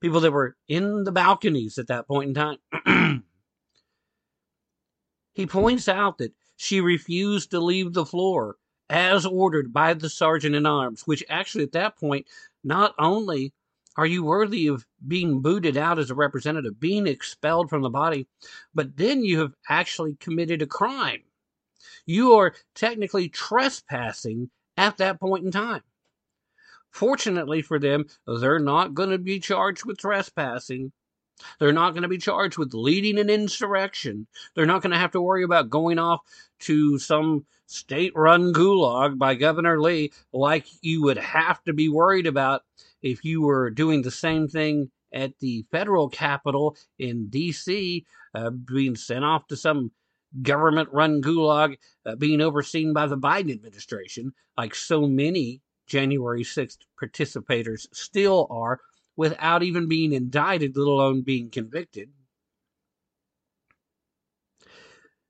people 0.00 0.20
that 0.20 0.32
were 0.32 0.56
in 0.66 1.04
the 1.04 1.12
balconies 1.12 1.76
at 1.76 1.88
that 1.88 2.08
point 2.08 2.28
in 2.28 2.34
time. 2.34 3.24
he 5.34 5.46
points 5.46 5.86
out 5.86 6.16
that 6.16 6.32
she 6.56 6.80
refused 6.80 7.50
to 7.50 7.60
leave 7.60 7.92
the 7.92 8.06
floor 8.06 8.56
as 8.88 9.26
ordered 9.26 9.70
by 9.70 9.92
the 9.92 10.08
sergeant 10.08 10.54
in 10.54 10.64
arms, 10.64 11.02
which 11.06 11.22
actually 11.28 11.64
at 11.64 11.72
that 11.72 11.98
point 11.98 12.26
not 12.64 12.94
only 12.98 13.52
are 13.98 14.06
you 14.06 14.24
worthy 14.24 14.68
of 14.68 14.86
being 15.06 15.42
booted 15.42 15.76
out 15.76 15.98
as 15.98 16.10
a 16.10 16.14
representative, 16.14 16.80
being 16.80 17.06
expelled 17.06 17.68
from 17.68 17.82
the 17.82 17.90
body? 17.90 18.26
But 18.74 18.96
then 18.96 19.22
you 19.22 19.40
have 19.40 19.52
actually 19.68 20.14
committed 20.14 20.62
a 20.62 20.66
crime. 20.66 21.24
You 22.06 22.32
are 22.32 22.54
technically 22.74 23.28
trespassing 23.28 24.50
at 24.78 24.96
that 24.98 25.20
point 25.20 25.44
in 25.44 25.50
time. 25.50 25.82
Fortunately 26.90 27.60
for 27.60 27.78
them, 27.78 28.06
they're 28.26 28.58
not 28.58 28.94
going 28.94 29.10
to 29.10 29.18
be 29.18 29.40
charged 29.40 29.84
with 29.84 29.98
trespassing. 29.98 30.92
They're 31.58 31.72
not 31.72 31.90
going 31.90 32.02
to 32.02 32.08
be 32.08 32.18
charged 32.18 32.58
with 32.58 32.74
leading 32.74 33.18
an 33.18 33.28
insurrection. 33.28 34.26
They're 34.54 34.66
not 34.66 34.82
going 34.82 34.92
to 34.92 34.98
have 34.98 35.12
to 35.12 35.20
worry 35.20 35.42
about 35.42 35.70
going 35.70 35.98
off 35.98 36.20
to 36.60 36.98
some 36.98 37.44
state 37.66 38.12
run 38.16 38.52
gulag 38.52 39.18
by 39.18 39.34
Governor 39.34 39.80
Lee 39.80 40.12
like 40.32 40.66
you 40.80 41.02
would 41.02 41.18
have 41.18 41.62
to 41.64 41.72
be 41.72 41.88
worried 41.88 42.26
about 42.26 42.62
if 43.02 43.24
you 43.24 43.42
were 43.42 43.70
doing 43.70 44.02
the 44.02 44.10
same 44.10 44.48
thing 44.48 44.90
at 45.12 45.38
the 45.38 45.64
federal 45.70 46.08
capital 46.08 46.76
in 46.98 47.28
D.C., 47.28 48.04
uh, 48.34 48.50
being 48.50 48.96
sent 48.96 49.24
off 49.24 49.46
to 49.48 49.56
some 49.56 49.92
government 50.42 50.88
run 50.92 51.22
gulag 51.22 51.78
uh, 52.04 52.16
being 52.16 52.40
overseen 52.40 52.92
by 52.92 53.06
the 53.06 53.16
Biden 53.16 53.52
administration, 53.52 54.32
like 54.56 54.74
so 54.74 55.06
many 55.06 55.62
January 55.86 56.42
6th 56.42 56.78
participators 57.00 57.86
still 57.92 58.46
are, 58.50 58.80
without 59.16 59.62
even 59.62 59.88
being 59.88 60.12
indicted, 60.12 60.76
let 60.76 60.86
alone 60.86 61.22
being 61.22 61.50
convicted. 61.50 62.10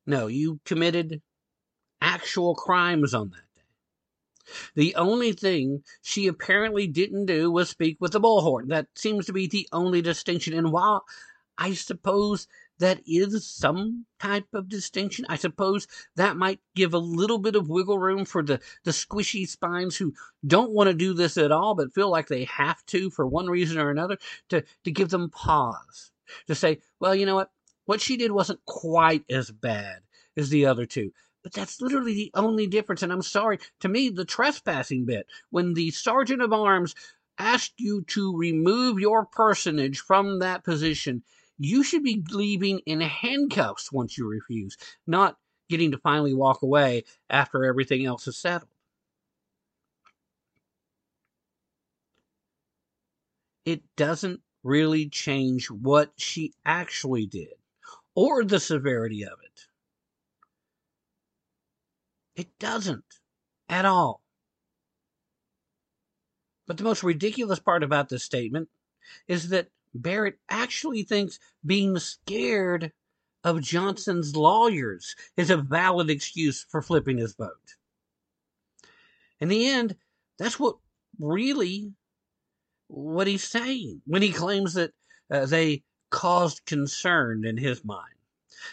No, 0.06 0.26
you 0.26 0.60
committed 0.64 1.22
actual 2.00 2.54
crimes 2.54 3.14
on 3.14 3.30
that. 3.30 3.36
Day. 3.54 3.62
The 4.74 4.94
only 4.94 5.32
thing 5.32 5.84
she 6.02 6.26
apparently 6.26 6.86
didn't 6.86 7.26
do 7.26 7.50
was 7.50 7.68
speak 7.68 7.98
with 8.00 8.12
the 8.12 8.20
bullhorn. 8.20 8.68
That 8.68 8.86
seems 8.94 9.26
to 9.26 9.32
be 9.32 9.46
the 9.46 9.68
only 9.72 10.02
distinction. 10.02 10.54
And 10.54 10.72
while 10.72 11.04
I 11.56 11.74
suppose 11.74 12.46
that 12.78 13.00
is 13.06 13.46
some 13.46 14.06
type 14.20 14.46
of 14.52 14.68
distinction, 14.68 15.26
I 15.28 15.36
suppose 15.36 15.86
that 16.16 16.36
might 16.36 16.60
give 16.74 16.94
a 16.94 16.98
little 16.98 17.38
bit 17.38 17.56
of 17.56 17.68
wiggle 17.68 17.98
room 17.98 18.24
for 18.24 18.42
the, 18.42 18.60
the 18.84 18.92
squishy 18.92 19.48
spines 19.48 19.96
who 19.96 20.14
don't 20.46 20.72
want 20.72 20.88
to 20.88 20.94
do 20.94 21.12
this 21.12 21.36
at 21.36 21.52
all, 21.52 21.74
but 21.74 21.94
feel 21.94 22.10
like 22.10 22.28
they 22.28 22.44
have 22.44 22.84
to 22.86 23.10
for 23.10 23.26
one 23.26 23.46
reason 23.46 23.78
or 23.78 23.90
another, 23.90 24.18
to, 24.48 24.62
to 24.84 24.90
give 24.90 25.10
them 25.10 25.30
pause. 25.30 26.12
To 26.46 26.54
say, 26.54 26.80
well, 27.00 27.14
you 27.14 27.26
know 27.26 27.36
what? 27.36 27.50
What 27.86 28.00
she 28.02 28.18
did 28.18 28.32
wasn't 28.32 28.64
quite 28.66 29.24
as 29.30 29.50
bad 29.50 30.00
as 30.36 30.50
the 30.50 30.66
other 30.66 30.84
two. 30.84 31.12
But 31.42 31.52
that's 31.52 31.80
literally 31.80 32.14
the 32.14 32.30
only 32.34 32.66
difference. 32.66 33.02
And 33.02 33.10
I'm 33.12 33.22
sorry, 33.22 33.58
to 33.80 33.88
me, 33.88 34.10
the 34.10 34.26
trespassing 34.26 35.06
bit, 35.06 35.26
when 35.50 35.72
the 35.72 35.90
sergeant 35.92 36.42
of 36.42 36.52
arms 36.52 36.94
asked 37.38 37.74
you 37.78 38.02
to 38.02 38.36
remove 38.36 38.98
your 38.98 39.24
personage 39.24 40.00
from 40.00 40.40
that 40.40 40.64
position, 40.64 41.22
you 41.58 41.82
should 41.82 42.02
be 42.02 42.22
leaving 42.30 42.80
in 42.86 43.00
handcuffs 43.00 43.92
once 43.92 44.16
you 44.16 44.28
refuse, 44.28 44.76
not 45.06 45.36
getting 45.68 45.90
to 45.90 45.98
finally 45.98 46.34
walk 46.34 46.62
away 46.62 47.04
after 47.28 47.64
everything 47.64 48.06
else 48.06 48.26
is 48.26 48.38
settled. 48.38 48.70
It 53.64 53.82
doesn't 53.96 54.40
really 54.62 55.08
change 55.08 55.70
what 55.70 56.12
she 56.16 56.54
actually 56.64 57.26
did 57.26 57.54
or 58.14 58.44
the 58.44 58.60
severity 58.60 59.24
of 59.24 59.38
it. 59.44 59.66
It 62.34 62.58
doesn't 62.58 63.04
at 63.68 63.84
all. 63.84 64.22
But 66.66 66.76
the 66.76 66.84
most 66.84 67.02
ridiculous 67.02 67.58
part 67.58 67.82
about 67.82 68.08
this 68.08 68.22
statement 68.22 68.68
is 69.26 69.48
that 69.48 69.68
Barrett 69.94 70.38
actually 70.48 71.02
thinks 71.02 71.38
being 71.64 71.98
scared 71.98 72.92
of 73.44 73.62
Johnson's 73.62 74.36
lawyers 74.36 75.14
is 75.36 75.50
a 75.50 75.56
valid 75.56 76.10
excuse 76.10 76.64
for 76.68 76.82
flipping 76.82 77.18
his 77.18 77.34
vote. 77.34 77.76
In 79.40 79.48
the 79.48 79.68
end, 79.68 79.96
that's 80.38 80.58
what 80.58 80.76
really 81.18 81.92
what 82.88 83.26
he's 83.26 83.44
saying 83.44 84.02
when 84.06 84.22
he 84.22 84.32
claims 84.32 84.74
that 84.74 84.92
uh, 85.30 85.46
they 85.46 85.82
caused 86.10 86.64
concern 86.66 87.44
in 87.44 87.56
his 87.56 87.84
mind. 87.84 88.14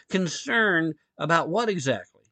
Concern 0.10 0.94
about 1.18 1.50
what 1.50 1.70
exactly? 1.70 2.24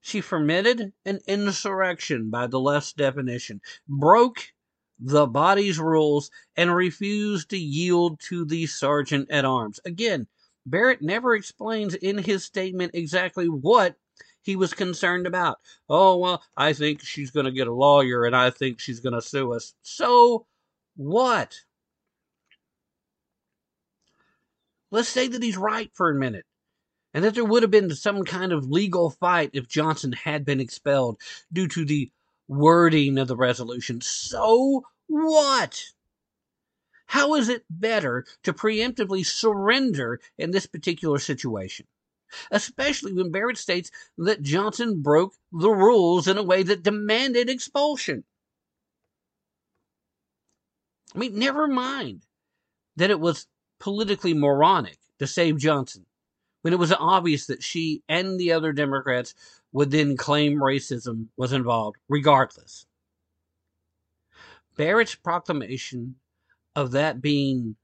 She 0.00 0.22
permitted 0.22 0.92
an 1.04 1.20
insurrection 1.26 2.30
by 2.30 2.46
the 2.46 2.60
left's 2.60 2.92
definition, 2.92 3.60
broke 3.88 4.52
the 5.00 5.26
body's 5.26 5.78
rules, 5.78 6.30
and 6.56 6.74
refused 6.74 7.50
to 7.50 7.58
yield 7.58 8.20
to 8.20 8.44
the 8.44 8.66
sergeant 8.66 9.30
at 9.30 9.44
arms. 9.44 9.80
Again, 9.84 10.26
Barrett 10.66 11.02
never 11.02 11.34
explains 11.34 11.94
in 11.94 12.18
his 12.18 12.44
statement 12.44 12.92
exactly 12.94 13.48
what 13.48 13.96
he 14.42 14.56
was 14.56 14.74
concerned 14.74 15.26
about. 15.26 15.58
Oh, 15.88 16.18
well, 16.18 16.42
I 16.56 16.72
think 16.72 17.02
she's 17.02 17.30
going 17.30 17.46
to 17.46 17.52
get 17.52 17.66
a 17.66 17.72
lawyer 17.72 18.24
and 18.24 18.36
I 18.36 18.50
think 18.50 18.80
she's 18.80 19.00
going 19.00 19.14
to 19.14 19.22
sue 19.22 19.52
us. 19.52 19.74
So 19.82 20.46
what? 20.96 21.60
Let's 24.90 25.08
say 25.08 25.28
that 25.28 25.42
he's 25.42 25.56
right 25.56 25.90
for 25.94 26.10
a 26.10 26.14
minute 26.14 26.44
and 27.14 27.24
that 27.24 27.34
there 27.34 27.44
would 27.44 27.62
have 27.62 27.70
been 27.70 27.94
some 27.94 28.24
kind 28.24 28.52
of 28.52 28.70
legal 28.70 29.10
fight 29.10 29.50
if 29.52 29.68
Johnson 29.68 30.12
had 30.12 30.44
been 30.44 30.60
expelled 30.60 31.20
due 31.52 31.68
to 31.68 31.84
the 31.84 32.10
wording 32.50 33.16
of 33.16 33.28
the 33.28 33.36
resolution. 33.36 34.00
So 34.00 34.84
what? 35.06 35.84
How 37.06 37.34
is 37.34 37.48
it 37.48 37.64
better 37.70 38.26
to 38.42 38.52
preemptively 38.52 39.24
surrender 39.24 40.20
in 40.36 40.50
this 40.50 40.66
particular 40.66 41.18
situation? 41.18 41.86
Especially 42.50 43.12
when 43.12 43.30
Barrett 43.30 43.58
states 43.58 43.90
that 44.18 44.42
Johnson 44.42 45.00
broke 45.00 45.34
the 45.52 45.70
rules 45.70 46.28
in 46.28 46.38
a 46.38 46.42
way 46.42 46.62
that 46.64 46.82
demanded 46.82 47.48
expulsion. 47.48 48.24
I 51.14 51.18
mean, 51.18 51.38
never 51.38 51.66
mind 51.66 52.22
that 52.96 53.10
it 53.10 53.20
was 53.20 53.46
politically 53.78 54.34
moronic 54.34 54.98
to 55.18 55.26
save 55.26 55.58
Johnson 55.58 56.06
when 56.62 56.72
it 56.72 56.78
was 56.78 56.92
obvious 56.92 57.46
that 57.46 57.62
she 57.62 58.02
and 58.08 58.38
the 58.38 58.52
other 58.52 58.72
Democrats 58.72 59.34
would 59.72 59.90
then 59.90 60.16
claim 60.16 60.56
racism 60.56 61.26
was 61.36 61.52
involved, 61.52 61.96
regardless. 62.08 62.86
Barrett's 64.76 65.14
proclamation 65.14 66.16
of 66.74 66.92
that 66.92 67.20
being 67.20 67.76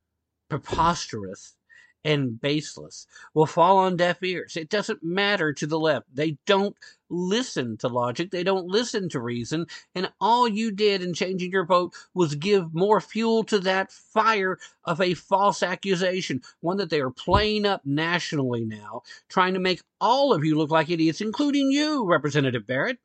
preposterous 0.49 1.57
and 2.05 2.41
baseless 2.41 3.07
will 3.35 3.47
fall 3.47 3.79
on 3.79 3.97
deaf 3.97 4.23
ears. 4.23 4.57
It 4.57 4.69
doesn't 4.69 5.03
matter 5.03 5.53
to 5.53 5.67
the 5.67 5.79
left. 5.79 6.07
They 6.15 6.39
don't 6.47 6.77
listen 7.09 7.77
to 7.79 7.89
logic. 7.89 8.31
They 8.31 8.43
don't 8.43 8.67
listen 8.67 9.09
to 9.11 9.21
reason. 9.21 9.67
And 9.95 10.11
all 10.21 10.49
you 10.49 10.73
did 10.73 11.03
in 11.03 11.15
changing 11.15 11.53
your 11.53 11.67
vote 11.67 11.95
was 12.15 12.35
give 12.35 12.75
more 12.75 13.01
fuel 13.01 13.45
to 13.45 13.59
that 13.61 13.93
fire 13.93 14.59
of 14.85 15.01
a 15.01 15.15
false 15.15 15.63
accusation, 15.63 16.43
one 16.61 16.77
that 16.79 16.91
they 16.91 17.01
are 17.01 17.11
playing 17.11 17.67
up 17.67 17.83
nationally 17.85 18.65
now, 18.65 19.03
trying 19.29 19.55
to 19.55 19.61
make 19.61 19.83
all 20.01 20.33
of 20.33 20.45
you 20.45 20.57
look 20.57 20.71
like 20.71 20.91
idiots, 20.91 21.21
including 21.21 21.71
you, 21.71 22.07
Representative 22.07 22.67
Barrett. 22.67 22.99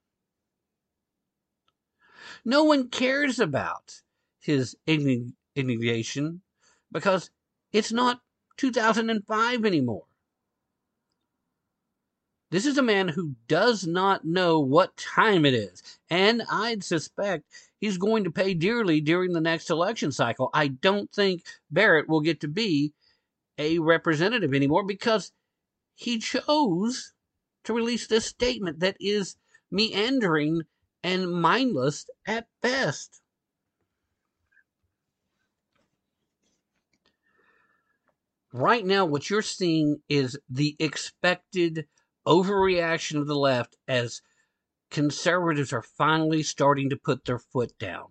No 2.44 2.64
one 2.64 2.90
cares 2.90 3.40
about 3.40 4.02
his 4.40 4.76
indignation 4.88 6.42
because 6.92 7.30
it's 7.72 7.92
not 7.92 8.22
2005 8.58 9.66
anymore. 9.66 10.06
This 12.52 12.66
is 12.66 12.78
a 12.78 12.84
man 12.84 13.08
who 13.08 13.36
does 13.48 13.88
not 13.88 14.26
know 14.26 14.60
what 14.60 14.98
time 14.98 15.46
it 15.46 15.54
is, 15.54 15.82
and 16.10 16.44
I'd 16.52 16.84
suspect 16.84 17.46
he's 17.80 17.98
going 17.98 18.26
to 18.26 18.32
pay 18.32 18.54
dearly 18.54 19.00
during 19.00 19.32
the 19.32 19.40
next 19.40 19.70
election 19.70 20.12
cycle. 20.12 20.50
I 20.54 20.68
don't 20.68 21.10
think 21.14 21.46
Barrett 21.72 22.10
will 22.10 22.20
get 22.20 22.42
to 22.42 22.50
be 22.50 22.92
a 23.58 23.80
representative 23.80 24.54
anymore 24.54 24.84
because 24.86 25.32
he 25.96 26.20
chose 26.20 27.14
to 27.64 27.74
release 27.74 28.08
this 28.08 28.26
statement 28.26 28.82
that 28.82 28.98
is 29.00 29.38
meandering 29.72 30.64
and 31.02 31.32
mindless 31.32 32.06
at 32.28 32.48
best. 32.62 33.22
Right 38.52 38.86
now, 38.86 39.06
what 39.06 39.30
you're 39.30 39.42
seeing 39.42 40.02
is 40.10 40.38
the 40.50 40.76
expected 40.80 41.88
overreaction 42.26 43.20
of 43.20 43.28
the 43.28 43.36
left 43.36 43.78
as 43.88 44.22
conservatives 44.90 45.74
are 45.74 45.82
finally 45.82 46.44
starting 46.44 46.90
to 46.90 46.98
put 46.98 47.26
their 47.26 47.40
foot 47.40 47.78
down, 47.80 48.08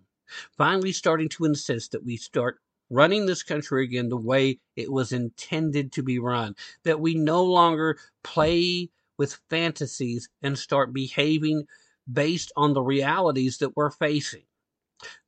finally 0.57 0.91
starting 0.91 1.29
to 1.29 1.45
insist 1.45 1.91
that 1.91 2.03
we 2.03 2.17
start 2.17 2.59
running 2.89 3.25
this 3.25 3.43
country 3.43 3.83
again 3.85 4.09
the 4.09 4.17
way 4.17 4.59
it 4.75 4.91
was 4.91 5.11
intended 5.13 5.91
to 5.93 6.03
be 6.03 6.19
run, 6.19 6.55
that 6.83 6.99
we 6.99 7.15
no 7.15 7.43
longer 7.43 7.97
play 8.23 8.89
with 9.17 9.39
fantasies 9.49 10.27
and 10.41 10.57
start 10.57 10.91
behaving 10.93 11.65
based 12.11 12.51
on 12.57 12.73
the 12.73 12.81
realities 12.81 13.59
that 13.59 13.75
we're 13.77 13.91
facing. 13.91 14.43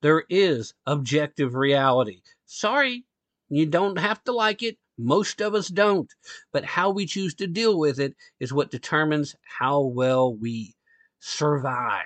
There 0.01 0.25
is 0.29 0.73
objective 0.85 1.55
reality. 1.55 2.21
Sorry, 2.45 3.05
you 3.49 3.65
don't 3.65 3.97
have 3.97 4.23
to 4.25 4.31
like 4.31 4.61
it. 4.61 4.77
Most 4.97 5.41
of 5.41 5.55
us 5.55 5.69
don't. 5.69 6.13
But 6.51 6.65
how 6.65 6.91
we 6.91 7.05
choose 7.05 7.33
to 7.35 7.47
deal 7.47 7.77
with 7.77 7.99
it 7.99 8.15
is 8.39 8.53
what 8.53 8.71
determines 8.71 9.35
how 9.59 9.81
well 9.81 10.33
we 10.33 10.75
survive. 11.19 12.05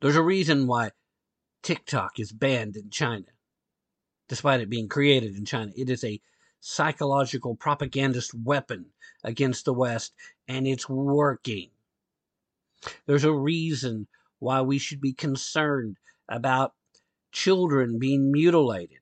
There's 0.00 0.16
a 0.16 0.22
reason 0.22 0.66
why 0.66 0.90
TikTok 1.62 2.20
is 2.20 2.32
banned 2.32 2.76
in 2.76 2.90
China, 2.90 3.26
despite 4.28 4.60
it 4.60 4.70
being 4.70 4.88
created 4.88 5.36
in 5.36 5.44
China. 5.44 5.72
It 5.76 5.88
is 5.88 6.04
a 6.04 6.20
psychological 6.60 7.56
propagandist 7.56 8.34
weapon 8.34 8.86
against 9.24 9.64
the 9.64 9.72
West, 9.72 10.14
and 10.46 10.66
it's 10.66 10.88
working. 10.88 11.70
There's 13.06 13.24
a 13.24 13.32
reason 13.32 14.06
why 14.38 14.60
we 14.60 14.78
should 14.78 15.00
be 15.00 15.12
concerned 15.12 15.96
about 16.28 16.74
children 17.32 17.98
being 17.98 18.30
mutilated 18.30 18.98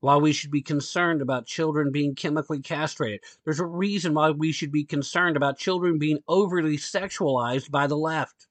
why 0.00 0.16
we 0.16 0.32
should 0.32 0.50
be 0.50 0.62
concerned 0.62 1.22
about 1.22 1.46
children 1.46 1.92
being 1.92 2.14
chemically 2.14 2.60
castrated. 2.60 3.20
There's 3.44 3.60
a 3.60 3.66
reason 3.66 4.14
why 4.14 4.30
we 4.30 4.52
should 4.52 4.72
be 4.72 4.84
concerned 4.84 5.36
about 5.36 5.58
children 5.58 5.98
being 5.98 6.20
overly 6.26 6.76
sexualized 6.76 7.70
by 7.70 7.86
the 7.86 7.96
left. 7.96 8.48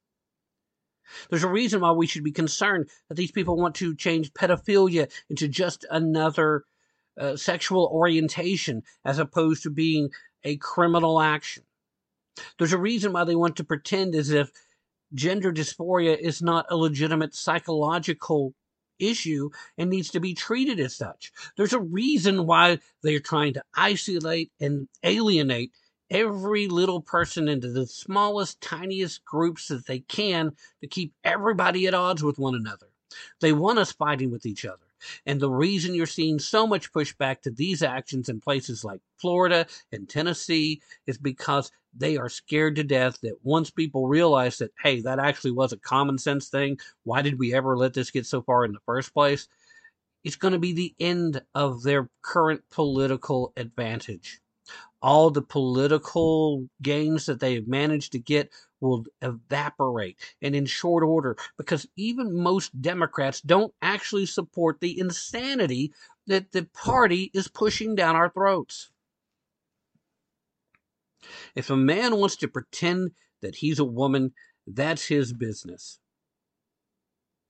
There's 1.30 1.44
a 1.44 1.50
reason 1.50 1.82
why 1.82 1.92
we 1.92 2.06
should 2.06 2.24
be 2.24 2.32
concerned 2.32 2.90
that 3.08 3.16
these 3.16 3.32
people 3.32 3.58
want 3.58 3.76
to 3.76 3.96
change 3.96 4.34
pedophilia 4.34 5.12
into 5.28 5.48
just 5.48 5.86
another 5.90 6.66
uh, 7.20 7.36
sexual 7.36 7.90
orientation 7.92 8.84
as 9.04 9.18
opposed 9.18 9.64
to 9.64 9.72
being 9.72 10.10
a 10.44 10.58
criminal 10.58 11.20
action. 11.20 11.64
There's 12.58 12.74
a 12.74 12.78
reason 12.78 13.12
why 13.12 13.24
they 13.24 13.36
want 13.36 13.58
to 13.58 13.64
pretend 13.64 14.16
as 14.16 14.30
if 14.30 14.52
gender 15.14 15.52
dysphoria 15.52 16.18
is 16.18 16.42
not 16.42 16.68
a 16.70 16.78
legitimate 16.78 17.34
psychological 17.34 18.54
issue 19.00 19.50
and 19.78 19.90
needs 19.90 20.10
to 20.12 20.20
be 20.20 20.34
treated 20.34 20.80
as 20.80 20.96
such. 20.96 21.32
There's 21.58 21.74
a 21.74 21.80
reason 21.80 22.46
why 22.46 22.80
they're 23.02 23.20
trying 23.20 23.54
to 23.54 23.64
isolate 23.76 24.52
and 24.60 24.88
alienate 25.04 25.72
every 26.10 26.68
little 26.68 27.02
person 27.02 27.48
into 27.48 27.70
the 27.72 27.86
smallest, 27.88 28.62
tiniest 28.62 29.24
groups 29.26 29.68
that 29.68 29.86
they 29.86 30.00
can 30.00 30.54
to 30.82 30.88
keep 30.88 31.14
everybody 31.24 31.88
at 31.88 31.94
odds 31.94 32.24
with 32.24 32.40
one 32.40 32.56
another. 32.56 32.88
They 33.42 33.54
want 33.54 33.80
us 33.80 33.92
fighting 33.92 34.32
with 34.32 34.46
each 34.46 34.66
other. 34.66 34.89
And 35.26 35.40
the 35.40 35.50
reason 35.50 35.96
you're 35.96 36.06
seeing 36.06 36.40
so 36.40 36.68
much 36.68 36.92
pushback 36.92 37.42
to 37.42 37.52
these 37.52 37.82
actions 37.82 38.30
in 38.30 38.40
places 38.40 38.84
like 38.84 39.02
Florida 39.18 39.66
and 39.92 40.08
Tennessee 40.08 40.82
is 41.08 41.18
because 41.18 41.72
they 41.96 42.18
are 42.18 42.30
scared 42.30 42.76
to 42.76 42.84
death 42.84 43.20
that 43.22 43.44
once 43.44 43.72
people 43.72 44.08
realize 44.08 44.58
that, 44.60 44.72
hey, 44.84 45.02
that 45.02 45.20
actually 45.20 45.52
was 45.52 45.74
a 45.74 45.78
common 45.78 46.18
sense 46.18 46.50
thing, 46.50 46.80
why 47.04 47.22
did 47.22 47.40
we 47.40 47.54
ever 47.54 47.78
let 47.78 47.94
this 47.94 48.12
get 48.12 48.26
so 48.26 48.42
far 48.42 48.66
in 48.66 48.72
the 48.72 48.80
first 48.86 49.14
place? 49.14 49.48
It's 50.24 50.36
going 50.36 50.54
to 50.54 50.60
be 50.60 50.74
the 50.74 50.96
end 51.00 51.42
of 51.56 51.84
their 51.84 52.10
current 52.22 52.62
political 52.70 53.54
advantage. 53.56 54.42
All 55.02 55.30
the 55.30 55.42
political 55.42 56.68
gains 56.82 57.26
that 57.28 57.40
they 57.40 57.56
have 57.56 57.68
managed 57.68 58.12
to 58.12 58.20
get 58.20 58.52
will 58.82 59.06
evaporate 59.22 60.18
and 60.42 60.56
in 60.56 60.66
short 60.66 61.04
order 61.04 61.38
because 61.58 61.88
even 61.96 62.36
most 62.36 62.82
Democrats 62.82 63.42
don't 63.42 63.74
actually 63.82 64.26
support 64.26 64.80
the 64.80 65.00
insanity 65.00 65.94
that 66.28 66.52
the 66.52 66.64
party 66.74 67.32
is 67.34 67.48
pushing 67.48 67.96
down 67.96 68.16
our 68.16 68.30
throats. 68.30 68.92
If 71.56 71.70
a 71.70 71.78
man 71.78 72.18
wants 72.18 72.36
to 72.38 72.48
pretend 72.48 73.12
that 73.42 73.56
he's 73.56 73.80
a 73.80 73.86
woman, 73.86 74.34
that's 74.68 75.08
his 75.08 75.34
business. 75.34 76.00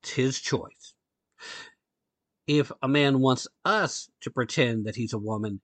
It's 0.02 0.14
his 0.14 0.40
choice. 0.40 0.94
If 2.48 2.72
a 2.82 2.88
man 2.88 3.20
wants 3.20 3.48
us 3.66 4.10
to 4.22 4.32
pretend 4.32 4.86
that 4.86 4.96
he's 4.96 5.14
a 5.14 5.20
woman, 5.20 5.62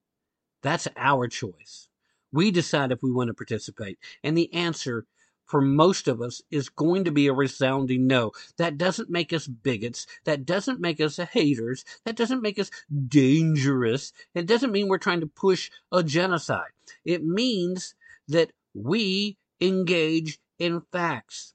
that's 0.65 0.87
our 0.97 1.27
choice. 1.27 1.87
We 2.31 2.49
decide 2.49 2.91
if 2.91 3.03
we 3.03 3.11
want 3.11 3.27
to 3.27 3.35
participate. 3.35 3.99
And 4.23 4.35
the 4.35 4.51
answer 4.53 5.05
for 5.45 5.61
most 5.61 6.07
of 6.07 6.21
us 6.21 6.41
is 6.49 6.69
going 6.69 7.03
to 7.05 7.11
be 7.11 7.27
a 7.27 7.33
resounding 7.33 8.07
no. 8.07 8.31
That 8.57 8.77
doesn't 8.77 9.09
make 9.09 9.31
us 9.31 9.47
bigots. 9.47 10.07
That 10.23 10.45
doesn't 10.45 10.81
make 10.81 10.99
us 10.99 11.17
haters. 11.17 11.85
That 12.03 12.15
doesn't 12.15 12.41
make 12.41 12.57
us 12.57 12.71
dangerous. 13.07 14.11
It 14.33 14.47
doesn't 14.47 14.71
mean 14.71 14.87
we're 14.87 14.97
trying 14.97 15.21
to 15.21 15.27
push 15.27 15.69
a 15.91 16.01
genocide. 16.01 16.71
It 17.05 17.23
means 17.23 17.93
that 18.27 18.51
we 18.73 19.37
engage 19.61 20.39
in 20.57 20.81
facts. 20.91 21.53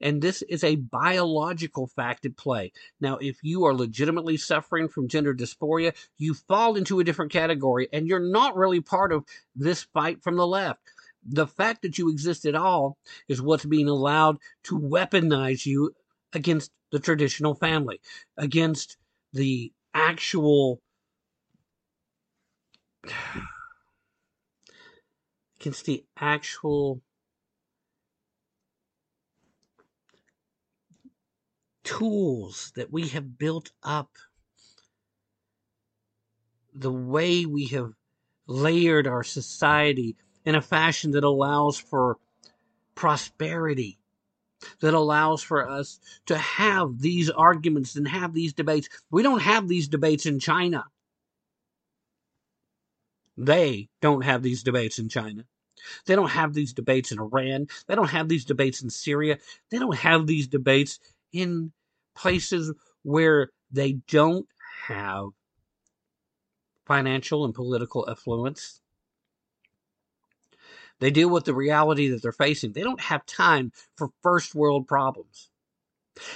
And 0.00 0.22
this 0.22 0.42
is 0.42 0.62
a 0.62 0.76
biological 0.76 1.88
fact 1.88 2.24
at 2.24 2.36
play. 2.36 2.72
Now, 3.00 3.16
if 3.16 3.38
you 3.42 3.64
are 3.64 3.74
legitimately 3.74 4.36
suffering 4.36 4.88
from 4.88 5.08
gender 5.08 5.34
dysphoria, 5.34 5.94
you 6.16 6.34
fall 6.34 6.76
into 6.76 7.00
a 7.00 7.04
different 7.04 7.32
category 7.32 7.88
and 7.92 8.06
you're 8.06 8.20
not 8.20 8.56
really 8.56 8.80
part 8.80 9.12
of 9.12 9.24
this 9.56 9.82
fight 9.82 10.22
from 10.22 10.36
the 10.36 10.46
left 10.46 10.80
the 11.28 11.46
fact 11.46 11.82
that 11.82 11.98
you 11.98 12.08
exist 12.08 12.46
at 12.46 12.54
all 12.54 12.96
is 13.28 13.42
what's 13.42 13.64
being 13.66 13.88
allowed 13.88 14.38
to 14.64 14.78
weaponize 14.78 15.66
you 15.66 15.94
against 16.32 16.70
the 16.90 16.98
traditional 16.98 17.54
family, 17.54 18.00
against 18.36 18.96
the 19.32 19.72
actual 19.94 20.80
against 25.60 25.84
the 25.86 26.04
actual 26.16 27.02
tools 31.88 32.70
that 32.76 32.92
we 32.92 33.08
have 33.08 33.38
built 33.38 33.70
up 33.82 34.10
the 36.74 36.92
way 36.92 37.46
we 37.46 37.64
have 37.66 37.92
layered 38.46 39.06
our 39.06 39.24
society 39.24 40.14
in 40.44 40.54
a 40.54 40.60
fashion 40.60 41.12
that 41.12 41.24
allows 41.24 41.78
for 41.78 42.18
prosperity, 42.94 43.98
that 44.80 44.92
allows 44.92 45.42
for 45.42 45.66
us 45.66 45.98
to 46.26 46.36
have 46.36 47.00
these 47.00 47.30
arguments 47.30 47.96
and 47.96 48.06
have 48.06 48.34
these 48.34 48.52
debates. 48.52 48.88
We 49.10 49.22
don't 49.22 49.40
have 49.40 49.66
these 49.66 49.88
debates 49.88 50.26
in 50.26 50.40
China. 50.40 50.84
They 53.38 53.88
don't 54.02 54.22
have 54.24 54.42
these 54.42 54.62
debates 54.62 54.98
in 54.98 55.08
China. 55.08 55.44
They 56.04 56.16
don't 56.16 56.30
have 56.30 56.52
these 56.52 56.74
debates 56.74 57.12
in 57.12 57.18
Iran. 57.18 57.68
They 57.86 57.94
don't 57.94 58.10
have 58.10 58.28
these 58.28 58.44
debates 58.44 58.82
in 58.82 58.90
Syria. 58.90 59.38
They 59.70 59.78
don't 59.78 59.96
have 59.96 60.26
these 60.26 60.48
debates 60.48 60.98
in 61.32 61.72
places 62.14 62.72
where 63.02 63.50
they 63.70 63.92
don't 64.08 64.46
have 64.86 65.28
financial 66.86 67.44
and 67.44 67.54
political 67.54 68.08
affluence. 68.08 68.80
They 71.00 71.10
deal 71.10 71.28
with 71.28 71.44
the 71.44 71.54
reality 71.54 72.08
that 72.08 72.22
they're 72.22 72.32
facing. 72.32 72.72
They 72.72 72.82
don't 72.82 73.00
have 73.00 73.24
time 73.26 73.72
for 73.96 74.10
first 74.22 74.54
world 74.54 74.88
problems. 74.88 75.48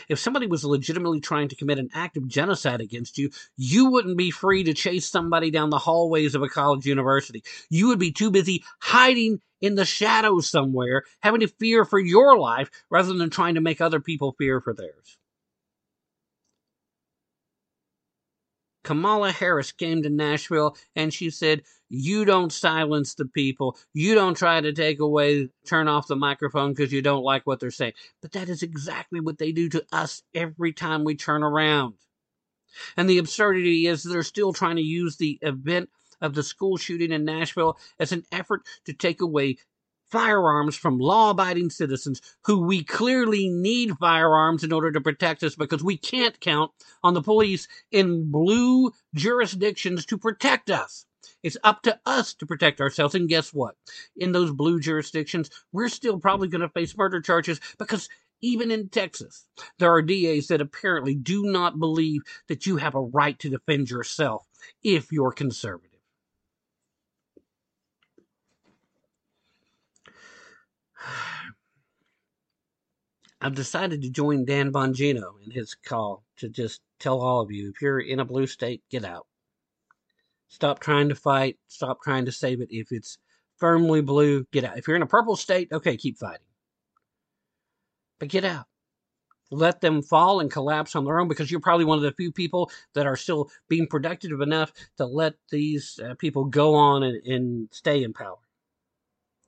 If 0.09 0.21
somebody 0.21 0.47
was 0.47 0.65
legitimately 0.65 1.21
trying 1.21 1.49
to 1.49 1.57
commit 1.57 1.79
an 1.79 1.91
act 1.93 2.17
of 2.17 2.29
genocide 2.29 2.81
against 2.81 3.19
you, 3.19 3.31
you 3.57 3.91
wouldn't 3.91 4.17
be 4.17 4.31
free 4.31 4.63
to 4.65 4.75
chase 4.75 5.09
somebody 5.09 5.51
down 5.51 5.71
the 5.71 5.79
hallways 5.79 6.37
of 6.37 6.43
a 6.43 6.49
college 6.49 6.87
university. 6.87 7.43
You 7.69 7.89
would 7.89 7.99
be 7.99 8.13
too 8.13 8.31
busy 8.31 8.63
hiding 8.79 9.41
in 9.63 9.77
the 9.77 9.87
shadows 9.87 10.51
somewhere, 10.51 11.05
having 11.21 11.41
to 11.41 11.49
fear 11.49 11.87
for 11.87 11.99
your 11.99 12.37
life 12.37 12.71
rather 12.91 13.15
than 13.15 13.31
trying 13.31 13.55
to 13.55 13.61
make 13.63 13.81
other 13.81 14.01
people 14.01 14.35
fear 14.37 14.61
for 14.61 14.75
theirs. 14.75 15.17
Kamala 18.85 19.31
Harris 19.31 19.71
came 19.71 20.03
to 20.03 20.11
Nashville 20.11 20.77
and 20.97 21.15
she 21.15 21.31
said, 21.31 21.63
You 21.89 22.25
don't 22.25 22.53
silence 22.53 23.15
the 23.15 23.27
people. 23.27 23.79
You 23.95 24.17
don't 24.17 24.37
try 24.37 24.61
to 24.61 24.73
take 24.73 24.99
away, 24.99 25.51
turn 25.67 25.87
off 25.87 26.09
the 26.09 26.17
microphone 26.17 26.73
because 26.73 26.93
you 26.93 27.01
don't 27.01 27.23
like 27.23 27.47
what 27.47 27.61
they're 27.61 27.71
saying. 27.71 27.93
But 28.21 28.33
that 28.33 28.49
is 28.49 28.65
exactly 28.65 29.21
what 29.21 29.39
they 29.39 29.53
do 29.53 29.69
to 29.69 29.87
us 29.93 30.23
every 30.35 30.73
time 30.73 31.05
we 31.05 31.15
turn 31.15 31.45
around. 31.45 31.95
And 32.97 33.09
the 33.09 33.19
absurdity 33.19 33.87
is 33.87 34.03
they're 34.03 34.23
still 34.23 34.53
trying 34.53 34.77
to 34.77 34.83
use 34.83 35.17
the 35.17 35.39
event 35.43 35.91
of 36.23 36.35
the 36.35 36.43
school 36.43 36.79
shooting 36.79 37.13
in 37.13 37.25
Nashville 37.27 37.79
as 37.99 38.13
an 38.13 38.25
effort 38.33 38.63
to 38.87 38.95
take 38.95 39.21
away 39.21 39.59
firearms 40.11 40.77
from 40.77 40.99
law 40.99 41.31
abiding 41.31 41.71
citizens 41.71 42.21
who 42.45 42.67
we 42.67 42.85
clearly 42.85 43.49
need 43.49 43.97
firearms 43.99 44.63
in 44.63 44.73
order 44.73 44.93
to 44.93 45.01
protect 45.01 45.43
us 45.43 45.57
because 45.57 45.83
we 45.83 45.97
can't 45.97 46.39
count 46.39 46.71
on 47.03 47.15
the 47.15 47.23
police 47.23 47.67
in 47.91 48.31
blue 48.31 48.93
jurisdictions 49.15 50.05
to 50.05 50.19
protect 50.19 50.71
us. 50.71 51.07
It's 51.43 51.57
up 51.65 51.83
to 51.83 51.99
us 52.05 52.35
to 52.35 52.47
protect 52.47 52.81
ourselves. 52.81 53.15
And 53.15 53.29
guess 53.29 53.55
what? 53.55 53.75
In 54.17 54.33
those 54.33 54.53
blue 54.53 54.79
jurisdictions, 54.81 55.51
we're 55.73 55.89
still 55.89 56.21
probably 56.21 56.49
going 56.49 56.61
to 56.61 56.69
face 56.69 56.97
murder 56.97 57.21
charges 57.21 57.59
because 57.79 58.09
even 58.43 58.71
in 58.71 58.89
Texas, 58.89 59.47
there 59.79 59.93
are 59.93 60.03
DAs 60.03 60.49
that 60.49 60.61
apparently 60.61 61.15
do 61.15 61.45
not 61.45 61.79
believe 61.79 62.23
that 62.49 62.67
you 62.67 62.77
have 62.77 62.95
a 62.95 63.01
right 63.01 63.39
to 63.39 63.49
defend 63.49 63.89
yourself 63.89 64.47
if 64.83 65.11
you're 65.11 65.33
conservative. 65.33 65.92
I've 73.43 73.57
decided 73.57 74.03
to 74.03 74.11
join 74.11 74.45
Dan 74.45 74.73
Bongino 74.73 75.33
in 75.45 75.51
his 75.51 75.75
call 75.75 76.23
to 76.37 76.49
just 76.49 76.81
tell 77.01 77.21
all 77.21 77.41
of 77.41 77.51
you 77.51 77.71
if 77.71 77.83
you're 77.83 77.99
in 77.99 78.21
a 78.21 78.25
blue 78.25 78.47
state, 78.47 78.83
get 78.89 79.05
out. 79.05 79.27
Stop 80.49 80.79
trying 80.79 81.09
to 81.09 81.17
fight. 81.17 81.59
Stop 81.67 82.03
trying 82.03 82.25
to 82.27 82.33
save 82.33 82.61
it. 82.61 82.69
If 82.71 82.93
it's 82.93 83.19
firmly 83.57 84.01
blue, 84.01 84.47
get 84.53 84.63
out. 84.63 84.79
If 84.79 84.87
you're 84.87 84.97
in 84.97 85.03
a 85.03 85.07
purple 85.07 85.35
state, 85.35 85.73
okay, 85.73 85.97
keep 85.97 86.19
fighting. 86.19 86.47
But 88.21 88.29
get 88.29 88.45
out. 88.45 88.67
Let 89.51 89.81
them 89.81 90.03
fall 90.03 90.39
and 90.39 90.51
collapse 90.51 90.95
on 90.95 91.05
their 91.05 91.19
own 91.19 91.27
because 91.27 91.51
you're 91.51 91.61
probably 91.61 91.85
one 91.85 91.99
of 91.99 92.05
the 92.05 92.13
few 92.13 92.31
people 92.31 92.71
that 92.95 93.07
are 93.07 93.17
still 93.17 93.51
being 93.69 93.89
productive 93.89 94.41
enough 94.41 94.73
to 94.99 95.05
let 95.05 95.35
these 95.51 95.99
uh, 95.99 96.15
people 96.15 96.45
go 96.45 96.75
on 96.75 97.03
and, 97.03 97.27
and 97.27 97.69
stay 97.73 98.05
in 98.05 98.13
power. 98.13 98.39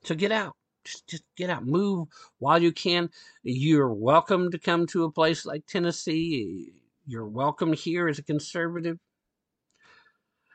So 0.03 0.15
get 0.15 0.33
out 0.33 0.55
just, 0.85 1.07
just 1.07 1.23
get 1.35 1.49
out, 1.49 1.65
move 1.65 2.07
while 2.39 2.61
you 2.61 2.71
can. 2.71 3.09
You're 3.43 3.93
welcome 3.93 4.51
to 4.51 4.57
come 4.57 4.87
to 4.87 5.03
a 5.03 5.11
place 5.11 5.45
like 5.45 5.65
Tennessee. 5.65 6.71
You're 7.05 7.27
welcome 7.27 7.73
here 7.73 8.07
as 8.07 8.19
a 8.19 8.23
conservative. 8.23 8.97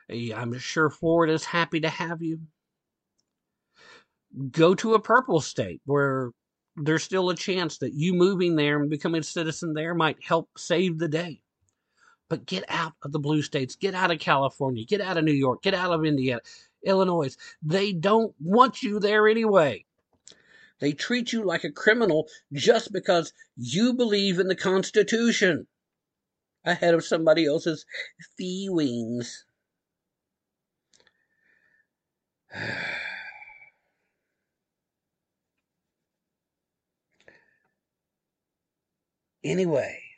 I'm 0.09 0.57
sure 0.57 0.89
Florida's 0.89 1.45
happy 1.45 1.79
to 1.81 1.89
have 1.89 2.21
you. 2.21 2.39
Go 4.51 4.75
to 4.75 4.93
a 4.93 4.99
purple 4.99 5.39
state 5.39 5.81
where 5.85 6.31
there's 6.75 7.03
still 7.03 7.29
a 7.29 7.35
chance 7.35 7.77
that 7.77 7.93
you 7.93 8.13
moving 8.13 8.55
there 8.55 8.79
and 8.79 8.89
becoming 8.89 9.21
a 9.21 9.23
citizen 9.23 9.73
there 9.73 9.93
might 9.93 10.23
help 10.23 10.49
save 10.57 10.97
the 10.97 11.07
day. 11.07 11.41
But 12.29 12.45
get 12.45 12.63
out 12.69 12.93
of 13.03 13.11
the 13.11 13.19
blue 13.19 13.41
states, 13.41 13.75
get 13.75 13.93
out 13.93 14.11
of 14.11 14.19
California, 14.19 14.85
get 14.85 15.01
out 15.01 15.17
of 15.17 15.25
New 15.25 15.33
York, 15.33 15.61
get 15.63 15.73
out 15.73 15.91
of 15.91 16.05
Indiana, 16.05 16.39
Illinois. 16.85 17.35
They 17.61 17.91
don't 17.91 18.33
want 18.39 18.81
you 18.83 18.99
there 18.99 19.27
anyway. 19.27 19.85
They 20.81 20.91
treat 20.93 21.31
you 21.31 21.43
like 21.45 21.63
a 21.63 21.71
criminal 21.71 22.27
just 22.51 22.91
because 22.91 23.31
you 23.55 23.93
believe 23.93 24.39
in 24.39 24.47
the 24.47 24.55
Constitution 24.55 25.67
ahead 26.65 26.95
of 26.95 27.05
somebody 27.05 27.45
else's 27.45 27.85
feelings. 28.35 29.45
anyway, 39.43 40.10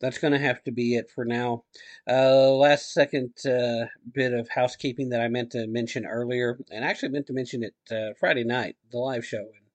that's 0.00 0.18
going 0.18 0.32
to 0.32 0.38
have 0.38 0.62
to 0.64 0.70
be 0.70 0.96
it 0.96 1.10
for 1.10 1.24
now. 1.24 1.64
Uh, 2.08 2.50
last 2.50 2.92
second 2.92 3.32
uh, 3.46 3.86
bit 4.12 4.32
of 4.32 4.48
housekeeping 4.48 5.10
that 5.10 5.20
I 5.20 5.28
meant 5.28 5.52
to 5.52 5.66
mention 5.66 6.06
earlier, 6.06 6.58
and 6.70 6.84
actually 6.84 7.10
meant 7.10 7.26
to 7.28 7.32
mention 7.32 7.62
it 7.62 7.74
uh, 7.90 8.14
Friday 8.18 8.44
night, 8.44 8.76
the 8.90 8.98
live 8.98 9.24
show, 9.24 9.38
and 9.38 9.66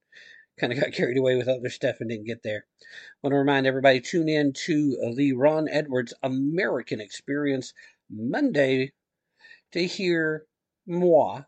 kind 0.59 0.73
of 0.73 0.79
got 0.79 0.93
carried 0.93 1.17
away 1.17 1.35
with 1.35 1.47
other 1.47 1.69
stuff 1.69 1.97
and 1.99 2.09
didn't 2.09 2.27
get 2.27 2.43
there. 2.43 2.65
Want 3.23 3.33
to 3.33 3.37
remind 3.37 3.65
everybody 3.65 3.99
tune 3.99 4.29
in 4.29 4.53
to 4.65 5.13
the 5.15 5.33
Ron 5.33 5.67
Edwards 5.69 6.13
American 6.21 7.01
Experience 7.01 7.73
Monday 8.09 8.91
to 9.71 9.85
hear 9.85 10.45
moi 10.85 11.43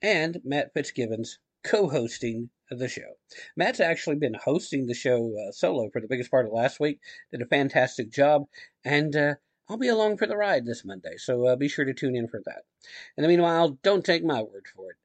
and 0.00 0.40
Matt 0.44 0.72
Fitzgibbons 0.74 1.38
co-hosting 1.64 2.50
the 2.70 2.88
show. 2.88 3.16
Matt's 3.56 3.80
actually 3.80 4.16
been 4.16 4.34
hosting 4.34 4.86
the 4.86 4.94
show 4.94 5.32
uh, 5.38 5.52
solo 5.52 5.88
for 5.90 6.00
the 6.00 6.08
biggest 6.08 6.30
part 6.30 6.46
of 6.46 6.52
last 6.52 6.80
week. 6.80 7.00
Did 7.30 7.42
a 7.42 7.46
fantastic 7.46 8.10
job, 8.10 8.44
and 8.84 9.14
uh, 9.16 9.34
I'll 9.68 9.76
be 9.76 9.88
along 9.88 10.16
for 10.16 10.26
the 10.26 10.36
ride 10.36 10.66
this 10.66 10.84
Monday. 10.84 11.16
So 11.16 11.46
uh, 11.46 11.56
be 11.56 11.68
sure 11.68 11.84
to 11.84 11.94
tune 11.94 12.16
in 12.16 12.28
for 12.28 12.42
that. 12.44 12.62
In 13.16 13.22
the 13.22 13.28
meanwhile, 13.28 13.78
don't 13.82 14.04
take 14.04 14.24
my 14.24 14.42
word 14.42 14.66
for 14.74 14.90
it. 14.90 14.96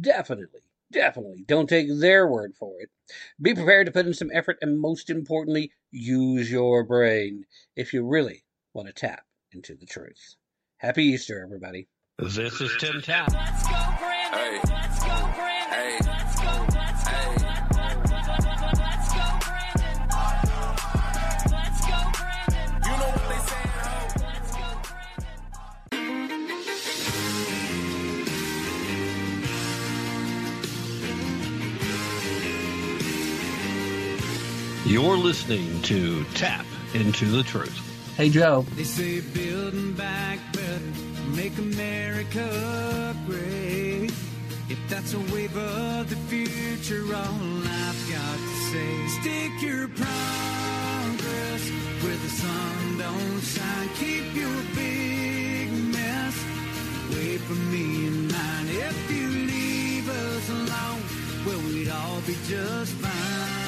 Definitely, 0.00 0.62
definitely 0.90 1.44
don't 1.46 1.68
take 1.68 1.88
their 2.00 2.26
word 2.26 2.54
for 2.58 2.74
it. 2.80 2.90
Be 3.40 3.54
prepared 3.54 3.86
to 3.86 3.92
put 3.92 4.06
in 4.06 4.14
some 4.14 4.30
effort, 4.32 4.58
and 4.62 4.80
most 4.80 5.10
importantly, 5.10 5.72
use 5.90 6.50
your 6.50 6.84
brain 6.84 7.44
if 7.76 7.92
you 7.92 8.06
really 8.06 8.44
want 8.74 8.88
to 8.88 8.94
tap 8.94 9.24
into 9.52 9.74
the 9.74 9.86
truth. 9.86 10.36
Happy 10.78 11.04
Easter, 11.04 11.42
everybody. 11.42 11.88
This 12.18 12.60
is 12.60 12.74
Tim 12.78 13.00
Tapp. 13.00 13.32
Hey. 13.32 14.60
Hey. 14.64 14.71
You're 34.84 35.16
listening 35.16 35.80
to 35.82 36.24
Tapp 36.34 36.66
into 36.92 37.26
the 37.26 37.44
Truth. 37.44 38.14
Hey, 38.16 38.28
Joe. 38.28 38.66
They 38.74 38.82
say 38.82 39.20
building 39.20 39.92
back 39.92 40.40
better, 40.52 40.80
make 41.36 41.56
America 41.56 43.16
great. 43.24 44.10
If 44.68 44.78
that's 44.88 45.14
a 45.14 45.20
wave 45.32 45.56
of 45.56 46.10
the 46.10 46.16
future, 46.26 47.04
all 47.14 47.22
I've 47.22 48.10
got 48.10 48.36
to 48.36 48.56
say, 48.72 49.06
stick 49.20 49.62
your 49.62 49.86
progress 49.86 51.62
where 52.02 52.16
the 52.16 52.28
sun 52.28 52.98
don't 52.98 53.40
shine. 53.40 53.88
Keep 54.00 54.34
your 54.34 54.62
big 54.74 55.70
mess 55.94 56.44
away 57.08 57.38
from 57.38 57.70
me 57.70 58.08
and 58.08 58.32
mine. 58.32 58.66
If 58.68 59.10
you 59.12 59.28
leave 59.28 60.08
us 60.08 60.48
alone, 60.50 61.02
well, 61.46 61.60
we'd 61.68 61.88
all 61.88 62.20
be 62.22 62.36
just 62.48 62.94
fine. 62.94 63.61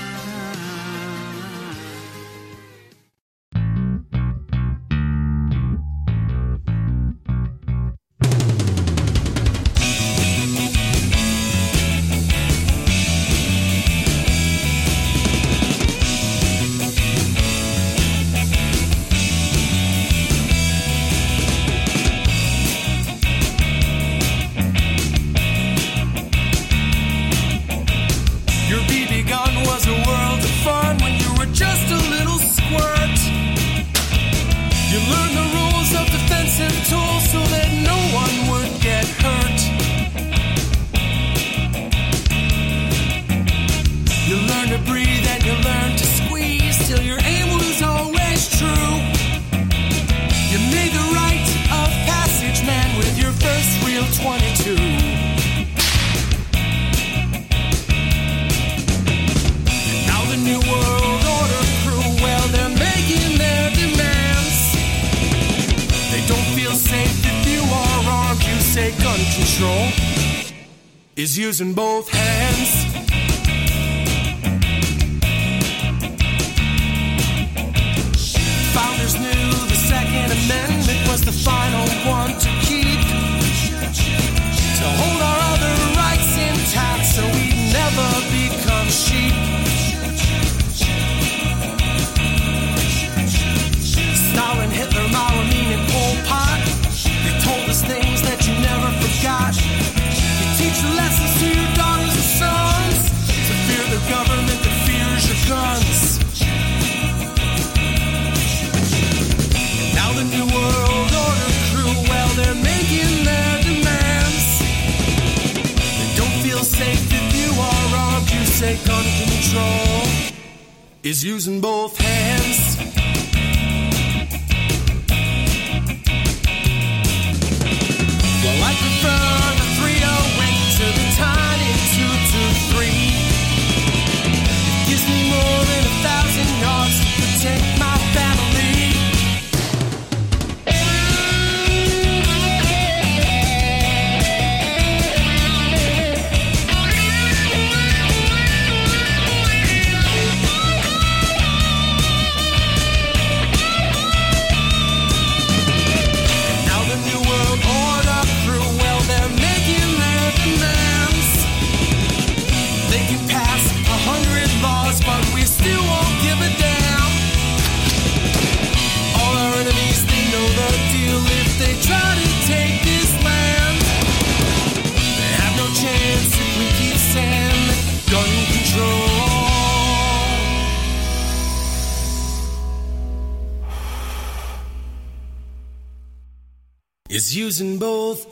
using 187.44 187.78
both 187.78 188.24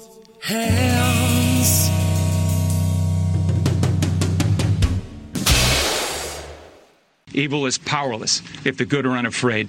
hands. 0.43 1.91
Evil 7.35 7.67
is 7.67 7.77
powerless 7.77 8.41
if 8.65 8.79
the 8.79 8.87
good 8.87 9.05
are 9.05 9.19
unafraid. 9.19 9.69